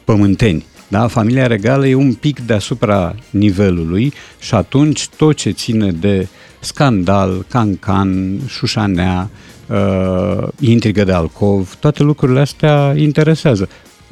pământeni. 0.03 0.65
Da? 0.87 1.07
Familia 1.07 1.47
regală 1.47 1.87
e 1.87 1.95
un 1.95 2.13
pic 2.13 2.39
deasupra 2.39 3.15
nivelului 3.29 4.13
și 4.39 4.55
atunci 4.55 5.07
tot 5.07 5.35
ce 5.35 5.49
ține 5.49 5.91
de 5.91 6.27
scandal, 6.59 7.45
cancan, 7.49 8.39
șușanea, 8.47 9.29
uh, 9.67 10.47
intrigă 10.59 11.03
de 11.03 11.11
alcov, 11.11 11.75
toate 11.79 12.03
lucrurile 12.03 12.39
astea 12.39 12.93
interesează. 12.97 13.69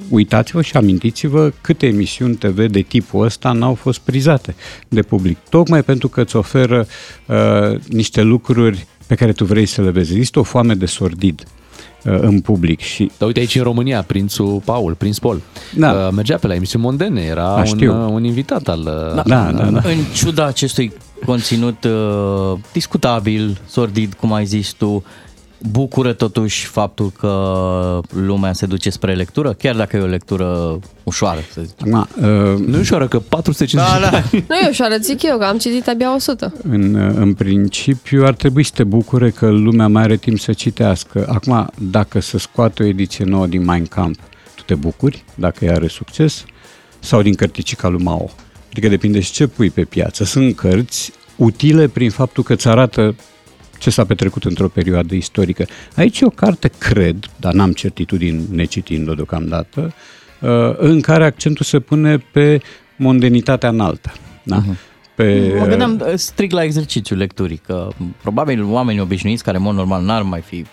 Uitați-vă 0.10 0.62
și 0.62 0.78
amintiți-vă 0.78 1.52
câte 1.62 1.88
emisiuni 1.88 2.36
TV 2.36 2.66
de 2.66 2.82
tipul 2.82 3.26
ăsta 3.26 3.52
n-au 3.52 3.74
fost 3.74 4.00
prizate 4.00 4.56
de 4.88 5.02
public. 5.02 5.38
Tocmai 5.50 5.84
pentru 5.84 6.08
că 6.08 6.22
îți 6.22 6.36
oferă 6.36 6.88
uh, 7.26 7.80
niște 7.88 8.22
lucruri 8.22 8.86
pe 9.08 9.16
care 9.16 9.32
tu 9.32 9.46
vrei 9.46 9.66
să 9.66 9.82
le 9.82 9.90
vezi. 9.90 10.12
Există 10.12 10.40
o 10.40 10.44
foame 10.44 10.74
de 10.74 10.86
sordid 10.86 11.44
uh, 11.46 11.63
în 12.04 12.40
public 12.40 12.80
și 12.80 13.12
Dar 13.18 13.28
uite 13.28 13.40
aici 13.40 13.56
în 13.56 13.64
România, 13.64 14.02
prințul 14.02 14.62
Paul, 14.66 14.94
prinț 14.94 15.18
Paul, 15.18 15.42
Da. 15.76 15.92
uh, 15.92 16.08
mergea 16.16 16.38
pe 16.38 16.48
la 16.48 16.54
emisiuni 16.54 16.84
mondene, 16.84 17.22
era 17.22 17.44
Da, 17.44 17.54
un, 17.58 17.66
știu. 17.66 18.06
uh, 18.06 18.12
un 18.12 18.24
invitat 18.24 18.68
al... 18.68 18.80
uh, 18.80 19.24
Da, 19.24 19.52
da, 19.52 19.52
da. 19.52 19.66
În 19.90 19.98
ciuda 20.14 20.46
acestui 20.46 20.94
conținut 21.26 21.84
uh, 21.84 22.60
discutabil, 22.72 23.58
sordid, 23.68 24.14
cum 24.14 24.34
ai 24.34 24.46
zis 24.46 24.72
tu, 24.72 25.04
bucură 25.72 26.14
totuși 26.14 26.66
faptul 26.66 27.12
că 27.20 28.00
lumea 28.10 28.54
se 28.54 28.66
duce 28.66 28.90
spre 28.90 29.14
lectură, 29.14 29.54
chiar 29.54 29.76
dacă 29.76 29.98
e 29.98 30.02
o 30.02 30.06
lectură 30.06 30.80
ușoară, 31.04 31.40
să 31.54 31.62
zic. 31.62 31.76
Acum, 31.80 32.08
uh, 32.18 32.60
Nu 32.66 32.78
e 32.78 32.80
ușoară 32.80 33.08
că 33.08 33.20
450 33.20 34.02
Da, 34.02 34.10
da. 34.10 34.24
Nu 34.48 34.56
e 34.56 34.70
ușoară, 34.70 34.96
zic 35.02 35.24
eu, 35.24 35.38
că 35.38 35.44
am 35.44 35.58
citit 35.58 35.88
abia 35.88 36.14
100. 36.14 36.54
În, 36.70 36.96
în 36.96 37.34
principiu 37.34 38.26
ar 38.26 38.34
trebui 38.34 38.64
să 38.64 38.72
te 38.74 38.84
bucure 38.84 39.30
că 39.30 39.50
lumea 39.50 39.88
mai 39.88 40.04
are 40.04 40.16
timp 40.16 40.40
să 40.40 40.54
citească. 40.54 41.26
Acum, 41.30 41.70
dacă 41.78 42.20
să 42.20 42.38
scoată 42.38 42.84
o 42.84 42.86
ediție 42.86 43.26
nouă 43.26 43.48
din 43.48 43.64
Mein 43.64 43.86
Kampf, 43.86 44.20
tu 44.56 44.64
te 44.66 44.76
bucuri 44.76 45.24
dacă 45.36 45.66
ea 45.66 45.74
are 45.74 45.88
succes? 45.88 46.46
Sau 47.00 47.22
din 47.22 47.34
cărticica 47.34 47.88
lui 47.88 48.04
Mao? 48.04 48.30
Adică 48.72 48.88
depinde 48.88 49.20
și 49.20 49.32
ce 49.32 49.48
pui 49.48 49.70
pe 49.70 49.84
piață. 49.84 50.24
Sunt 50.24 50.56
cărți 50.56 51.12
utile 51.36 51.88
prin 51.88 52.10
faptul 52.10 52.44
că 52.44 52.54
îți 52.54 52.68
arată 52.68 53.16
ce 53.84 53.90
s-a 53.90 54.06
petrecut 54.06 54.44
într-o 54.44 54.68
perioadă 54.68 55.16
istorică. 55.16 55.66
Aici 55.96 56.20
e 56.20 56.26
o 56.26 56.30
carte, 56.30 56.72
cred, 56.78 57.30
dar 57.40 57.54
n-am 57.54 57.72
certitudini 57.72 58.44
necitind-o 58.52 59.14
deocamdată, 59.14 59.94
uh, 60.42 60.50
în 60.78 61.02
care 61.02 61.26
accentul 61.26 61.66
se 61.66 61.80
pune 61.80 62.18
pe 62.18 62.62
mondenitatea 62.98 63.70
înaltă. 63.70 64.12
Da? 64.44 64.64
Pe, 65.16 65.56
Mă 65.60 65.66
gândeam 65.66 66.02
uh, 66.08 66.14
strict 66.16 66.52
la 66.54 66.64
exercițiul 66.64 67.18
lecturii, 67.20 67.62
că 67.66 67.90
probabil 68.22 68.64
oamenii 68.64 69.02
obișnuiți 69.02 69.44
care 69.44 69.58
în 69.58 69.64
mod 69.64 69.76
normal 69.76 70.04
n-ar 70.04 70.22
mai 70.22 70.42
fi 70.42 70.66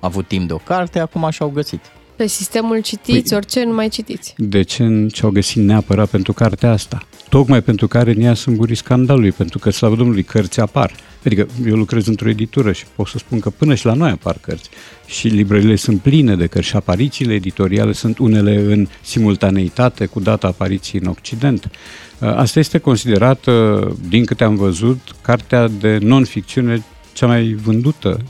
avut 0.00 0.26
timp 0.28 0.46
de 0.46 0.52
o 0.52 0.56
carte, 0.56 0.98
acum 0.98 1.28
și-au 1.30 1.48
găsit. 1.48 1.80
Pe 2.16 2.26
sistemul 2.26 2.80
citiți, 2.80 3.34
orice 3.34 3.64
nu 3.64 3.74
mai 3.74 3.88
citiți. 3.88 4.34
de 4.36 4.62
ce 4.62 4.84
n- 4.84 5.12
ce-au 5.12 5.30
găsit 5.30 5.62
neapărat 5.62 6.08
pentru 6.08 6.32
cartea 6.32 6.70
asta. 6.72 6.98
Tocmai 7.28 7.62
pentru 7.62 7.88
care 7.88 8.10
în 8.10 8.20
ea 8.20 8.34
sunt 8.34 8.56
burii 8.56 8.74
scandalului, 8.74 9.32
pentru 9.32 9.58
că, 9.58 9.70
slavă 9.70 9.96
Domnului, 9.96 10.22
cărți 10.22 10.60
apar. 10.60 10.92
Adică 11.24 11.46
eu 11.66 11.76
lucrez 11.76 12.06
într-o 12.06 12.28
editură 12.28 12.72
și 12.72 12.84
pot 12.94 13.06
să 13.06 13.18
spun 13.18 13.40
că 13.40 13.50
până 13.50 13.74
și 13.74 13.86
la 13.86 13.92
noi 13.92 14.10
apar 14.10 14.38
cărți. 14.40 14.70
Și 15.06 15.28
librările 15.28 15.76
sunt 15.76 16.00
pline 16.00 16.36
de 16.36 16.46
cărți 16.46 16.68
și 16.68 16.76
aparițiile 16.76 17.34
editoriale 17.34 17.92
sunt 17.92 18.18
unele 18.18 18.56
în 18.56 18.88
simultaneitate 19.00 20.06
cu 20.06 20.20
data 20.20 20.46
apariției 20.46 21.02
în 21.04 21.08
Occident. 21.08 21.70
Uh, 22.18 22.28
Asta 22.36 22.58
este 22.58 22.78
considerată, 22.78 23.82
din 24.08 24.24
câte 24.24 24.44
am 24.44 24.56
văzut, 24.56 24.98
cartea 25.22 25.68
de 25.68 25.98
non-ficțiune 26.00 26.84
cea 27.12 27.26
mai 27.26 27.52
vândută, 27.62 28.20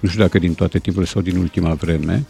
nu 0.00 0.08
știu 0.08 0.20
dacă 0.22 0.38
din 0.38 0.54
toate 0.54 0.78
timpurile 0.78 1.10
sau 1.10 1.22
din 1.22 1.36
ultima 1.36 1.74
vreme, 1.74 2.26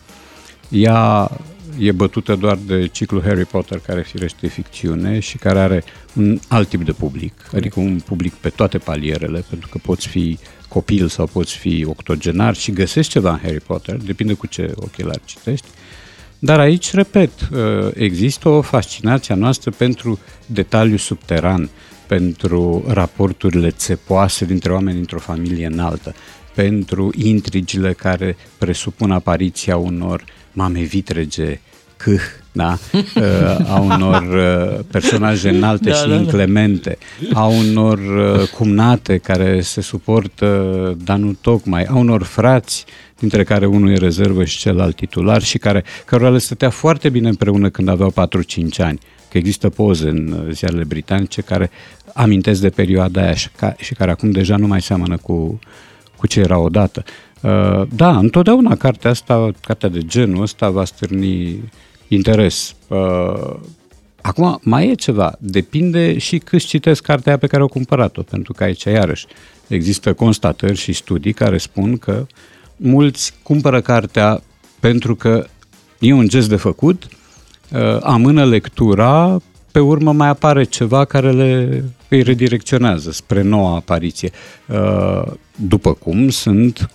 ea 0.69 1.31
e 1.79 1.93
bătută 1.93 2.35
doar 2.35 2.59
de 2.67 2.87
ciclul 2.87 3.23
Harry 3.23 3.45
Potter, 3.45 3.79
care 3.79 4.03
firește 4.03 4.47
ficțiune 4.47 5.19
și 5.19 5.37
care 5.37 5.59
are 5.59 5.85
un 6.15 6.39
alt 6.49 6.69
tip 6.69 6.85
de 6.85 6.93
public, 6.93 7.33
adică 7.55 7.81
un 7.81 8.01
public 8.05 8.33
pe 8.33 8.49
toate 8.49 8.79
palierele, 8.79 9.45
pentru 9.49 9.69
că 9.69 9.79
poți 9.83 10.07
fi 10.09 10.39
copil 10.69 11.09
sau 11.09 11.27
poți 11.27 11.57
fi 11.57 11.85
octogenar 11.89 12.55
și 12.55 12.73
găsești 12.73 13.13
ceva 13.13 13.31
în 13.31 13.39
Harry 13.43 13.61
Potter, 13.61 13.97
depinde 13.97 14.33
cu 14.33 14.47
ce 14.47 14.73
ochelari 14.77 15.21
citești. 15.25 15.67
Dar 16.39 16.59
aici, 16.61 16.93
repet, 16.93 17.31
uh, 17.41 17.91
există 17.95 18.49
o 18.49 18.61
fascinație 18.61 19.35
a 19.35 19.37
noastră 19.37 19.71
pentru 19.71 20.19
detaliu 20.47 20.97
subteran, 20.97 21.71
pentru 22.07 22.85
raporturile 22.89 23.71
țepoase 23.71 24.45
dintre 24.45 24.73
oameni 24.73 24.97
dintr-o 24.97 25.19
familie 25.19 25.67
înaltă, 25.67 26.15
pentru 26.55 27.11
intrigile 27.17 27.93
care 27.93 28.37
presupun 28.59 29.11
apariția 29.11 29.77
unor 29.77 30.25
mame 30.55 30.81
vitrege, 30.81 31.61
câh, 31.97 32.23
da? 32.53 32.79
Uh, 33.17 33.71
a 33.71 33.81
unor 33.81 34.23
uh, 34.23 34.85
personaje 34.91 35.49
înalte 35.49 35.91
Da, 35.91 35.97
și 35.97 36.03
da, 36.03 36.09
da. 36.09 36.15
inclemente, 36.15 36.99
a 37.33 37.47
unor 37.47 37.99
uh, 37.99 38.49
cumnate 38.49 39.19
care 39.19 39.61
se 39.61 39.81
suportă, 39.81 40.49
dar 41.05 41.17
nu 41.17 41.33
tocmai, 41.41 41.85
a 41.85 41.95
unor 41.95 42.23
frați, 42.23 42.85
dintre 43.19 43.45
care 43.45 43.67
unul 43.67 43.91
e 43.91 43.97
rezervă 43.97 44.45
și 44.45 44.59
celălalt 44.59 44.97
titular 44.97 45.43
și 45.43 45.59
care, 45.59 45.85
cărora 46.05 46.31
le 46.31 46.39
stătea 46.39 46.71
foarte 46.71 47.09
bine 47.09 47.29
împreună 47.29 47.71
când 47.71 47.89
aveau 47.89 48.13
4-5 48.13 48.15
ani. 48.79 48.99
Că 49.31 49.39
există 49.39 49.69
poze 49.69 50.09
în 50.09 50.45
uh, 50.47 50.53
ziarele 50.53 50.85
britanice 50.85 51.41
care 51.41 51.71
amintesc 52.15 52.61
de 52.61 52.71
perioada 52.71 53.23
aia 53.23 53.35
și, 53.35 53.49
ca, 53.57 53.75
și 53.79 53.95
care 53.95 54.11
acum 54.11 54.31
deja 54.31 54.57
nu 54.57 54.67
mai 54.67 54.83
seamănă 54.83 55.17
cu, 55.17 55.59
cu 56.17 56.27
ce 56.27 56.41
era 56.41 56.59
odată. 56.59 57.05
Uh, 57.45 57.83
da, 57.95 58.19
întotdeauna 58.19 58.77
cartea 58.77 59.11
asta, 59.11 59.51
cartea 59.61 59.89
de 59.89 60.01
genul 60.01 60.43
ăsta 60.43 60.71
va 60.71 60.85
stârni 60.85 61.61
interes. 62.09 62.75
Uh, 62.89 63.55
acum, 64.21 64.59
mai 64.63 64.89
e 64.89 64.95
ceva. 64.95 65.33
Depinde 65.39 66.19
și 66.19 66.39
câți 66.39 66.67
citesc 66.67 67.03
cartea 67.03 67.33
aia 67.33 67.41
pe 67.41 67.47
care 67.47 67.63
au 67.63 67.69
cumpărat-o, 67.69 68.23
pentru 68.23 68.53
că 68.53 68.65
aici, 68.65 68.85
iarăși, 68.85 69.27
există 69.67 70.13
constatări 70.13 70.77
și 70.77 70.93
studii 70.93 71.33
care 71.33 71.59
spun 71.59 71.97
că 71.97 72.27
mulți 72.77 73.33
cumpără 73.43 73.81
cartea 73.81 74.43
pentru 74.81 75.15
că 75.15 75.47
e 75.99 76.13
un 76.13 76.29
gest 76.29 76.49
de 76.49 76.57
făcut, 76.57 77.07
uh, 77.73 77.99
amână 78.01 78.45
lectura, 78.45 79.41
pe 79.71 79.81
urmă 79.81 80.13
mai 80.13 80.29
apare 80.29 80.65
ceva 80.65 81.05
care 81.05 81.33
le, 81.33 81.85
îi 82.09 82.23
redirecționează 82.23 83.11
spre 83.11 83.43
noua 83.43 83.75
apariție. 83.75 84.31
Uh, 84.69 85.33
După 85.57 85.93
cum 85.93 86.29
sunt 86.29 86.89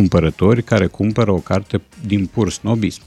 cumpărători 0.00 0.62
care 0.62 0.86
cumpără 0.86 1.30
o 1.30 1.36
carte 1.36 1.80
din 2.06 2.26
pur 2.26 2.50
snobism. 2.50 3.02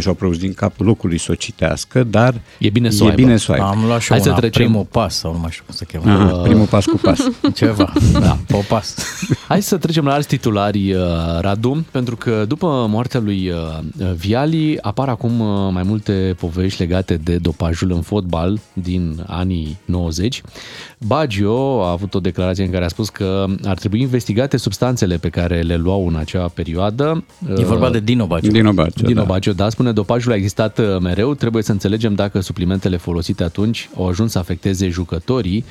Și 0.00 0.08
au 0.08 0.14
produs 0.14 0.38
din 0.38 0.52
capul 0.54 0.86
locului 0.86 1.18
să 1.18 1.28
o 1.30 1.34
citească, 1.34 2.02
dar 2.04 2.34
E 2.58 2.68
bine 2.70 2.90
să 2.90 3.02
e 3.02 3.06
o 3.06 3.08
aibă. 3.08 3.22
bine 3.22 3.36
să 3.36 3.46
o 3.50 3.52
aibă. 3.52 3.66
Am 3.66 3.84
luat 3.86 4.00
și 4.00 4.08
Hai 4.08 4.16
Hai 4.18 4.26
să 4.26 4.28
una, 4.28 4.38
trecem. 4.38 4.62
primul 4.64 4.84
pas, 4.90 5.14
sau 5.18 5.32
nu 5.32 5.38
mai 5.38 5.50
știu 5.50 5.64
cum 5.66 5.74
se 5.74 5.84
cheamă. 5.84 6.10
Aha, 6.24 6.36
primul 6.36 6.66
pas 6.66 6.84
cu 6.84 6.96
pas. 7.02 7.18
Ceva, 7.54 7.92
da, 8.12 8.38
popas. 8.46 8.94
Hai 9.48 9.62
să 9.62 9.76
trecem 9.76 10.04
la 10.04 10.12
alți 10.12 10.28
titulari, 10.28 10.92
uh, 10.92 11.00
Radu, 11.40 11.86
pentru 11.90 12.16
că 12.16 12.44
după 12.48 12.86
moartea 12.88 13.20
lui 13.20 13.50
uh, 13.50 14.12
Viali 14.16 14.78
apar 14.80 15.08
acum 15.08 15.40
uh, 15.40 15.72
mai 15.72 15.82
multe 15.82 16.34
povești 16.38 16.80
legate 16.80 17.16
de 17.16 17.36
dopajul 17.36 17.92
în 17.92 18.00
fotbal 18.00 18.58
din 18.72 19.24
anii 19.26 19.78
90. 19.84 20.42
Baggio 21.06 21.84
a 21.84 21.90
avut 21.90 22.14
o 22.14 22.20
declarație 22.20 22.64
în 22.64 22.70
care 22.70 22.84
a 22.84 22.88
spus 22.88 23.08
că 23.08 23.44
ar 23.64 23.78
trebui 23.78 24.00
investigate 24.00 24.56
substanțele 24.56 25.16
pe 25.16 25.28
care 25.28 25.60
le 25.60 25.76
luau 25.76 26.06
în 26.08 26.16
acea 26.16 26.48
perioadă. 26.54 27.24
E 27.58 27.64
vorba 27.64 27.90
de 27.90 28.00
Dino 28.00 28.26
Baggio. 28.26 28.50
Dino 28.50 28.72
Baggio, 28.72 29.06
Dino 29.06 29.20
da. 29.20 29.26
Baggio, 29.26 29.52
da, 29.52 29.68
spune 29.76 29.92
dopajul 29.92 30.32
a 30.32 30.34
existat 30.34 30.78
uh, 30.78 30.98
mereu, 31.00 31.34
trebuie 31.34 31.62
să 31.62 31.72
înțelegem 31.72 32.14
dacă 32.14 32.40
suplimentele 32.40 32.96
folosite 32.96 33.44
atunci 33.44 33.88
au 33.96 34.08
ajuns 34.08 34.30
să 34.32 34.38
afecteze 34.38 34.88
jucătorii 34.88 35.64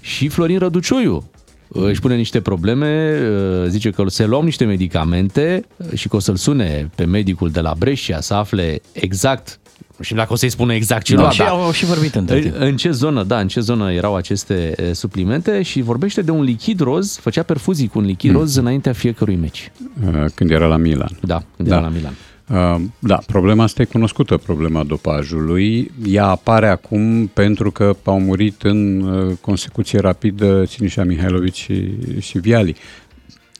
și 0.00 0.28
Florin 0.28 0.58
Răducioiu 0.58 1.24
uh, 1.68 1.82
își 1.82 2.00
pune 2.00 2.16
niște 2.16 2.40
probleme, 2.40 3.18
uh, 3.62 3.68
zice 3.68 3.90
că 3.90 4.04
se 4.06 4.26
luau 4.26 4.42
niște 4.42 4.64
medicamente 4.64 5.64
uh, 5.76 5.86
și 5.94 6.08
că 6.08 6.16
o 6.16 6.18
să-l 6.18 6.36
sune 6.36 6.90
pe 6.94 7.04
medicul 7.04 7.50
de 7.50 7.60
la 7.60 7.74
Brescia 7.78 8.20
să 8.20 8.34
afle 8.34 8.80
exact 8.92 9.58
nu 9.96 10.04
știu 10.04 10.16
dacă 10.16 10.32
o 10.32 10.36
să-i 10.36 10.48
spună 10.48 10.74
exact 10.74 11.02
ce 11.04 11.14
Da, 11.14 11.20
lua, 11.20 11.30
și 11.30 11.38
dar 11.38 11.48
au- 11.48 11.60
au 11.62 11.72
și 11.72 11.84
vorbit 11.84 12.14
între 12.14 12.36
în, 12.36 12.42
timp. 12.42 12.54
în 12.58 12.76
ce 12.76 12.90
zonă, 12.90 13.22
da, 13.22 13.38
în 13.40 13.48
ce 13.48 13.60
zonă 13.60 13.92
erau 13.92 14.14
aceste 14.16 14.74
uh, 14.78 14.90
suplimente 14.92 15.62
și 15.62 15.80
vorbește 15.80 16.22
de 16.22 16.30
un 16.30 16.42
lichid 16.42 16.80
roz, 16.80 17.16
făcea 17.16 17.42
perfuzii 17.42 17.88
cu 17.88 17.98
un 17.98 18.04
lichid 18.04 18.32
roz 18.32 18.56
înaintea 18.56 18.92
fiecărui 18.92 19.36
meci. 19.36 19.72
Uh, 20.06 20.24
când 20.34 20.50
era 20.50 20.66
la 20.66 20.76
Milan. 20.76 21.18
Da, 21.20 21.42
când 21.56 21.68
era 21.68 21.80
la 21.80 21.88
Milan. 21.88 22.12
Uh, 22.50 22.80
Da, 22.98 23.18
problema 23.26 23.62
asta 23.62 23.82
e 23.82 23.84
cunoscută, 23.84 24.36
problema 24.36 24.84
dopajului. 24.84 25.90
Ea 26.06 26.26
apare 26.26 26.68
acum 26.68 27.26
pentru 27.26 27.70
că 27.70 27.96
au 28.04 28.20
murit 28.20 28.62
în 28.62 29.00
uh, 29.00 29.36
consecuție 29.40 29.98
rapidă 29.98 30.64
Ținișa 30.64 31.04
Mihailovici 31.04 31.56
și, 31.56 31.96
și 32.20 32.38
Viali. 32.38 32.76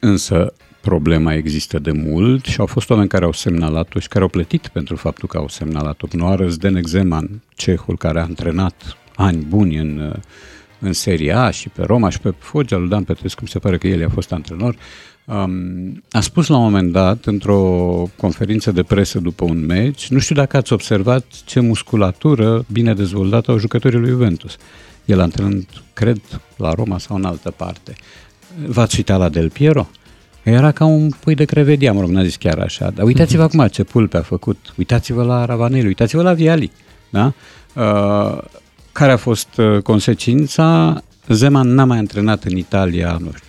Însă 0.00 0.52
problema 0.80 1.34
există 1.34 1.78
de 1.78 1.92
mult 1.92 2.44
și 2.44 2.60
au 2.60 2.66
fost 2.66 2.90
oameni 2.90 3.08
care 3.08 3.24
au 3.24 3.32
semnalat-o 3.32 3.98
și 3.98 4.08
care 4.08 4.24
au 4.24 4.30
plătit 4.30 4.68
pentru 4.68 4.96
faptul 4.96 5.28
că 5.28 5.38
au 5.38 5.48
semnalat-o. 5.48 6.06
Noară 6.12 6.48
Zdenek 6.48 6.86
Zeman, 6.86 7.42
cehul 7.54 7.96
care 7.96 8.18
a 8.18 8.22
antrenat 8.22 8.96
ani 9.16 9.44
buni 9.48 9.76
în, 9.76 9.98
uh, 9.98 10.20
în 10.78 10.92
Serie 10.92 11.32
A 11.32 11.50
și 11.50 11.68
pe 11.68 11.82
Roma 11.82 12.08
și 12.08 12.20
pe 12.20 12.34
Foggia 12.38 12.76
lui 12.76 12.88
Dan 12.88 13.04
Petrescu, 13.04 13.40
mi 13.42 13.48
se 13.48 13.58
pare 13.58 13.78
că 13.78 13.88
el 13.88 14.04
a 14.04 14.08
fost 14.08 14.32
antrenor, 14.32 14.76
um, 15.28 16.02
a 16.10 16.20
spus 16.20 16.46
la 16.46 16.56
un 16.56 16.62
moment 16.62 16.92
dat, 16.92 17.24
într-o 17.24 17.60
conferință 18.16 18.72
de 18.72 18.82
presă 18.82 19.18
după 19.18 19.44
un 19.44 19.66
meci, 19.66 20.08
nu 20.08 20.18
știu 20.18 20.34
dacă 20.34 20.56
ați 20.56 20.72
observat 20.72 21.24
ce 21.44 21.60
musculatură 21.60 22.64
bine 22.72 22.94
dezvoltată 22.94 23.50
au 23.50 23.58
jucătorii 23.58 23.98
lui 23.98 24.10
Juventus. 24.10 24.56
El 25.04 25.20
antrenând, 25.20 25.66
cred, 25.92 26.20
la 26.56 26.72
Roma 26.72 26.98
sau 26.98 27.16
în 27.16 27.24
altă 27.24 27.50
parte. 27.50 27.94
V-ați 28.66 28.96
uitat 28.96 29.18
la 29.18 29.28
Del 29.28 29.50
Piero? 29.50 29.88
Era 30.42 30.72
ca 30.72 30.84
un 30.84 31.10
pui 31.10 31.34
de 31.34 31.44
crevedia, 31.44 31.92
mă 31.92 32.00
rog, 32.00 32.10
n-a 32.10 32.24
zis 32.24 32.36
chiar 32.36 32.58
așa, 32.58 32.90
dar 32.90 33.04
uitați-vă 33.04 33.42
acum 33.42 33.66
ce 33.66 33.84
pulpe 33.84 34.16
a 34.16 34.22
făcut, 34.22 34.74
uitați-vă 34.76 35.22
la 35.22 35.44
Ravanelli, 35.44 35.86
uitați-vă 35.86 36.22
la 36.22 36.32
Viali, 36.32 36.70
da? 37.10 37.32
Uh, 37.74 38.38
care 38.92 39.12
a 39.12 39.16
fost 39.16 39.48
uh, 39.56 39.82
consecința? 39.82 41.00
Zeman 41.28 41.74
n-a 41.74 41.84
mai 41.84 41.98
antrenat 41.98 42.44
în 42.44 42.56
Italia, 42.56 43.16
nu 43.20 43.30
știu, 43.34 43.47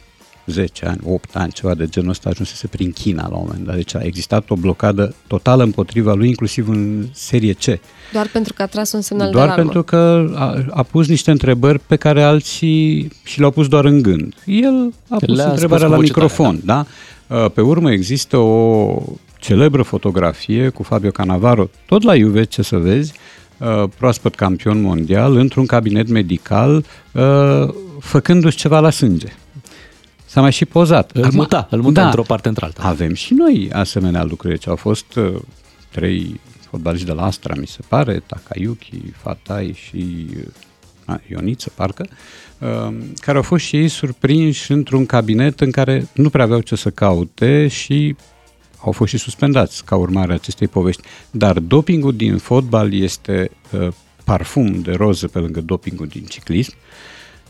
10 0.49 0.85
ani, 0.85 0.99
8 1.05 1.35
ani, 1.35 1.51
ceva 1.51 1.73
de 1.73 1.87
genul 1.87 2.09
ăsta, 2.09 2.29
ajunsese 2.29 2.67
prin 2.67 2.91
China 2.91 3.27
la 3.29 3.35
un 3.35 3.43
moment 3.47 3.65
dat. 3.65 3.75
Deci 3.75 3.95
a 3.95 3.99
existat 4.03 4.49
o 4.49 4.55
blocadă 4.55 5.15
totală 5.27 5.63
împotriva 5.63 6.13
lui, 6.13 6.27
inclusiv 6.27 6.69
în 6.69 7.07
serie 7.11 7.53
C. 7.53 7.79
Doar 8.11 8.27
pentru 8.31 8.53
că 8.53 8.61
a 8.61 8.65
tras 8.65 8.91
un 8.91 9.01
semnal 9.01 9.27
de 9.27 9.33
Doar 9.33 9.45
alarmă. 9.45 9.63
pentru 9.63 9.83
că 9.83 10.31
a, 10.35 10.65
a 10.69 10.83
pus 10.83 11.07
niște 11.07 11.31
întrebări 11.31 11.79
pe 11.79 11.95
care 11.95 12.23
alții 12.23 13.11
și 13.23 13.39
le-au 13.39 13.51
pus 13.51 13.67
doar 13.67 13.85
în 13.85 14.01
gând. 14.01 14.33
El 14.45 14.93
a 15.09 15.17
pus 15.17 15.35
Le-a 15.35 15.49
întrebarea 15.49 15.87
spus 15.87 15.89
la 15.89 15.95
cu 15.95 16.01
voce 16.01 16.01
microfon, 16.01 16.59
da? 16.65 16.85
Uh, 17.27 17.45
Pe 17.53 17.61
urmă 17.61 17.91
există 17.91 18.37
o 18.37 19.01
celebră 19.39 19.81
fotografie 19.81 20.69
cu 20.69 20.83
Fabio 20.83 21.09
Cannavaro, 21.11 21.69
tot 21.85 22.03
la 22.03 22.17
Juve, 22.17 22.43
ce 22.43 22.61
să 22.61 22.77
vezi, 22.77 23.13
uh, 23.57 23.83
proaspăt 23.97 24.35
campion 24.35 24.81
mondial, 24.81 25.35
într-un 25.35 25.65
cabinet 25.65 26.07
medical, 26.09 26.85
uh, 27.11 27.69
făcându-și 27.99 28.57
ceva 28.57 28.79
la 28.79 28.89
sânge. 28.89 29.27
S-a 30.29 30.41
mai 30.41 30.51
și 30.51 30.65
pozat. 30.65 31.11
Îl 31.11 31.31
muta, 31.31 31.67
îl 31.69 31.81
muta 31.81 32.05
într-o 32.05 32.21
parte 32.21 32.47
într-alta. 32.47 32.83
Avem 32.83 33.13
și 33.13 33.33
noi 33.33 33.69
asemenea 33.73 34.23
lucruri. 34.23 34.53
Deci 34.53 34.67
au 34.67 34.75
fost 34.75 35.15
uh, 35.15 35.35
trei 35.91 36.39
fotbaliști 36.69 37.05
de 37.05 37.13
la 37.13 37.25
Astra, 37.25 37.53
mi 37.55 37.67
se 37.67 37.79
pare, 37.87 38.23
Takayuki, 38.25 39.01
Fatai 39.15 39.77
și 39.87 40.27
uh, 40.37 40.43
a, 41.05 41.21
Ioniță, 41.29 41.71
parcă, 41.75 42.07
uh, 42.59 42.95
care 43.15 43.37
au 43.37 43.43
fost 43.43 43.65
și 43.65 43.75
ei 43.75 43.87
surprinși 43.87 44.71
într-un 44.71 45.05
cabinet 45.05 45.59
în 45.59 45.71
care 45.71 46.07
nu 46.13 46.29
prea 46.29 46.43
aveau 46.43 46.61
ce 46.61 46.75
să 46.75 46.89
caute 46.89 47.67
și 47.67 48.15
au 48.81 48.91
fost 48.91 49.11
și 49.11 49.17
suspendați 49.17 49.85
ca 49.85 49.95
urmare 49.95 50.31
a 50.31 50.35
acestei 50.35 50.67
povești. 50.67 51.01
Dar 51.31 51.59
dopingul 51.59 52.15
din 52.15 52.37
fotbal 52.37 52.93
este 52.93 53.51
uh, 53.71 53.87
parfum 54.23 54.81
de 54.81 54.91
roză 54.91 55.27
pe 55.27 55.39
lângă 55.39 55.61
dopingul 55.61 56.07
din 56.07 56.23
ciclism 56.23 56.73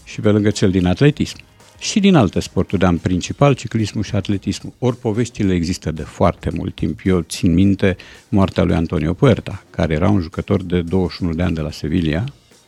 și 0.03 0.19
pe 0.19 0.29
lângă 0.29 0.49
cel 0.49 0.71
din 0.71 0.85
atletism. 0.85 1.37
Și 1.79 1.99
din 1.99 2.15
alte 2.15 2.39
sporturi, 2.39 2.81
dar 2.81 2.91
în 2.91 2.97
principal 2.97 3.53
ciclismul 3.53 4.03
și 4.03 4.15
atletismul. 4.15 4.73
Ori 4.79 4.97
poveștile 4.97 5.53
există 5.53 5.91
de 5.91 6.01
foarte 6.01 6.49
mult 6.53 6.75
timp. 6.75 6.99
Eu 7.03 7.19
țin 7.19 7.53
minte 7.53 7.95
moartea 8.29 8.63
lui 8.63 8.75
Antonio 8.75 9.13
Puerta, 9.13 9.63
care 9.69 9.93
era 9.93 10.09
un 10.09 10.21
jucător 10.21 10.63
de 10.63 10.81
21 10.81 11.33
de 11.33 11.43
ani 11.43 11.55
de 11.55 11.61
la 11.61 11.71
Sevilla, 11.71 12.23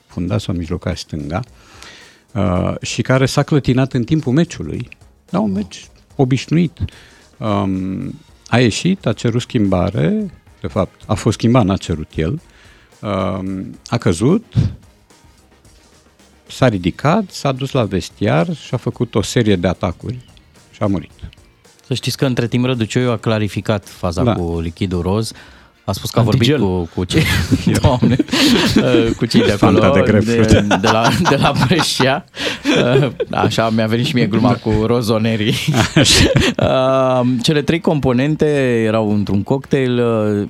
fundat 0.08 0.42
sau 0.42 0.56
mijlocat 0.56 0.98
stânga, 0.98 1.40
uh, 2.34 2.74
și 2.82 3.02
care 3.02 3.26
s-a 3.26 3.44
clătinat 3.44 3.94
în 3.94 4.04
timpul 4.04 4.34
meciului. 4.34 4.90
Da, 5.30 5.40
un 5.40 5.52
meci 5.52 5.88
obișnuit. 6.16 6.78
Um, 7.38 8.20
a 8.48 8.60
ieșit, 8.60 9.06
a 9.06 9.14
cerut 9.14 9.42
schimbare, 9.42 10.32
de 10.62 10.68
fapt, 10.68 11.02
a 11.06 11.14
fost 11.14 11.38
schimbat, 11.38 11.66
n-a 11.66 11.78
cerut 11.78 12.12
el, 12.16 12.42
um, 13.02 13.78
a 13.88 13.98
căzut, 13.98 14.46
s-a 16.52 16.68
ridicat, 16.68 17.24
s-a 17.32 17.52
dus 17.52 17.72
la 17.72 17.84
vestiar 17.84 18.56
și 18.56 18.74
a 18.74 18.78
făcut 18.78 19.16
o 19.16 19.22
serie 19.22 19.56
de 19.56 19.68
atacuri 19.68 20.18
și 20.72 20.84
a 20.84 20.86
murit. 20.86 21.12
Să 21.86 21.94
știți 21.94 22.18
că 22.18 22.26
între 22.26 22.48
timp 22.48 22.66
Răducioiu 22.66 23.12
a 23.12 23.18
clarificat 23.18 23.88
faza 23.90 24.24
Da. 24.24 24.34
cu 24.34 24.60
lichidul 24.60 25.02
roz. 25.02 25.32
A 25.92 25.94
spus 25.94 26.10
că 26.10 26.20
a 26.20 26.22
vorbit 26.24 26.54
Antigel. 26.54 26.68
cu, 26.70 26.90
cu 26.96 27.04
cei, 27.04 27.24
doamne, 27.82 28.16
uh, 28.76 29.12
cu 29.18 29.26
cei 29.26 29.42
de 29.42 29.52
acolo, 29.52 29.80
Fanta 29.80 29.94
de 29.94 30.00
de, 30.00 30.12
grapefruit. 30.12 30.48
de, 30.48 30.76
de, 30.82 30.88
la, 30.92 31.10
de 31.30 31.36
la 31.36 31.54
Brescia. 31.68 32.26
Uh, 33.02 33.12
Așa, 33.30 33.70
mi-a 33.70 33.86
venit 33.86 34.06
și 34.06 34.16
mie 34.16 34.26
gluma 34.26 34.54
cu 34.54 34.72
rozonerii. 34.86 35.54
Uh, 36.58 37.22
Cele 37.42 37.62
trei 37.62 37.80
componente 37.80 38.46
erau 38.86 39.14
într-un 39.14 39.44
cocktail, 39.44 40.00
uh, 40.00 40.48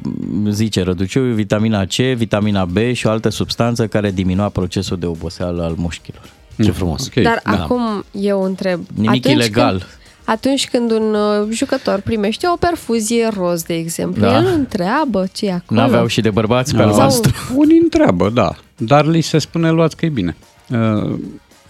zice 0.50 0.84
Răduciu, 0.84 1.22
vitamina 1.22 1.86
C, 1.86 1.96
vitamina 1.96 2.66
B 2.66 2.78
și 2.94 3.08
o 3.08 3.10
altă 3.10 3.30
substanță 3.30 3.88
care 3.88 4.12
diminua 4.12 4.50
procesul 4.50 4.98
de 5.00 5.06
oboseală 5.06 5.64
al 5.64 5.74
mușchilor. 5.78 6.24
Ce 6.64 6.72
frumos. 6.72 7.08
Ok. 7.08 7.24
Dar 7.24 7.40
acum 7.44 8.04
eu 8.12 8.44
întreb. 8.44 8.82
Nimic 8.94 9.26
atunci 9.26 9.44
ilegal. 9.44 9.78
Când, 9.78 9.90
atunci 10.32 10.70
când 10.70 10.92
un 10.92 11.14
uh, 11.14 11.48
jucător 11.50 12.00
primește 12.00 12.48
o 12.54 12.56
perfuzie 12.56 13.28
roz, 13.28 13.64
de 13.64 13.74
exemplu, 13.74 14.22
Da. 14.22 14.36
el 14.38 14.46
întreabă 14.56 15.26
ce 15.34 15.46
e 15.46 15.52
acolo. 15.54 15.80
N-aveau 15.80 16.08
și 16.08 16.22
de 16.22 16.30
bărbați 16.30 16.76
pe 16.76 16.82
Uh, 16.82 16.88
albastru. 16.88 17.34
Unii 17.56 17.80
întreabă, 17.84 18.30
da, 18.30 18.56
dar 18.78 19.06
li 19.06 19.22
se 19.22 19.38
spune 19.38 19.70
luați 19.72 19.96
că 19.96 20.06
e 20.06 20.10
bine. 20.10 20.36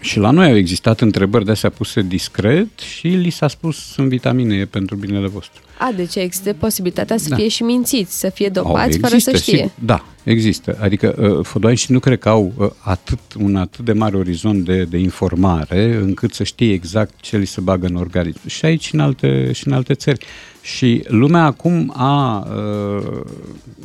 Uh, 0.02 0.08
și 0.08 0.18
la 0.18 0.30
noi 0.30 0.48
au 0.50 0.56
existat 0.56 1.00
întrebări 1.00 1.44
de 1.44 1.50
astea 1.50 1.70
puse 1.70 2.02
discret 2.02 2.78
și 2.78 3.06
li 3.08 3.30
s-a 3.30 3.48
spus 3.48 3.76
sunt 3.76 4.08
vitamine, 4.08 4.56
e 4.56 4.64
pentru 4.64 4.96
binele 4.96 5.28
vostru. 5.28 5.60
A, 5.78 5.92
deci 5.96 6.14
există 6.14 6.52
posibilitatea 6.52 7.16
să 7.16 7.28
Da. 7.28 7.36
fie 7.36 7.48
și 7.48 7.62
mințiți, 7.62 8.18
să 8.18 8.28
fie 8.28 8.46
Au, 8.46 8.62
dopați 8.62 8.98
fără 8.98 9.18
să 9.18 9.36
știe. 9.36 9.56
sigur. 9.56 9.70
Da, 9.84 10.04
există. 10.22 10.78
Adică 10.80 11.14
uh, 11.38 11.44
fotbaliștii 11.46 11.94
nu 11.94 12.00
cred 12.00 12.18
că 12.18 12.28
au 12.28 12.52
uh, 12.56 12.70
atât, 12.78 13.18
un 13.38 13.56
atât 13.56 13.84
de 13.84 13.92
mare 13.92 14.16
orizont 14.16 14.64
de, 14.64 14.84
de 14.84 14.98
informare 14.98 15.94
încât 16.02 16.34
să 16.34 16.44
știe 16.44 16.72
exact 16.72 17.20
ce 17.20 17.36
li 17.36 17.46
se 17.46 17.60
bagă 17.60 17.86
în 17.86 17.94
organism. 17.94 18.40
Și 18.46 18.64
aici 18.64 18.84
și 18.84 18.94
în 18.94 19.00
alte, 19.00 19.52
și 19.52 19.66
în 19.66 19.72
alte 19.72 19.94
țări. 19.94 20.26
Și 20.62 21.04
lumea 21.08 21.44
acum 21.44 21.92
a, 21.96 22.38
uh, 22.38 23.20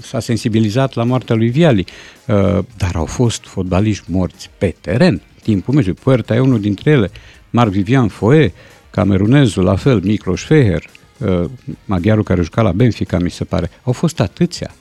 s-a 0.01 0.19
sensibilizat 0.19 0.93
la 0.93 1.03
moartea 1.03 1.35
lui 1.35 1.49
Viali, 1.49 1.85
uh, 2.27 2.35
dar 2.77 2.91
au 2.93 3.05
fost 3.05 3.43
fotbaliști 3.45 4.03
morți 4.11 4.49
pe 4.57 4.75
teren, 4.81 5.21
timpul 5.47 5.73
meciului. 5.73 5.99
Puerta 6.03 6.35
e 6.35 6.39
unul 6.39 6.59
dintre 6.59 6.91
ele, 6.91 7.11
Marc 7.49 7.71
Vivian 7.71 8.07
Foe, 8.07 8.53
camerunezul, 8.89 9.63
la 9.63 9.75
fel, 9.75 10.01
Miklos 10.03 10.41
Feher, 10.43 10.83
uh, 11.17 11.43
maghiarul 11.85 12.23
care 12.23 12.41
juca 12.41 12.61
la 12.61 12.71
Benfica, 12.71 13.19
mi 13.19 13.29
se 13.29 13.43
pare. 13.43 13.69
Au 13.83 13.93
fost 13.93 14.19
atâția. 14.19 14.75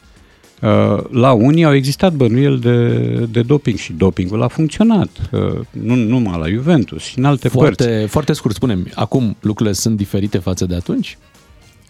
Uh, 0.63 1.05
La 1.11 1.33
unii 1.33 1.65
au 1.65 1.75
existat 1.75 2.13
bănuieli 2.13 2.61
de, 2.61 2.99
de 3.31 3.43
doping 3.43 3.79
și 3.79 3.93
dopingul 3.93 4.43
a 4.43 4.49
funcționat, 4.49 5.09
uh, 5.33 5.61
nu 5.71 5.95
numai 5.95 6.39
la 6.39 6.49
Juventus 6.49 7.03
și 7.03 7.19
în 7.19 7.25
alte 7.25 7.49
părți. 7.49 7.83
Foarte, 7.83 8.07
foarte 8.07 8.33
scurt, 8.33 8.55
spunem, 8.55 8.87
acum 8.95 9.37
lucrurile 9.41 9.75
sunt 9.75 9.97
diferite 9.97 10.39
față 10.39 10.67
de 10.67 10.75
atunci? 10.75 11.19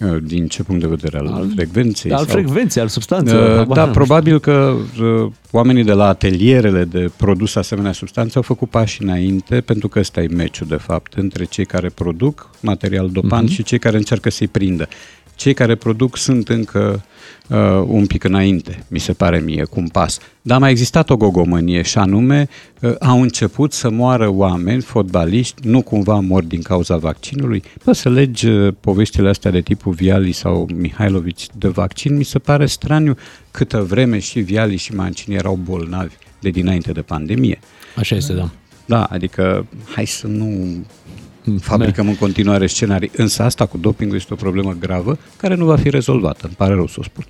Uh, 0.00 0.16
Din 0.22 0.46
ce 0.48 0.62
punct 0.62 0.80
de 0.80 0.86
vedere? 0.86 1.18
Al, 1.18 1.26
al 1.26 1.50
frecvenței? 1.54 2.10
Al 2.10 2.16
sau- 2.18 2.26
frecvenței, 2.26 2.82
al 2.82 2.88
substanței? 2.88 3.38
Uh, 3.38 3.44
habar 3.48 3.66
Da, 3.76 3.82
n-am. 3.84 3.92
probabil 3.92 4.38
că 4.40 4.74
uh, 5.00 5.30
oamenii 5.50 5.84
de 5.84 5.92
la 5.92 6.06
atelierele 6.06 6.84
de 6.84 7.10
produs 7.16 7.54
asemenea 7.54 7.92
substanțe 7.92 8.32
au 8.36 8.42
făcut 8.42 8.70
pași 8.70 9.02
înainte, 9.02 9.60
pentru 9.60 9.88
că 9.88 9.98
ăsta 9.98 10.22
e 10.22 10.26
meciul, 10.26 10.66
de 10.66 10.76
fapt, 10.76 11.14
între 11.14 11.44
cei 11.44 11.64
care 11.64 11.88
produc 11.88 12.50
material 12.60 13.08
dopant 13.10 13.44
Mhm. 13.44 13.52
și 13.52 13.62
cei 13.62 13.78
care 13.78 13.96
încearcă 13.96 14.30
să-i 14.30 14.48
prindă. 14.48 14.88
Cei 15.36 15.54
care 15.54 15.74
produc 15.74 16.16
sunt 16.16 16.48
încă 16.48 17.04
uh, 17.48 17.56
un 17.86 18.06
pic 18.06 18.24
înainte, 18.24 18.84
mi 18.88 18.98
se 18.98 19.12
pare 19.12 19.38
mie, 19.38 19.64
cu 19.64 19.80
un 19.80 19.88
pas. 19.88 20.18
Dar 20.42 20.56
a 20.56 20.60
mai 20.60 20.70
existat 20.70 21.10
o 21.10 21.16
gogomănie 21.16 21.82
și 21.82 21.98
anume 21.98 22.48
uh, 22.80 22.94
au 23.00 23.22
început 23.22 23.72
să 23.72 23.90
moară 23.90 24.28
oameni, 24.28 24.82
fotbaliști, 24.82 25.68
nu 25.68 25.82
cumva 25.82 26.20
mor 26.20 26.42
din 26.42 26.62
cauza 26.62 26.96
vaccinului. 26.96 27.62
Bă, 27.84 27.92
să 27.92 28.08
legi 28.08 28.46
uh, 28.46 28.74
poveștile 28.80 29.28
astea 29.28 29.50
de 29.50 29.60
tipul 29.60 29.92
Viali 29.92 30.32
sau 30.32 30.68
Mihailovici 30.74 31.46
de 31.58 31.68
vaccin, 31.68 32.16
mi 32.16 32.24
se 32.24 32.38
pare 32.38 32.66
straniu 32.66 33.16
câtă 33.50 33.82
vreme 33.82 34.18
și 34.18 34.40
Viali 34.40 34.76
și 34.76 34.94
Mancini 34.94 35.36
erau 35.36 35.58
bolnavi 35.62 36.14
de 36.40 36.50
dinainte 36.50 36.92
de 36.92 37.00
pandemie. 37.00 37.58
Așa 37.96 38.16
este, 38.16 38.32
da. 38.32 38.50
Da, 38.86 39.04
adică 39.04 39.66
hai 39.94 40.06
să 40.06 40.26
nu 40.26 40.76
fabricăm 41.60 42.08
în 42.08 42.16
continuare 42.16 42.66
scenarii. 42.66 43.10
Însă 43.16 43.42
asta 43.42 43.66
cu 43.66 43.78
dopingul 43.78 44.16
este 44.16 44.32
o 44.32 44.36
problemă 44.36 44.76
gravă 44.80 45.18
care 45.36 45.54
nu 45.54 45.64
va 45.64 45.76
fi 45.76 45.90
rezolvată. 45.90 46.40
Îmi 46.42 46.54
pare 46.56 46.74
rău 46.74 46.86
să 46.86 46.96
o 46.98 47.02
spun. 47.02 47.24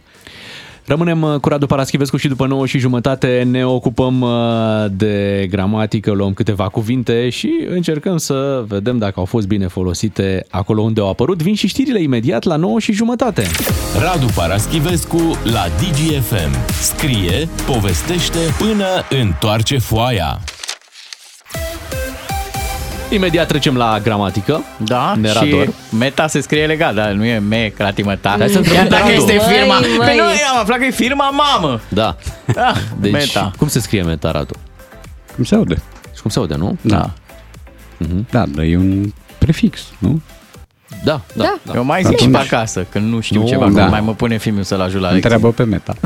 Rămânem 0.87 1.23
uh, 1.23 1.41
cu 1.41 1.49
Radu 1.49 1.67
Paraschivescu 1.67 2.17
și 2.17 2.29
după 2.29 2.47
9 2.47 2.67
și 2.67 2.79
jumătate 2.79 3.47
ne 3.51 3.67
ocupăm 3.67 4.21
uh, 4.21 4.31
de 4.91 5.47
gramatică, 5.51 6.13
luăm 6.13 6.33
câteva 6.33 6.69
cuvinte 6.69 7.29
și 7.29 7.51
încercăm 7.69 8.17
să 8.17 8.65
vedem 8.69 8.99
dacă 8.99 9.15
au 9.17 9.25
fost 9.25 9.47
bine 9.47 9.67
folosite 9.67 10.47
acolo 10.51 10.83
unde 10.83 11.01
au 11.01 11.09
apărut. 11.09 11.43
Vin 11.43 11.55
și 11.55 11.67
știrile 11.67 12.03
imediat 12.03 12.45
la 12.45 12.57
9 12.57 12.81
și 12.81 12.93
jumătate. 12.93 13.43
Radu 14.01 14.27
Paraschivescu 14.35 15.39
la 15.45 15.67
DGFM. 15.79 16.71
Scrie, 16.81 17.49
povestește 17.67 18.39
până 18.59 18.87
întoarce 19.23 19.79
foaia. 19.79 20.41
Imediat 23.11 23.47
trecem 23.47 23.77
la 23.77 23.99
gramatică. 24.03 24.63
Da, 24.77 25.15
Nerador. 25.21 25.65
și 25.65 25.71
meta 25.99 26.27
se 26.27 26.41
scrie 26.41 26.67
legal, 26.67 26.95
dar 26.95 27.11
nu 27.11 27.25
e 27.25 27.39
me 27.39 27.73
clatimăta. 27.77 28.37
Hai 28.39 28.49
să 28.49 28.61
Chiar 28.61 28.83
întrebăm 28.83 28.89
dacă 28.89 29.05
pe 29.05 29.11
Radu. 29.13 29.33
este 29.33 29.53
firma. 29.53 29.79
Măi, 29.79 29.89
Păi 29.97 30.07
măi. 30.07 30.17
nu, 30.17 30.23
am 30.53 30.59
aflat 30.61 30.79
că 30.79 30.85
e 30.85 30.91
firma 30.91 31.31
mamă. 31.31 31.81
Da. 31.89 32.17
Da, 32.55 32.73
Deci, 33.01 33.13
meta. 33.13 33.51
cum 33.59 33.69
se 33.69 33.81
scrie 33.81 34.03
meta, 34.03 34.31
Radu? 34.31 34.55
Cum 35.35 35.45
se 35.45 35.55
aude? 35.55 35.75
Și 36.15 36.21
cum 36.23 36.31
se 36.31 36.39
aude, 36.39 36.55
nu? 36.55 36.77
Da. 36.81 37.11
Da, 38.31 38.45
dar 38.55 38.65
e 38.65 38.77
un 38.77 39.13
prefix, 39.39 39.85
nu? 39.99 40.21
Da, 41.05 41.21
da. 41.35 41.55
Da. 41.63 41.73
Eu 41.75 41.85
mai 41.85 42.03
zic 42.03 42.19
și 42.19 42.25
Atunci- 42.27 42.47
pe 42.49 42.55
acasă, 42.55 42.87
când 42.91 43.13
nu 43.13 43.21
știu 43.21 43.41
Nu, 43.41 43.47
ceva, 43.49 43.69
da. 43.69 43.79
când 43.81 43.91
mai 43.91 44.01
mă 44.01 44.15
pune 44.15 44.39
filmul 44.39 44.63
să-l 44.63 44.81
ajut 44.81 45.01
la 45.01 45.11
lecție. 45.11 45.31
Întreabă 45.31 45.55
pe 45.55 45.65
meta. 45.65 45.95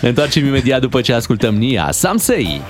Ne 0.00 0.08
întoarcem 0.08 0.46
imediat 0.46 0.80
după 0.80 1.00
ce 1.00 1.12
ascultăm 1.12 1.54
Nia 1.54 1.88
Samsei. 1.90 2.60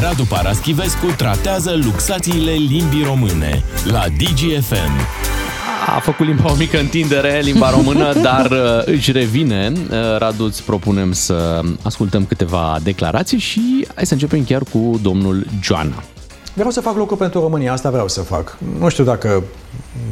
Radu 0.00 0.24
Paraschivescu 0.24 1.06
tratează 1.16 1.78
luxațiile 1.84 2.52
limbii 2.52 3.04
române 3.04 3.62
la 3.84 4.04
DGFM. 4.18 5.06
A 5.86 6.00
făcut 6.00 6.26
limba 6.26 6.50
o 6.50 6.54
mică 6.54 6.78
întindere, 6.78 7.40
limba 7.40 7.70
română, 7.70 8.12
dar 8.28 8.50
uh, 8.50 8.84
își 8.84 9.12
revine. 9.12 9.72
Uh, 9.90 10.18
Radu, 10.18 10.44
îți 10.44 10.62
propunem 10.62 11.12
să 11.12 11.60
ascultăm 11.82 12.24
câteva 12.24 12.78
declarații 12.82 13.38
și 13.38 13.86
hai 13.94 14.06
să 14.06 14.12
începem 14.12 14.44
chiar 14.44 14.62
cu 14.72 14.98
domnul 15.02 15.46
Joana. 15.62 16.02
Vreau 16.56 16.70
să 16.70 16.80
fac 16.80 16.96
lucru 16.96 17.16
pentru 17.16 17.40
România, 17.40 17.72
asta 17.72 17.90
vreau 17.90 18.08
să 18.08 18.20
fac. 18.20 18.58
Nu 18.78 18.88
știu 18.88 19.04
dacă 19.04 19.42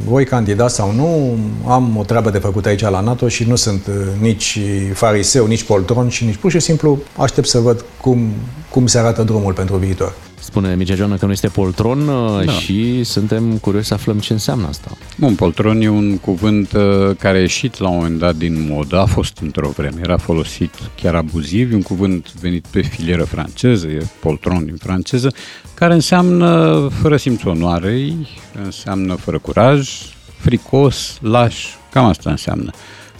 voi 0.05 0.25
candida 0.25 0.67
sau 0.67 0.91
nu, 0.91 1.37
am 1.67 1.97
o 1.97 2.03
treabă 2.03 2.29
de 2.29 2.37
făcut 2.37 2.65
aici 2.65 2.81
la 2.81 2.99
NATO 2.99 3.27
și 3.27 3.43
nu 3.43 3.55
sunt 3.55 3.87
uh, 3.87 3.93
nici 4.21 4.59
fariseu, 4.93 5.45
nici 5.45 5.63
poltron 5.63 6.09
și 6.09 6.25
nici 6.25 6.35
pur 6.35 6.51
și 6.51 6.59
simplu 6.59 6.99
aștept 7.17 7.47
să 7.47 7.59
văd 7.59 7.85
cum, 8.01 8.29
cum 8.69 8.87
se 8.87 8.97
arată 8.97 9.23
drumul 9.23 9.53
pentru 9.53 9.75
viitor. 9.75 10.13
Spune 10.39 10.75
Mircea 10.75 10.95
Joana 10.95 11.17
că 11.17 11.25
nu 11.25 11.31
este 11.31 11.47
poltron 11.47 12.07
uh, 12.07 12.45
Da. 12.45 12.51
și 12.51 13.03
suntem 13.03 13.57
curioși 13.57 13.87
să 13.87 13.93
aflăm 13.93 14.19
ce 14.19 14.33
înseamnă 14.33 14.67
asta. 14.67 14.91
Bun, 15.17 15.35
poltron 15.35 15.81
e 15.81 15.89
un 15.89 16.17
cuvânt 16.17 16.71
uh, 16.71 17.15
care 17.19 17.37
a 17.37 17.41
ieșit 17.41 17.79
la 17.79 17.89
un 17.89 17.95
moment 17.95 18.19
dat 18.19 18.35
din 18.35 18.67
modă, 18.69 18.99
a 18.99 19.05
fost 19.05 19.37
într-o 19.41 19.69
vreme, 19.69 19.99
era 20.03 20.17
folosit 20.17 20.73
chiar 21.01 21.15
abuziv, 21.15 21.71
e 21.71 21.75
un 21.75 21.81
cuvânt 21.81 22.33
venit 22.33 22.65
pe 22.69 22.81
filieră 22.81 23.23
franceză, 23.23 23.87
e 23.87 24.05
poltron 24.19 24.65
din 24.65 24.75
franceză, 24.75 25.31
care 25.75 25.93
înseamnă 25.93 26.87
fără 27.01 27.17
simț 27.17 27.43
onoarei, 27.43 28.27
înseamnă 28.63 29.13
fără 29.15 29.39
curaj, 29.39 29.89
fricos, 30.37 31.17
laș, 31.21 31.65
cam 31.91 32.05
asta 32.05 32.29
înseamnă. 32.29 32.71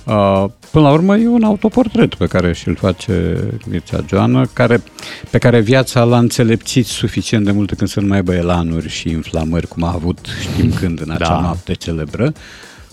Uh, 0.04 0.46
Până 0.72 0.88
la 0.88 0.94
urmă 0.94 1.18
e 1.18 1.28
un 1.28 1.44
autoportret 1.44 2.16
pe 2.16 2.26
care 2.26 2.54
și-l 2.54 2.76
face 2.76 3.44
Mircea 3.70 4.04
Joană, 4.08 4.46
care, 4.54 4.84
pe 5.30 5.38
care 5.38 5.60
viața 5.60 6.04
l-a 6.04 6.18
înțelepțit 6.18 6.86
suficient 6.86 7.46
de 7.46 7.52
mult 7.52 7.74
când 7.74 7.90
să 7.90 8.00
nu 8.00 8.08
mai 8.08 8.18
aibă 8.18 8.34
elanuri 8.34 8.90
și 8.90 9.10
inflamări, 9.10 9.68
cum 9.68 9.84
a 9.84 9.92
avut 9.94 10.28
știm 10.42 10.74
când 10.80 11.02
în 11.02 11.10
acea 11.12 11.28
Da. 11.30 11.40
noapte 11.40 11.74
celebră. 11.74 12.34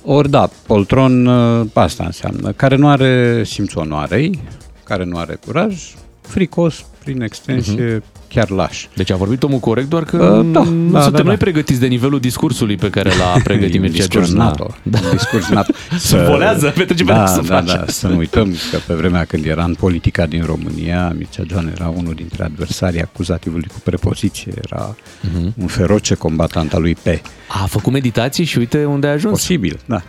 Ori 0.05 0.30
da, 0.30 0.48
poltron 0.66 1.26
uh, 1.26 1.66
asta 1.72 2.05
înseamnă, 2.05 2.52
care 2.52 2.76
nu 2.76 2.89
are 2.89 3.43
simțul 3.44 3.80
onoarei, 3.80 4.39
care 4.84 5.05
nu 5.05 5.16
are 5.18 5.39
curaj, 5.47 5.94
fricos, 6.20 6.84
prin 7.05 7.22
extensie, 7.22 8.02
chiar 8.35 8.51
laș. 8.51 8.87
Deci 8.95 9.11
a 9.11 9.17
vorbit 9.17 9.43
omul 9.43 9.59
corect, 9.59 9.89
doar 9.89 10.05
că 10.05 10.17
Uh, 10.17 10.47
da, 10.53 10.63
nu 10.63 10.91
da, 10.91 11.01
suntem 11.03 11.21
da, 11.21 11.23
noi 11.23 11.37
da. 11.37 11.45
pregătiți 11.45 11.81
de 11.81 11.87
nivelul 11.87 12.21
discursului 12.21 12.77
pe 12.77 12.91
care 12.91 13.09
l-a 13.09 13.35
E 13.39 13.41
pregătit 13.43 13.75
un 13.75 13.81
Mircea 13.81 13.97
discurs 13.97 14.29
Joana. 14.29 14.45
NATO. 14.45 14.75
Da. 14.83 14.99
Un 15.05 15.11
discurs 15.17 15.49
NATO. 15.49 15.73
Volează, 16.31 16.73
petrece 16.77 17.05
pe 17.05 17.13
da, 17.13 17.27
să 17.27 17.41
da, 17.47 17.55
face 17.61 17.77
da, 17.77 17.85
să 17.87 18.09
nu 18.09 18.17
uităm 18.17 18.55
că 18.71 18.79
pe 18.87 18.95
vremea 18.95 19.25
când 19.25 19.45
era 19.45 19.65
în 19.65 19.75
politica 19.75 20.27
din 20.27 20.43
România, 20.45 21.13
Mircea 21.17 21.43
Joan 21.51 21.73
era 21.77 21.89
unul 21.97 22.15
dintre 22.15 22.45
adversarii 22.45 23.01
acuzativului 23.03 23.69
cu 23.73 23.81
prepoziție, 23.85 24.53
era 24.71 24.97
Mhm. 25.35 25.53
un 25.61 25.67
feroce 25.67 26.15
combatant 26.15 26.73
al 26.75 26.81
lui 26.81 26.95
P. 26.95 27.07
A 27.49 27.65
făcut 27.67 27.93
meditații 27.93 28.45
și 28.45 28.59
uite 28.59 28.85
unde 28.85 29.07
a 29.07 29.11
ajuns. 29.11 29.33
Posibil, 29.39 29.81
da. 29.87 30.03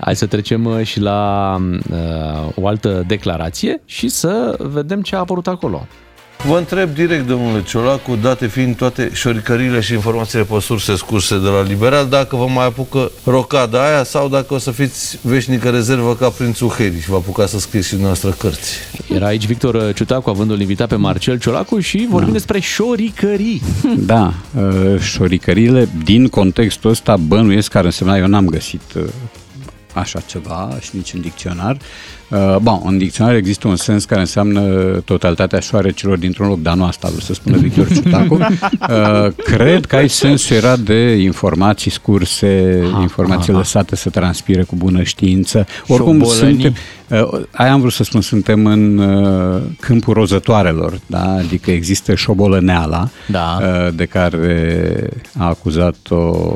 Hai 0.00 0.16
să 0.16 0.26
trecem 0.26 0.64
uh, 0.64 0.84
și 0.84 1.00
la 1.00 1.56
uh, 1.90 2.48
o 2.54 2.66
altă 2.66 3.04
declarație 3.06 3.80
și 3.84 4.08
să 4.08 4.56
vedem 4.58 5.00
ce 5.02 5.14
a 5.14 5.18
apărut 5.18 5.46
acolo. 5.46 5.86
Vă 6.46 6.56
întreb 6.58 6.94
direct, 6.94 7.26
domnule 7.26 7.62
Ciolacu, 7.62 8.16
date 8.22 8.46
fiind 8.46 8.76
toate 8.76 9.10
șoricările 9.12 9.80
și 9.80 9.92
informațiile 9.92 10.44
pe 10.44 10.60
surse 10.60 10.96
scurse 10.96 11.38
de 11.38 11.48
la 11.48 11.62
Liberal, 11.62 12.06
dacă 12.08 12.36
vă 12.36 12.46
mai 12.46 12.66
apucă 12.66 13.10
rocada 13.24 13.86
aia 13.86 14.04
sau 14.04 14.28
dacă 14.28 14.54
o 14.54 14.58
să 14.58 14.70
fiți 14.70 15.18
veșnică 15.22 15.70
rezervă 15.70 16.14
ca 16.14 16.28
prințul 16.28 16.68
Heriș 16.68 17.02
și 17.02 17.08
vă 17.08 17.16
apuca 17.16 17.46
să 17.46 17.58
scrieți 17.58 17.88
și 17.88 17.96
noastră 17.96 18.30
cărți. 18.30 18.74
Era 19.14 19.26
aici 19.26 19.46
Victor 19.46 19.92
Ciutacu, 19.92 20.30
avându-l 20.30 20.60
invitat 20.60 20.88
pe 20.88 20.94
Marcel 20.96 21.38
Ciolacu 21.38 21.80
și 21.80 22.06
vorbim 22.10 22.26
Da. 22.28 22.32
despre 22.32 22.60
șoricării. 22.60 23.62
Da, 23.98 24.34
uh, 24.56 25.00
șoricările 25.00 25.88
din 26.04 26.28
contextul 26.28 26.90
ăsta 26.90 27.16
bănuiesc 27.16 27.70
care 27.70 27.84
însemna, 27.86 28.16
eu 28.16 28.26
n-am 28.26 28.46
găsit 28.46 28.82
uh, 28.96 29.02
așa 29.94 30.20
ceva 30.26 30.76
și 30.80 30.90
nici 30.92 31.12
în 31.12 31.20
dicționar. 31.20 31.76
Uh, 32.28 32.56
Bun, 32.62 32.80
în 32.84 32.98
dicționar 32.98 33.34
există 33.34 33.68
un 33.68 33.76
sens 33.76 34.04
care 34.04 34.20
înseamnă 34.20 34.60
totalitatea 35.04 35.60
șoarecilor 35.60 36.18
dintr-un 36.18 36.48
loc, 36.48 36.60
dar 36.62 36.74
nu 36.74 36.84
asta 36.84 37.06
vreau 37.06 37.20
să 37.22 37.34
spună 37.34 37.56
Victor 37.56 37.86
Ciutacu. 37.92 38.38
Uh, 38.90 39.32
Cred 39.44 39.84
că 39.86 39.96
aici 39.96 40.10
sensul 40.10 40.56
era 40.56 40.76
de 40.76 41.12
informații 41.16 41.90
scurse, 41.90 42.82
informații 43.00 43.50
aha. 43.50 43.58
lăsate 43.58 43.96
să 43.96 44.10
transpire 44.10 44.62
cu 44.62 44.74
bună 44.76 45.02
știință. 45.02 45.66
Oricum 45.88 46.12
Șobolănii. 46.18 46.36
suntem, 46.62 46.74
Uh, 47.10 47.40
Aia 47.50 47.72
am 47.72 47.80
vrut 47.80 47.92
să 47.92 48.04
spun, 48.04 48.20
suntem 48.20 48.66
în 48.66 48.98
uh, 48.98 49.62
câmpul 49.80 50.14
rozătoarelor, 50.14 51.00
da? 51.06 51.32
adică 51.32 51.70
există 51.70 52.14
șobolăneala, 52.14 53.08
Da. 53.28 53.58
uh, 53.62 53.94
de 53.94 54.04
care 54.04 55.08
a 55.38 55.44
acuzat-o 55.46 56.54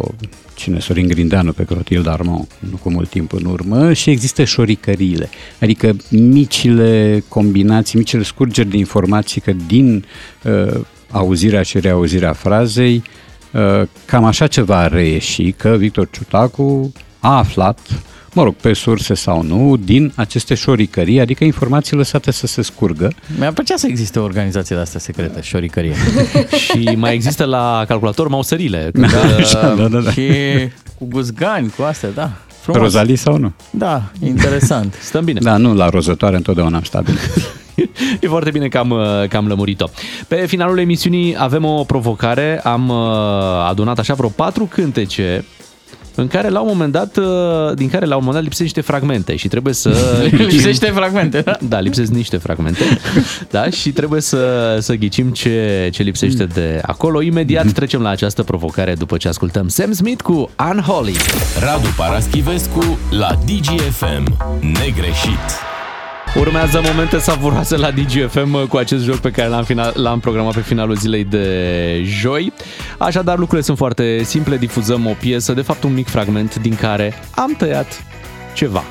cine, 0.54 0.78
Sorin 0.80 1.08
Grindeanu 1.08 1.52
pe 1.52 1.64
Clotilde 1.64 2.10
Armand, 2.10 2.46
nu 2.58 2.76
cu 2.82 2.90
mult 2.90 3.08
timp 3.08 3.32
în 3.32 3.44
urmă, 3.44 3.92
și 3.92 4.10
există 4.10 4.44
șoricăriile, 4.44 5.28
adică 5.60 5.96
micile 6.10 7.24
combinații, 7.28 7.98
micile 7.98 8.22
scurgeri 8.22 8.68
de 8.68 8.76
informații 8.76 9.40
că 9.40 9.52
din 9.66 10.04
uh, 10.42 10.80
auzirea 11.10 11.62
și 11.62 11.80
reauzirea 11.80 12.32
frazei, 12.32 13.02
uh, 13.52 13.82
cam 14.04 14.24
așa 14.24 14.46
ceva 14.46 14.78
a 14.78 14.86
reieși, 14.86 15.52
că 15.52 15.74
Victor 15.78 16.08
Ciutacu 16.10 16.92
a 17.20 17.36
aflat 17.36 17.78
mă 18.34 18.42
rog, 18.42 18.54
pe 18.54 18.72
surse 18.72 19.14
sau 19.14 19.42
nu, 19.42 19.76
din 19.76 20.12
aceste 20.14 20.54
șoricării, 20.54 21.20
adică 21.20 21.44
informații 21.44 21.96
lăsate 21.96 22.30
să 22.30 22.46
se 22.46 22.62
scurgă. 22.62 23.12
Mi-ar 23.38 23.52
plăcea 23.52 23.76
să 23.76 23.86
existe 23.86 24.18
o 24.18 24.22
organizație 24.22 24.76
de 24.76 24.82
asta 24.82 24.98
secretă, 24.98 25.40
șoricărie. 25.40 25.94
și 26.64 26.94
mai 26.96 27.14
există 27.14 27.44
la 27.44 27.84
calculator 27.88 28.28
mausările. 28.28 28.90
Da, 28.92 29.06
Când, 29.06 29.32
așa, 29.40 29.74
da, 29.74 29.88
da, 29.88 29.98
da. 29.98 30.10
Și 30.10 30.30
cu 30.98 31.06
guzgani, 31.06 31.72
cu 31.76 31.82
astea, 31.82 32.10
da. 32.10 32.32
Frumos. 32.60 32.82
Rozalie 32.82 33.16
sau 33.16 33.36
nu? 33.36 33.52
Da, 33.70 34.02
interesant. 34.22 34.94
Stăm 35.08 35.24
bine. 35.24 35.40
Da, 35.42 35.56
nu, 35.56 35.74
la 35.74 35.88
rozătoare 35.88 36.36
întotdeauna 36.36 36.76
am 36.76 36.82
stat 36.82 37.04
bine. 37.04 37.18
E 38.20 38.28
foarte 38.28 38.50
bine 38.50 38.68
că 38.68 38.78
am, 38.78 38.90
uh, 38.90 39.28
că 39.28 39.36
am 39.36 39.46
lămurit-o. 39.46 39.86
Pe 40.28 40.36
finalul 40.46 40.78
emisiunii 40.78 41.34
avem 41.38 41.64
o 41.64 41.84
provocare. 41.84 42.60
Am 42.62 42.88
uh, 42.88 42.96
adunat 43.68 43.98
așa 43.98 44.14
vreo 44.14 44.28
patru 44.28 44.64
cântece 44.64 45.44
în 46.14 46.28
care 46.28 46.48
la 46.48 46.60
un 46.60 46.66
moment 46.66 46.92
dat, 46.92 47.16
uh, 47.16 47.74
din 47.74 47.88
care 47.88 48.06
la 48.06 48.16
un 48.16 48.24
moment 48.24 48.34
dat 48.34 48.42
lipsesc 48.42 48.62
niște 48.62 48.80
fragmente 48.80 49.36
și 49.36 49.48
trebuie 49.48 49.74
să... 49.74 49.90
Lipsește 50.30 50.86
fragmente, 50.86 51.40
da? 51.40 51.56
Da, 51.68 51.80
lipsesc 51.80 52.12
niște 52.12 52.36
fragmente. 52.36 52.82
Da, 53.50 53.70
și 53.70 53.92
trebuie 53.92 54.20
să, 54.20 54.76
să 54.80 54.94
ghicim 54.94 55.30
ce, 55.30 55.88
ce 55.92 56.02
lipsește 56.02 56.44
de 56.44 56.80
acolo. 56.82 57.22
Imediat 57.22 57.72
trecem 57.72 58.02
la 58.02 58.08
această 58.08 58.42
provocare 58.42 58.94
după 58.94 59.16
ce 59.16 59.28
ascultăm 59.28 59.68
Sam 59.68 59.92
Smith 59.92 60.22
cu 60.22 60.50
Unholy. 60.70 61.16
Radu 61.60 61.88
Paraschivescu 61.96 62.98
la 63.10 63.38
DGFM. 63.46 64.36
Negreșit. 64.60 65.73
Urmează 66.38 66.80
momente 66.84 67.18
savuroase 67.18 67.76
la 67.76 67.90
DGFM 67.90 68.66
cu 68.68 68.76
acest 68.76 69.04
joc 69.04 69.16
pe 69.16 69.30
care 69.30 69.48
l-am, 69.48 69.64
final, 69.64 69.92
l-am 69.96 70.20
programat 70.20 70.54
pe 70.54 70.60
finalul 70.60 70.96
zilei 70.96 71.24
de 71.24 72.02
joi. 72.04 72.52
Așadar, 72.98 73.38
lucrurile 73.38 73.62
sunt 73.62 73.76
foarte 73.76 74.22
simple. 74.22 74.56
Difuzăm 74.56 75.06
o 75.06 75.12
piesă, 75.20 75.52
de 75.52 75.60
fapt 75.60 75.82
un 75.82 75.94
mic 75.94 76.08
fragment 76.08 76.54
din 76.54 76.74
care 76.74 77.14
am 77.34 77.54
tăiat 77.58 78.04
ceva. 78.54 78.82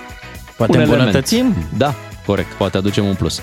Poate 0.57 0.71
Un 0.71 0.77
element. 0.77 0.99
îmbunătățim? 0.99 1.55
Da, 1.77 1.93
corect. 2.25 2.51
Poate 2.51 2.77
aducem 2.77 3.05
un 3.05 3.13
plus. 3.13 3.41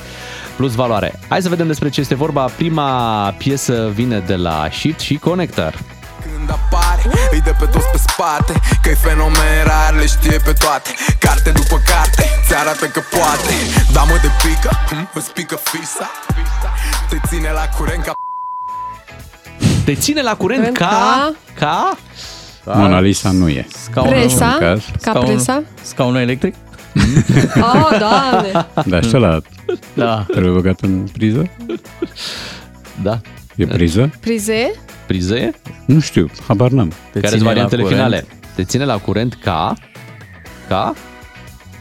Plus 0.56 0.74
valoare. 0.74 1.18
Hai 1.28 1.43
să 1.43 1.48
vedem 1.48 1.66
despre 1.66 1.89
ce 1.89 2.01
este 2.01 2.14
vorba. 2.14 2.44
Prima 2.44 3.31
piesă 3.39 3.90
vine 3.94 4.22
de 4.27 4.35
la 4.36 4.68
Shift 4.72 5.01
și 5.01 5.14
Connector. 5.14 5.78
Când 6.22 6.59
apare, 7.05 7.28
îi 7.32 7.40
dă 7.40 7.55
pe 7.59 7.66
toți 7.74 7.89
pe 7.93 7.98
spate 8.06 8.52
Că-i 8.82 8.94
fenomen 8.94 9.59
rar, 9.70 9.93
le 10.01 10.06
știe 10.06 10.39
pe 10.47 10.52
toate 10.52 10.90
Carte 11.18 11.51
după 11.51 11.77
carte, 11.90 12.24
ți 12.47 12.55
arată 12.55 12.86
că 12.86 13.01
poate 13.16 13.55
Da 13.93 14.02
mă 14.02 14.16
de 14.24 14.31
pică, 14.43 14.70
hm, 14.89 15.09
îți 15.14 15.31
pică 15.32 15.56
fisa 15.70 16.10
Te 17.09 17.16
ține 17.28 17.51
la 17.60 17.66
curent 17.77 18.02
ca 18.05 18.12
Te 19.85 19.94
ține 19.94 20.22
la 20.22 20.35
curent 20.35 20.59
Curent 20.60 20.77
ca... 20.77 21.32
Ca... 21.59 21.97
Mona 22.64 23.01
Lisa 23.01 23.31
nu 23.31 23.48
e. 23.48 23.66
Scaunul, 23.85 24.12
Presa? 24.12 24.47
în 24.47 24.59
caz. 24.59 24.85
Ca 25.02 25.12
presa? 25.12 25.62
Scaunul 25.82 26.20
electric? 26.20 26.55
Oh, 27.60 27.89
doamne! 27.98 28.66
Dar 28.86 29.05
și 29.05 29.16
ăla 29.16 29.40
Da. 29.94 30.24
trebuie 30.31 30.52
băgat 30.52 30.81
în 30.81 31.09
priză? 31.12 31.51
Da. 33.02 33.20
E 33.60 33.66
priză? 33.66 34.10
Prize? 34.20 34.72
Prize? 35.06 35.50
Nu 35.86 36.00
știu, 36.00 36.30
habar 36.46 36.70
n-am. 36.70 36.92
Care 37.12 37.26
sunt 37.26 37.32
ține 37.32 37.38
la 37.38 37.48
variantele 37.48 37.82
curent. 37.82 38.00
finale? 38.00 38.24
Te 38.54 38.64
ține 38.64 38.84
la 38.84 38.98
curent 38.98 39.38
ca... 39.42 39.74
Ca... 40.68 40.94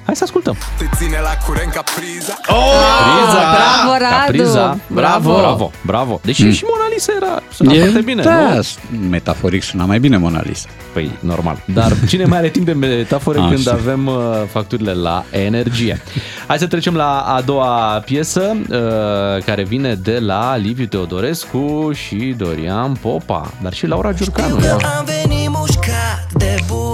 Hai 0.10 0.18
să 0.18 0.24
ascultăm. 0.24 0.58
Te 0.78 0.86
ține 0.96 1.18
la 1.24 1.30
curent 1.46 1.72
ca 1.72 1.84
priza 1.96 2.34
Priza! 2.42 3.42
bravo, 3.56 3.92
Ca 3.92 3.98
Radu! 3.98 4.32
priza. 4.32 4.78
Bravo! 4.88 5.34
Bravo! 5.38 5.72
Bravo! 5.86 6.20
Deși 6.24 6.44
Mm. 6.44 6.52
și 6.52 6.64
Mona 6.70 6.90
Lisa 6.94 7.12
era... 7.16 7.42
Suna 7.54 7.74
E- 7.74 7.80
foarte 7.80 8.02
bine, 8.02 8.22
da, 8.22 8.54
nu? 8.54 8.98
metaforic 9.10 9.64
suna 9.64 9.86
mai 9.86 10.00
bine 10.00 10.18
Mona 10.18 10.42
Lisa. 10.44 10.68
Păi, 10.94 11.12
normal. 11.20 11.62
Dar 11.66 11.92
cine 12.08 12.26
mai 12.26 12.38
are 12.38 12.48
timp 12.50 12.66
de 12.66 12.72
metafore 12.74 13.40
Așa. 13.40 13.48
când 13.50 13.70
avem 13.72 14.08
uh, 14.08 14.16
facturile 14.52 14.94
la 14.94 15.24
energie? 15.32 16.02
Hai 16.48 16.58
să 16.58 16.68
trecem 16.68 16.96
la 16.96 17.20
a 17.20 17.42
doua 17.42 18.02
piesă, 18.06 18.58
uh, 18.70 19.44
care 19.46 19.64
vine 19.64 19.94
de 19.94 20.20
la 20.20 20.56
Liviu 20.56 20.86
Teodorescu 20.86 21.90
și 21.94 22.16
Dorian 22.38 22.94
Popa, 22.94 23.52
dar 23.62 23.74
și 23.74 23.86
Laura 23.88 24.12
Giurcanu. 24.14 24.64
Ia. 24.64 24.74
Am 24.74 25.06
venit 25.06 25.50
mușcat 25.50 26.26
de 26.38 26.56
buză 26.68 26.89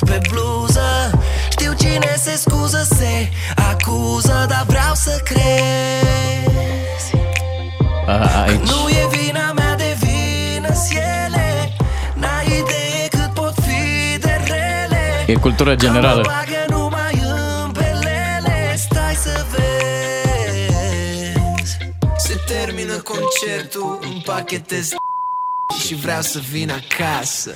fard 0.00 0.20
pe 0.20 0.28
bluză. 0.28 1.10
Știu 1.50 1.72
cine 1.72 2.14
se 2.16 2.36
scuză, 2.36 2.86
se 2.96 3.28
acuză 3.70 4.46
Dar 4.48 4.64
vreau 4.66 4.94
să 4.94 5.20
crezi. 5.24 7.14
A, 8.06 8.42
aici. 8.42 8.68
Nu 8.68 8.88
e 8.88 9.06
vina 9.10 9.52
mea 9.52 9.74
de 9.76 9.96
vină 9.98 10.68
ele 10.94 11.72
N-ai 12.14 12.46
idee 12.46 13.08
cât 13.10 13.34
pot 13.34 13.54
fi 13.54 14.18
de 14.18 14.40
rele. 14.46 15.24
E 15.26 15.34
cultură 15.34 15.74
generală. 15.74 16.20
Mă 16.20 16.26
bagă 16.26 16.64
numai 16.68 17.20
în 17.22 17.70
pelele. 17.70 18.76
Stai 18.76 19.14
să 19.14 19.44
vezi. 19.50 21.76
Se 22.16 22.34
termină 22.46 22.96
concertul 22.96 23.98
Împachetez 24.14 24.88
și 25.86 25.94
vreau 25.94 26.20
să 26.20 26.38
vin 26.50 26.70
acasă 26.70 27.50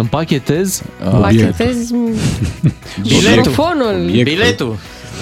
Împachetez 0.00 0.82
Pachetezi 1.20 1.92
microfonul. 3.02 4.10
Biletul. 4.22 4.76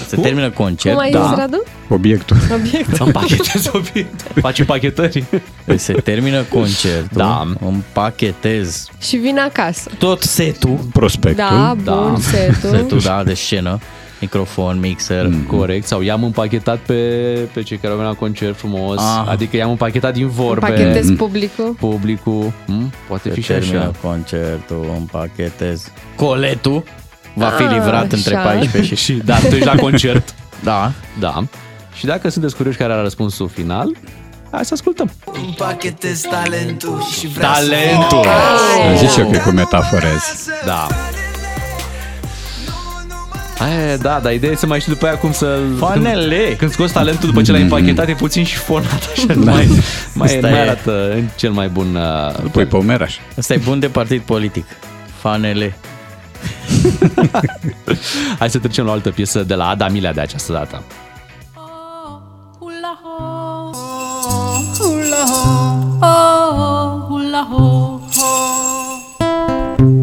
Se 0.07 0.15
termină 0.15 0.49
concert. 0.49 0.95
Cum 0.95 1.03
ai 1.03 1.11
zis, 1.11 1.37
Radu? 1.37 1.63
Obiectul. 1.89 2.37
Obiect. 2.53 2.97
Împachetez 2.99 3.69
obiectul. 3.73 4.41
Faci 4.41 4.59
împachetări. 4.59 5.23
Deci 5.65 5.79
se 5.79 5.93
termină 5.93 6.41
concertul. 6.41 7.07
Da. 7.17 7.47
Împachetez 7.65 8.87
Și 9.01 9.15
vin 9.17 9.37
acasă. 9.39 9.89
tot 9.97 10.21
setul. 10.21 10.79
Prospectul. 10.93 11.43
Da, 11.49 11.75
bun, 11.83 12.17
setul. 12.19 12.69
Setul, 12.69 12.99
da, 12.99 13.23
de 13.23 13.33
scenă. 13.33 13.79
Microfon, 14.21 14.79
mixer. 14.79 15.25
Mm. 15.27 15.43
Corect, 15.43 15.87
sau 15.87 16.01
i-am 16.01 16.23
împachetat 16.23 16.77
pe, 16.77 16.93
pe 17.53 17.63
cei 17.63 17.77
care 17.77 17.91
au 17.93 17.97
venit 17.99 18.11
la 18.13 18.17
concert 18.19 18.57
frumos, 18.57 18.97
Ah. 18.99 19.25
adică 19.29 19.55
i-am 19.57 19.69
împachetat 19.69 20.13
din 20.13 20.27
vorbe. 20.29 20.59
Pachetez 20.67 21.11
publicul. 21.11 21.75
Publicul, 21.79 22.53
mm, 22.65 22.91
poate 23.07 23.29
fi 23.29 23.41
Se 23.41 23.41
și 23.41 23.47
termină 23.59 23.79
așa. 23.79 23.91
concertul, 24.01 24.85
împachetez. 24.97 25.91
Coletul 26.15 26.83
va 27.33 27.47
fi 27.47 27.63
Ah, 27.63 27.69
livrat 27.73 28.11
între 28.11 28.35
așa. 28.35 28.43
14 28.43 28.95
și... 28.95 29.01
Și 29.05 29.13
da, 29.13 29.37
tu 29.37 29.45
ești 29.55 29.65
la 29.65 29.75
concert. 29.75 30.33
Da. 30.63 30.91
Da. 31.19 31.43
Și 31.93 32.05
dacă 32.05 32.29
sunteți 32.29 32.55
curioși 32.55 32.77
care 32.77 32.93
era 32.93 33.01
răspunsul 33.01 33.47
final, 33.47 33.95
hai 34.51 34.65
să 34.65 34.73
ascultăm. 34.73 35.11
Împachetez 35.45 36.21
talentul 36.21 37.03
și 37.19 37.27
vreau 37.27 37.53
Talentul. 37.53 38.07
să 38.09 38.15
vin 38.21 38.29
acasă 38.29 39.05
Zici 39.05 39.17
eu 39.17 39.29
că 39.29 39.35
e 39.35 39.39
cu 39.39 39.49
metaforez. 39.49 40.47
Da. 40.65 40.87
Aia, 43.59 43.97
da, 43.97 44.19
dar 44.23 44.33
ideea 44.33 44.51
e 44.51 44.55
să 44.55 44.65
mai 44.65 44.79
știi 44.79 44.93
după 44.93 45.05
aia 45.05 45.17
cum 45.17 45.31
să... 45.31 45.59
Fanele! 45.77 46.43
Când, 46.43 46.57
când 46.57 46.71
scoți 46.71 46.93
talentul 46.93 47.29
după 47.29 47.41
ce 47.41 47.51
l-ai 47.51 47.61
împachetat, 47.61 48.09
e 48.09 48.13
puțin 48.13 48.43
și 48.43 48.55
fonat, 48.55 49.09
așa, 49.13 49.33
da. 49.33 49.51
mai, 49.51 49.67
mai, 50.13 50.39
mai 50.41 50.61
arată 50.61 51.11
în 51.11 51.27
cel 51.35 51.51
mai 51.51 51.67
bun... 51.67 51.95
Uh, 51.95 52.49
pui 52.51 52.65
pe. 52.65 53.07
Asta 53.37 53.53
e 53.53 53.57
bun 53.57 53.79
de 53.79 53.87
partid 53.87 54.21
politic. 54.21 54.65
Fanele. 55.19 55.77
Hai 58.39 58.49
să 58.49 58.57
trecem 58.57 58.85
la 58.85 58.89
o 58.91 58.93
altă 58.93 59.09
piesă 59.09 59.43
de 59.43 59.53
la 59.53 59.67
Adamilea 59.67 60.13
de 60.13 60.21
această 60.21 60.53
dată. 60.53 60.83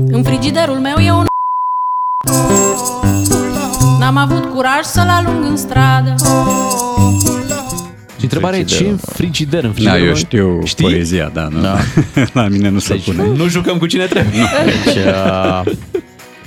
În 0.06 0.22
frigiderul 0.22 0.78
meu 0.78 0.97
e 0.98 1.10
un... 1.10 1.26
N-am 4.05 4.16
avut 4.16 4.44
curaj 4.44 4.82
să-l 4.82 5.09
alung 5.09 5.44
în 5.44 5.56
stradă 5.56 6.14
Și 8.16 8.22
întrebarea 8.22 8.59
e 8.59 8.62
ce 8.62 8.85
în 8.89 8.97
frigider? 8.97 9.64
În 9.64 9.68
Da, 9.70 9.74
frigiderul 9.74 9.98
eu 10.01 10.05
meu? 10.06 10.14
știu 10.14 10.60
Știi? 10.64 10.85
poezia, 10.85 11.31
da, 11.35 11.48
nu? 11.51 11.60
Da. 11.60 11.76
La 12.40 12.48
mine 12.48 12.68
nu 12.68 12.78
se 12.78 12.94
Deci 12.94 13.05
pune. 13.05 13.26
nu 13.36 13.48
jucăm 13.48 13.78
cu 13.78 13.86
cine 13.86 14.05
trebuie. 14.05 14.40
Nu. 14.40 14.47
Deci, 14.64 14.94
uh, 15.05 15.62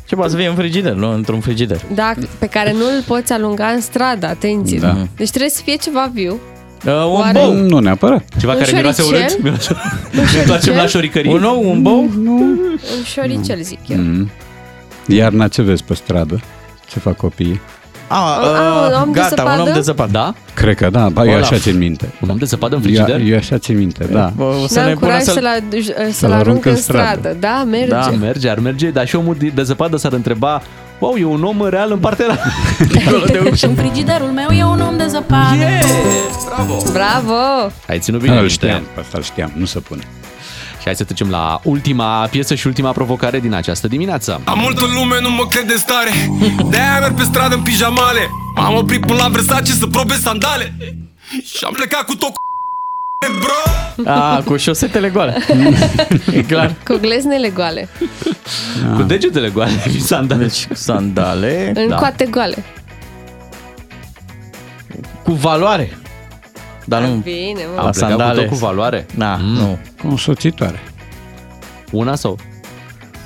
ce 0.05 0.15
poate 0.15 0.31
să 0.31 0.37
fie 0.37 0.47
în 0.47 0.55
frigider, 0.55 0.93
nu? 0.93 1.11
Într-un 1.13 1.39
frigider. 1.39 1.81
Da, 1.93 2.13
pe 2.39 2.45
care 2.45 2.71
nu-l 2.71 3.03
poți 3.07 3.31
alunga 3.33 3.65
în 3.67 3.81
stradă, 3.81 4.25
atenție. 4.27 4.79
Da. 4.79 4.97
Deci 5.15 5.29
trebuie 5.29 5.49
să 5.49 5.61
fie 5.63 5.75
ceva 5.75 6.09
viu. 6.13 6.31
Uh, 6.85 6.91
un 6.93 6.95
Oare- 7.19 7.39
bou. 7.39 7.53
Nu 7.53 7.79
neapărat. 7.79 8.23
Ceva 8.39 8.51
Un 8.53 8.59
care 8.59 8.71
miroase 8.75 9.01
șoricel? 9.01 9.25
urât. 9.29 9.43
Miroase... 9.43 9.75
Ne 10.33 10.39
întoarcem 10.39 10.75
la 10.75 10.85
șoricării. 10.87 11.33
Un 11.33 11.43
ou, 11.43 11.69
un 11.69 11.81
bou? 11.81 11.99
Un 12.25 12.79
șoricel, 13.13 13.61
zic 13.61 13.79
eu. 13.87 13.97
Mm. 13.97 14.29
Iarna 15.07 15.47
ce 15.47 15.61
vezi 15.61 15.83
pe 15.83 15.93
stradă? 15.93 16.39
Ce 16.89 16.99
fac 16.99 17.15
copiii? 17.15 17.61
A, 18.09 18.35
Ah, 18.39 18.87
un 18.87 19.01
om 19.01 19.11
de 19.11 19.19
gata, 19.19 19.41
un 19.43 19.49
om 19.49 19.55
zăpadă? 19.55 19.71
de 19.73 19.81
zăpadă. 19.81 20.11
Da? 20.11 20.33
Cred 20.53 20.75
că 20.75 20.89
da, 20.89 21.09
ba, 21.09 21.23
eu 21.25 21.29
Olaf. 21.31 21.51
așa 21.51 21.57
țin 21.61 21.77
minte. 21.77 22.13
Un 22.21 22.29
om 22.29 22.37
de 22.37 22.45
zăpadă 22.45 22.75
în 22.75 22.81
Eu, 22.85 22.87
frigider? 22.87 23.21
eu 23.31 23.37
așa 23.37 23.57
țin 23.57 23.77
minte, 23.77 24.05
da. 24.11 24.31
Bă, 24.35 24.43
o 24.63 24.67
să 24.67 24.79
N-am 24.79 24.87
ne 24.87 24.93
pună 24.93 25.05
curaj 25.05 25.21
să 25.21 25.31
să-l, 25.31 26.11
să-l 26.11 26.31
arunc 26.31 26.65
în 26.65 26.75
stradă. 26.75 27.35
Da, 27.39 27.63
merge. 27.69 27.87
Da, 27.89 28.09
merge, 28.19 28.49
ar 28.49 28.59
merge, 28.59 28.89
dar 28.89 29.07
și 29.07 29.15
omul 29.15 29.35
de 29.39 29.47
de 29.55 29.63
zăpadă 29.63 29.97
s-ar 29.97 30.13
întreba 30.13 30.61
Wow, 30.99 31.15
e 31.17 31.25
un 31.25 31.43
om 31.43 31.67
real 31.69 31.91
în 31.91 31.97
partea 31.99 32.25
ăla. 32.25 32.37
Dincolo 32.91 33.25
de 33.41 33.47
ușă. 33.51 33.67
În 33.67 33.75
frigiderul 33.75 34.27
meu 34.27 34.49
e 34.57 34.63
un 34.63 34.81
om 34.81 34.97
de 34.97 35.05
zăpadă 35.07 35.55
Yeah! 35.59 35.83
Bravo! 36.55 36.83
Bravo! 36.91 37.71
Ai 37.87 37.99
ținut 37.99 38.19
bine 38.21 38.33
Îl 38.33 38.39
minte. 38.39 38.53
știam, 38.53 38.81
pe 38.93 38.99
asta 38.99 39.13
îl 39.17 39.23
știam, 39.23 39.51
nu 39.55 39.65
se 39.65 39.79
pune. 39.79 40.01
Și 40.87 40.93
hai 40.93 41.05
să 41.05 41.13
trecem 41.13 41.29
la 41.29 41.59
ultima 41.63 42.27
piesă 42.27 42.55
și 42.55 42.67
ultima 42.67 42.91
provocare 42.91 43.39
din 43.39 43.53
această 43.53 43.87
dimineață. 43.87 44.41
Am 44.43 44.59
multă 44.59 44.85
lume, 44.85 45.15
nu 45.21 45.29
mă 45.29 45.47
crede 45.49 45.73
în 45.73 45.79
stare 45.79 46.09
De-aia 46.69 46.99
merg 46.99 47.15
pe 47.15 47.23
stradă 47.23 47.55
în 47.55 47.61
pijamale 47.61 48.29
M-am 48.55 48.75
oprit 48.75 49.05
până 49.05 49.19
la 49.21 49.27
Versace 49.27 49.71
să 49.71 49.87
probe 49.87 50.13
sandale 50.13 50.75
Și 51.43 51.63
am 51.65 51.73
plecat 51.73 52.01
cu 52.05 52.15
tot 52.15 52.29
cu 52.29 52.41
bro 53.41 54.11
A, 54.11 54.41
cu 54.45 54.55
șosetele 54.57 55.09
goale. 55.09 55.37
e 56.33 56.41
clar. 56.41 56.75
Cu 56.85 56.97
gleznele 57.01 57.49
goale. 57.49 57.89
Cu 58.95 59.01
degetele 59.01 59.49
goale 59.49 59.89
și 59.91 60.01
sandale. 60.01 60.41
Deci, 60.43 60.67
sandale. 60.73 61.71
În 61.75 61.87
Da. 61.87 61.95
coate 61.95 62.25
goale. 62.25 62.63
Cu 65.23 65.31
valoare. 65.31 65.97
Dar 66.87 67.01
nu... 67.01 67.07
Bine, 67.15 67.59
mă. 67.73 67.79
Am 67.79 67.85
La 67.85 67.89
plecat 67.89 67.95
sandale. 67.95 68.33
cu 68.43 68.49
tot 68.49 68.59
cu 68.59 68.65
valoare. 68.65 69.05
Na, 69.15 69.35
nu. 69.37 69.77
Cu 70.01 70.07
o 70.13 70.17
soțitoare. 70.17 70.79
Una 71.91 72.15
sau? 72.15 72.37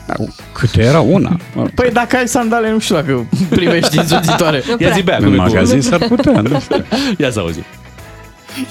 Da, 0.07 0.13
Câte 0.53 0.81
era 0.81 0.99
una? 0.99 1.37
Păi 1.75 1.89
dacă 1.91 2.15
ai 2.15 2.27
sandale, 2.27 2.71
nu 2.71 2.79
știu 2.79 2.95
dacă 2.95 3.25
primești 3.49 3.97
însoțitoare. 4.03 4.63
Ia 4.79 4.89
zi 4.89 5.03
pe 5.03 5.09
aia, 5.11 5.19
În 5.19 5.23
cum 5.25 5.33
e 5.33 5.37
cu- 5.37 5.41
magazin 5.41 5.81
s-ar 5.81 5.99
putea, 6.07 6.41
nu 6.41 6.59
știu. 6.59 6.85
Ia 7.17 7.31
să 7.31 7.39
auzi. 7.39 7.59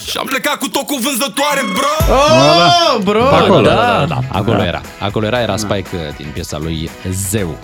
Și 0.06 0.16
am 0.18 0.26
plecat 0.26 0.54
cu 0.58 0.68
tot 0.68 0.86
cu 0.86 0.94
vânzătoare, 1.02 1.60
bro 1.72 2.14
Oh, 2.14 3.02
bro, 3.04 3.22
Pe 3.28 3.34
acolo, 3.34 3.60
da. 3.60 3.74
da, 3.74 3.96
da, 3.98 4.04
da. 4.08 4.18
Acolo 4.38 4.56
Da. 4.56 4.66
era. 4.66 4.80
Acolo 5.00 5.26
era, 5.26 5.40
era 5.40 5.56
Spike 5.56 5.88
uh, 5.92 6.16
din 6.16 6.26
piesa 6.32 6.58
lui 6.58 6.90
Zeu. 7.28 7.58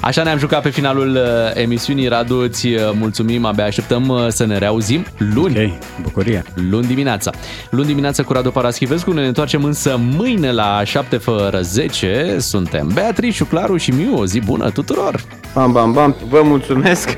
Așa 0.00 0.22
ne-am 0.22 0.38
jucat 0.38 0.62
pe 0.62 0.70
finalul 0.70 1.14
uh, 1.14 1.22
emisiunii. 1.62 2.08
Radu, 2.08 2.36
îți 2.36 2.66
uh, 2.66 2.80
mulțumim, 2.98 3.44
abia 3.44 3.64
așteptăm 3.64 4.08
uh, 4.08 4.26
să 4.28 4.44
ne 4.46 4.58
reauzim 4.58 5.06
luni. 5.34 5.64
Ok, 5.64 6.02
bucurie. 6.02 6.42
Luni 6.70 6.86
dimineața. 6.86 7.30
Luni 7.70 7.86
dimineața 7.86 8.22
cu 8.22 8.32
Radu 8.32 8.50
Paraschivescu. 8.50 9.12
Ne 9.12 9.26
întoarcem 9.26 9.64
însă 9.64 10.00
mâine 10.16 10.52
la 10.52 10.82
7 10.84 11.16
fără 11.16 11.60
10. 11.60 12.36
Suntem 12.38 12.90
Beatrice, 12.94 13.44
Claru 13.44 13.76
și 13.76 13.90
Miu. 13.90 14.18
O 14.18 14.26
zi 14.26 14.40
bună 14.40 14.70
tuturor! 14.70 15.20
Bam, 15.54 15.72
bam, 15.72 15.92
bam, 15.92 16.16
vă 16.28 16.40
mulțumesc! 16.44 17.16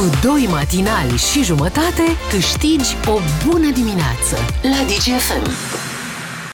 Cu 0.00 0.10
doi 0.22 0.46
matinali 0.50 1.16
și 1.16 1.42
jumătate 1.44 2.02
câștigi 2.30 2.96
o 3.06 3.18
bună 3.46 3.70
dimineață 3.70 4.36
la 4.62 4.84
DGFM. 4.86 5.89